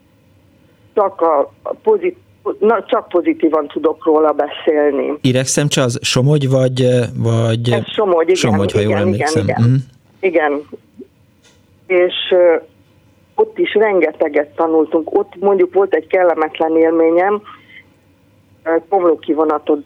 csak, 0.93 1.21
a 1.21 1.51
pozit, 1.83 2.17
na, 2.59 2.83
csak 2.85 3.07
pozitívan 3.07 3.67
tudok 3.67 4.05
róla 4.05 4.31
beszélni. 4.31 5.17
Iregszemcse 5.21 5.81
az 5.81 5.99
Somogy, 6.01 6.49
vagy... 6.49 6.87
vagy... 7.15 7.69
Ez 7.69 7.87
Somogy, 7.87 8.23
igen. 8.23 8.35
Somogy, 8.35 8.71
ha 8.71 8.79
igen, 8.79 8.91
jól 8.91 8.99
emlékszem. 8.99 9.43
Igen, 9.43 9.57
igen. 9.57 9.69
Mhm. 9.69 9.79
igen. 10.19 10.61
És 11.87 12.15
uh, 12.31 12.63
ott 13.35 13.57
is 13.57 13.73
rengeteget 13.73 14.55
tanultunk. 14.55 15.17
Ott 15.17 15.35
mondjuk 15.39 15.73
volt 15.73 15.93
egy 15.93 16.07
kellemetlen 16.07 16.77
élményem, 16.77 17.33
uh, 17.33 18.83
komlókivonatot 18.89 19.85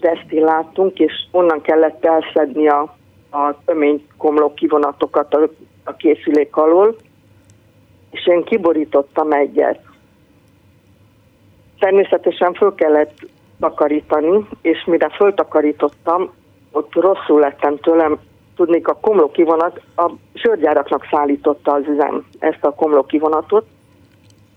desztilláltunk, 0.00 0.98
és 0.98 1.12
onnan 1.30 1.60
kellett 1.60 2.04
elszedni 2.04 2.68
a, 2.68 2.96
a 3.30 3.54
tömény 3.64 4.06
komló 4.16 4.54
kivonatokat 4.54 5.34
a, 5.34 5.48
a 5.84 5.92
készülék 5.96 6.56
alól, 6.56 6.96
és 8.14 8.26
én 8.26 8.44
kiborítottam 8.44 9.32
egyet. 9.32 9.80
Természetesen 11.78 12.54
föl 12.54 12.74
kellett 12.74 13.18
takarítani, 13.60 14.46
és 14.62 14.84
mire 14.84 15.08
föltakarítottam, 15.08 16.30
ott 16.72 16.94
rosszul 16.94 17.40
lettem 17.40 17.78
tőlem, 17.78 18.18
tudnék 18.56 18.88
a 18.88 18.98
komló 19.00 19.30
kivonat, 19.30 19.80
a 19.96 20.10
sörgyáraknak 20.34 21.06
szállította 21.10 21.72
az 21.72 21.82
üzem 21.88 22.26
ezt 22.38 22.64
a 22.64 22.74
komló 22.74 23.04
kivonatot, 23.04 23.66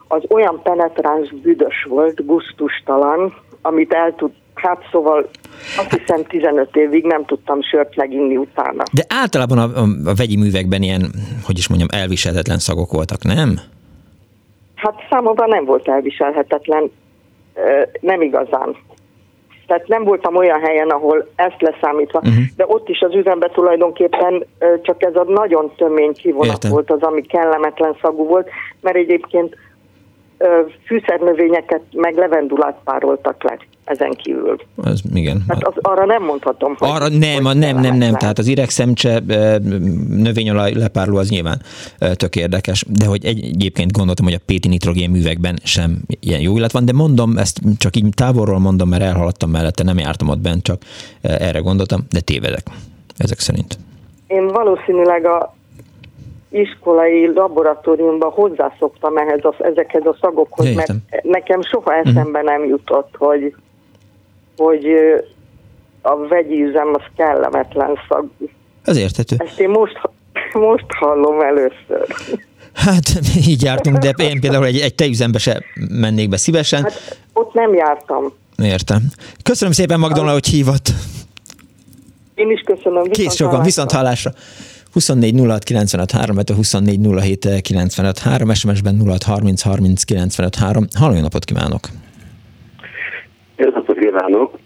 az 0.08 0.24
olyan 0.30 0.62
penetráns 0.62 1.30
büdös 1.30 1.86
volt, 1.90 2.26
guztustalan, 2.26 3.34
amit 3.62 3.94
el 3.94 4.16
tud, 4.16 4.32
hát 4.60 4.88
szóval 4.92 5.30
azt 5.78 5.98
hiszem 5.98 6.24
15 6.24 6.76
évig 6.76 7.06
nem 7.06 7.26
tudtam 7.26 7.62
sört 7.62 7.96
meginni 7.96 8.38
utána. 8.38 8.84
De 8.94 9.04
általában 9.08 9.58
a, 9.58 9.64
a, 9.64 9.86
a 10.06 10.14
vegyi 10.16 10.38
művekben 10.38 10.82
ilyen, 10.82 11.02
hogy 11.46 11.58
is 11.58 11.68
mondjam, 11.68 11.90
elviselhetetlen 11.92 12.58
szagok 12.58 12.92
voltak, 12.92 13.24
nem? 13.24 13.60
Hát 14.76 14.96
számomra 15.10 15.48
nem 15.48 15.66
volt 15.66 15.88
elviselhetetlen, 15.88 16.92
nem 18.00 18.22
igazán. 18.22 18.76
Tehát 19.68 19.88
nem 19.88 20.04
voltam 20.04 20.36
olyan 20.36 20.60
helyen, 20.60 20.90
ahol 20.90 21.28
ezt 21.36 21.62
leszámítva, 21.62 22.20
uh-huh. 22.20 22.44
de 22.56 22.66
ott 22.68 22.90
is 22.90 23.00
az 23.00 23.16
üzemben 23.16 23.52
tulajdonképpen 23.52 24.46
csak 24.82 25.04
ez 25.04 25.16
a 25.16 25.24
nagyon 25.28 25.72
tömény 25.76 26.14
kivonat 26.14 26.54
Értem. 26.54 26.72
volt 26.72 26.92
az, 26.92 27.02
ami 27.02 27.22
kellemetlen 27.22 27.98
szagú 28.02 28.26
volt, 28.26 28.50
mert 28.82 28.96
egyébként 28.96 29.56
fűszernövényeket 30.86 31.82
meg 31.92 32.16
levendulát 32.16 32.78
pároltak 32.84 33.44
le 33.44 33.58
ezen 33.84 34.12
kívül. 34.12 34.56
Az, 34.76 35.02
igen. 35.14 35.44
Hát 35.48 35.64
az, 35.64 35.74
arra 35.82 36.06
nem 36.06 36.24
mondhatom, 36.24 36.76
hogy... 36.78 36.90
Arra 36.92 37.08
nem, 37.08 37.46
a, 37.46 37.54
nem, 37.54 37.80
nem, 37.80 37.98
nem, 37.98 38.14
tehát 38.14 38.38
az 38.38 38.48
iregszemcse 38.48 39.22
növényolaj 40.10 40.74
lepárló 40.74 41.18
az 41.18 41.30
nyilván 41.30 41.62
tök 42.14 42.36
érdekes, 42.36 42.86
de 42.88 43.06
hogy 43.06 43.26
egy, 43.26 43.44
egyébként 43.44 43.92
gondoltam, 43.92 44.26
hogy 44.26 44.34
a 44.34 44.44
Péti 44.46 44.68
nitrogén 44.68 45.10
művekben 45.10 45.60
sem 45.64 45.98
ilyen 46.20 46.42
jó 46.42 46.58
illat 46.58 46.72
van, 46.72 46.86
de 46.86 46.94
mondom, 46.94 47.38
ezt 47.38 47.60
csak 47.78 47.96
így 47.96 48.06
távolról 48.16 48.60
mondom, 48.60 48.90
mert 48.90 49.04
elhaladtam 49.04 49.50
mellette, 49.50 49.84
nem 49.84 49.98
jártam 49.98 50.30
ott 50.30 50.40
bent, 50.40 50.64
csak 50.64 50.82
erre 51.22 51.60
gondoltam, 51.60 52.02
de 52.12 52.20
tévedek 52.20 52.68
ezek 53.18 53.40
szerint. 53.40 53.78
Én 54.28 54.48
valószínűleg 54.48 55.26
a 55.26 55.56
iskolai 56.50 57.34
laboratóriumban 57.34 58.32
hozzászoktam 58.32 59.18
ehhez 59.18 59.44
a, 59.44 59.56
ezekhez 59.60 60.06
a 60.06 60.18
szagokhoz, 60.22 60.66
Ja, 60.66 60.76
mert 60.76 60.90
értem. 60.90 61.32
nekem 61.32 61.62
soha 61.62 61.94
eszembe 61.96 62.42
nem 62.42 62.66
jutott, 62.66 63.16
hogy, 63.18 63.56
hogy 64.58 64.86
a 66.02 66.18
vegyi 66.28 66.64
üzem 66.64 66.94
az 66.94 67.04
kellemetlen 67.16 68.00
szag. 68.10 68.28
Ez 68.84 68.98
érthető. 68.98 69.36
Ezt 69.40 69.60
én 69.60 69.70
most, 69.70 70.00
most 70.54 70.86
hallom 71.00 71.42
először. 71.42 72.08
Hát 72.74 73.04
így 73.48 73.64
jártunk, 73.64 73.98
de 73.98 74.10
én 74.18 74.40
például 74.40 74.66
egy, 74.66 74.80
egy 74.80 74.96
tejüzembe 74.96 75.38
se 75.38 75.64
mennék 75.90 76.30
be 76.30 76.38
szívesen. 76.38 76.84
Hát 76.84 77.18
ott 77.34 77.54
nem 77.54 77.74
jártam. 77.74 78.34
Értem. 78.64 79.02
Köszönöm 79.44 79.74
szépen 79.74 80.00
Magdolna, 80.00 80.32
hogy 80.32 80.48
hívott. 80.48 80.90
Én 82.36 82.52
is 82.52 82.62
köszönöm. 82.62 83.04
Viszont 83.04 83.12
Kész 83.12 83.36
sokan, 83.36 83.64
viszont 83.64 83.92
hallásra. 83.92 84.32
24 84.98 85.34
06 85.34 85.64
95 85.64 86.12
3, 86.12 86.38
24 86.56 87.00
07 87.20 87.62
95 87.62 88.20
3, 88.20 88.54
SMS-ben 88.54 89.02
06 89.06 89.24
30 89.24 89.62
30 89.62 90.04
95 90.04 90.56
3. 90.56 90.88
Halló, 91.00 91.14
jó 91.14 91.22
napot 91.22 91.46
kívánok! 91.46 91.88
Jó 93.56 93.70
napot 93.70 93.98
kívánok! 94.00 94.58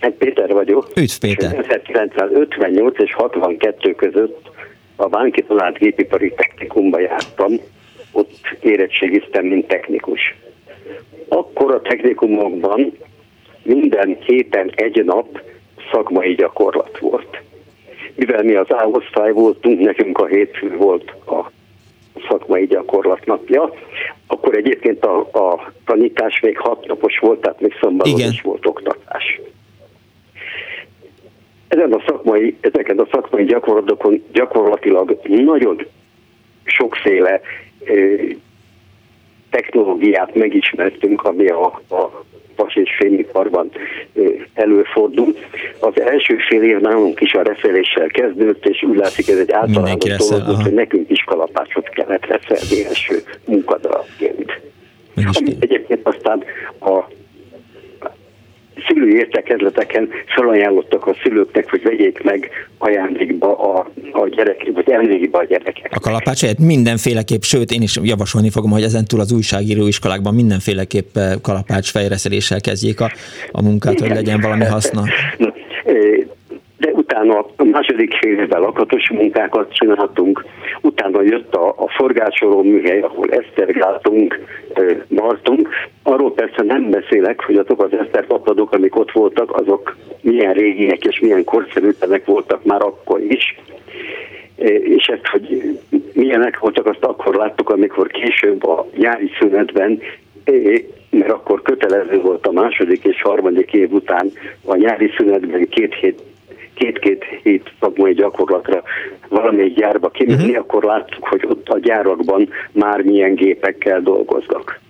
Egy 0.00 0.12
Péter 0.12 0.52
vagyok. 0.52 0.90
Üdv 0.96 1.18
Péter! 1.20 1.58
1958 1.58 2.98
és 2.98 3.14
62 3.14 3.94
között 3.94 4.50
a 4.96 5.06
Bánki 5.06 5.42
Talált 5.42 5.78
Gépipari 5.78 6.32
Technikumba 6.36 7.00
jártam, 7.00 7.52
ott 8.12 8.56
érettségiztem, 8.60 9.44
mint 9.46 9.66
technikus. 9.66 10.20
Akkor 11.28 11.74
a 11.74 11.80
technikumokban 11.80 12.98
minden 13.62 14.16
héten 14.26 14.72
egy 14.74 15.04
nap 15.04 15.42
szakmai 15.92 16.34
gyakorlat 16.34 16.98
volt. 16.98 17.42
Mivel 18.14 18.42
mi 18.42 18.54
az 18.54 18.70
A-osztály 18.70 19.32
voltunk, 19.32 19.80
nekünk 19.80 20.18
a 20.18 20.26
hétfő 20.26 20.76
volt 20.76 21.10
a 21.26 21.50
szakmai 22.28 22.66
gyakorlat 22.66 23.26
napja, 23.26 23.72
akkor 24.26 24.56
egyébként 24.56 25.04
a, 25.04 25.18
a 25.18 25.72
tanítás 25.84 26.40
még 26.40 26.58
hat 26.58 26.86
napos 26.86 27.18
volt, 27.18 27.40
tehát 27.40 27.60
még 27.60 27.74
szombaton 27.80 28.18
Igen. 28.18 28.30
is 28.30 28.40
volt 28.40 28.66
oktatás. 28.66 29.40
Ezen 31.68 31.92
a 31.92 32.02
szakmai, 32.06 32.56
ezeken 32.60 32.98
a 32.98 33.06
szakmai 33.10 33.44
gyakorlatokon 33.44 34.22
gyakorlatilag 34.32 35.20
nagyon 35.24 35.86
sokféle 36.64 37.40
ö, 37.84 38.14
technológiát 39.50 40.34
megismertünk, 40.34 41.24
ami 41.24 41.46
a, 41.46 41.64
a 41.88 42.24
vas 42.56 42.74
és 42.74 42.90
fémiparban 42.98 43.70
előfordul. 44.54 45.34
Az 45.80 46.00
első 46.00 46.36
fél 46.48 46.62
év 46.62 46.80
nálunk 46.80 47.20
is 47.20 47.32
a 47.32 47.42
reszeléssel 47.42 48.06
kezdődött, 48.06 48.66
és 48.66 48.82
úgy 48.82 48.96
látszik 48.96 49.28
ez 49.28 49.38
egy 49.38 49.52
általános 49.52 50.18
dolog, 50.18 50.46
volt, 50.46 50.62
hogy 50.62 50.74
nekünk 50.74 51.10
is 51.10 51.24
kalapácsot 51.24 51.88
kellett 51.88 52.26
reszelni 52.26 52.84
első 52.84 53.22
munkadarabként. 53.44 54.60
Mégis 55.14 55.36
Ami 55.36 55.56
egyébként 55.60 56.06
aztán 56.06 56.44
a 56.80 57.04
szülői 58.88 59.16
értekezleteken 59.16 60.08
felajánlottak 60.26 61.06
a 61.06 61.16
szülőknek, 61.22 61.70
hogy 61.70 61.82
vegyék 61.82 62.22
meg 62.22 62.50
ajándékba 62.78 63.58
a, 63.58 63.90
a 64.12 64.28
gyerek, 64.28 64.70
vagy 64.74 64.90
emlékbe 64.90 65.38
a 65.38 65.44
gyerekek. 65.44 65.90
A 65.94 66.00
kalapács 66.00 66.40
helyett 66.40 66.58
mindenféleképp, 66.58 67.42
sőt 67.42 67.70
én 67.70 67.82
is 67.82 67.98
javasolni 68.02 68.50
fogom, 68.50 68.70
hogy 68.70 68.82
ezentúl 68.82 69.20
az 69.20 69.32
újságíró 69.32 69.86
iskolákban 69.86 70.34
mindenféleképp 70.34 71.16
eh, 71.16 71.32
kalapács 71.42 71.90
fejreszeléssel 71.90 72.60
kezdjék 72.60 73.00
a, 73.00 73.12
a 73.52 73.62
munkát, 73.62 73.98
hogy 73.98 74.04
Igen. 74.04 74.16
legyen 74.16 74.40
valami 74.40 74.64
haszna. 74.64 75.02
Na, 75.38 75.52
utána 77.14 77.46
a 77.56 77.64
második 77.64 78.14
fél 78.14 78.38
évben 78.38 78.60
lakatos 78.60 79.10
munkákat 79.10 79.72
csináltunk, 79.72 80.44
utána 80.80 81.22
jött 81.22 81.54
a, 81.54 81.68
a 81.68 81.88
forgácsoló 81.88 82.62
műhely, 82.62 83.00
ahol 83.00 83.30
esztergáltunk, 83.30 84.38
martunk. 85.08 85.68
Arról 86.02 86.32
persze 86.32 86.62
nem 86.62 86.90
beszélek, 86.90 87.44
hogy 87.44 87.56
azok 87.56 87.82
az 87.82 87.92
eszterpapadok, 87.92 88.72
amik 88.72 88.96
ott 88.96 89.12
voltak, 89.12 89.56
azok 89.56 89.96
milyen 90.20 90.52
régiek 90.52 91.04
és 91.04 91.20
milyen 91.20 91.44
korszerűtlenek 91.44 92.24
voltak 92.24 92.64
már 92.64 92.82
akkor 92.82 93.20
is. 93.20 93.58
És 94.96 95.06
ezt, 95.06 95.26
hogy 95.26 95.78
milyenek 96.12 96.58
voltak, 96.58 96.86
azt 96.86 97.04
akkor 97.04 97.34
láttuk, 97.34 97.70
amikor 97.70 98.06
később 98.06 98.66
a 98.66 98.86
nyári 98.96 99.30
szünetben 99.38 100.00
mert 101.10 101.30
akkor 101.30 101.62
kötelező 101.62 102.20
volt 102.20 102.46
a 102.46 102.52
második 102.52 103.04
és 103.04 103.22
harmadik 103.22 103.72
év 103.72 103.92
után 103.92 104.30
a 104.64 104.76
nyári 104.76 105.10
szünetben 105.16 105.68
két 105.68 105.94
hét 105.94 106.20
két-két 106.74 107.24
hét 107.42 107.72
szakmai 107.80 108.14
gyakorlatra 108.14 108.82
valamelyik 109.28 109.74
gyárba 109.74 110.08
kimenni, 110.08 110.42
uh-huh. 110.42 110.58
akkor 110.58 110.82
láttuk, 110.82 111.28
hogy 111.28 111.44
ott 111.48 111.68
a 111.68 111.78
gyárakban 111.78 112.48
már 112.72 113.02
milyen 113.02 113.34
gépekkel 113.34 114.00
dolgoznak. 114.00 114.80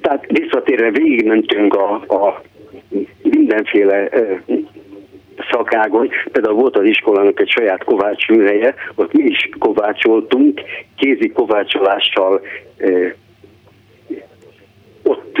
Tehát 0.00 0.26
visszatérve 0.28 0.90
végigmentünk 0.90 1.74
a, 1.74 1.92
a 1.94 2.42
mindenféle 3.22 4.08
szakágon, 5.50 6.10
például 6.32 6.54
volt 6.54 6.76
az 6.76 6.84
iskolának 6.84 7.40
egy 7.40 7.48
saját 7.48 7.84
kovács 7.84 8.28
műhelye, 8.28 8.74
ott 8.94 9.12
mi 9.12 9.22
is 9.22 9.48
kovácsoltunk, 9.58 10.60
kézi 10.96 11.28
kovácsolással 11.28 12.40
ott 15.02 15.38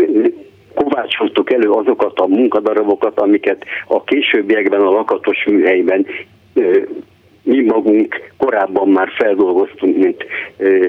kovácsoltuk 0.78 1.52
elő 1.52 1.70
azokat 1.70 2.18
a 2.18 2.26
munkadarabokat, 2.26 3.20
amiket 3.20 3.64
a 3.86 4.04
későbbiekben 4.04 4.80
a 4.80 4.90
lakatos 4.90 5.44
műhelyben 5.44 6.06
mi 7.42 7.60
magunk 7.60 8.32
korábban 8.36 8.88
már 8.88 9.08
feldolgoztunk, 9.16 9.96
mint 9.96 10.24
ö, 10.56 10.86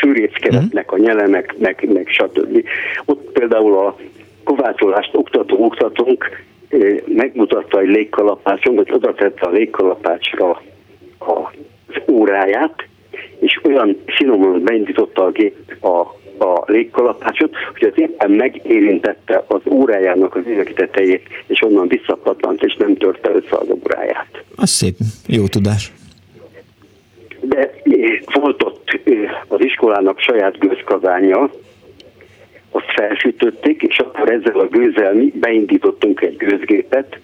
fűrészkeretnek 0.00 0.92
a 0.92 0.98
nyele, 0.98 1.26
meg, 1.26 1.54
meg, 1.58 2.04
stb. 2.06 2.64
Ott 3.04 3.30
például 3.32 3.78
a 3.78 3.96
kovácsolást 4.44 5.16
oktató 5.16 5.64
oktatónk 5.64 6.42
megmutatta 7.06 7.80
egy 7.80 7.88
légkalapácson, 7.88 8.74
vagy 8.74 8.92
oda 8.92 9.14
tette 9.14 9.46
a 9.46 9.50
légkalapácsra 9.50 10.62
az 11.18 12.02
óráját, 12.10 12.86
és 13.40 13.60
olyan 13.64 14.02
finoman 14.06 14.62
beindította 14.62 15.24
a 15.24 15.30
gép 15.30 15.84
a, 15.84 16.22
a 16.38 16.62
légkalapácsot, 16.66 17.54
hogy 17.72 17.88
az 17.88 17.98
éppen 18.00 18.30
megérintette 18.30 19.44
az 19.46 19.60
órájának 19.64 20.34
az 20.34 20.42
üveg 20.46 20.72
tetejét, 20.72 21.22
és 21.46 21.62
onnan 21.62 21.88
visszapatlant, 21.88 22.62
és 22.62 22.76
nem 22.76 22.96
törte 22.96 23.30
össze 23.30 23.56
az 23.56 23.66
óráját. 23.84 24.44
Az 24.56 24.70
szép, 24.70 24.96
jó 25.26 25.46
tudás. 25.46 25.92
De 27.40 27.74
volt 28.32 28.62
ott 28.62 29.00
az 29.48 29.60
iskolának 29.60 30.20
saját 30.20 30.58
gőzkazánja, 30.58 31.50
azt 32.70 32.92
felsütötték, 32.94 33.82
és 33.82 33.98
akkor 33.98 34.30
ezzel 34.30 34.58
a 34.58 34.66
gőzzel 34.66 35.12
mi 35.12 35.32
beindítottunk 35.40 36.20
egy 36.20 36.36
gőzgépet, 36.36 37.18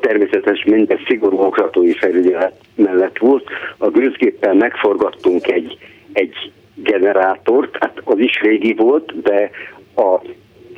természetesen 0.00 0.72
minden 0.72 0.98
szigorú 1.06 1.38
oktatói 1.38 1.92
felügyelet 1.92 2.54
mellett 2.74 3.18
volt. 3.18 3.48
A 3.76 3.88
gőzgéppel 3.88 4.54
megforgattunk 4.54 5.46
egy, 5.46 5.78
egy 6.12 6.52
generátort, 6.74 7.76
hát 7.80 8.00
az 8.04 8.18
is 8.18 8.40
régi 8.40 8.74
volt, 8.74 9.22
de 9.22 9.50
a, 9.96 10.20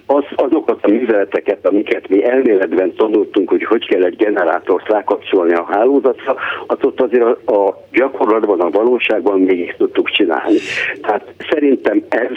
az, 0.07 0.25
azokat 0.35 0.79
a 0.83 0.91
műveleteket, 0.91 1.67
amiket 1.67 2.09
mi 2.09 2.25
elméletben 2.25 2.95
tanultunk, 2.95 3.49
hogy 3.49 3.65
hogy 3.65 3.87
kell 3.87 4.05
egy 4.05 4.17
generátort 4.17 4.89
rákapcsolni 4.89 5.53
a 5.53 5.67
hálózatra, 5.71 6.37
ott 6.67 7.01
azért 7.01 7.25
a, 7.25 7.53
a 7.53 7.87
gyakorlatban, 7.93 8.61
a 8.61 8.71
valóságban 8.71 9.41
még 9.41 9.75
tudtuk 9.77 10.11
csinálni. 10.11 10.59
Tehát 11.01 11.35
szerintem 11.51 12.05
ez 12.09 12.31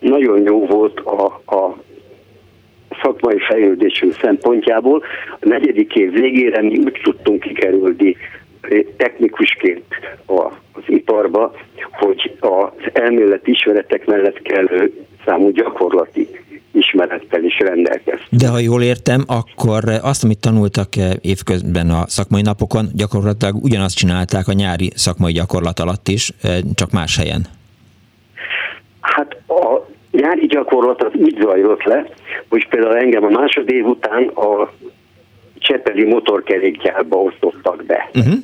nagyon 0.00 0.42
jó 0.42 0.66
volt 0.66 1.00
a, 1.00 1.24
a 1.56 1.76
szakmai 3.02 3.38
fejlődésünk 3.38 4.14
szempontjából. 4.20 5.02
A 5.40 5.48
negyedik 5.48 5.94
év 5.94 6.12
végére 6.12 6.62
mi 6.62 6.78
úgy 6.78 7.00
tudtunk 7.02 7.40
kikerülni 7.40 8.16
technikusként 8.96 9.84
az 10.26 10.82
iparba, 10.86 11.54
hogy 11.90 12.36
az 12.40 12.90
elméleti 12.92 13.50
ismeretek 13.50 14.06
mellett 14.06 14.42
kellő 14.42 15.06
számú 15.24 15.50
gyakorlati 15.50 16.28
ismerettel 16.72 17.44
is 17.44 17.58
rendelkeztünk. 17.58 18.40
De 18.42 18.48
ha 18.48 18.58
jól 18.58 18.82
értem, 18.82 19.24
akkor 19.26 19.84
azt, 20.02 20.24
amit 20.24 20.40
tanultak 20.40 20.96
eh, 20.96 21.10
évközben 21.20 21.90
a 21.90 22.06
szakmai 22.06 22.42
napokon, 22.42 22.86
gyakorlatilag 22.94 23.54
ugyanazt 23.62 23.96
csinálták 23.96 24.48
a 24.48 24.52
nyári 24.52 24.90
szakmai 24.94 25.32
gyakorlat 25.32 25.78
alatt 25.78 26.08
is, 26.08 26.32
eh, 26.42 26.58
csak 26.74 26.90
más 26.90 27.16
helyen. 27.16 27.46
Hát 29.00 29.36
a 29.48 29.86
nyári 30.10 30.46
gyakorlat 30.46 31.02
az 31.02 31.12
úgy 31.14 31.38
zajlott 31.40 31.82
le, 31.82 32.06
hogy 32.48 32.68
például 32.68 32.96
engem 32.96 33.24
a 33.24 33.28
másodév 33.28 33.84
után 33.84 34.26
a 34.26 34.72
Csepeli 35.58 36.04
motorkerékgyárba 36.04 37.16
osztottak 37.16 37.84
be. 37.84 38.10
Uh-huh. 38.14 38.34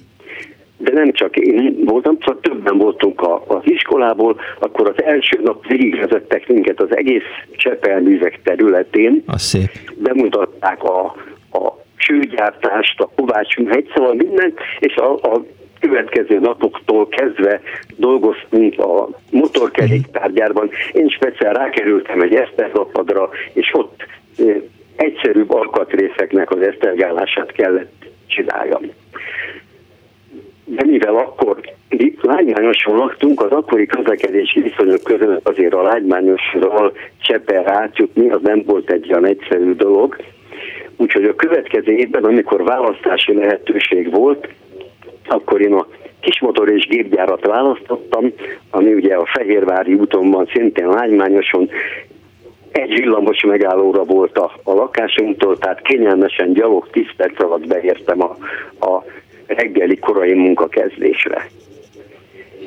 De 0.79 0.93
nem 0.93 1.13
csak 1.13 1.37
én 1.37 1.85
voltam, 1.85 2.19
csak 2.19 2.41
többen 2.41 2.79
voltunk 2.79 3.21
a, 3.21 3.45
az 3.47 3.63
iskolából, 3.65 4.41
akkor 4.59 4.89
az 4.89 5.03
első 5.03 5.41
nap 5.43 5.67
végigvezettek 5.67 6.49
minket 6.49 6.81
az 6.81 6.97
egész 6.97 7.23
Csepelművek 7.51 8.41
területén. 8.43 9.23
Az 9.27 9.43
szép. 9.43 9.71
Bemutatták 9.95 10.83
a, 10.83 11.05
a 11.53 11.79
sőgyártást, 11.97 13.01
a 13.01 13.11
Kovács 13.17 13.57
műhelyt, 13.57 13.93
szóval 13.95 14.15
mindent, 14.15 14.59
és 14.79 14.97
a, 14.97 15.13
a 15.13 15.45
következő 15.81 16.39
napoktól 16.39 17.09
kezdve 17.09 17.61
dolgoztunk 17.97 18.79
a 18.79 19.09
motorkeréktárgyárban. 19.31 20.71
Én 20.93 21.09
speciál 21.09 21.53
rákerültem 21.53 22.21
egy 22.21 22.35
eszterlapadra, 22.35 23.29
és 23.53 23.71
ott 23.73 24.07
egyszerűbb 24.97 25.51
alkatrészeknek 25.51 26.51
az 26.51 26.61
esztergálását 26.61 27.53
kellett 27.53 28.05
csináljam. 28.27 28.83
De 30.69 30.85
mivel 30.85 31.15
akkor 31.15 31.61
lágymányosan 32.21 32.97
laktunk, 32.97 33.43
az 33.43 33.51
akkori 33.51 33.87
közlekedési 33.87 34.61
viszonyok 34.61 35.03
között 35.03 35.49
azért 35.49 35.75
a 35.75 35.83
lágymányosról 35.83 36.93
Cseper 37.21 37.67
átjutni, 37.67 38.31
az 38.31 38.41
nem 38.43 38.63
volt 38.67 38.91
egy 38.91 39.11
olyan 39.11 39.27
egyszerű 39.27 39.73
dolog. 39.73 40.17
Úgyhogy 40.97 41.25
a 41.25 41.35
következő 41.35 41.93
évben, 41.93 42.25
amikor 42.25 42.65
választási 42.65 43.35
lehetőség 43.35 44.11
volt, 44.11 44.49
akkor 45.29 45.61
én 45.61 45.73
a 45.73 45.87
kismotor 46.21 46.71
és 46.71 46.87
gépgyárat 46.87 47.47
választottam, 47.47 48.33
ami 48.71 48.93
ugye 48.93 49.15
a 49.15 49.27
Fehérvári 49.27 49.95
úton 49.95 50.31
van, 50.31 50.49
szintén 50.53 50.89
lágymányoson, 50.89 51.71
egy 52.73 53.01
villamos 53.01 53.43
megállóra 53.43 54.05
volt 54.05 54.39
a, 54.39 54.53
a 54.63 54.73
lakásunktól, 54.73 55.59
tehát 55.59 55.83
kényelmesen 55.83 56.53
gyalog 56.53 56.89
10 56.91 57.05
perc 57.17 57.43
alatt 57.43 57.67
beértem 57.67 58.23
a, 58.23 58.37
a 58.87 59.05
reggeli 59.49 59.99
korai 59.99 60.35
munkakezdésre. 60.35 61.51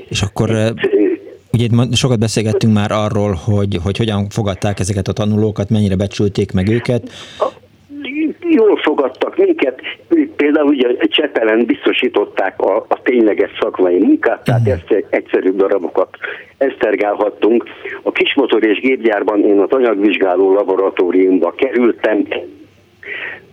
És 0.10 0.22
akkor 0.22 0.50
ugye 1.52 1.64
itt 1.64 1.96
sokat 1.96 2.20
beszélgettünk 2.20 2.74
már 2.74 2.92
arról, 2.92 3.34
hogy, 3.46 3.78
hogy 3.84 3.98
hogyan 3.98 4.30
fogadták 4.30 4.80
ezeket 4.80 5.08
a 5.08 5.14
tanulókat, 5.14 5.70
mennyire 5.70 5.96
becsülték 5.96 6.52
meg 6.52 6.68
őket. 6.70 7.12
Jól 8.50 8.78
fogadtak 8.78 9.38
minket, 9.38 9.82
például 10.36 10.68
ugye 10.68 10.88
Csepelen 11.08 11.66
biztosították 11.66 12.62
a, 12.62 12.86
a 12.88 13.02
tényleges 13.04 13.52
szakmai 13.60 13.98
munkát, 14.00 14.44
tehát 14.44 14.62
mhm. 14.62 14.72
ezt 14.72 15.06
egyszerűbb 15.10 15.56
darabokat 15.56 16.10
esztergálhattunk. 16.58 17.64
A 18.02 18.12
kismotor 18.12 18.66
és 18.66 18.80
gépgyárban 18.80 19.44
én 19.44 19.60
az 19.60 19.70
anyagvizsgáló 19.70 20.54
laboratóriumba 20.54 21.52
kerültem, 21.52 22.28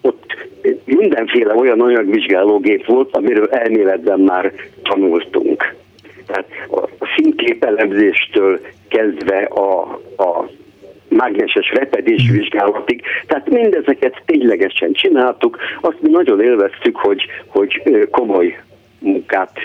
ott 0.00 0.46
mindenféle 0.84 1.54
olyan 1.54 1.80
anyagvizsgálógép 1.80 2.86
volt, 2.86 3.16
amiről 3.16 3.48
elméletben 3.50 4.20
már 4.20 4.52
tanultunk. 4.82 5.74
Tehát 6.26 6.46
a 6.70 7.06
színképelemzéstől 7.16 8.60
kezdve 8.88 9.42
a, 9.42 9.80
a 10.16 10.48
mágneses 11.08 11.72
repedésvizsgálatig. 11.72 13.02
Tehát 13.26 13.50
mindezeket 13.50 14.22
ténylegesen 14.26 14.92
csináltuk, 14.92 15.58
azt 15.80 16.00
mi 16.00 16.10
nagyon 16.10 16.42
élveztük, 16.42 16.96
hogy, 16.96 17.22
hogy 17.46 17.82
komoly 18.10 18.58
munkát 18.98 19.58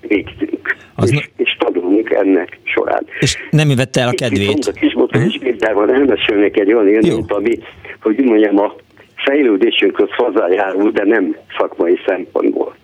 végzünk. 0.00 0.76
Az 0.94 1.12
és, 1.12 1.16
na... 1.16 1.44
és 1.44 1.56
tanulunk 1.58 2.10
ennek 2.10 2.58
során. 2.62 3.06
És 3.20 3.36
nem 3.50 3.68
vette 3.76 4.00
el 4.00 4.08
a 4.08 4.12
kedvét? 4.12 4.64
A 4.64 4.72
kismotor 4.72 5.22
és 5.22 5.38
gépdában 5.38 5.94
elmesélnék 5.94 6.58
egy 6.58 6.72
olyan 6.72 6.88
élményt, 6.88 7.32
ami, 7.32 7.58
hogy 8.00 8.18
mondjam, 8.18 8.58
a 8.58 8.74
fejlődésünkhöz 9.24 10.10
hozzájárul, 10.16 10.90
de 10.90 11.04
nem 11.04 11.36
szakmai 11.58 12.00
szempontból. 12.06 12.74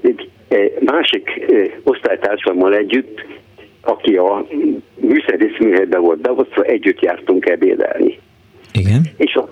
Egy 0.00 0.30
másik 0.80 1.46
osztálytársammal 1.84 2.74
együtt 2.74 3.20
aki 3.88 4.16
a 4.16 4.46
műszerész 4.94 5.58
műhelyben 5.58 6.00
volt 6.00 6.20
beosztva, 6.20 6.62
együtt 6.62 7.00
jártunk 7.00 7.46
ebédelni. 7.46 8.18
Igen. 8.72 9.00
És 9.16 9.34
a, 9.34 9.48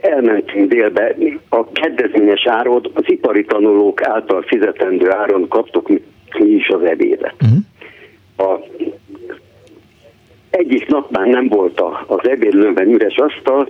elmentünk 0.00 0.68
délbe, 0.68 1.14
a 1.48 1.72
kedvezményes 1.72 2.46
áron, 2.46 2.90
az 2.94 3.04
ipari 3.06 3.44
tanulók 3.44 4.02
által 4.02 4.42
fizetendő 4.42 5.10
áron 5.10 5.48
kaptuk 5.48 5.88
mi, 5.88 6.02
mi 6.38 6.50
is 6.50 6.68
az 6.68 6.82
ebédet. 6.82 7.34
Uh-huh. 7.40 8.52
A, 8.52 8.64
egyik 10.50 10.86
nap 10.86 11.10
már 11.10 11.26
nem 11.26 11.48
volt 11.48 11.82
az 12.06 12.28
ebédlőben 12.28 12.88
üres 12.88 13.16
asztal, 13.16 13.68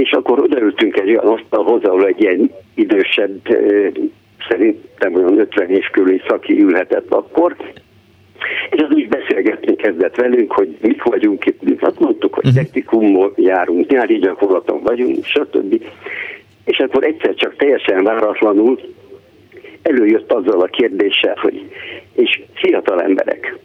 és 0.00 0.10
akkor 0.12 0.38
odaültünk 0.38 0.96
egy 0.96 1.08
olyan 1.08 1.38
asztalhoz, 1.38 1.82
ahol 1.84 2.06
egy 2.06 2.20
ilyen 2.20 2.50
idősebb, 2.74 3.40
szerintem 4.48 5.14
olyan 5.14 5.38
50 5.38 5.70
év 5.70 5.84
körüli 5.92 6.22
szaki 6.28 6.62
ülhetett 6.62 7.12
akkor, 7.12 7.56
és 8.70 8.82
az 8.82 8.90
úgy 8.90 9.08
beszélgetni 9.08 9.76
kezdett 9.76 10.16
velünk, 10.16 10.52
hogy 10.52 10.76
mik 10.80 11.02
vagyunk 11.02 11.46
itt, 11.46 11.82
azt 11.82 12.00
mondtuk, 12.00 12.34
hogy 12.34 12.44
mhm. 12.44 12.54
technikumból 12.54 13.32
járunk, 13.36 13.90
nyári 13.90 14.18
gyakorlaton 14.18 14.82
vagyunk, 14.82 15.24
stb. 15.24 15.82
És 16.64 16.78
akkor 16.78 17.04
egyszer 17.04 17.34
csak 17.34 17.56
teljesen 17.56 18.04
váratlanul 18.04 18.80
előjött 19.82 20.32
azzal 20.32 20.60
a 20.60 20.66
kérdéssel, 20.66 21.36
hogy 21.40 21.62
és 22.12 22.42
fiatal 22.54 23.02
emberek, 23.02 23.58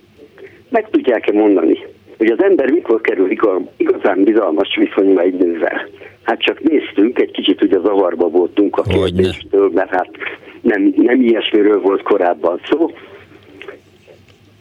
meg 0.70 0.90
tudják-e 0.90 1.32
mondani, 1.32 1.78
hogy 2.18 2.32
az 2.32 2.44
ember 2.44 2.72
mikor 2.72 3.02
kerül 3.02 3.32
igazán 3.78 4.24
bizalmas 4.24 4.76
viszonyba 4.76 5.22
egy 5.22 5.34
nővel. 5.34 5.88
Hát 6.26 6.42
csak 6.42 6.60
néztünk, 6.60 7.20
egy 7.20 7.32
kicsit 7.32 7.62
ugye 7.62 7.80
zavarba 7.80 8.28
voltunk 8.28 8.78
a 8.78 8.82
kérdéstől, 8.82 9.72
mert 9.74 9.90
hát 9.90 10.10
nem, 10.62 10.94
nem 10.96 11.22
ilyesmiről 11.22 11.82
volt 11.82 12.02
korábban 12.02 12.60
szó, 12.70 12.92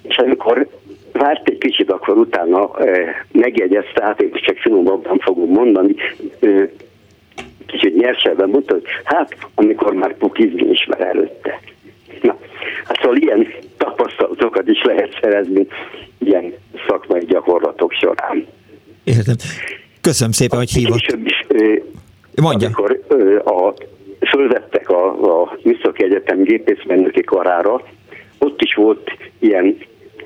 és 0.02 0.16
amikor 0.16 0.68
várt 1.12 1.48
egy 1.48 1.58
kicsit, 1.58 1.90
akkor 1.90 2.16
utána 2.16 2.78
e, 2.78 3.14
megjegyezte, 3.32 4.02
hát 4.02 4.20
én 4.20 4.30
csak 4.32 4.56
finomabban 4.56 5.18
fogom 5.18 5.50
mondani, 5.50 5.94
e, 6.40 6.70
kicsit 7.66 7.96
nyersebben 7.96 8.48
mondta, 8.48 8.72
hogy 8.72 8.84
hát, 9.04 9.36
amikor 9.54 9.94
már 9.94 10.16
pukizni 10.16 10.70
ismer 10.70 11.00
előtte. 11.00 11.60
Na, 12.22 12.38
hát 12.84 12.98
szóval 13.00 13.16
ilyen 13.16 13.46
tapasztalatokat 13.76 14.68
is 14.68 14.82
lehet 14.82 15.18
szerezni 15.20 15.66
ilyen 16.18 16.52
szakmai 16.88 17.24
gyakorlatok 17.24 17.92
során. 17.92 18.46
Értem. 19.04 19.34
Köszönöm 20.04 20.32
szépen, 20.32 20.58
hogy 20.58 20.70
hívott. 20.70 20.98
Később 20.98 21.26
is, 21.26 21.46
Mondja. 22.42 22.68
Amikor 22.72 23.00
a, 23.44 23.74
fölvettek 24.28 24.88
a, 24.88 25.40
a 25.42 25.56
Műszaki 25.62 26.04
Egyetem 26.04 26.42
gépészmérnöki 26.42 27.22
karára, 27.22 27.82
ott 28.38 28.60
is 28.60 28.74
volt 28.74 29.10
ilyen 29.38 29.78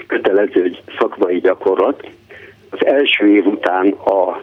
kötelező 0.06 0.76
szakmai 0.98 1.38
gyakorlat. 1.38 2.08
Az 2.70 2.86
első 2.86 3.34
év 3.34 3.46
után 3.46 3.88
a 3.88 4.42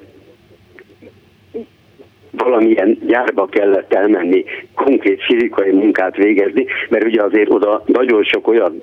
valamilyen 2.32 3.00
gyárba 3.06 3.46
kellett 3.46 3.94
elmenni, 3.94 4.46
konkrét 4.76 5.24
fizikai 5.24 5.72
munkát 5.72 6.16
végezni, 6.16 6.66
mert 6.90 7.04
ugye 7.06 7.24
azért 7.24 7.50
oda 7.50 7.84
nagyon 7.86 8.24
sok 8.24 8.48
olyan 8.48 8.82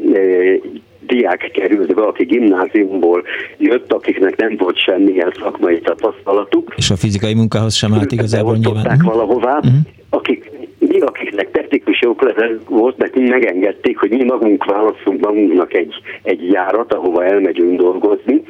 diák 1.07 1.51
került 1.53 1.95
be, 1.95 2.03
aki 2.03 2.25
gimnáziumból 2.25 3.23
jött, 3.59 3.93
akiknek 3.93 4.37
nem 4.37 4.57
volt 4.57 4.79
semmilyen 4.79 5.33
szakmai 5.41 5.81
tapasztalatuk. 5.81 6.73
És 6.77 6.91
a 6.91 6.97
fizikai 6.97 7.35
munkához 7.35 7.75
sem 7.75 7.95
állt 7.95 8.13
igazából 8.13 8.57
nyilván. 8.57 8.85
Uh-huh. 8.85 9.13
valahová, 9.13 9.57
uh-huh. 9.57 9.73
akik 10.11 10.51
mi, 10.79 11.01
akiknek 11.01 11.51
technikus 11.51 12.01
ötlet 12.01 12.61
volt, 12.69 12.97
nekünk 12.97 13.29
megengedték, 13.29 13.99
hogy 13.99 14.11
mi 14.11 14.25
magunk 14.25 14.65
válaszunk 14.65 15.21
magunknak 15.21 15.75
egy, 15.75 15.95
egy 16.23 16.51
járat, 16.51 16.93
ahova 16.93 17.25
elmegyünk 17.25 17.79
dolgozni, 17.79 18.43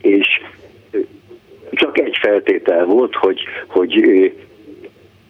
és 0.00 0.26
csak 1.72 1.98
egy 1.98 2.16
feltétel 2.20 2.84
volt, 2.84 3.14
hogy, 3.14 3.40
hogy 3.66 4.32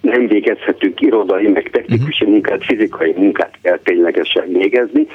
nem 0.01 0.27
végezhetünk 0.27 1.01
irodai, 1.01 1.49
meg 1.49 1.71
technikusi 1.71 2.25
uh-huh. 2.25 2.31
munkát, 2.31 2.65
fizikai 2.65 3.15
munkát 3.17 3.59
kell 3.63 3.79
ténylegesen 3.79 4.49
végezni. 4.53 5.07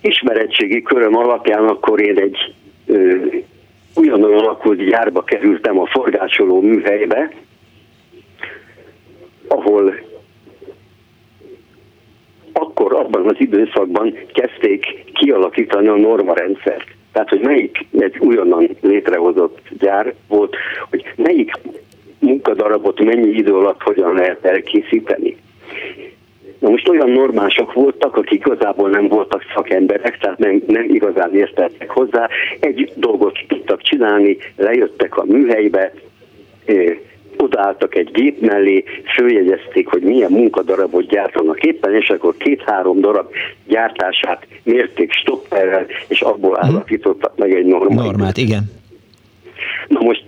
Ismeretségi 0.00 0.82
köröm 0.82 1.16
alapján 1.16 1.64
akkor 1.64 2.00
én 2.00 2.18
egy 2.18 2.54
ö, 2.86 3.16
ugyanolyan 3.94 4.38
alakult 4.38 4.84
gyárba 4.84 5.22
kerültem 5.22 5.78
a 5.78 5.86
forgácsoló 5.86 6.60
műhelybe, 6.60 7.32
ahol 9.48 9.94
akkor 12.52 12.94
abban 12.94 13.28
az 13.28 13.36
időszakban 13.38 14.14
kezdték 14.32 15.04
kialakítani 15.12 15.88
a 15.88 15.96
normarendszert. 15.96 16.86
Tehát, 17.12 17.28
hogy 17.28 17.40
melyik 17.40 17.86
egy 17.98 18.18
újonnan 18.18 18.76
létrehozott 18.80 19.58
gyár 19.78 20.14
volt, 20.28 20.56
hogy 20.90 21.12
melyik 21.16 21.52
munkadarabot 22.18 23.04
mennyi 23.04 23.28
idő 23.28 23.54
alatt 23.54 23.82
hogyan 23.82 24.14
lehet 24.14 24.44
elkészíteni. 24.44 25.36
Na 26.60 26.68
most 26.68 26.88
olyan 26.88 27.10
normások 27.10 27.72
voltak, 27.72 28.16
akik 28.16 28.44
igazából 28.44 28.90
nem 28.90 29.08
voltak 29.08 29.42
szakemberek, 29.54 30.18
tehát 30.18 30.38
nem, 30.38 30.62
nem 30.66 30.84
igazán 30.88 31.34
értettek 31.34 31.90
hozzá. 31.90 32.28
Egy 32.60 32.92
dolgot 32.94 33.38
tudtak 33.48 33.82
csinálni, 33.82 34.36
lejöttek 34.56 35.16
a 35.16 35.24
műhelybe, 35.24 35.92
odaálltak 37.36 37.94
egy 37.94 38.10
gép 38.10 38.40
mellé, 38.40 38.84
följegyezték, 39.14 39.88
hogy 39.88 40.02
milyen 40.02 40.30
munkadarabot 40.30 41.06
gyártanak 41.06 41.62
éppen, 41.62 41.94
és 41.94 42.08
akkor 42.08 42.36
két-három 42.36 43.00
darab 43.00 43.30
gyártását 43.66 44.46
mérték 44.62 45.12
stopperrel, 45.12 45.86
és 46.08 46.20
abból 46.20 46.50
mhm. 46.50 46.66
állapítottak 46.66 47.36
meg 47.36 47.52
egy 47.52 47.66
normát. 47.66 48.04
Normát, 48.04 48.36
igen. 48.36 48.70
Na 49.88 50.00
most 50.00 50.24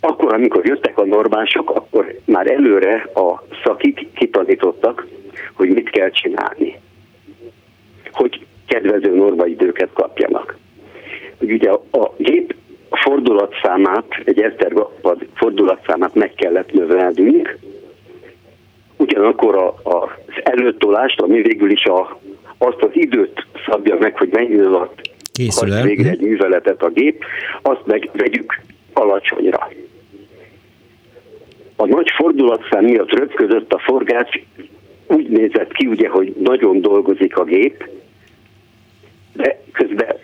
akkor, 0.00 0.34
amikor 0.34 0.66
jöttek 0.66 0.98
a 0.98 1.04
normások, 1.04 1.70
akkor 1.70 2.18
már 2.24 2.50
előre 2.50 3.10
a 3.14 3.42
szakik 3.64 4.06
kitanítottak, 4.14 5.06
hogy 5.58 5.68
mit 5.68 5.90
kell 5.90 6.10
csinálni. 6.10 6.80
Hogy 8.12 8.46
kedvező 8.66 9.14
normaidőket 9.14 9.88
kapjanak. 9.92 10.56
Ugye 11.38 11.70
a, 11.70 11.82
a 11.90 12.14
gép 12.16 12.54
fordulatszámát, 12.90 14.06
egy 14.24 14.40
esztergapad 14.40 15.26
fordulatszámát 15.34 16.14
meg 16.14 16.32
kellett 16.34 16.72
növelnünk, 16.72 17.58
ugyanakkor 18.96 19.56
a, 19.56 19.66
a, 19.68 20.02
az 20.02 20.42
előttolást, 20.42 21.20
ami 21.20 21.42
végül 21.42 21.70
is 21.70 21.84
a, 21.84 22.20
azt 22.58 22.82
az 22.82 22.90
időt 22.92 23.46
szabja 23.70 23.96
meg, 23.98 24.16
hogy 24.16 24.28
mennyi 24.32 24.58
alatt 24.58 25.00
Készül 25.32 25.72
el. 25.72 25.82
végre 25.82 26.10
egy 26.10 26.20
műveletet 26.20 26.82
a 26.82 26.88
gép, 26.88 27.24
azt 27.62 27.86
meg 27.86 28.10
vegyük 28.12 28.60
alacsonyra. 28.92 29.70
A 31.76 31.86
nagy 31.86 32.10
fordulatszám 32.16 32.84
miatt 32.84 33.10
röpködött 33.10 33.72
a 33.72 33.78
forgács, 33.78 34.40
úgy 35.08 35.28
nézett 35.28 35.72
ki, 35.72 35.86
ugye, 35.86 36.08
hogy 36.08 36.34
nagyon 36.42 36.80
dolgozik 36.80 37.36
a 37.36 37.44
gép, 37.44 37.88
de 39.32 39.60
közben 39.72 40.16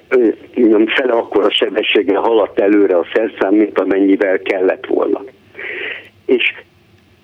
nem 0.54 0.86
fele 0.86 1.12
akkora 1.12 1.50
sebességgel 1.50 2.20
haladt 2.20 2.58
előre 2.58 2.96
a 2.96 3.06
szerszám, 3.14 3.54
mint 3.54 3.78
amennyivel 3.78 4.38
kellett 4.38 4.86
volna. 4.86 5.24
És 6.26 6.52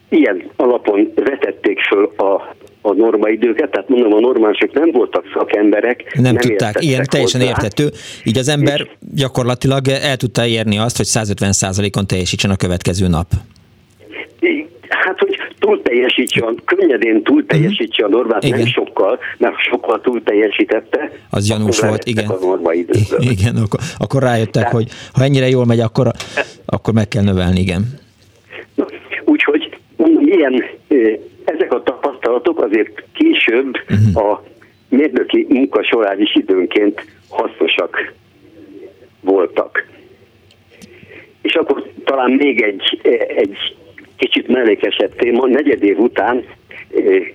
ilyen 0.08 0.50
alapon 0.56 1.12
vetették 1.14 1.80
föl 1.80 2.12
a, 2.16 2.54
a 2.80 2.92
normaidőket, 2.92 3.70
tehát 3.70 3.88
mondom, 3.88 4.12
a 4.12 4.20
normások 4.20 4.72
nem 4.72 4.90
voltak 4.90 5.24
szakemberek. 5.34 6.14
Nem, 6.14 6.22
nem 6.22 6.36
tudták, 6.36 6.82
ilyen 6.82 7.04
teljesen 7.10 7.40
hozzá. 7.40 7.52
értető. 7.52 7.88
Így 8.24 8.38
az 8.38 8.48
ember 8.48 8.88
gyakorlatilag 9.14 9.88
el 9.88 10.16
tudta 10.16 10.46
érni 10.46 10.78
azt, 10.78 10.96
hogy 10.96 11.06
150%-on 11.08 12.06
teljesítsen 12.06 12.50
a 12.50 12.56
következő 12.56 13.08
nap. 13.08 13.26
Hát, 14.88 15.18
hogy 15.18 15.39
túl 15.60 15.82
teljesítse, 15.82 16.44
könnyedén 16.64 17.22
túl 17.22 17.46
teljesítse 17.46 18.04
a 18.04 18.08
normát, 18.08 18.44
igen. 18.44 18.58
nem 18.58 18.66
sokkal, 18.66 19.18
mert 19.38 19.58
sokkal 19.58 20.00
túl 20.00 20.22
teljesítette. 20.22 21.12
Az 21.30 21.46
gyanús 21.48 21.80
volt, 21.80 22.04
igen. 22.04 22.26
A 22.26 22.72
igen, 23.34 23.56
akkor, 23.56 23.80
akkor 23.98 24.22
rájöttek, 24.22 24.52
Tehát, 24.52 24.72
hogy 24.72 24.88
ha 25.12 25.24
ennyire 25.24 25.48
jól 25.48 25.66
megy, 25.66 25.80
akkor, 25.80 26.10
akkor 26.66 26.94
meg 26.94 27.08
kell 27.08 27.22
növelni, 27.22 27.60
igen. 27.60 27.98
Úgyhogy 29.24 29.76
ilyen, 30.20 30.64
ezek 31.44 31.72
a 31.72 31.82
tapasztalatok 31.82 32.62
azért 32.62 33.04
később 33.12 33.76
uh-huh. 33.88 34.30
a 34.30 34.44
mérnöki 34.88 35.46
munka 35.48 35.84
során 35.84 36.20
is 36.20 36.34
időnként 36.34 37.04
hasznosak 37.28 38.12
voltak. 39.20 39.88
És 41.42 41.54
akkor 41.54 41.90
talán 42.04 42.30
még 42.30 42.62
egy, 42.62 43.00
egy 43.36 43.56
kicsit 44.20 44.48
mellékesebb 44.48 45.14
téma, 45.16 45.46
negyed 45.46 45.82
év 45.82 45.98
után 45.98 46.44
eh, 46.94 47.26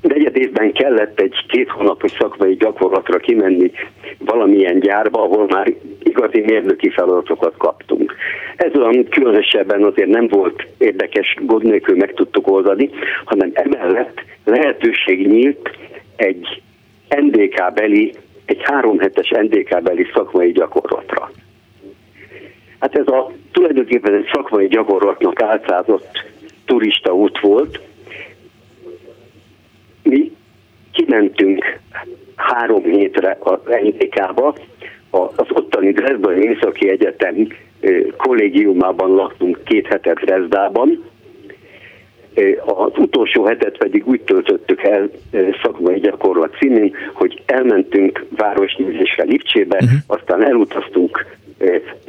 negyed 0.00 0.36
évben 0.36 0.72
kellett 0.72 1.20
egy 1.20 1.34
két 1.48 1.68
hónapos 1.68 2.10
szakmai 2.10 2.54
gyakorlatra 2.54 3.18
kimenni 3.18 3.70
valamilyen 4.18 4.78
gyárba, 4.78 5.22
ahol 5.22 5.46
már 5.48 5.72
igazi 6.02 6.40
mérnöki 6.40 6.90
feladatokat 6.90 7.54
kaptunk. 7.56 8.14
Ez 8.56 8.76
olyan 8.76 9.08
különösebben 9.08 9.82
azért 9.82 10.08
nem 10.08 10.28
volt 10.28 10.66
érdekes, 10.78 11.36
gond 11.40 11.64
nélkül 11.64 11.96
meg 11.96 12.14
tudtuk 12.14 12.50
oldani, 12.50 12.90
hanem 13.24 13.50
emellett 13.52 14.20
lehetőség 14.44 15.26
nyílt 15.26 15.70
egy 16.16 16.62
NDK 17.20 17.72
beli, 17.74 18.12
egy 18.44 18.60
három 18.62 18.98
hetes 18.98 19.28
NDK 19.28 19.82
beli 19.82 20.06
szakmai 20.14 20.52
gyakorlatra. 20.52 21.30
Hát 22.78 22.94
ez 22.94 23.06
a 23.06 23.32
tulajdonképpen 23.52 24.14
egy 24.14 24.28
szakmai 24.32 24.66
gyakorlatnak 24.66 25.42
álcázott 25.42 26.24
turista 26.64 27.14
út 27.14 27.40
volt. 27.40 27.80
Mi 30.02 30.32
kimentünk 30.92 31.78
három 32.36 32.82
hétre 32.82 33.36
az 33.40 33.58
NTK-ba, 33.82 34.54
az 35.10 35.46
ottani 35.48 35.92
Dresdai 35.92 36.42
Északi 36.42 36.88
Egyetem 36.88 37.48
kollégiumában 38.16 39.10
laktunk 39.10 39.60
két 39.64 39.86
hetet 39.86 40.18
Dresdában, 40.18 41.04
az 42.64 42.92
utolsó 42.96 43.44
hetet 43.44 43.78
pedig 43.78 44.06
úgy 44.06 44.20
töltöttük 44.20 44.82
el 44.82 45.10
szakmai 45.62 46.00
gyakorlat 46.00 46.56
címén, 46.58 46.96
hogy 47.12 47.42
elmentünk 47.46 48.24
városnézésre 48.36 49.24
Lipcsébe, 49.24 49.76
uh-huh. 49.76 49.98
aztán 50.06 50.44
elutaztunk 50.44 51.26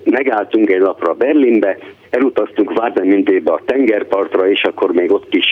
megálltunk 0.03 0.69
egy 0.69 0.79
napra 0.79 1.13
Berlinbe, 1.13 1.77
elutaztunk 2.09 2.73
Várnemündébe 2.73 3.51
a 3.51 3.61
tengerpartra, 3.65 4.49
és 4.49 4.63
akkor 4.63 4.91
még 4.91 5.11
ott 5.11 5.33
is 5.33 5.45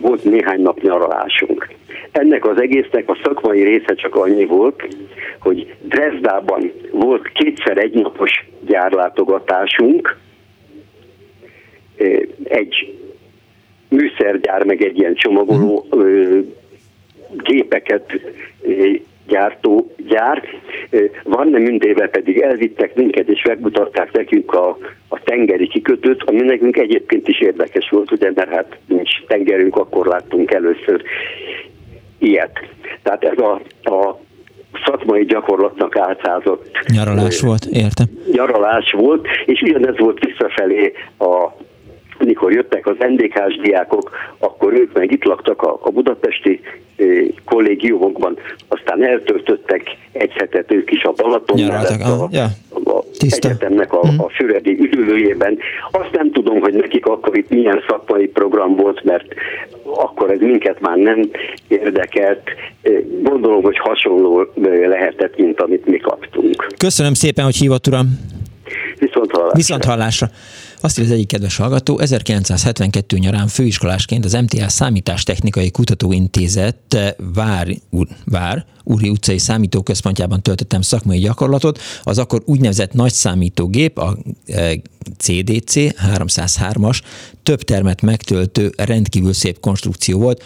volt 0.00 0.24
néhány 0.24 0.62
nap 0.62 0.80
nyaralásunk. 0.80 1.68
Ennek 2.12 2.46
az 2.46 2.60
egésznek 2.60 3.08
a 3.08 3.18
szakmai 3.22 3.62
része 3.62 3.94
csak 3.94 4.16
annyi 4.16 4.44
volt, 4.44 4.96
hogy 5.38 5.74
Dresdában 5.80 6.72
volt 6.90 7.32
kétszer 7.32 7.78
egynapos 7.78 8.46
gyárlátogatásunk, 8.66 10.16
egy 12.44 12.94
műszergyár, 13.94 14.64
meg 14.64 14.82
egy 14.82 14.98
ilyen 14.98 15.14
csomagoló 15.14 15.86
gépeket 17.42 18.20
gyártó 19.26 19.94
gyár. 20.08 20.42
Van 21.22 21.48
nem 21.48 21.62
mindével 21.62 22.08
pedig 22.08 22.40
elvittek 22.40 22.94
minket, 22.94 23.28
és 23.28 23.42
megmutatták 23.42 24.12
nekünk 24.12 24.52
a, 24.52 24.78
a 25.08 25.20
tengeri 25.24 25.68
kikötőt, 25.68 26.22
ami 26.22 26.40
nekünk 26.40 26.76
egyébként 26.76 27.28
is 27.28 27.40
érdekes 27.40 27.88
volt, 27.90 28.10
ugye, 28.10 28.30
mert 28.34 28.50
hát 28.50 28.78
nincs 28.86 29.10
tengerünk, 29.26 29.76
akkor 29.76 30.06
láttunk 30.06 30.52
először. 30.52 31.02
ilyet. 32.18 32.58
Tehát 33.02 33.24
ez 33.24 33.38
a, 33.38 33.60
a 33.94 34.20
szakmai 34.84 35.24
gyakorlatnak 35.24 35.96
átszázott. 35.96 36.68
Nyaralás 36.86 37.40
volt, 37.40 37.64
értem. 37.64 38.06
Nyaralás 38.32 38.92
volt, 38.92 39.26
és 39.46 39.60
ugyanez 39.60 39.98
volt 39.98 40.24
visszafelé 40.24 40.92
a 41.18 41.48
amikor 42.18 42.52
jöttek 42.52 42.86
az 42.86 42.96
NDK-s 42.98 43.56
diákok, 43.62 44.10
akkor 44.38 44.72
ők 44.72 44.92
meg 44.92 45.12
itt 45.12 45.24
laktak 45.24 45.62
a, 45.62 45.78
a 45.82 45.90
budapesti 45.90 46.60
eh, 46.96 47.06
kollégiumokban, 47.44 48.36
aztán 48.68 49.04
eltöltöttek 49.04 49.82
egy 50.12 50.32
hetet 50.32 50.72
ők 50.72 50.90
is 50.90 51.02
a 51.02 51.12
Balaton 51.12 51.60
mellett, 51.60 52.00
a, 52.00 52.28
ja. 52.30 52.44
a 52.84 53.02
egyetemnek 53.18 53.92
a, 53.92 54.00
a 54.00 54.30
füredi 54.36 54.78
ülőjében. 54.92 55.58
Azt 55.90 56.10
nem 56.12 56.32
tudom, 56.32 56.60
hogy 56.60 56.74
nekik 56.74 57.06
akkor 57.06 57.36
itt 57.36 57.48
milyen 57.48 57.82
szakmai 57.88 58.26
program 58.26 58.76
volt, 58.76 59.04
mert 59.04 59.26
akkor 59.82 60.30
ez 60.30 60.40
minket 60.40 60.80
már 60.80 60.96
nem 60.96 61.30
érdekelt. 61.68 62.42
Eh, 62.82 62.92
Gondolom, 63.22 63.62
hogy 63.62 63.78
hasonló 63.78 64.40
eh, 64.40 64.88
lehetett, 64.88 65.36
mint 65.36 65.60
amit 65.60 65.86
mi 65.86 65.96
kaptunk. 65.96 66.66
Köszönöm 66.78 67.14
szépen, 67.14 67.44
hogy 67.44 67.56
hívott, 67.56 67.86
uram. 67.86 68.32
Viszont 68.98 69.30
hallásra. 69.30 69.56
Viszont 69.56 69.84
hallásra. 69.84 70.26
Azt 70.84 70.98
írja 70.98 71.10
az 71.10 71.16
egyik 71.16 71.28
kedves 71.28 71.56
hallgató, 71.56 71.98
1972 71.98 73.16
nyarán 73.16 73.48
főiskolásként 73.48 74.24
az 74.24 74.32
MTH 74.32 74.66
Számítástechnikai 74.66 75.70
Kutatóintézet 75.70 76.76
eh, 76.88 77.10
Vár, 77.34 77.68
Vár 78.24 78.64
Úri 78.82 79.08
utcai 79.08 79.38
számítóközpontjában 79.38 80.42
töltöttem 80.42 80.80
szakmai 80.80 81.18
gyakorlatot. 81.18 81.80
Az 82.02 82.18
akkor 82.18 82.42
úgynevezett 82.44 82.92
nagy 82.92 83.12
számítógép, 83.12 83.98
a 83.98 84.18
CDC 85.18 85.74
303-as, 86.16 87.00
több 87.42 87.62
termet 87.62 88.02
megtöltő 88.02 88.72
rendkívül 88.76 89.32
szép 89.32 89.60
konstrukció 89.60 90.18
volt, 90.18 90.42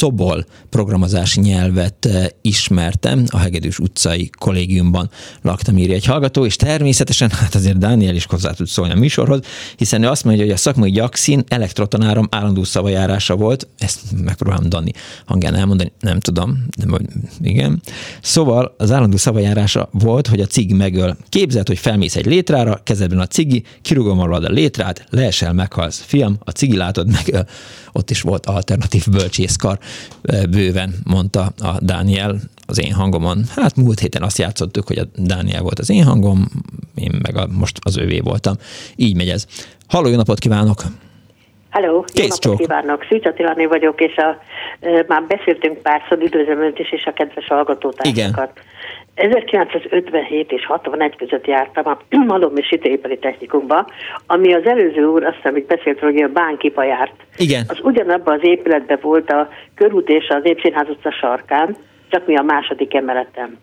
COBOL 0.00 0.46
programozási 0.70 1.40
nyelvet 1.40 2.06
eh, 2.06 2.26
ismertem, 2.40 3.24
a 3.28 3.38
Hegedűs 3.38 3.78
utcai 3.78 4.30
kollégiumban 4.38 5.10
laktam, 5.42 5.78
írja 5.78 5.94
egy 5.94 6.04
hallgató, 6.04 6.44
és 6.44 6.56
természetesen, 6.56 7.30
hát 7.30 7.54
azért 7.54 7.78
Dániel 7.78 8.14
is 8.14 8.26
hozzá 8.26 8.50
tud 8.50 8.66
szólni 8.66 8.92
a 8.92 8.96
műsorhoz, 8.96 9.40
hiszen 9.76 10.02
ő 10.02 10.08
azt 10.08 10.24
mondja, 10.24 10.44
hogy 10.44 10.52
a 10.52 10.56
szakmai 10.56 10.90
gyakszín 10.90 11.44
elektrotanárom 11.48 12.28
állandó 12.30 12.64
szavajárása 12.64 13.36
volt, 13.36 13.68
ezt 13.78 14.00
megpróbálom 14.24 14.68
Dani 14.68 14.92
hangján 15.24 15.54
elmondani, 15.54 15.92
nem 16.00 16.20
tudom, 16.20 16.66
de 16.76 16.98
igen. 17.42 17.82
Szóval 18.22 18.74
az 18.78 18.92
állandó 18.92 19.16
szavajárása 19.16 19.88
volt, 19.92 20.26
hogy 20.26 20.40
a 20.40 20.46
cig 20.46 20.74
megöl. 20.74 21.16
Képzeld, 21.28 21.66
hogy 21.66 21.78
felmész 21.78 22.16
egy 22.16 22.26
létrára, 22.26 22.80
kezedben 22.84 23.18
a 23.18 23.26
cigi, 23.26 23.62
kirugom 23.82 24.20
alad 24.20 24.44
a 24.44 24.48
létrát, 24.48 25.06
leesel, 25.10 25.52
meghalsz. 25.52 26.02
Fiam, 26.06 26.36
a 26.40 26.50
cigi 26.50 26.76
látod, 26.76 27.10
megöl. 27.10 27.46
Ott 27.92 28.10
is 28.10 28.20
volt 28.20 28.46
alternatív 28.46 29.04
bölcsészkar 29.10 29.78
bőven, 30.50 30.94
mondta 31.04 31.40
a 31.40 31.76
Dániel 31.80 32.36
az 32.66 32.80
én 32.80 32.92
hangomon. 32.92 33.42
Hát 33.56 33.76
múlt 33.76 33.98
héten 33.98 34.22
azt 34.22 34.38
játszottuk, 34.38 34.86
hogy 34.86 34.98
a 34.98 35.04
Dániel 35.16 35.62
volt 35.62 35.78
az 35.78 35.90
én 35.90 36.04
hangom, 36.04 36.46
én 36.94 37.20
meg 37.22 37.36
a, 37.36 37.46
most 37.58 37.78
az 37.82 37.96
ővé 37.96 38.20
voltam. 38.20 38.54
Így 38.96 39.16
megy 39.16 39.28
ez. 39.28 39.46
Halló, 39.88 40.08
jó 40.08 40.16
napot 40.16 40.38
kívánok! 40.38 40.82
Jó 41.82 42.00
Kész 42.00 42.28
napot 42.28 42.40
csók. 42.40 42.56
kívánok! 42.56 43.06
Szűcs 43.08 43.26
Attilani 43.26 43.66
vagyok, 43.66 44.00
és 44.00 44.16
a, 44.16 44.38
e, 44.80 45.04
már 45.08 45.22
beszéltünk 45.22 45.78
párszor, 45.78 46.18
üdvözlöm 46.18 46.62
Önt 46.62 46.78
is, 46.78 46.92
és 46.92 47.04
a 47.04 47.12
kedves 47.12 47.46
hallgatótársakat. 47.46 48.52
1957 49.18 50.52
és 50.52 50.66
61 50.66 51.16
között 51.16 51.46
jártam 51.46 51.86
a 51.86 51.98
Malom 52.26 52.56
és 52.56 52.66
Sütőipari 52.66 53.18
Technikumba, 53.18 53.86
ami 54.26 54.54
az 54.54 54.66
előző 54.66 55.04
úr, 55.04 55.24
azt 55.24 55.36
hiszem, 55.36 55.52
hogy 55.52 55.66
beszélt 55.66 56.00
róla, 56.00 56.12
hogy 56.12 56.22
a 56.22 56.28
Bánkipa 56.28 56.84
járt. 56.84 57.14
Igen. 57.36 57.64
Az 57.68 57.78
ugyanabban 57.82 58.34
az 58.34 58.44
épületben 58.44 58.98
volt 59.02 59.30
a 59.30 59.48
körút 59.74 60.08
és 60.08 60.28
az 60.28 60.40
Épszínház 60.42 60.88
utca 60.88 61.10
sarkán, 61.10 61.76
csak 62.08 62.26
mi 62.26 62.36
a 62.36 62.42
második 62.42 62.94
emeleten. 62.94 63.58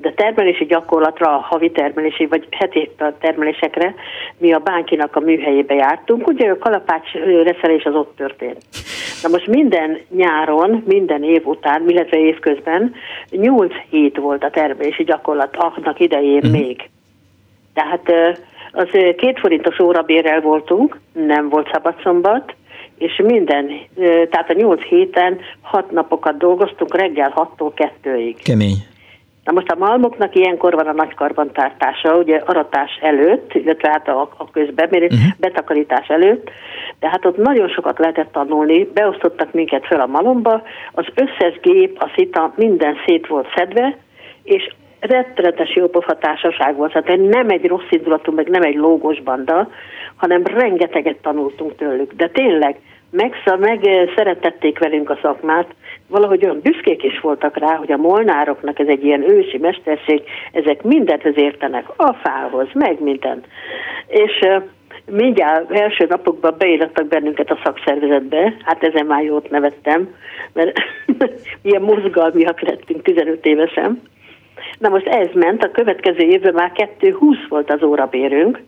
De 0.00 0.12
termelési 0.12 0.64
gyakorlatra, 0.64 1.34
a 1.34 1.46
havi 1.48 1.70
termelési 1.70 2.26
vagy 2.26 2.46
heti 2.50 2.90
termelésekre 3.20 3.94
mi 4.38 4.52
a 4.52 4.58
bánkinak 4.58 5.16
a 5.16 5.20
műhelyébe 5.20 5.74
jártunk, 5.74 6.26
ugye 6.26 6.50
a 6.50 6.58
kalapács 6.58 7.12
reszelés 7.44 7.84
az 7.84 7.94
ott 7.94 8.16
történt. 8.16 8.58
Na 9.22 9.28
most 9.28 9.46
minden 9.46 9.98
nyáron, 10.10 10.82
minden 10.86 11.22
év 11.22 11.46
után, 11.46 11.88
illetve 11.88 12.18
évközben 12.18 12.94
8 13.30 13.72
hét 13.90 14.16
volt 14.16 14.44
a 14.44 14.50
termelési 14.50 15.04
gyakorlat 15.04 15.56
annak 15.56 16.00
idején 16.00 16.42
Mhm. 16.42 16.50
még. 16.50 16.88
Tehát 17.74 18.10
az 18.72 18.88
két 19.16 19.38
forintos 19.38 19.78
órabérrel 19.78 20.40
voltunk, 20.40 21.00
nem 21.12 21.48
volt 21.48 21.70
szabadszombat, 21.72 22.54
és 22.98 23.20
minden, 23.24 23.70
tehát 24.30 24.50
a 24.50 24.52
nyolc 24.52 24.82
héten 24.82 25.38
hat 25.62 25.90
napokat 25.90 26.38
dolgoztunk, 26.38 26.96
reggel 26.96 27.32
6-tól 27.36 27.72
2-ig. 27.74 28.36
Kemény. 28.44 28.76
Na 29.48 29.54
most 29.54 29.70
a 29.70 29.78
malmoknak 29.78 30.34
ilyenkor 30.34 30.74
van 30.74 30.86
a 30.86 30.92
nagy 30.92 31.14
karbantartása, 31.14 32.16
ugye 32.16 32.36
aratás 32.36 32.98
előtt, 33.00 33.54
illetve 33.54 33.88
hát 33.88 34.08
a, 34.08 34.20
a 34.36 34.50
közbemérés, 34.50 35.12
uh-huh. 35.12 35.32
betakarítás 35.38 36.08
előtt, 36.08 36.50
de 37.00 37.08
hát 37.08 37.24
ott 37.24 37.36
nagyon 37.36 37.68
sokat 37.68 37.98
lehetett 37.98 38.32
tanulni, 38.32 38.84
beosztottak 38.94 39.52
minket 39.52 39.86
fel 39.86 40.00
a 40.00 40.06
malomba, 40.06 40.62
az 40.92 41.06
összes 41.14 41.60
gép, 41.60 42.02
a 42.02 42.10
szita, 42.16 42.52
minden 42.56 42.96
szét 43.06 43.26
volt 43.26 43.52
szedve, 43.56 43.96
és 44.42 44.68
rettenetes 45.00 45.74
jópofa 45.74 46.18
társaság 46.18 46.76
volt, 46.76 46.92
tehát 46.92 47.20
nem 47.20 47.48
egy 47.48 47.66
rossz 47.66 47.90
indulatú, 47.90 48.32
meg 48.32 48.48
nem 48.48 48.62
egy 48.62 48.76
lógos 48.76 49.22
banda, 49.22 49.68
hanem 50.16 50.42
rengeteget 50.44 51.16
tanultunk 51.22 51.76
tőlük. 51.76 52.12
De 52.12 52.28
tényleg, 52.28 52.76
meg, 53.10 53.34
meg 53.58 53.86
eh, 53.86 54.08
szeretették 54.16 54.78
velünk 54.78 55.10
a 55.10 55.18
szakmát, 55.22 55.74
valahogy 56.08 56.44
olyan 56.44 56.60
büszkék 56.62 57.02
is 57.02 57.20
voltak 57.20 57.56
rá, 57.56 57.74
hogy 57.74 57.92
a 57.92 57.96
molnároknak 57.96 58.78
ez 58.78 58.86
egy 58.86 59.04
ilyen 59.04 59.30
ősi 59.30 59.58
mesterség, 59.58 60.22
ezek 60.52 60.82
mindenthez 60.82 61.36
értenek, 61.36 61.84
a 61.96 62.12
fához, 62.12 62.68
meg 62.72 63.00
mindent. 63.00 63.46
És 64.06 64.46
mindjárt 65.10 65.70
első 65.70 66.06
napokban 66.08 66.54
beírattak 66.58 67.06
bennünket 67.06 67.50
a 67.50 67.58
szakszervezetbe, 67.64 68.54
hát 68.64 68.82
ezen 68.82 69.06
már 69.06 69.22
jót 69.22 69.50
nevettem, 69.50 70.14
mert 70.52 70.78
ilyen 71.62 71.82
mozgalmiak 71.82 72.60
lettünk 72.60 73.02
15 73.02 73.46
évesen. 73.46 74.02
Na 74.78 74.88
most 74.88 75.06
ez 75.06 75.28
ment, 75.34 75.64
a 75.64 75.70
következő 75.70 76.18
évben 76.18 76.54
már 76.54 76.72
2,20 76.74 77.36
volt 77.48 77.70
az 77.70 77.82
órabérünk, 77.82 78.62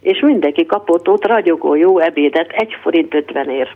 és 0.00 0.20
mindenki 0.20 0.66
kapott 0.66 1.08
ott 1.08 1.26
ragyogó 1.26 1.74
jó 1.74 1.98
ebédet, 1.98 2.52
1 2.52 2.76
forint 2.82 3.14
50 3.14 3.50
ér. 3.50 3.68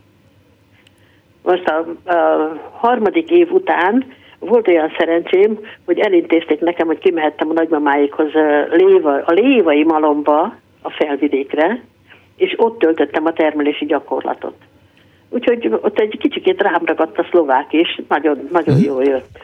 Most 1.49 1.69
a, 1.69 2.11
a 2.13 2.53
harmadik 2.73 3.31
év 3.31 3.53
után 3.53 4.05
volt 4.39 4.69
olyan 4.69 4.93
szerencsém, 4.99 5.59
hogy 5.85 5.99
elintézték 5.99 6.61
nekem, 6.61 6.87
hogy 6.87 6.99
kimehettem 6.99 7.51
a 7.51 7.53
nagymamáikhoz 7.53 8.33
Léva, 8.71 9.23
a 9.25 9.33
Lévai 9.33 9.85
Malomba, 9.85 10.55
a 10.83 10.91
felvidékre, 10.91 11.83
és 12.37 12.55
ott 12.57 12.79
töltöttem 12.79 13.27
a 13.27 13.33
termelési 13.33 13.85
gyakorlatot. 13.85 14.55
Úgyhogy 15.31 15.69
ott 15.81 15.99
egy 15.99 16.19
kicsikét 16.19 16.63
rám 16.63 16.83
ragadt 16.85 17.19
a 17.19 17.27
szlovák 17.31 17.73
is, 17.73 18.01
nagyon, 18.09 18.49
nagyon 18.53 18.79
jól 18.79 19.05
jött. 19.05 19.39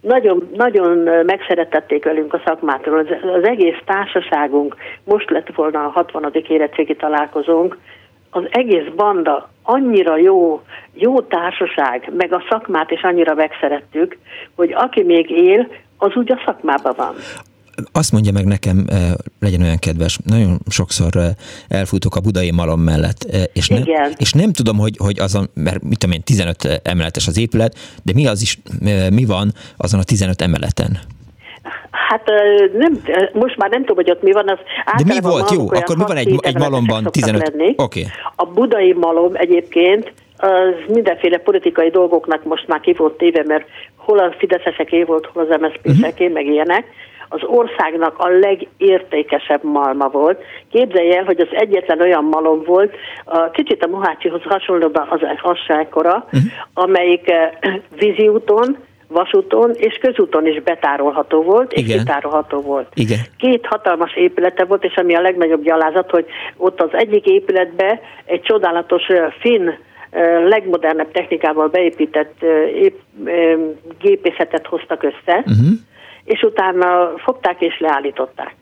Nagyon, 0.00 0.48
nagyon 0.54 0.98
megszeretették 1.24 2.04
velünk 2.04 2.34
a 2.34 2.42
szakmától. 2.44 2.98
Az, 2.98 3.06
az 3.36 3.44
egész 3.44 3.78
társaságunk, 3.84 4.76
most 5.04 5.30
lett 5.30 5.54
volna 5.54 5.84
a 5.84 5.90
60. 5.90 6.32
érettségi 6.48 6.96
találkozónk, 6.96 7.76
az 8.30 8.42
egész 8.50 8.88
banda 8.96 9.48
annyira 9.62 10.16
jó, 10.16 10.62
jó 10.94 11.20
társaság, 11.20 12.12
meg 12.16 12.32
a 12.32 12.42
szakmát 12.48 12.90
is 12.90 13.02
annyira 13.02 13.34
megszerettük, 13.34 14.18
hogy 14.54 14.72
aki 14.72 15.02
még 15.02 15.30
él, 15.30 15.68
az 15.96 16.14
úgy 16.14 16.32
a 16.32 16.42
szakmában 16.44 16.94
van. 16.96 17.14
Azt 17.92 18.12
mondja 18.12 18.32
meg 18.32 18.44
nekem, 18.44 18.84
eh, 18.88 19.12
legyen 19.40 19.62
olyan 19.62 19.78
kedves, 19.78 20.18
nagyon 20.24 20.58
sokszor 20.68 21.16
eh, 21.16 21.30
elfutok 21.68 22.16
a 22.16 22.20
budai 22.20 22.50
malom 22.50 22.80
mellett, 22.80 23.24
eh, 23.30 23.42
és 23.52 23.68
nem, 23.68 23.78
Igen. 23.78 24.12
és 24.16 24.32
nem 24.32 24.52
tudom, 24.52 24.78
hogy, 24.78 24.96
hogy 24.96 25.18
azon, 25.18 25.48
mert 25.54 25.82
mit 25.82 25.98
tudom 25.98 26.14
én, 26.14 26.22
15 26.22 26.80
emeletes 26.82 27.26
az 27.26 27.38
épület, 27.38 27.74
de 28.02 28.12
mi 28.12 28.26
az 28.26 28.42
is, 28.42 28.58
mi 29.10 29.24
van 29.24 29.52
azon 29.76 30.00
a 30.00 30.02
15 30.02 30.42
emeleten? 30.42 30.98
Hát 31.90 32.30
nem, 32.72 33.00
most 33.32 33.56
már 33.56 33.70
nem 33.70 33.80
tudom, 33.80 33.96
hogy 33.96 34.10
ott 34.10 34.22
mi 34.22 34.32
van. 34.32 34.48
Az 34.48 34.58
De 35.02 35.14
mi 35.14 35.20
volt? 35.20 35.50
Jó, 35.50 35.60
akkor 35.70 35.96
mi 35.96 36.04
van 36.06 36.16
egy, 36.16 36.28
6-7 36.28 36.44
egy 36.44 36.58
malomban 36.58 37.02
szoktak 37.02 37.12
15? 37.12 37.48
lenni. 37.48 37.74
Oké. 37.76 38.00
Okay. 38.00 38.12
A 38.36 38.44
budai 38.44 38.92
malom 38.92 39.30
egyébként 39.34 40.12
az 40.36 40.74
mindenféle 40.88 41.38
politikai 41.38 41.90
dolgoknak 41.90 42.44
most 42.44 42.66
már 42.66 42.80
ki 42.80 42.92
volt 42.92 43.16
téve, 43.16 43.42
mert 43.46 43.66
hol 43.96 44.18
a 44.18 44.34
Fideszeseké 44.38 45.02
volt, 45.02 45.26
hol 45.26 45.42
az 45.42 45.60
MSZP-seké, 45.60 46.24
uh-huh. 46.24 46.32
meg 46.32 46.46
ilyenek. 46.46 46.84
Az 47.28 47.40
országnak 47.42 48.18
a 48.18 48.28
legértékesebb 48.28 49.64
malma 49.64 50.08
volt. 50.08 50.42
Képzelj 50.70 51.16
el, 51.16 51.24
hogy 51.24 51.40
az 51.40 51.48
egyetlen 51.50 52.00
olyan 52.00 52.24
malom 52.24 52.62
volt, 52.64 52.94
a, 53.24 53.50
kicsit 53.50 53.84
a 53.84 53.88
Mohácsihoz 53.88 54.42
hasonlóban 54.42 55.06
az 55.10 55.20
hasságkora, 55.36 56.14
uh-huh. 56.24 56.40
amelyik 56.74 57.30
eh, 57.30 57.50
vízi 57.98 58.28
úton, 58.28 58.76
vasúton 59.08 59.70
és 59.74 59.98
közúton 60.00 60.46
is 60.46 60.62
betárolható 60.62 61.42
volt, 61.42 61.72
és 61.72 61.82
Igen. 61.82 61.98
kitárolható 61.98 62.60
volt. 62.60 62.88
Igen. 62.94 63.18
Két 63.36 63.66
hatalmas 63.66 64.14
épülete 64.16 64.64
volt, 64.64 64.84
és 64.84 64.94
ami 64.94 65.14
a 65.14 65.20
legnagyobb 65.20 65.62
gyalázat, 65.62 66.10
hogy 66.10 66.26
ott 66.56 66.80
az 66.80 66.90
egyik 66.92 67.26
épületbe 67.26 68.00
egy 68.24 68.40
csodálatos 68.40 69.02
finn 69.40 69.70
legmodernebb 70.48 71.10
technikával 71.10 71.68
beépített 71.68 72.42
épp, 72.74 72.98
gépészetet 73.98 74.66
hoztak 74.66 75.02
össze, 75.02 75.36
uh-huh. 75.36 75.68
és 76.24 76.42
utána 76.42 77.12
fogták 77.16 77.60
és 77.60 77.78
leállították. 77.78 78.54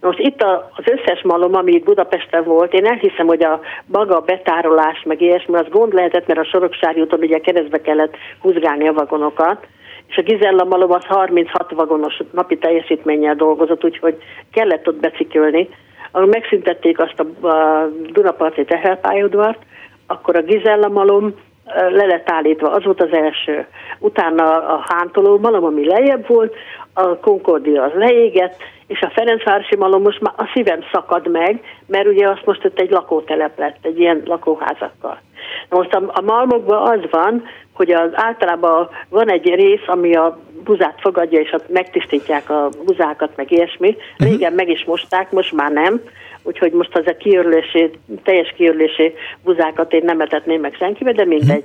Most 0.00 0.18
itt 0.18 0.42
az 0.42 0.84
összes 0.84 1.22
malom, 1.22 1.54
ami 1.54 1.72
itt 1.72 1.84
Budapesten 1.84 2.44
volt, 2.44 2.72
én 2.72 2.86
elhiszem, 2.86 3.26
hogy 3.26 3.42
a 3.42 3.60
maga 3.86 4.16
a 4.16 4.20
betárolás, 4.20 5.02
meg 5.04 5.20
ilyesmi, 5.20 5.56
az 5.56 5.68
gond 5.68 5.92
lehetett, 5.92 6.26
mert 6.26 6.40
a 6.40 6.44
Soroksári 6.44 7.00
úton 7.00 7.20
ugye 7.20 7.38
keresztbe 7.38 7.80
kellett 7.80 8.16
húzgálni 8.38 8.88
a 8.88 8.92
vagonokat, 8.92 9.66
és 10.10 10.16
a 10.16 10.22
Gizella 10.22 10.64
malom 10.64 10.92
az 10.92 11.04
36 11.04 11.70
vagonos 11.70 12.20
napi 12.32 12.58
teljesítménnyel 12.58 13.34
dolgozott, 13.34 13.84
úgyhogy 13.84 14.16
kellett 14.52 14.88
ott 14.88 15.00
becikölni. 15.00 15.68
Ahol 16.10 16.26
megszüntették 16.26 16.98
azt 16.98 17.20
a, 17.20 17.46
a 17.46 17.88
Dunaparti 18.12 18.64
teherpályaudvart, 18.64 19.58
akkor 20.06 20.36
a 20.36 20.42
Gizella 20.42 20.88
malom 20.88 21.34
le 21.74 22.06
lett 22.06 22.30
állítva, 22.30 22.70
az 22.70 22.84
volt 22.84 23.02
az 23.02 23.12
első. 23.12 23.66
Utána 23.98 24.44
a 24.74 24.84
hántoló 24.88 25.38
malom, 25.38 25.64
ami 25.64 25.86
lejjebb 25.86 26.26
volt, 26.26 26.54
a 26.92 27.16
Concordia 27.16 27.82
az 27.82 27.92
leégett, 27.94 28.56
és 28.90 29.00
a 29.00 29.10
Ferencvárosi 29.10 29.76
malom 29.76 30.02
most 30.02 30.20
már 30.20 30.32
a 30.36 30.50
szívem 30.54 30.80
szakad 30.92 31.30
meg, 31.30 31.62
mert 31.86 32.06
ugye 32.06 32.28
azt 32.28 32.44
most 32.44 32.64
ott 32.64 32.78
egy 32.78 32.90
lakótelep 32.90 33.58
lett, 33.58 33.76
egy 33.82 33.98
ilyen 33.98 34.22
lakóházakkal. 34.24 35.20
Na 35.68 35.76
most 35.76 35.94
a, 35.94 36.10
a 36.14 36.20
malmokban 36.20 36.88
az 36.88 37.10
van, 37.10 37.44
hogy 37.72 37.92
az 37.92 38.10
általában 38.12 38.88
van 39.08 39.30
egy 39.30 39.54
rész, 39.54 39.86
ami 39.86 40.14
a 40.14 40.38
buzát 40.64 41.00
fogadja, 41.00 41.40
és 41.40 41.52
ott 41.52 41.68
megtisztítják 41.68 42.50
a 42.50 42.68
buzákat, 42.84 43.36
meg 43.36 43.52
ilyesmi. 43.52 43.96
Mhm. 44.18 44.28
Régen 44.28 44.52
meg 44.52 44.68
is 44.68 44.84
mosták, 44.84 45.30
most 45.30 45.52
már 45.52 45.70
nem. 45.70 46.00
Úgyhogy 46.42 46.72
most 46.72 46.96
az 46.96 47.06
a 47.06 47.16
kiörlési, 47.16 47.90
teljes 48.22 48.52
kiörlési 48.56 49.14
buzákat 49.44 49.92
én 49.92 50.02
nem 50.04 50.20
etetném 50.20 50.60
meg 50.60 50.74
senkivel, 50.78 51.12
de 51.12 51.24
mindegy. 51.24 51.64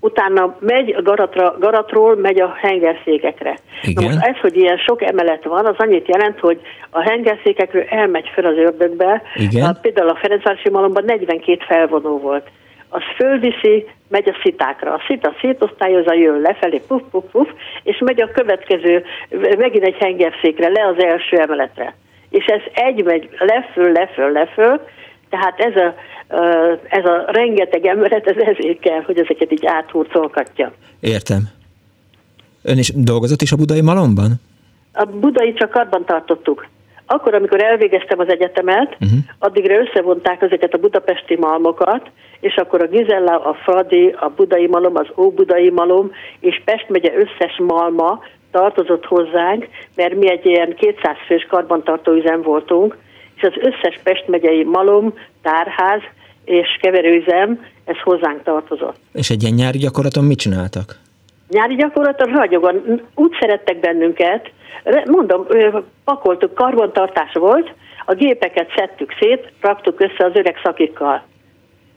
Utána 0.00 0.56
megy 0.60 0.94
a 0.94 1.02
garatra, 1.02 1.56
garatról, 1.58 2.16
megy 2.16 2.40
a 2.40 2.54
hengerszékekre. 2.60 3.58
Igen. 3.82 4.04
Na 4.04 4.10
most 4.10 4.26
ez, 4.26 4.36
hogy 4.36 4.56
ilyen 4.56 4.76
sok 4.76 5.02
emelet 5.02 5.44
van, 5.44 5.66
az 5.66 5.74
annyit 5.78 6.08
jelent, 6.08 6.40
hogy 6.40 6.60
a 6.90 7.00
hengerszékekről 7.00 7.84
elmegy 7.88 8.30
fel 8.34 8.44
az 8.44 8.56
ördögbe. 8.56 9.22
Igen. 9.34 9.64
A, 9.64 9.78
például 9.80 10.08
a 10.08 10.18
Ferencvárosi 10.20 10.70
Malomban 10.70 11.04
42 11.04 11.58
felvonó 11.66 12.18
volt. 12.18 12.48
Az 12.88 13.02
fölviszi, 13.16 13.86
megy 14.08 14.28
a 14.28 14.36
szitákra. 14.42 14.92
A 14.92 15.02
szita 15.06 15.34
szétosztályozza, 15.40 16.14
jön 16.14 16.40
lefelé, 16.40 16.82
puf, 16.88 17.02
puf, 17.10 17.24
puf, 17.30 17.48
és 17.82 17.98
megy 18.04 18.20
a 18.20 18.30
következő, 18.30 19.04
megint 19.58 19.84
egy 19.84 19.96
hengerszékre, 19.98 20.68
le 20.68 20.86
az 20.86 21.02
első 21.02 21.36
emeletre. 21.36 21.94
És 22.30 22.44
ez 22.44 22.60
egy 22.72 23.04
megy 23.04 23.28
leföl, 23.38 23.92
leföl, 23.92 24.30
leföl, 24.30 24.80
tehát 25.28 25.60
ez 25.60 25.76
a 25.76 25.94
ez 26.88 27.04
a 27.04 27.24
rengeteg 27.26 27.86
emberet, 27.86 28.26
ez 28.26 28.36
ezért 28.36 28.78
kell, 28.80 29.02
hogy 29.02 29.18
ezeket 29.18 29.52
így 29.52 29.66
áthurcolkatja. 29.66 30.72
Értem. 31.00 31.42
Ön 32.62 32.78
is 32.78 32.92
dolgozott 32.94 33.42
is 33.42 33.52
a 33.52 33.56
budai 33.56 33.80
malomban? 33.80 34.30
A 34.92 35.04
budai 35.04 35.52
csak 35.52 35.74
abban 35.74 36.04
tartottuk. 36.04 36.66
Akkor, 37.06 37.34
amikor 37.34 37.62
elvégeztem 37.62 38.18
az 38.18 38.28
egyetemet, 38.28 38.96
uh-huh. 39.00 39.18
addigra 39.38 39.74
összevonták 39.74 40.42
ezeket 40.42 40.74
a 40.74 40.78
budapesti 40.78 41.36
malmokat, 41.36 42.10
és 42.40 42.54
akkor 42.54 42.82
a 42.82 42.86
Gizella, 42.86 43.40
a 43.40 43.54
Fradi, 43.54 44.14
a 44.20 44.28
budai 44.36 44.66
malom, 44.66 44.96
az 44.96 45.06
óbudai 45.16 45.70
malom, 45.70 46.10
és 46.40 46.62
Pest 46.64 46.88
megye 46.88 47.12
összes 47.14 47.58
malma 47.58 48.22
tartozott 48.50 49.04
hozzánk, 49.04 49.68
mert 49.94 50.14
mi 50.14 50.30
egy 50.30 50.46
ilyen 50.46 50.74
200 50.74 51.16
fős 51.26 51.46
karbantartó 51.50 52.12
üzem 52.12 52.42
voltunk, 52.42 52.96
és 53.36 53.42
az 53.42 53.52
összes 53.56 54.00
Pest 54.02 54.28
megyei 54.28 54.64
malom, 54.64 55.14
tárház 55.42 56.00
és 56.44 56.78
keverőüzem, 56.80 57.64
ez 57.84 57.96
hozzánk 58.02 58.42
tartozott. 58.42 58.96
És 59.12 59.30
egy 59.30 59.42
ilyen 59.42 59.54
nyári 59.54 59.78
gyakorlaton 59.78 60.24
mit 60.24 60.38
csináltak? 60.38 60.98
Nyári 61.48 61.74
gyakorlaton 61.74 62.32
ragyogan, 62.32 63.02
úgy 63.14 63.36
szerettek 63.40 63.80
bennünket, 63.80 64.50
mondom, 65.04 65.46
pakoltuk, 66.04 66.54
karbantartás 66.54 67.32
volt, 67.32 67.74
a 68.04 68.14
gépeket 68.14 68.72
szedtük 68.76 69.12
szét, 69.20 69.52
raktuk 69.60 70.00
össze 70.00 70.24
az 70.24 70.34
öreg 70.34 70.56
szakikkal. 70.62 71.22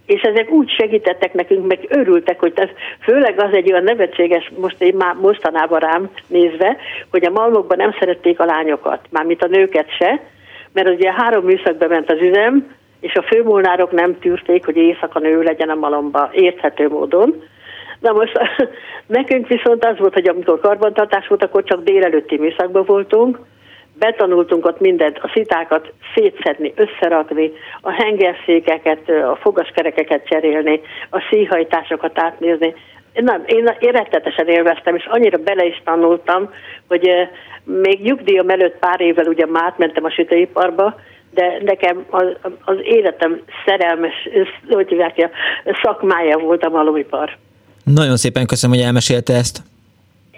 És 0.05 0.21
ezek 0.21 0.51
úgy 0.51 0.69
segítettek 0.69 1.33
nekünk, 1.33 1.67
meg 1.67 1.85
örültek, 1.89 2.39
hogy 2.39 2.53
ez, 2.55 2.69
főleg 2.99 3.39
az 3.41 3.53
egy 3.53 3.71
olyan 3.71 3.83
nevetséges, 3.83 4.51
most 4.57 4.81
én 4.81 4.95
már 4.95 5.15
mostanában 5.15 5.79
rám 5.79 6.09
nézve, 6.27 6.77
hogy 7.11 7.25
a 7.25 7.29
malmokban 7.29 7.77
nem 7.77 7.95
szerették 7.99 8.39
a 8.39 8.45
lányokat, 8.45 9.07
mármint 9.09 9.43
a 9.43 9.47
nőket 9.47 9.95
se, 9.97 10.21
mert 10.73 10.89
ugye 10.89 11.13
három 11.13 11.45
műszakba 11.45 11.87
ment 11.87 12.11
az 12.11 12.21
üzem, 12.21 12.77
és 12.99 13.13
a 13.13 13.21
főmolnárok 13.21 13.91
nem 13.91 14.19
tűrték, 14.19 14.65
hogy 14.65 14.77
éjszaka 14.77 15.19
nő 15.19 15.41
legyen 15.41 15.69
a 15.69 15.75
malomba 15.75 16.29
érthető 16.33 16.87
módon. 16.87 17.43
Na 17.99 18.11
most 18.11 18.39
nekünk 19.17 19.47
viszont 19.47 19.85
az 19.85 19.97
volt, 19.97 20.13
hogy 20.13 20.29
amikor 20.29 20.59
karbantartás 20.59 21.27
volt, 21.27 21.43
akkor 21.43 21.63
csak 21.63 21.83
délelőtti 21.83 22.37
műszakban 22.37 22.83
voltunk, 22.85 23.39
betanultunk 23.99 24.65
ott 24.65 24.79
mindent, 24.79 25.17
a 25.17 25.31
szitákat 25.33 25.93
szétszedni, 26.15 26.73
összerakni, 26.75 27.51
a 27.81 27.91
hengerszékeket, 27.91 29.09
a 29.09 29.37
fogaskerekeket 29.41 30.27
cserélni, 30.27 30.81
a 31.09 31.27
szíhajtásokat 31.29 32.19
átnézni. 32.19 32.73
Nem, 33.23 33.43
én, 33.45 33.75
én 33.79 33.91
rettetesen 33.91 34.47
élveztem, 34.47 34.95
és 34.95 35.05
annyira 35.09 35.37
bele 35.37 35.65
is 35.65 35.81
tanultam, 35.85 36.49
hogy 36.87 37.09
még 37.63 38.01
nyugdíjam 38.01 38.49
előtt 38.49 38.77
pár 38.79 39.01
évvel 39.01 39.25
ugye 39.25 39.45
már 39.45 39.63
átmentem 39.63 40.03
a 40.03 40.11
sütőiparba, 40.11 40.95
de 41.33 41.57
nekem 41.63 42.05
az, 42.09 42.25
az 42.65 42.75
életem 42.83 43.41
szerelmes, 43.65 44.13
hogy 44.69 44.87
hívják, 44.87 45.29
szakmája 45.83 46.37
volt 46.37 46.63
a 46.63 46.69
malomipar. 46.69 47.37
Nagyon 47.83 48.17
szépen 48.17 48.45
köszönöm, 48.45 48.75
hogy 48.75 48.85
elmesélte 48.85 49.33
ezt. 49.33 49.61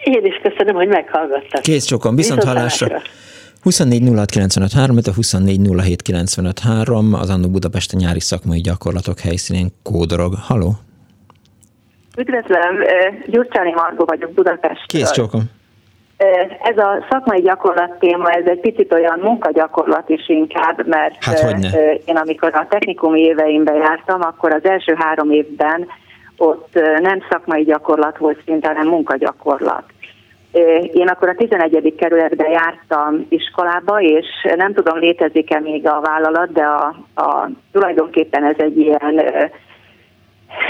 Én 0.04 0.26
is 0.26 0.40
köszönöm, 0.44 0.76
hogy 0.76 0.88
meghallgattak. 0.88 1.62
Kész 1.62 1.86
csokon, 1.86 2.16
viszont, 2.16 2.40
viszont 2.40 2.58
hallásra. 2.58 3.02
24 3.62 4.02
a 5.08 5.14
24 5.14 5.60
az 7.12 7.30
Annó 7.30 7.50
Budapesten 7.50 8.00
nyári 8.00 8.20
szakmai 8.20 8.62
gyakorlatok 8.62 9.20
helyszínén 9.20 9.68
kódorog. 9.84 10.34
Haló? 10.36 10.72
Üdvözlöm, 12.18 12.84
Gyurcsáni 13.26 13.72
Margó 13.72 14.06
vagyok 14.06 14.32
Budapest. 14.32 14.86
Kész 14.88 15.12
csókom. 15.12 15.42
Ez 16.62 16.78
a 16.78 17.06
szakmai 17.10 17.42
gyakorlat 17.42 18.00
téma, 18.00 18.30
ez 18.30 18.46
egy 18.46 18.60
picit 18.60 18.94
olyan 18.94 19.20
munkagyakorlat 19.20 20.10
is 20.10 20.30
inkább, 20.30 20.88
mert 20.88 21.24
hát, 21.24 21.56
én 22.06 22.16
amikor 22.16 22.56
a 22.56 22.68
technikum 22.70 23.16
éveimben 23.16 23.76
jártam, 23.76 24.22
akkor 24.22 24.54
az 24.54 24.66
első 24.66 24.96
három 24.98 25.32
évben 25.32 25.88
ott 26.38 26.80
nem 27.02 27.24
szakmai 27.30 27.64
gyakorlat 27.64 28.18
volt 28.18 28.42
szinte, 28.46 28.68
hanem 28.68 28.88
munkagyakorlat. 28.88 29.84
Én 30.94 31.08
akkor 31.08 31.30
a 31.30 31.36
11. 31.36 31.96
kerületben 31.98 32.50
jártam 32.50 33.26
iskolába, 33.30 34.02
és 34.02 34.26
nem 34.56 34.74
tudom, 34.74 35.00
létezik-e 35.00 35.60
még 35.60 35.88
a 35.88 36.02
vállalat, 36.02 36.52
de 36.52 36.64
a, 36.64 36.96
a, 37.16 37.50
tulajdonképpen 37.72 38.44
ez 38.44 38.56
egy 38.58 38.78
ilyen 38.78 39.22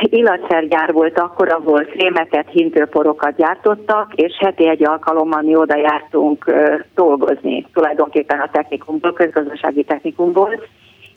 illatszergyár 0.02 0.94
volt 0.94 1.20
akkor, 1.20 1.50
ahol 1.50 1.84
krémeket, 1.84 2.50
hintőporokat 2.50 3.36
gyártottak, 3.36 4.14
és 4.16 4.38
heti 4.40 4.68
egy 4.68 4.88
alkalommal 4.88 5.42
mi 5.42 5.56
oda 5.56 5.78
jártunk 5.78 6.54
dolgozni, 6.96 7.66
tulajdonképpen 7.74 8.40
a 8.40 8.50
technikumból, 8.52 9.14
közgazdasági 9.14 9.84
technikumból, 9.84 10.62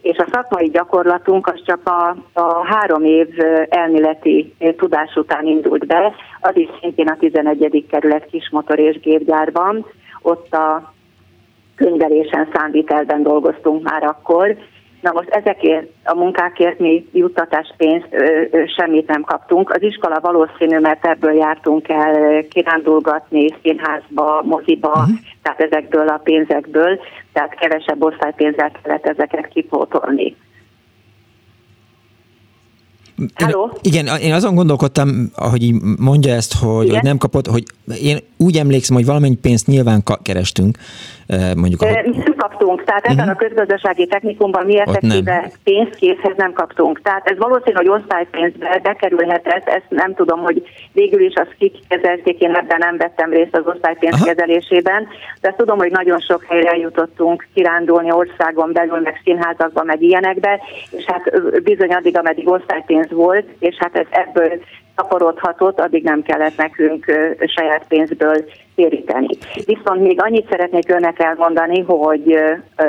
és 0.03 0.17
a 0.17 0.29
szakmai 0.33 0.69
gyakorlatunk 0.69 1.47
az 1.47 1.63
csak 1.67 1.81
a, 1.85 2.17
a 2.41 2.67
három 2.67 3.05
év 3.05 3.29
elméleti 3.69 4.55
tudás 4.77 5.17
után 5.17 5.47
indult 5.47 5.87
be, 5.87 6.15
az 6.41 6.57
is 6.57 6.69
szintén 6.81 7.09
a 7.09 7.17
11. 7.19 7.87
kerület 7.91 8.27
kismotor 8.27 8.79
és 8.79 9.01
gépgyárban, 9.01 9.87
ott 10.23 10.55
a 10.55 10.93
könyvelésen, 11.77 12.49
számvitelben 12.53 13.23
dolgoztunk 13.23 13.83
már 13.83 14.03
akkor, 14.03 14.57
Na 15.05 15.13
most 15.13 15.29
ezekért 15.29 15.87
a 16.05 16.15
munkákért 16.15 16.79
mi 16.79 17.07
ö, 17.13 18.43
ö, 18.51 18.65
semmit 18.77 19.07
nem 19.07 19.23
kaptunk. 19.23 19.71
Az 19.71 19.83
iskola 19.83 20.21
valószínű, 20.21 20.79
mert 20.79 21.07
ebből 21.07 21.33
jártunk 21.33 21.89
el 21.89 22.45
kirándulgatni 22.49 23.49
színházba, 23.63 24.43
moziba, 24.43 24.89
uh-huh. 24.89 25.19
tehát 25.43 25.61
ezekből 25.61 26.09
a 26.09 26.21
pénzekből, 26.25 27.01
tehát 27.33 27.55
kevesebb 27.55 28.03
osztálypénzzel 28.03 28.71
kellett 28.83 29.07
ezeket 29.07 29.49
kipótolni. 29.49 30.37
Hello? 33.35 33.69
Igen, 33.81 34.07
én 34.07 34.33
azon 34.33 34.55
gondolkodtam, 34.55 35.31
ahogy 35.35 35.63
így 35.63 35.75
mondja 35.99 36.35
ezt, 36.35 36.55
hogy, 36.55 36.91
hogy 36.91 37.03
nem 37.03 37.19
kapott, 37.19 37.47
hogy 37.47 37.65
én 38.03 38.19
úgy 38.37 38.57
emlékszem, 38.57 38.97
hogy 38.97 39.07
valamennyi 39.07 39.37
pénzt 39.37 39.67
nyilván 39.67 40.03
kerestünk, 40.23 40.79
mondjuk 41.57 41.83
a... 41.83 41.87
Mi 41.87 42.17
nem 42.17 42.35
kaptunk, 42.37 42.85
tehát 42.85 43.05
ebben 43.05 43.29
uh-huh. 43.29 43.41
a 43.41 43.45
közgazdasági 43.47 44.07
technikumban 44.07 44.65
mi 44.65 44.79
effektíve 44.79 45.51
pénzkészhez 45.65 46.37
nem 46.37 46.53
kaptunk. 46.53 47.03
Tehát 47.03 47.31
ez 47.31 47.39
valószínű, 47.39 47.77
hogy 47.77 47.89
osztálypénzbe 47.89 48.81
bekerülhetett, 48.83 49.69
ezt 49.69 49.87
nem 49.89 50.15
tudom, 50.15 50.41
hogy 50.41 50.63
végül 50.93 51.21
is 51.21 51.35
azt 51.35 51.55
kikezelték, 51.59 52.41
én 52.41 52.55
ebben 52.55 52.79
nem 52.79 52.97
vettem 52.97 53.31
részt 53.31 53.57
az 53.57 53.67
osztálypénz 53.67 54.15
Aha. 54.15 54.25
kezelésében, 54.25 55.09
de 55.41 55.49
ezt 55.49 55.57
tudom, 55.57 55.79
hogy 55.79 55.91
nagyon 55.91 56.21
sok 56.21 56.45
helyre 56.49 56.77
jutottunk 56.77 57.47
kirándulni 57.55 58.13
országon 58.13 58.73
belül, 58.73 59.01
meg 59.01 59.21
színházakba, 59.25 59.83
meg 59.83 60.03
ilyenekbe, 60.03 60.61
és 60.91 61.05
hát 61.05 61.63
bizony 61.63 61.93
addig, 61.93 62.19
ameddig 62.19 62.49
osztálypénz 62.49 63.11
volt, 63.11 63.47
és 63.59 63.77
hát 63.79 63.97
ez 63.97 64.07
ebből 64.11 64.61
szaporodhatott, 64.97 65.81
addig 65.81 66.03
nem 66.03 66.23
kellett 66.23 66.57
nekünk 66.57 67.05
saját 67.47 67.85
pénzből 67.89 68.45
téríteni. 68.75 69.37
Viszont 69.65 70.01
még 70.01 70.23
annyit 70.23 70.49
szeretnék 70.51 70.91
önnek 70.91 71.19
elmondani, 71.19 71.81
hogy 71.81 72.39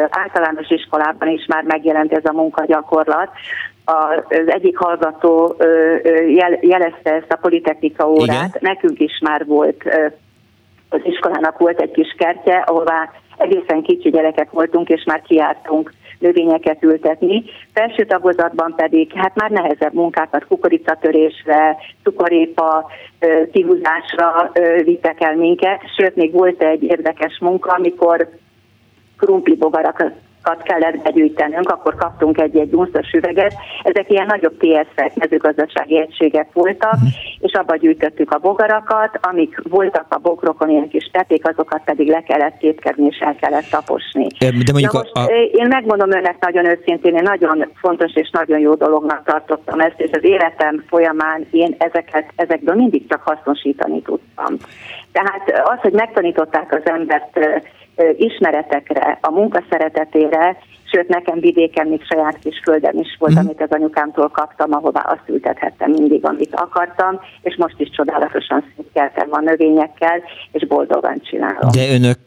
általános 0.10 0.69
iskolában 0.69 1.27
is 1.27 1.45
már 1.48 1.64
megjelent 1.64 2.14
ez 2.14 2.26
a 2.26 2.34
munkagyakorlat. 2.34 3.30
Az 3.86 4.48
egyik 4.48 4.77
hallgató 4.77 5.56
jelezte 6.61 7.14
ezt 7.14 7.32
a 7.32 7.38
politechnika 7.41 8.10
órát, 8.10 8.27
Igen. 8.27 8.52
nekünk 8.60 8.99
is 8.99 9.19
már 9.23 9.45
volt, 9.45 9.84
az 10.90 10.99
iskolának 11.03 11.57
volt 11.57 11.82
egy 11.82 11.91
kis 11.91 12.15
kertje, 12.18 12.57
ahová 12.57 13.11
egészen 13.38 13.82
kicsi 13.82 14.10
gyerekek 14.10 14.52
voltunk, 14.52 14.90
és 14.90 15.03
már 15.03 15.22
kiártunk 15.22 15.94
növényeket 16.19 16.83
ültetni. 16.83 17.43
Felső 17.73 18.05
tagozatban 18.05 18.73
pedig 18.75 19.11
hát 19.15 19.35
már 19.35 19.51
nehezebb 19.51 19.93
munkákat 19.93 20.45
kukoricatörésre, 20.45 21.77
cukorépa 22.03 22.91
kihúzásra 23.51 24.51
vittek 24.83 25.21
el 25.21 25.35
minket, 25.35 25.81
sőt 25.97 26.15
még 26.15 26.31
volt 26.31 26.63
egy 26.63 26.83
érdekes 26.83 27.39
munka, 27.39 27.73
amikor 27.73 28.29
krumplibogarak 29.17 30.11
kellett 30.63 31.01
begyűjtenünk, 31.01 31.69
akkor 31.69 31.95
kaptunk 31.95 32.38
egy-egy 32.38 32.73
unszos 32.73 33.11
üveget. 33.11 33.53
Ezek 33.84 34.11
ilyen 34.11 34.26
nagyobb 34.26 34.57
TSZ 34.57 35.15
mezőgazdasági 35.15 35.99
egységek 35.99 36.47
voltak, 36.53 36.93
uh-huh. 36.93 37.09
és 37.39 37.53
abba 37.53 37.76
gyűjtöttük 37.76 38.31
a 38.31 38.38
bogarakat, 38.38 39.19
amik 39.22 39.61
voltak 39.63 40.05
a 40.09 40.17
bokrokon 40.17 40.69
ilyen 40.69 40.89
kis 40.89 41.09
teték, 41.11 41.47
azokat 41.47 41.81
pedig 41.85 42.07
le 42.07 42.22
kellett 42.22 42.57
képkedni 42.57 43.05
és 43.05 43.17
el 43.19 43.35
kellett 43.35 43.69
taposni. 43.69 44.27
De 44.39 44.51
mondjuk 44.51 44.91
Na 44.91 44.99
most, 44.99 45.11
a, 45.13 45.19
a... 45.19 45.26
Én 45.51 45.67
megmondom 45.67 46.11
önnek 46.11 46.39
nagyon 46.39 46.65
őszintén, 46.65 47.15
én 47.15 47.23
nagyon 47.23 47.72
fontos 47.76 48.13
és 48.15 48.30
nagyon 48.31 48.59
jó 48.59 48.73
dolognak 48.73 49.23
tartottam 49.26 49.80
ezt, 49.80 49.99
és 49.99 50.09
az 50.11 50.23
életem 50.23 50.84
folyamán 50.88 51.47
én 51.51 51.76
ezeket, 51.77 52.31
ezekből 52.35 52.76
mindig 52.76 53.07
csak 53.07 53.22
hasznosítani 53.22 54.01
tudtam. 54.01 54.57
Tehát 55.11 55.61
az, 55.63 55.80
hogy 55.81 55.93
megtanították 55.93 56.73
az 56.73 56.91
embert 56.91 57.39
ismeretekre, 58.17 59.17
a 59.22 59.31
munka 59.31 59.63
szeretetére, 59.69 60.57
sőt 60.91 61.07
nekem 61.07 61.39
vidéken 61.39 61.88
még 61.88 62.03
saját 62.03 62.39
kis 62.39 62.61
földem 62.63 62.97
is 62.97 63.15
volt, 63.19 63.34
mm. 63.34 63.38
amit 63.38 63.61
az 63.61 63.69
anyukámtól 63.69 64.30
kaptam, 64.30 64.73
ahová 64.73 65.01
azt 65.01 65.30
ültethettem 65.30 65.91
mindig, 65.91 66.26
amit 66.26 66.55
akartam, 66.55 67.19
és 67.41 67.55
most 67.57 67.76
is 67.77 67.89
csodálatosan 67.89 68.63
szintkeltem 68.76 69.27
a 69.31 69.39
növényekkel, 69.39 70.22
és 70.51 70.67
boldogan 70.67 71.22
csinálom. 71.23 71.72
De 71.72 71.93
önök, 71.93 72.19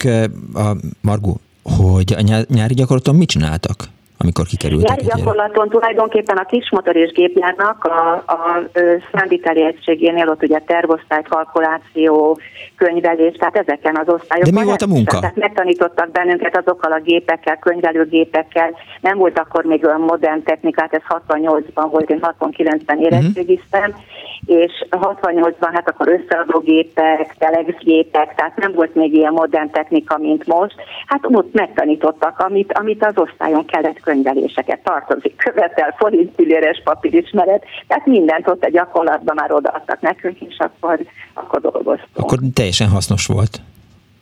a 0.54 0.76
Margó, 1.00 1.36
hogy 1.62 2.14
a 2.16 2.44
nyári 2.48 2.74
gyakorlaton 2.74 3.16
mit 3.16 3.28
csináltak? 3.28 3.78
Amikor 4.18 4.46
kikerültek 4.46 4.88
Nyári 4.88 5.04
gyakorlaton 5.04 5.68
tulajdonképpen 5.68 6.36
a 6.36 6.44
kismotor 6.44 6.96
és 6.96 7.10
gépjárnak 7.12 7.84
a, 7.84 8.14
a 8.14 8.68
szándíteli 9.12 9.64
egységénél 9.64 10.28
ott 10.28 10.42
ugye 10.42 10.58
tervosztály, 10.58 11.22
kalkuláció, 11.22 12.38
könyvelés, 12.76 13.36
tehát 13.36 13.56
ezeken 13.56 13.96
az 13.96 14.08
osztályokon. 14.08 14.54
De 14.54 14.60
mi 14.60 14.66
volt 14.66 14.82
a 14.82 14.86
munka? 14.86 15.18
Tehát 15.18 15.36
megtanítottak 15.36 16.10
bennünket 16.10 16.56
azokkal 16.56 16.92
a 16.92 17.00
gépekkel, 17.00 17.56
könyvelőgépekkel. 17.56 18.74
Nem 19.00 19.18
volt 19.18 19.38
akkor 19.38 19.64
még 19.64 19.84
olyan 19.84 20.00
modern 20.00 20.42
technikát, 20.42 20.94
ez 20.94 21.02
68-ban 21.08 21.88
volt, 21.90 22.10
én 22.10 22.20
69-ben 22.40 22.98
érettségiztem, 22.98 23.90
uh-huh. 23.90 24.04
És 24.46 24.72
68-ban 24.90 25.70
hát 25.72 25.88
akkor 25.88 26.08
összeadó 26.08 26.58
gépek, 26.58 27.34
telexgépek, 27.38 28.34
tehát 28.34 28.56
nem 28.56 28.72
volt 28.72 28.94
még 28.94 29.14
ilyen 29.14 29.32
modern 29.32 29.70
technika, 29.70 30.18
mint 30.18 30.46
most. 30.46 30.74
Hát 31.06 31.20
ott 31.22 31.52
megtanítottak, 31.54 32.38
amit, 32.38 32.72
amit 32.72 33.04
az 33.04 33.12
osztályon 33.16 33.64
kellett 33.64 34.00
könyveléseket 34.00 34.82
tartozik, 34.82 35.36
követel, 35.36 35.94
forintpilléres 35.98 36.80
papírismeret, 36.84 37.64
tehát 37.86 38.06
mindent 38.06 38.48
ott 38.48 38.64
a 38.64 38.70
gyakorlatban 38.70 39.34
már 39.34 39.52
odaadtak 39.52 40.00
nekünk, 40.00 40.40
és 40.40 40.56
akkor, 40.58 40.98
akkor 41.34 41.60
dolgoztunk. 41.60 42.16
Akkor 42.16 42.38
teljesen 42.54 42.88
hasznos 42.88 43.26
volt. 43.26 43.60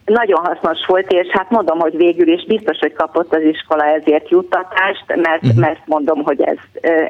Nagyon 0.06 0.44
hasznos 0.44 0.86
volt, 0.86 1.12
és 1.12 1.28
hát 1.28 1.50
mondom, 1.50 1.78
hogy 1.78 1.96
végül 1.96 2.28
is 2.28 2.44
biztos, 2.44 2.78
hogy 2.78 2.92
kapott 2.92 3.34
az 3.34 3.42
iskola 3.42 3.84
ezért 3.84 4.28
juttatást, 4.28 5.04
mert, 5.06 5.42
uh-huh. 5.42 5.60
mert 5.60 5.80
mondom, 5.86 6.22
hogy 6.22 6.40
ez, 6.40 6.56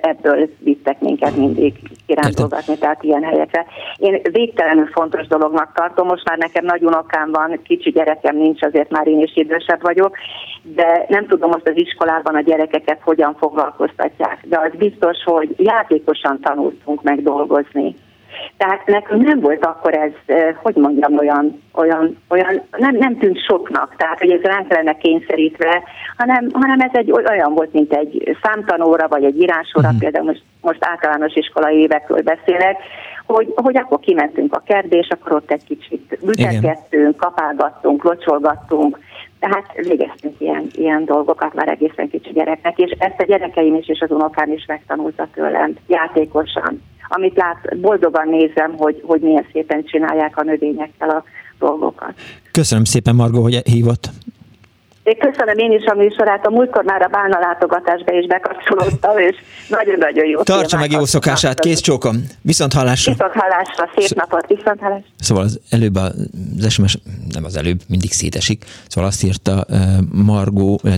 ebből 0.01 0.48
vittek 0.59 1.01
minket 1.01 1.36
mindig 1.36 1.74
kirándulgatni, 2.06 2.78
tehát 2.78 3.02
ilyen 3.02 3.23
helyekre. 3.23 3.66
Én 3.97 4.20
végtelenül 4.32 4.86
fontos 4.86 5.27
dolognak 5.27 5.73
tartom, 5.74 6.06
most 6.06 6.28
már 6.28 6.39
nekem 6.39 6.64
nagy 6.64 6.85
unokám 6.85 7.31
van, 7.31 7.60
kicsi 7.64 7.90
gyerekem 7.90 8.36
nincs, 8.36 8.62
azért 8.62 8.90
már 8.90 9.06
én 9.06 9.20
is 9.20 9.36
idősebb 9.36 9.82
vagyok, 9.82 10.16
de 10.62 11.05
nem 11.09 11.27
tudom 11.27 11.51
most 11.51 11.68
az 11.68 11.77
iskolában 11.77 12.35
a 12.35 12.40
gyerekeket 12.40 13.01
hogyan 13.01 13.35
foglalkoztatják, 13.39 14.44
de 14.44 14.59
az 14.59 14.78
biztos, 14.78 15.23
hogy 15.24 15.55
játékosan 15.56 16.40
tanultunk 16.40 17.02
meg 17.02 17.23
dolgozni 17.23 17.94
tehát 18.56 18.86
nekünk 18.86 19.22
nem 19.22 19.40
volt 19.40 19.64
akkor 19.64 19.94
ez, 19.94 20.36
hogy 20.62 20.74
mondjam, 20.74 21.18
olyan, 21.18 21.62
olyan, 21.74 22.16
olyan 22.28 22.62
nem, 22.76 22.96
nem 22.96 23.18
tűnt 23.18 23.44
soknak, 23.44 23.94
tehát 23.96 24.18
hogy 24.18 24.30
ez 24.30 24.40
ránk 24.40 24.72
lenne 24.72 24.96
kényszerítve, 24.96 25.82
hanem, 26.16 26.48
hanem 26.52 26.80
ez 26.80 26.90
egy 26.92 27.12
olyan 27.12 27.54
volt, 27.54 27.72
mint 27.72 27.92
egy 27.92 28.36
számtanóra, 28.42 29.08
vagy 29.08 29.24
egy 29.24 29.40
írásóra, 29.40 29.86
uh-huh. 29.86 30.00
például 30.00 30.24
most, 30.24 30.42
most 30.60 30.84
általános 30.84 31.34
iskolai 31.34 31.76
évekről 31.76 32.22
beszélek, 32.22 32.76
hogy, 33.26 33.52
hogy 33.54 33.76
akkor 33.76 34.00
kimentünk 34.00 34.54
a 34.54 34.62
kertbe, 34.66 34.96
és 34.96 35.08
akkor 35.08 35.32
ott 35.32 35.50
egy 35.50 35.64
kicsit 35.64 36.18
bütetgettünk, 36.22 37.16
kapálgattunk, 37.16 38.04
locsolgattunk, 38.04 38.98
tehát 39.48 39.86
végeztünk 39.89 40.40
ilyen, 40.40 40.66
ilyen 40.73 41.05
dolgokat 41.05 41.55
már 41.55 41.68
egészen 41.68 42.09
kicsi 42.09 42.32
gyereknek, 42.32 42.78
és 42.78 42.90
ezt 42.98 43.20
a 43.20 43.24
gyerekeim 43.24 43.74
is 43.74 43.89
és 43.89 44.01
az 44.01 44.10
unokám 44.10 44.52
is 44.52 44.64
megtanulta 44.66 45.28
tőlem 45.35 45.74
játékosan 45.86 46.82
amit 47.09 47.36
lát, 47.36 47.78
boldogan 47.81 48.28
nézem, 48.28 48.74
hogy, 48.77 49.02
hogy 49.06 49.20
milyen 49.20 49.47
szépen 49.52 49.85
csinálják 49.85 50.36
a 50.36 50.43
növényekkel 50.43 51.10
a 51.10 51.24
dolgokat. 51.59 52.14
Köszönöm 52.51 52.85
szépen, 52.85 53.14
Margó, 53.14 53.43
hogy 53.43 53.55
hívott. 53.55 54.10
Én 55.06 55.18
köszönöm 55.18 55.58
én 55.58 55.72
is 55.72 55.84
a 55.84 55.94
műsorát, 55.94 56.46
a 56.46 56.50
múltkor 56.50 56.84
már 56.84 57.02
a 57.02 57.08
bálna 57.08 57.38
látogatásba 57.38 58.12
is 58.12 58.26
bekapcsolódtam, 58.26 59.18
és 59.18 59.36
nagyon-nagyon 59.68 60.26
jó. 60.26 60.42
Tartsa 60.42 60.78
meg 60.78 60.90
jó 60.90 61.04
szokását, 61.04 61.60
kész 61.60 61.80
csókom. 61.80 62.16
Viszont 62.42 62.72
hallásra. 62.72 63.12
Viszont 63.12 63.32
hallásra, 63.32 63.90
szép 63.94 64.06
Sz- 64.06 64.14
napot, 64.14 64.46
viszont 64.46 64.80
hallásra. 64.80 65.06
Szóval 65.18 65.44
az 65.44 65.60
előbb 65.70 65.94
az 65.94 66.14
SMS, 66.68 66.98
nem 67.32 67.44
az 67.44 67.56
előbb, 67.56 67.80
mindig 67.88 68.12
szétesik. 68.12 68.64
Szóval 68.88 69.10
azt 69.10 69.24
írta 69.24 69.64
uh, 69.68 69.78
Margó 70.12 70.80
uh, 70.82 70.92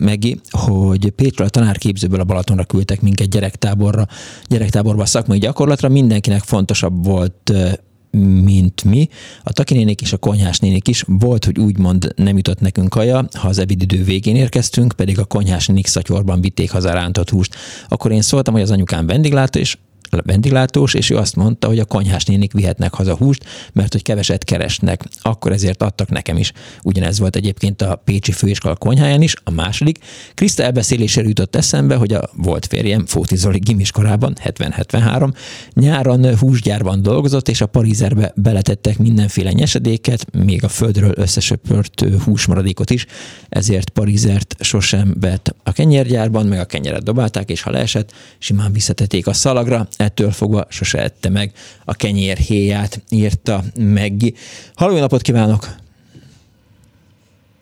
Megi, 0.00 0.40
hogy 0.50 1.10
Pétről 1.10 1.46
a 1.46 1.50
tanárképzőből 1.50 2.20
a 2.20 2.24
Balatonra 2.24 2.64
küldtek 2.64 3.00
minket 3.00 3.28
gyerektáborra, 3.28 4.02
gyerektáborba 4.48 5.02
a 5.02 5.06
szakmai 5.06 5.38
gyakorlatra. 5.38 5.88
Mindenkinek 5.88 6.40
fontosabb 6.40 7.04
volt 7.04 7.50
uh, 7.50 7.72
mint 8.18 8.84
mi. 8.84 9.08
A 9.42 9.52
takinénik 9.52 10.00
és 10.00 10.12
a 10.12 10.16
konyhás 10.16 10.58
is 10.84 11.04
volt, 11.06 11.44
hogy 11.44 11.58
úgymond 11.58 12.12
nem 12.16 12.36
jutott 12.36 12.60
nekünk 12.60 12.88
kaja, 12.88 13.28
ha 13.32 13.48
az 13.48 13.58
ebédidő 13.58 14.04
végén 14.04 14.36
érkeztünk, 14.36 14.92
pedig 14.96 15.18
a 15.18 15.24
konyhás 15.24 15.66
nénik 15.66 15.86
szatyorban 15.86 16.40
vitték 16.40 16.70
haza 16.70 16.92
rántott 16.92 17.30
húst. 17.30 17.56
Akkor 17.88 18.12
én 18.12 18.22
szóltam, 18.22 18.54
hogy 18.54 18.62
az 18.62 18.70
anyukám 18.70 19.06
vendéglátó, 19.06 19.58
és 19.58 19.76
vendéglátós, 20.20 20.94
és 20.94 21.10
ő 21.10 21.16
azt 21.16 21.36
mondta, 21.36 21.66
hogy 21.66 21.78
a 21.78 21.84
konyhás 21.84 22.24
nénik 22.24 22.52
vihetnek 22.52 22.94
haza 22.94 23.16
húst, 23.16 23.44
mert 23.72 23.92
hogy 23.92 24.02
keveset 24.02 24.44
keresnek. 24.44 25.04
Akkor 25.22 25.52
ezért 25.52 25.82
adtak 25.82 26.08
nekem 26.08 26.36
is. 26.36 26.52
Ugyanez 26.82 27.18
volt 27.18 27.36
egyébként 27.36 27.82
a 27.82 27.96
Pécsi 28.04 28.32
Főiskola 28.32 28.76
konyháján 28.76 29.22
is. 29.22 29.34
A 29.44 29.50
második, 29.50 29.98
Kriszta 30.34 30.62
elbeszélésére 30.62 31.28
jutott 31.28 31.56
eszembe, 31.56 31.94
hogy 31.94 32.12
a 32.12 32.30
volt 32.36 32.66
férjem 32.66 33.06
Fóti 33.06 33.36
Zoli 33.36 33.58
gimiskorában, 33.58 34.36
70-73, 34.44 35.34
nyáron 35.72 36.38
húsgyárban 36.38 37.02
dolgozott, 37.02 37.48
és 37.48 37.60
a 37.60 37.66
Parizerbe 37.66 38.32
beletettek 38.36 38.98
mindenféle 38.98 39.52
nyesedéket, 39.52 40.26
még 40.32 40.64
a 40.64 40.68
földről 40.68 41.12
összesöpört 41.16 42.04
húsmaradékot 42.24 42.90
is, 42.90 43.06
ezért 43.48 43.90
Parizert 43.90 44.54
sosem 44.60 45.14
vett 45.20 45.54
a 45.62 45.72
kenyérgyárban, 45.72 46.46
meg 46.46 46.58
a 46.58 46.64
kenyeret 46.64 47.02
dobálták, 47.02 47.50
és 47.50 47.62
ha 47.62 47.70
leesett, 47.70 48.12
simán 48.38 48.72
visszatették 48.72 49.26
a 49.26 49.32
szalagra, 49.32 49.88
ettől 50.02 50.30
fogva 50.30 50.64
sose 50.68 51.02
ette 51.02 51.30
meg 51.30 51.50
a 51.84 51.94
kenyér 51.94 52.36
héját, 52.36 53.00
írta 53.10 53.60
Meggi. 53.78 54.34
Halló, 54.74 54.94
jó 54.94 55.00
napot 55.00 55.22
kívánok! 55.22 55.64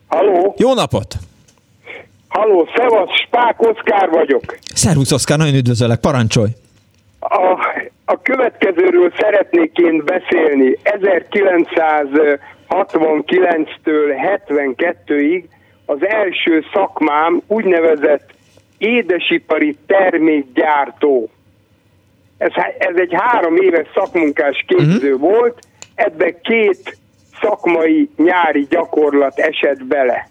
Halló! 0.09 0.55
Jó 0.59 0.75
napot! 0.75 1.15
Halló, 2.29 2.69
szevasz, 2.77 3.11
Spák 3.27 3.63
Oszkár 3.63 4.11
vagyok. 4.11 4.59
Szervusz 4.75 5.13
Oszkár, 5.13 5.39
nagyon 5.39 5.55
üdvözöllek, 5.55 6.01
parancsolj! 6.01 6.51
A, 7.21 7.59
a 8.05 8.23
következőről 8.23 9.13
szeretnék 9.19 9.77
én 9.77 10.03
beszélni. 10.05 10.79
1900 10.83 12.07
69-től 12.71 14.15
72-ig 14.47 15.45
az 15.87 16.07
első 16.07 16.65
szakmám 16.73 17.43
úgynevezett 17.47 18.31
édesipari 18.79 19.77
termékgyártó. 19.87 21.29
Ez, 22.41 22.53
ez 22.79 22.97
egy 22.97 23.15
három 23.15 23.57
éves 23.57 23.87
szakmunkás 23.95 24.65
képző 24.67 25.13
uh-huh. 25.13 25.31
volt, 25.31 25.59
ebbe 25.95 26.41
két 26.41 26.99
szakmai 27.41 28.11
nyári 28.17 28.67
gyakorlat 28.71 29.39
esett 29.39 29.85
bele. 29.85 30.29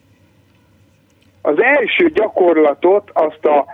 Az 1.41 1.61
első 1.61 2.09
gyakorlatot 2.09 3.09
azt 3.13 3.45
a 3.45 3.65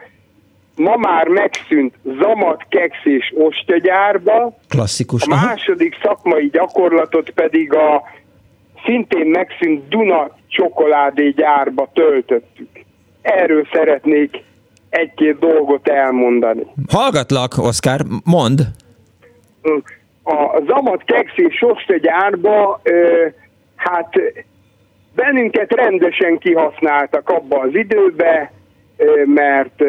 ma 0.76 0.96
már 0.98 1.28
megszűnt 1.28 1.94
Zamat 2.04 2.66
Kex 2.70 2.98
és 3.04 3.34
Ostagyárba, 3.38 4.58
Klasszikus. 4.70 5.24
a 5.24 5.36
második 5.36 5.98
szakmai 6.02 6.50
gyakorlatot 6.50 7.30
pedig 7.30 7.74
a 7.74 8.04
szintén 8.86 9.28
megszűnt 9.28 9.88
Duna 9.88 10.30
csokoládégyárba 10.48 11.90
töltöttük. 11.94 12.70
Erről 13.22 13.68
szeretnék 13.72 14.44
egy-két 14.96 15.40
dolgot 15.40 15.88
elmondani. 15.88 16.66
Hallgatlak, 16.88 17.58
Oszkár, 17.58 18.02
mond. 18.24 18.60
A 20.24 20.62
Zamat 20.68 21.04
Kex 21.04 21.32
és 21.36 21.62
Ostagyárba 21.62 22.82
hát 23.76 24.14
bennünket 25.16 25.74
rendesen 25.74 26.38
kihasználtak 26.38 27.30
abba 27.30 27.60
az 27.60 27.76
időbe, 27.76 28.52
mert 29.26 29.84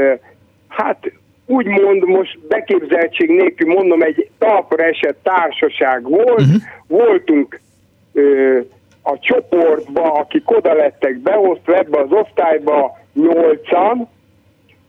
hát 0.69 1.13
úgymond 1.47 2.05
most 2.05 2.39
beképzeltség 2.49 3.29
nélkül 3.29 3.75
mondom, 3.75 4.03
egy 4.03 4.31
talpra 4.39 4.85
esett 4.85 5.19
társaság 5.23 6.03
volt, 6.03 6.41
uh-huh. 6.41 6.63
voltunk 6.87 7.61
ö, 8.13 8.59
a 9.03 9.19
csoportba, 9.19 10.13
akik 10.13 10.51
oda 10.51 10.75
lettek 10.75 11.19
beosztva 11.19 11.77
ebbe 11.77 11.99
az 11.99 12.11
osztályba 12.11 12.99
nyolcan, 13.13 14.09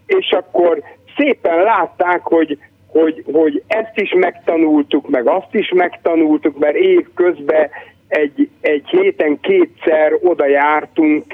és 0.07 0.31
akkor 0.31 0.83
szépen 1.17 1.63
látták, 1.63 2.21
hogy, 2.21 2.57
hogy, 2.87 3.23
hogy 3.31 3.63
ezt 3.67 3.91
is 3.95 4.13
megtanultuk, 4.13 5.09
meg 5.09 5.27
azt 5.27 5.53
is 5.55 5.71
megtanultuk, 5.75 6.57
mert 6.57 6.75
év 6.75 7.07
közben 7.13 7.69
egy, 8.07 8.49
egy 8.61 8.83
héten 8.85 9.39
kétszer 9.39 10.13
oda 10.21 10.47
jártunk, 10.47 11.25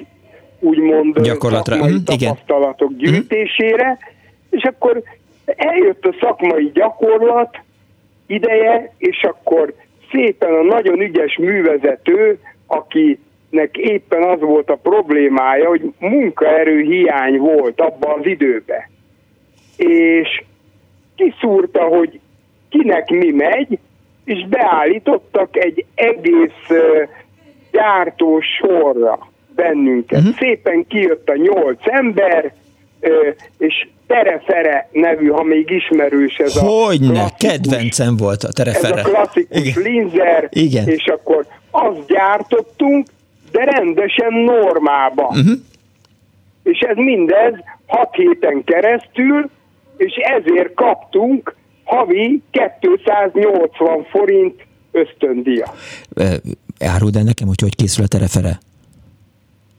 úgymond 0.59 1.21
Gyakorlatra. 1.21 1.75
szakmai 1.75 1.93
Mm, 1.93 1.95
igen. 1.95 2.27
tapasztalatok 2.29 2.91
gyűjtésére, 2.97 3.97
és 4.49 4.63
akkor 4.63 5.03
eljött 5.45 6.05
a 6.05 6.15
szakmai 6.19 6.71
gyakorlat 6.73 7.57
ideje, 8.27 8.93
és 8.97 9.23
akkor 9.23 9.73
szépen 10.11 10.53
a 10.53 10.63
nagyon 10.63 11.01
ügyes 11.01 11.37
művezető, 11.37 12.39
akinek 13.53 13.77
éppen 13.77 14.23
az 14.23 14.39
volt 14.39 14.69
a 14.69 14.75
problémája, 14.75 15.67
hogy 15.67 15.93
munkaerő 15.99 16.81
hiány 16.81 17.37
volt 17.37 17.81
abban 17.81 18.19
az 18.19 18.25
időben. 18.25 18.89
És 19.77 20.43
kiszúrta, 21.15 21.83
hogy 21.83 22.19
kinek 22.69 23.09
mi 23.09 23.31
megy, 23.31 23.79
és 24.25 24.47
beállítottak 24.47 25.57
egy 25.57 25.85
egész 25.95 26.69
uh, 26.69 26.77
gyártós 27.71 28.45
sorra 28.45 29.29
bennünket. 29.55 30.19
Uh-huh. 30.19 30.35
Szépen 30.35 30.87
kijött 30.87 31.29
a 31.29 31.35
nyolc 31.35 31.79
ember, 31.83 32.53
uh, 33.01 33.11
és 33.57 33.87
Terefere 34.07 34.89
nevű, 34.91 35.27
ha 35.27 35.43
még 35.43 35.69
ismerős 35.69 36.37
ez 36.37 36.57
Hogyne, 36.57 37.21
a 37.21 37.29
kedvencem 37.37 38.17
volt 38.17 38.43
a 38.43 38.51
terefere. 38.51 38.99
ez 38.99 39.05
a 39.05 39.09
klasszikus 39.09 39.57
Igen. 39.57 39.83
linzer, 39.83 40.47
Igen. 40.49 40.87
és 40.87 41.05
akkor 41.05 41.45
azt 41.71 42.05
gyártottunk, 42.07 43.07
de 43.53 43.63
rendesen 43.63 44.33
normában. 44.33 45.37
Uh-huh. 45.37 45.59
És 46.63 46.79
ez 46.79 46.95
mindez 46.95 47.53
6 47.87 48.15
héten 48.15 48.63
keresztül, 48.63 49.49
és 49.97 50.13
ezért 50.15 50.73
kaptunk 50.73 51.55
havi 51.83 52.41
280 52.81 54.03
forint 54.09 54.65
ösztöndíja. 54.91 55.73
Áruld 56.79 57.15
el 57.15 57.23
nekem, 57.23 57.47
hogy 57.47 57.61
hogy 57.61 57.75
készül 57.75 58.03
a 58.03 58.07
terefere. 58.07 58.57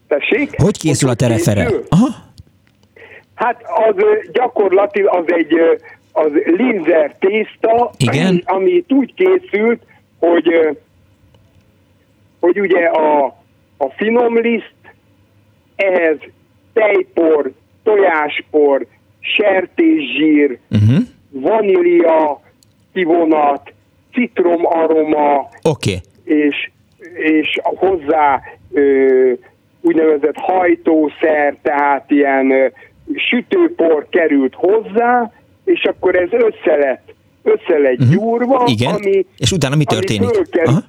Tessék? 0.07 0.61
Hogy 0.61 0.77
készül 0.77 1.09
a 1.09 1.13
terefere? 1.13 1.65
készül? 1.65 1.83
Aha. 1.89 2.07
Hát 3.35 3.61
az 3.87 3.95
gyakorlatilag 4.31 5.15
az 5.15 5.23
egy 5.27 5.53
az 6.11 6.31
linzer 6.45 7.15
tészta, 7.19 7.91
Igen. 7.97 8.41
ami 8.45 8.71
itt 8.71 8.91
úgy 8.91 9.13
készült, 9.13 9.81
hogy 10.19 10.77
hogy 12.39 12.59
ugye 12.59 12.85
a, 12.85 13.37
a 13.77 13.89
finom 13.97 14.37
liszt, 14.37 14.73
ehhez 15.75 16.17
tejpor, 16.73 17.51
tojáspor, 17.83 18.85
sertészsír, 19.19 20.59
Uh-huh. 20.69 20.97
vanília, 21.29 22.41
kivonat, 22.93 23.73
citromaroma, 24.13 25.49
Oké. 25.61 25.99
és, 26.23 26.69
és 27.13 27.59
hozzá 27.63 28.41
ö, 28.71 29.31
úgynevezett 29.81 30.35
hajtószer, 30.35 31.55
tehát 31.61 32.11
ilyen 32.11 32.51
ö, 32.51 32.67
sütőpor 33.15 34.07
került 34.09 34.53
hozzá, 34.55 35.31
és 35.63 35.83
akkor 35.83 36.15
ez 36.15 36.29
össze 36.31 36.75
lett, 36.75 37.13
össze 37.43 37.77
lett 37.77 37.99
uh-huh. 37.99 38.09
gyúrva, 38.13 38.63
Igen. 38.67 38.93
ami, 38.93 39.25
És 39.37 39.51
utána 39.51 39.75
mi 39.75 39.83
történik? 39.83 40.21
Ami 40.21 40.33
fölkerült, 40.33 40.85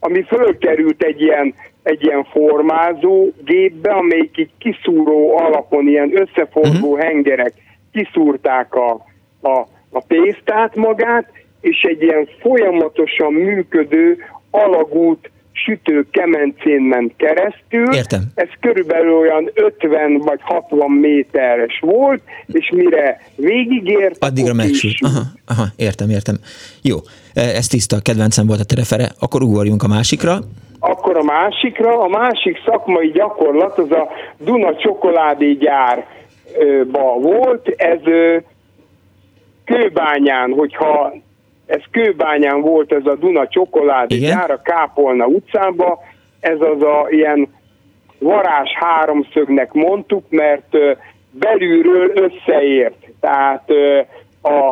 ami 0.00 0.22
fölkerült 0.22 1.02
egy 1.02 1.20
ilyen, 1.20 1.54
egy 1.82 2.04
ilyen 2.04 2.24
formázó 2.24 3.28
gépbe, 3.44 3.90
amelyik 3.90 4.38
így 4.38 4.50
kiszúró 4.58 5.36
alapon, 5.38 5.88
ilyen 5.88 6.20
összeforgó 6.20 6.90
uh-huh. 6.92 7.00
hengerek 7.00 7.52
kiszúrták 7.92 8.74
a, 8.74 8.90
a, 9.40 9.58
a 9.90 10.06
tésztát 10.06 10.76
magát, 10.76 11.32
és 11.60 11.82
egy 11.82 12.02
ilyen 12.02 12.28
folyamatosan 12.40 13.32
működő 13.32 14.16
alagút 14.50 15.30
sütő 15.64 16.06
kemencén 16.10 16.80
ment 16.80 17.12
keresztül. 17.16 17.94
Értem. 17.94 18.22
Ez 18.34 18.48
körülbelül 18.60 19.12
olyan 19.12 19.50
50 19.54 20.18
vagy 20.18 20.40
60 20.42 20.90
méteres 20.90 21.78
volt, 21.80 22.20
és 22.46 22.70
mire 22.74 23.20
végigért, 23.36 24.24
Addigra 24.24 24.54
megsült. 24.54 24.94
Aha, 25.00 25.22
aha, 25.46 25.64
értem, 25.76 26.10
értem. 26.10 26.36
Jó, 26.82 26.96
e, 27.34 27.40
ez 27.40 27.66
tiszta, 27.66 28.00
kedvencem 28.02 28.46
volt 28.46 28.60
a 28.60 28.64
terefere. 28.64 29.08
Akkor 29.18 29.42
ugorjunk 29.42 29.82
a 29.82 29.88
másikra. 29.88 30.38
Akkor 30.78 31.16
a 31.16 31.22
másikra, 31.22 32.00
a 32.00 32.08
másik 32.08 32.62
szakmai 32.64 33.10
gyakorlat 33.10 33.78
az 33.78 33.90
a 33.90 34.08
Duna 34.38 34.76
csokoládégyárba 34.76 36.04
volt, 37.20 37.68
ez 37.68 37.98
ö, 38.04 38.36
kőbányán, 39.64 40.52
hogyha 40.52 41.12
ez 41.68 41.82
kőbányán 41.90 42.60
volt 42.60 42.92
ez 42.92 43.06
a 43.06 43.16
Duna 43.16 43.48
csokoládégyár, 43.48 44.50
a 44.50 44.62
Kápolna 44.62 45.26
utcában, 45.26 45.98
ez 46.40 46.60
az 46.60 46.82
a 46.82 47.06
ilyen 47.10 47.48
varázs 48.18 48.70
háromszögnek 48.74 49.72
mondtuk, 49.72 50.24
mert 50.28 50.76
belülről 51.30 52.12
összeért. 52.14 53.06
Tehát 53.20 53.70
a, 54.42 54.70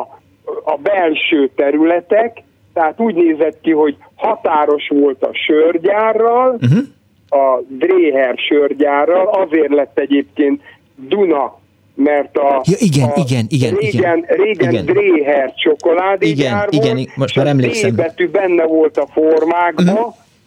a 0.63 0.77
belső 0.81 1.49
területek, 1.55 2.43
tehát 2.73 2.99
úgy 2.99 3.15
nézett 3.15 3.61
ki, 3.61 3.71
hogy 3.71 3.97
határos 4.15 4.87
volt 4.87 5.23
a 5.23 5.29
sörgyárral, 5.33 6.57
uh-huh. 6.61 6.79
a 7.29 7.61
Dréher 7.67 8.37
sörgyárral, 8.37 9.27
azért 9.27 9.73
lett 9.73 9.99
egyébként 9.99 10.61
Duna, 10.95 11.59
mert 12.03 12.37
a, 12.37 12.61
Ja, 12.65 12.75
igen, 12.79 13.09
a 13.09 13.13
igen, 13.15 13.45
igen, 13.49 13.73
régen, 13.75 14.17
igen. 14.17 14.25
régen 14.27 14.71
Igen. 14.71 14.85
Dréher 14.85 15.53
csokoládégyár 15.55 16.67
Igen, 16.71 16.85
volt, 16.85 16.97
igen, 16.97 17.13
most 17.15 17.35
már 17.35 17.45
a 17.45 17.49
emlékszem. 17.49 17.89
D 17.91 17.95
betű 17.95 18.27
benne 18.29 18.63
volt 18.63 18.97
a 18.97 19.07
formákban, 19.13 19.85
Mhm. 19.85 20.03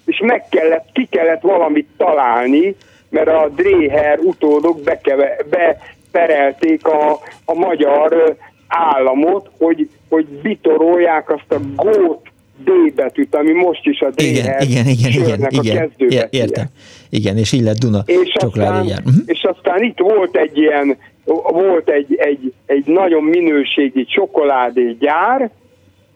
és 0.06 0.20
meg 0.24 0.44
kellett, 0.48 0.88
ki 0.92 1.06
kellett 1.10 1.40
valamit 1.40 1.88
találni, 1.96 2.74
mert 3.08 3.28
a 3.28 3.50
Dréher 3.56 4.18
utódok 4.18 4.80
bekeve, 4.82 5.36
beperelték 5.50 6.86
a, 6.86 7.18
a 7.44 7.54
magyar 7.54 8.36
államot, 8.68 9.50
hogy, 9.58 9.88
hogy 10.08 10.24
bitorolják 10.42 11.30
azt 11.30 11.52
a 11.52 11.60
gót 11.76 12.28
D 12.64 12.70
betűt, 12.94 13.34
ami 13.34 13.52
most 13.52 13.86
is 13.86 14.00
a 14.00 14.08
Igen, 14.16 14.32
Dréher 14.42 14.62
igen, 14.62 14.86
igen, 14.86 15.10
igen, 15.12 15.26
sörnek 15.26 15.52
a 15.52 15.60
igen. 15.62 15.92
Értem. 16.30 16.66
Igen, 17.10 17.36
és 17.36 17.52
így 17.52 17.62
lett 17.62 17.78
Duna 17.78 18.02
És 18.06 18.34
aztán. 18.34 18.84
Mhm. 18.84 19.14
és 19.26 19.42
aztán 19.42 19.82
itt 19.82 19.98
volt 19.98 20.36
egy 20.36 20.58
ilyen, 20.58 20.96
volt 21.34 21.90
egy, 21.90 22.14
egy, 22.16 22.52
egy 22.66 22.86
nagyon 22.86 23.22
minőségi 23.22 24.04
csokoládégyár, 24.04 25.50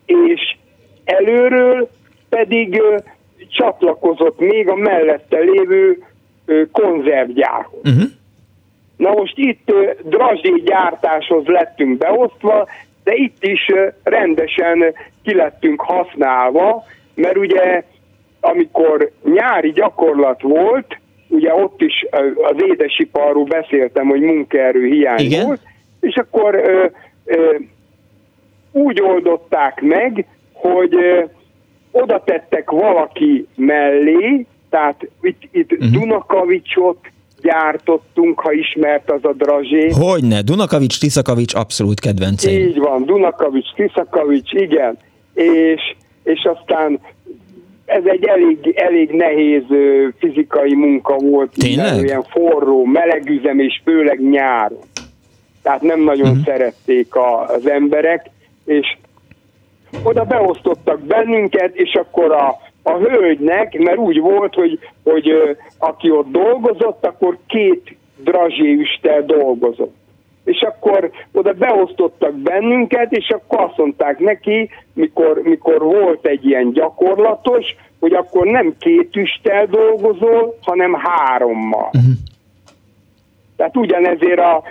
és 0.06 0.56
előről 1.04 1.88
pedig 2.28 2.82
csatlakozott 3.48 4.38
még 4.38 4.68
a 4.68 4.74
mellette 4.74 5.38
lévő 5.38 6.02
konzervgyárhoz. 6.72 7.80
Uh-huh. 7.84 8.02
Na 8.96 9.10
most 9.10 9.38
itt 9.38 9.70
ö, 9.70 9.90
gyártáshoz 10.64 11.46
lettünk 11.46 11.98
beosztva, 11.98 12.68
de 13.04 13.14
itt 13.14 13.44
is 13.44 13.70
rendesen 14.02 14.94
ki 15.22 15.34
lettünk 15.34 15.80
használva, 15.80 16.84
mert 17.14 17.36
ugye 17.36 17.82
amikor 18.40 19.10
nyári 19.24 19.70
gyakorlat 19.70 20.42
volt, 20.42 20.98
ugye 21.34 21.54
ott 21.54 21.80
is 21.80 22.06
az 22.34 22.56
édesiparról 22.70 23.44
beszéltem, 23.44 24.06
hogy 24.06 24.20
munkaerő 24.20 24.86
hiány 24.86 25.20
Igen. 25.20 25.46
volt, 25.46 25.60
és 26.00 26.14
akkor 26.14 26.54
ö, 26.54 26.86
ö, 27.24 27.54
úgy 28.72 29.00
oldották 29.00 29.80
meg, 29.80 30.26
hogy 30.52 30.94
ö, 30.94 31.22
oda 31.90 32.22
tettek 32.24 32.70
valaki 32.70 33.46
mellé, 33.54 34.46
tehát 34.70 35.08
itt, 35.22 35.42
itt 35.52 35.72
uh-huh. 35.72 35.90
Dunakavicsot 35.90 36.98
gyártottunk, 37.42 38.40
ha 38.40 38.52
ismert 38.52 39.10
az 39.10 39.24
a 39.24 39.32
drazsé. 39.32 39.90
Hogyne, 39.90 40.42
Dunakavics, 40.42 41.00
Tiszakavics 41.00 41.54
abszolút 41.54 42.00
kedvenceim. 42.00 42.68
Így 42.68 42.78
van, 42.78 43.04
Dunakavics, 43.04 43.74
Tiszakavics, 43.74 44.52
igen. 44.52 44.98
És, 45.34 45.96
és 46.22 46.48
aztán 46.54 47.00
ez 47.84 48.02
egy 48.04 48.24
elég, 48.24 48.72
elég 48.76 49.10
nehéz 49.10 49.62
fizikai 50.18 50.74
munka 50.74 51.16
volt. 51.16 51.52
Tényleg? 51.58 52.04
Ilyen- 52.04 52.22
forró, 52.22 52.84
melegüzem 52.84 53.58
és 53.58 53.80
főleg 53.84 54.20
nyáron. 54.20 54.78
Tehát 55.62 55.82
nem 55.82 56.00
nagyon 56.00 56.28
uh-huh. 56.28 56.44
szerették 56.44 57.14
a, 57.14 57.44
az 57.44 57.68
emberek, 57.68 58.30
és 58.64 58.96
oda 60.02 60.24
beosztottak 60.24 61.00
bennünket, 61.00 61.74
és 61.74 61.94
akkor 61.94 62.32
a, 62.32 62.56
a 62.82 62.92
hölgynek, 62.92 63.78
mert 63.78 63.98
úgy 63.98 64.20
volt, 64.20 64.54
hogy, 64.54 64.78
hogy 65.04 65.32
aki 65.78 66.10
ott 66.10 66.30
dolgozott, 66.30 67.06
akkor 67.06 67.38
két 67.46 67.96
drazséüstel 68.16 69.24
dolgozott. 69.24 69.94
És 70.44 70.60
akkor 70.60 71.10
oda 71.32 71.52
beosztottak 71.52 72.34
bennünket, 72.34 73.12
és 73.12 73.28
akkor 73.28 73.60
azt 73.60 73.76
mondták 73.76 74.18
neki, 74.18 74.70
mikor, 74.92 75.40
mikor 75.42 75.82
volt 75.82 76.26
egy 76.26 76.46
ilyen 76.46 76.72
gyakorlatos, 76.72 77.76
hogy 78.00 78.12
akkor 78.12 78.46
nem 78.46 78.74
két 78.78 79.16
üstel 79.16 79.66
dolgozol, 79.66 80.58
hanem 80.62 80.94
hárommal. 80.94 81.90
Uh-huh. 81.92 82.12
Tehát 83.56 83.76
ugyanezért 83.76 84.40
a 84.40 84.62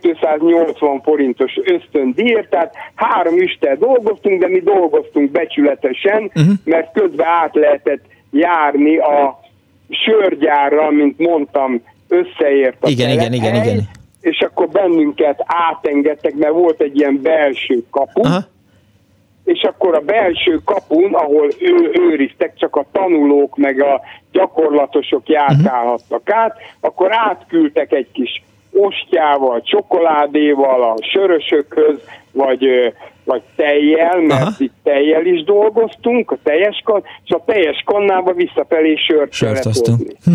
280 0.00 1.00
forintos 1.00 1.52
ösztöndíjért, 1.64 2.50
tehát 2.50 2.74
három 2.94 3.38
üstel 3.38 3.76
dolgoztunk, 3.76 4.40
de 4.40 4.48
mi 4.48 4.60
dolgoztunk 4.60 5.30
becsületesen, 5.30 6.22
uh-huh. 6.22 6.52
mert 6.64 6.92
közben 6.92 7.26
át 7.26 7.54
lehetett 7.54 8.04
járni 8.30 8.96
a 8.96 9.40
sörgyárra, 9.88 10.90
mint 10.90 11.18
mondtam, 11.18 11.82
összeért 12.08 12.76
a 12.84 12.88
Igen, 12.88 13.10
igen, 13.10 13.32
igen, 13.32 13.54
igen. 13.54 13.80
És 14.22 14.40
akkor 14.40 14.68
bennünket 14.68 15.42
átengedtek, 15.46 16.34
mert 16.34 16.52
volt 16.52 16.80
egy 16.80 16.98
ilyen 16.98 17.22
belső 17.22 17.84
kapu, 17.90 18.24
Aha. 18.24 18.40
és 19.44 19.62
akkor 19.62 19.94
a 19.94 20.00
belső 20.00 20.60
kapun, 20.64 21.14
ahol 21.14 21.48
ő, 21.58 21.90
őriztek, 21.92 22.56
csak 22.56 22.76
a 22.76 22.86
tanulók 22.92 23.56
meg 23.56 23.80
a 23.80 24.00
gyakorlatosok 24.32 25.28
járkálhattak 25.28 26.30
át, 26.30 26.56
akkor 26.80 27.08
átküldtek 27.10 27.92
egy 27.92 28.08
kis 28.12 28.42
ostjával, 28.72 29.62
csokoládéval 29.62 30.82
a 30.82 30.94
sörösökhöz, 31.12 32.00
vagy, 32.32 32.92
vagy 33.24 33.42
tejjel, 33.56 34.20
mert 34.20 34.40
Aha. 34.40 34.52
itt 34.58 34.74
tejjel 34.82 35.26
is 35.26 35.44
dolgoztunk, 35.44 36.30
a 36.30 36.38
teljes 36.42 36.82
kann, 36.84 37.02
és 37.24 37.30
a 37.30 37.42
teljes 37.46 37.82
kannába 37.84 38.32
visszafelé 38.32 38.94
sört 38.94 39.32
Sört 39.32 39.62
kellett. 39.62 39.86
Hm, 40.24 40.32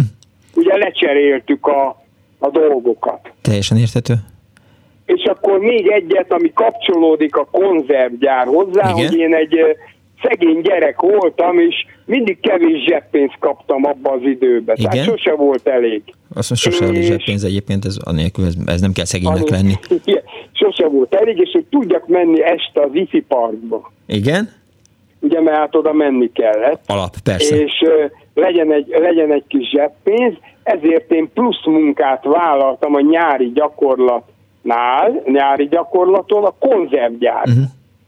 Ugye 0.55 0.77
lecseréltük 0.77 1.68
a, 1.68 2.05
a 2.39 2.49
dolgokat. 2.49 3.31
teljesen 3.41 3.77
érthető. 3.77 4.14
És 5.05 5.23
akkor 5.23 5.59
még 5.59 5.88
egyet, 5.88 6.31
ami 6.31 6.51
kapcsolódik 6.53 7.35
a 7.35 7.45
konzervgyár 7.51 8.45
hozzá, 8.45 8.89
Igen. 8.89 9.07
hogy 9.07 9.18
én 9.18 9.35
egy 9.35 9.55
szegény 10.23 10.61
gyerek 10.61 11.01
voltam, 11.01 11.59
és 11.59 11.76
mindig 12.05 12.39
kevés 12.39 12.84
zseppénzt 12.89 13.35
kaptam 13.39 13.85
abba 13.85 14.11
az 14.11 14.22
időben. 14.23 14.76
Igen. 14.76 14.91
Tehát 14.91 15.05
sose 15.05 15.34
volt 15.34 15.68
elég. 15.68 16.01
Azt 16.35 16.49
mondja, 16.49 16.72
sose 16.72 16.91
És- 16.91 16.99
és... 16.99 17.05
zseppénz 17.05 17.43
egyébként, 17.43 17.85
ez 17.85 17.97
anélkül, 18.03 18.45
ez, 18.45 18.53
ez 18.65 18.81
nem 18.81 18.91
kell 18.91 19.05
szegénynek 19.05 19.41
Ami- 19.41 19.49
lenni. 19.51 19.73
Igen, 20.05 20.23
Sose 20.51 20.88
volt 20.88 21.15
elég, 21.15 21.38
és 21.38 21.49
hogy 21.53 21.65
tudjak 21.69 22.07
menni 22.07 22.43
este 22.43 22.81
az 22.81 22.89
ifi 22.93 23.22
parkba. 23.22 23.91
Igen? 24.07 24.49
Ugye, 25.19 25.41
mert 25.41 25.57
hát 25.57 25.76
oda 25.76 25.93
menni 25.93 26.31
kellett. 26.31 26.84
Alap, 26.88 27.15
persze. 27.23 27.55
És 27.61 27.72
ö, 27.85 28.05
legyen 28.34 28.72
egy, 28.73 28.88
legyen 28.99 29.31
egy 29.34 29.43
kis 29.47 29.69
zseppénz, 29.69 30.34
ezért 30.68 31.11
én 31.11 31.30
plusz 31.34 31.65
munkát 31.65 32.23
vállaltam 32.23 32.95
a 32.95 32.99
nyári 32.99 33.52
gyakorlatnál, 33.52 35.22
nyári 35.26 35.68
gyakorlaton 35.68 36.44
a 36.44 36.53
konzervgyár. 36.60 37.44
Uh-huh. 37.48 37.64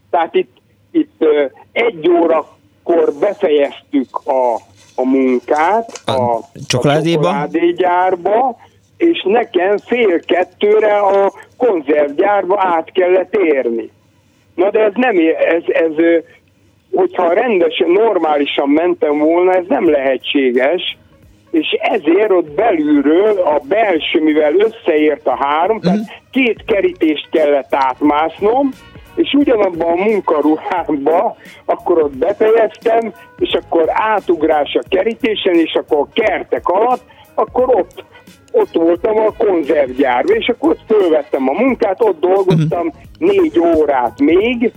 Tehát 0.10 0.36
itt, 0.36 0.58
itt 0.92 1.26
egy 1.72 2.10
órakor 2.10 3.14
befejeztük 3.20 4.22
a, 4.26 4.54
a 4.96 5.06
munkát 5.06 6.02
a, 6.06 6.40
csokoládéba? 6.68 7.20
a 7.20 7.32
csokoládégyárba, 7.32 8.58
és 8.98 9.24
nekem 9.28 9.78
fél 9.78 10.20
kettőre 10.20 10.98
a 10.98 11.32
konzervgyárba 11.58 12.56
át 12.60 12.92
kellett 12.92 13.36
érni. 13.36 13.92
Na 14.56 14.70
de 14.70 14.80
ez 14.80 14.94
nem, 14.96 15.16
ez, 15.56 15.64
ez 15.68 16.24
hogyha 16.94 17.34
rendesen, 17.34 17.90
normálisan 17.90 18.70
mentem 18.70 19.18
volna, 19.18 19.54
ez 19.54 19.66
nem 19.68 19.90
lehetséges, 19.90 20.98
és 21.52 21.68
ezért 21.80 22.32
ott 22.32 22.52
belülről 22.52 23.40
a 23.40 23.62
belső, 23.68 24.24
mivel 24.24 24.54
összeért 24.56 25.28
a 25.28 25.38
három, 25.40 25.80
tehát 25.80 26.22
két 26.32 26.64
kerítést 26.66 27.30
kellett 27.30 27.76
átmásznom, 27.76 28.70
és 29.16 29.34
ugyanabban 29.34 29.92
a 29.92 30.04
munkaruhámba, 30.04 31.36
akkor 31.66 32.04
ott 32.04 32.18
befejeztem, 32.18 33.14
és 33.38 33.54
akkor 33.54 33.86
átugrás 33.88 34.74
a 34.74 34.88
kerítésen, 34.90 35.56
és 35.56 35.74
akkor 35.74 35.98
a 35.98 36.08
kertek 36.14 36.68
alatt, 36.68 37.04
akkor 37.34 37.76
ott, 37.76 38.04
ott 38.52 38.74
voltam 38.74 39.18
a 39.20 39.34
konzervgyárban, 39.38 40.36
és 40.36 40.48
akkor 40.48 40.70
ott 40.70 40.84
fölvettem 40.88 41.50
a 41.50 41.62
munkát, 41.62 42.02
ott 42.02 42.20
dolgoztam 42.20 42.92
négy 43.18 43.60
órát 43.60 44.20
még, 44.20 44.72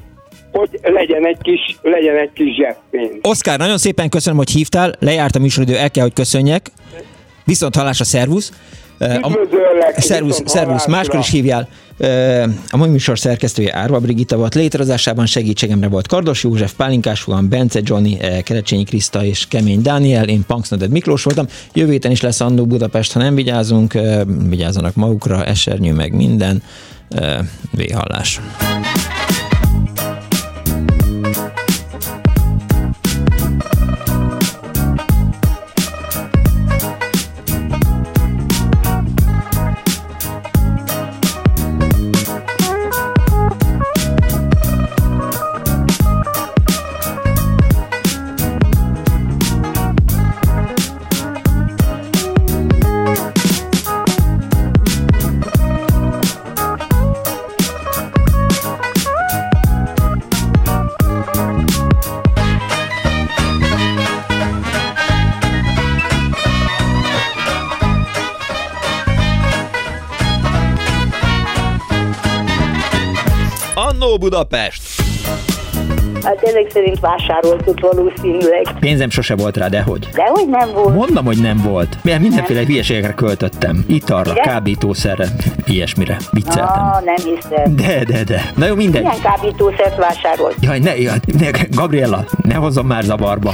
hogy 0.53 0.69
legyen 0.83 1.27
egy 1.27 1.39
kis, 1.43 1.79
legyen 1.83 2.17
egy 2.17 2.31
kis 2.35 2.55
zseppénz. 2.55 3.19
Oszkár, 3.23 3.59
nagyon 3.59 3.79
szépen 3.79 4.09
köszönöm, 4.09 4.39
hogy 4.39 4.51
hívtál, 4.51 4.95
lejárt 4.99 5.37
a 5.37 5.39
műsoridő, 5.39 5.77
el 5.77 5.91
kell, 5.91 6.03
hogy 6.03 6.13
köszönjek. 6.13 6.71
Viszont 7.45 7.77
hallásra, 7.77 8.05
szervusz. 8.05 8.53
A- 8.99 9.05
Üdvözöllek, 9.29 9.95
Szervusz, 9.99 10.43
szervusz, 10.45 10.87
máskor 10.87 11.19
is 11.19 11.31
hívjál. 11.31 11.69
A 12.71 12.77
mai 12.77 12.89
műsor 12.89 13.19
szerkesztője 13.19 13.77
Árva 13.77 13.99
Brigitta 13.99 14.37
volt, 14.37 14.55
létrehozásában 14.55 15.27
segítségemre 15.27 15.89
volt 15.89 16.07
Kardos 16.07 16.43
József, 16.43 16.73
Pálinkás 16.73 17.23
Huan, 17.23 17.49
Bence 17.49 17.81
Johnny, 17.83 18.17
Kerecsényi 18.45 18.85
Kriszta 18.85 19.25
és 19.25 19.47
Kemény 19.49 19.83
Dániel, 19.83 20.29
én 20.29 20.45
Punksnoded 20.47 20.91
Miklós 20.91 21.23
voltam. 21.23 21.47
Jövő 21.75 21.91
héten 21.91 22.11
is 22.11 22.21
lesz 22.21 22.41
Annó 22.41 22.67
Budapest, 22.67 23.13
ha 23.13 23.19
nem 23.19 23.35
vigyázunk, 23.35 23.93
vigyázzanak 24.49 24.95
magukra, 24.95 25.45
esernyő 25.45 25.93
meg 25.93 26.15
minden. 26.15 26.63
Véhallás. 27.71 28.41
Annó 74.13 74.21
Budapest! 74.21 74.83
Hát 76.25 76.43
ezek 76.43 76.71
szerint 76.73 77.01
vásároltuk 77.01 77.81
valószínűleg. 77.81 78.67
Pénzem 78.81 79.11
sose 79.11 79.37
volt 79.37 79.57
rá, 79.57 79.69
de 79.69 79.83
hogy? 79.83 80.09
De 80.15 80.25
hogy 80.25 80.49
nem 80.49 80.73
volt? 80.73 80.95
Mondom, 80.95 81.25
hogy 81.25 81.41
nem 81.41 81.57
volt. 81.57 81.97
Mert 82.03 82.21
mindenféle 82.21 82.65
hülyeségekre 82.65 83.13
költöttem. 83.13 83.85
Italra, 83.89 84.31
Igen? 84.31 84.45
kábítószerre, 84.45 85.27
ilyesmire. 85.67 86.17
Vicceltem. 86.31 86.85
Ah, 86.85 87.05
nem 87.05 87.35
hiszem. 87.35 87.77
De, 87.77 88.05
de, 88.05 88.25
de. 88.25 88.53
Na 88.57 88.67
jó, 88.67 88.75
mindegy. 88.75 89.03
Milyen 89.03 89.21
kábítószert 89.23 89.97
vásárolt? 89.97 90.57
Jaj, 90.61 90.79
ne, 90.79 90.97
jaj, 90.97 91.19
ne, 91.39 91.51
Gabriella, 91.71 92.25
ne 92.43 92.55
hozzon 92.55 92.85
már 92.85 93.03
zavarba. 93.03 93.53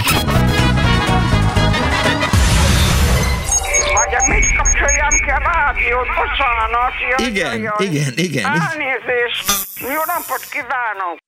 Rádiót? 6.05 6.17
Bocsánat. 6.17 6.93
Jaj, 7.19 7.29
Igen, 7.29 7.63
jaj, 7.63 7.85
igen, 7.87 8.13
igen. 8.17 8.45
Elnézést. 8.45 9.47
Jó 9.81 10.03
napot 10.07 10.43
kívánok. 10.51 11.19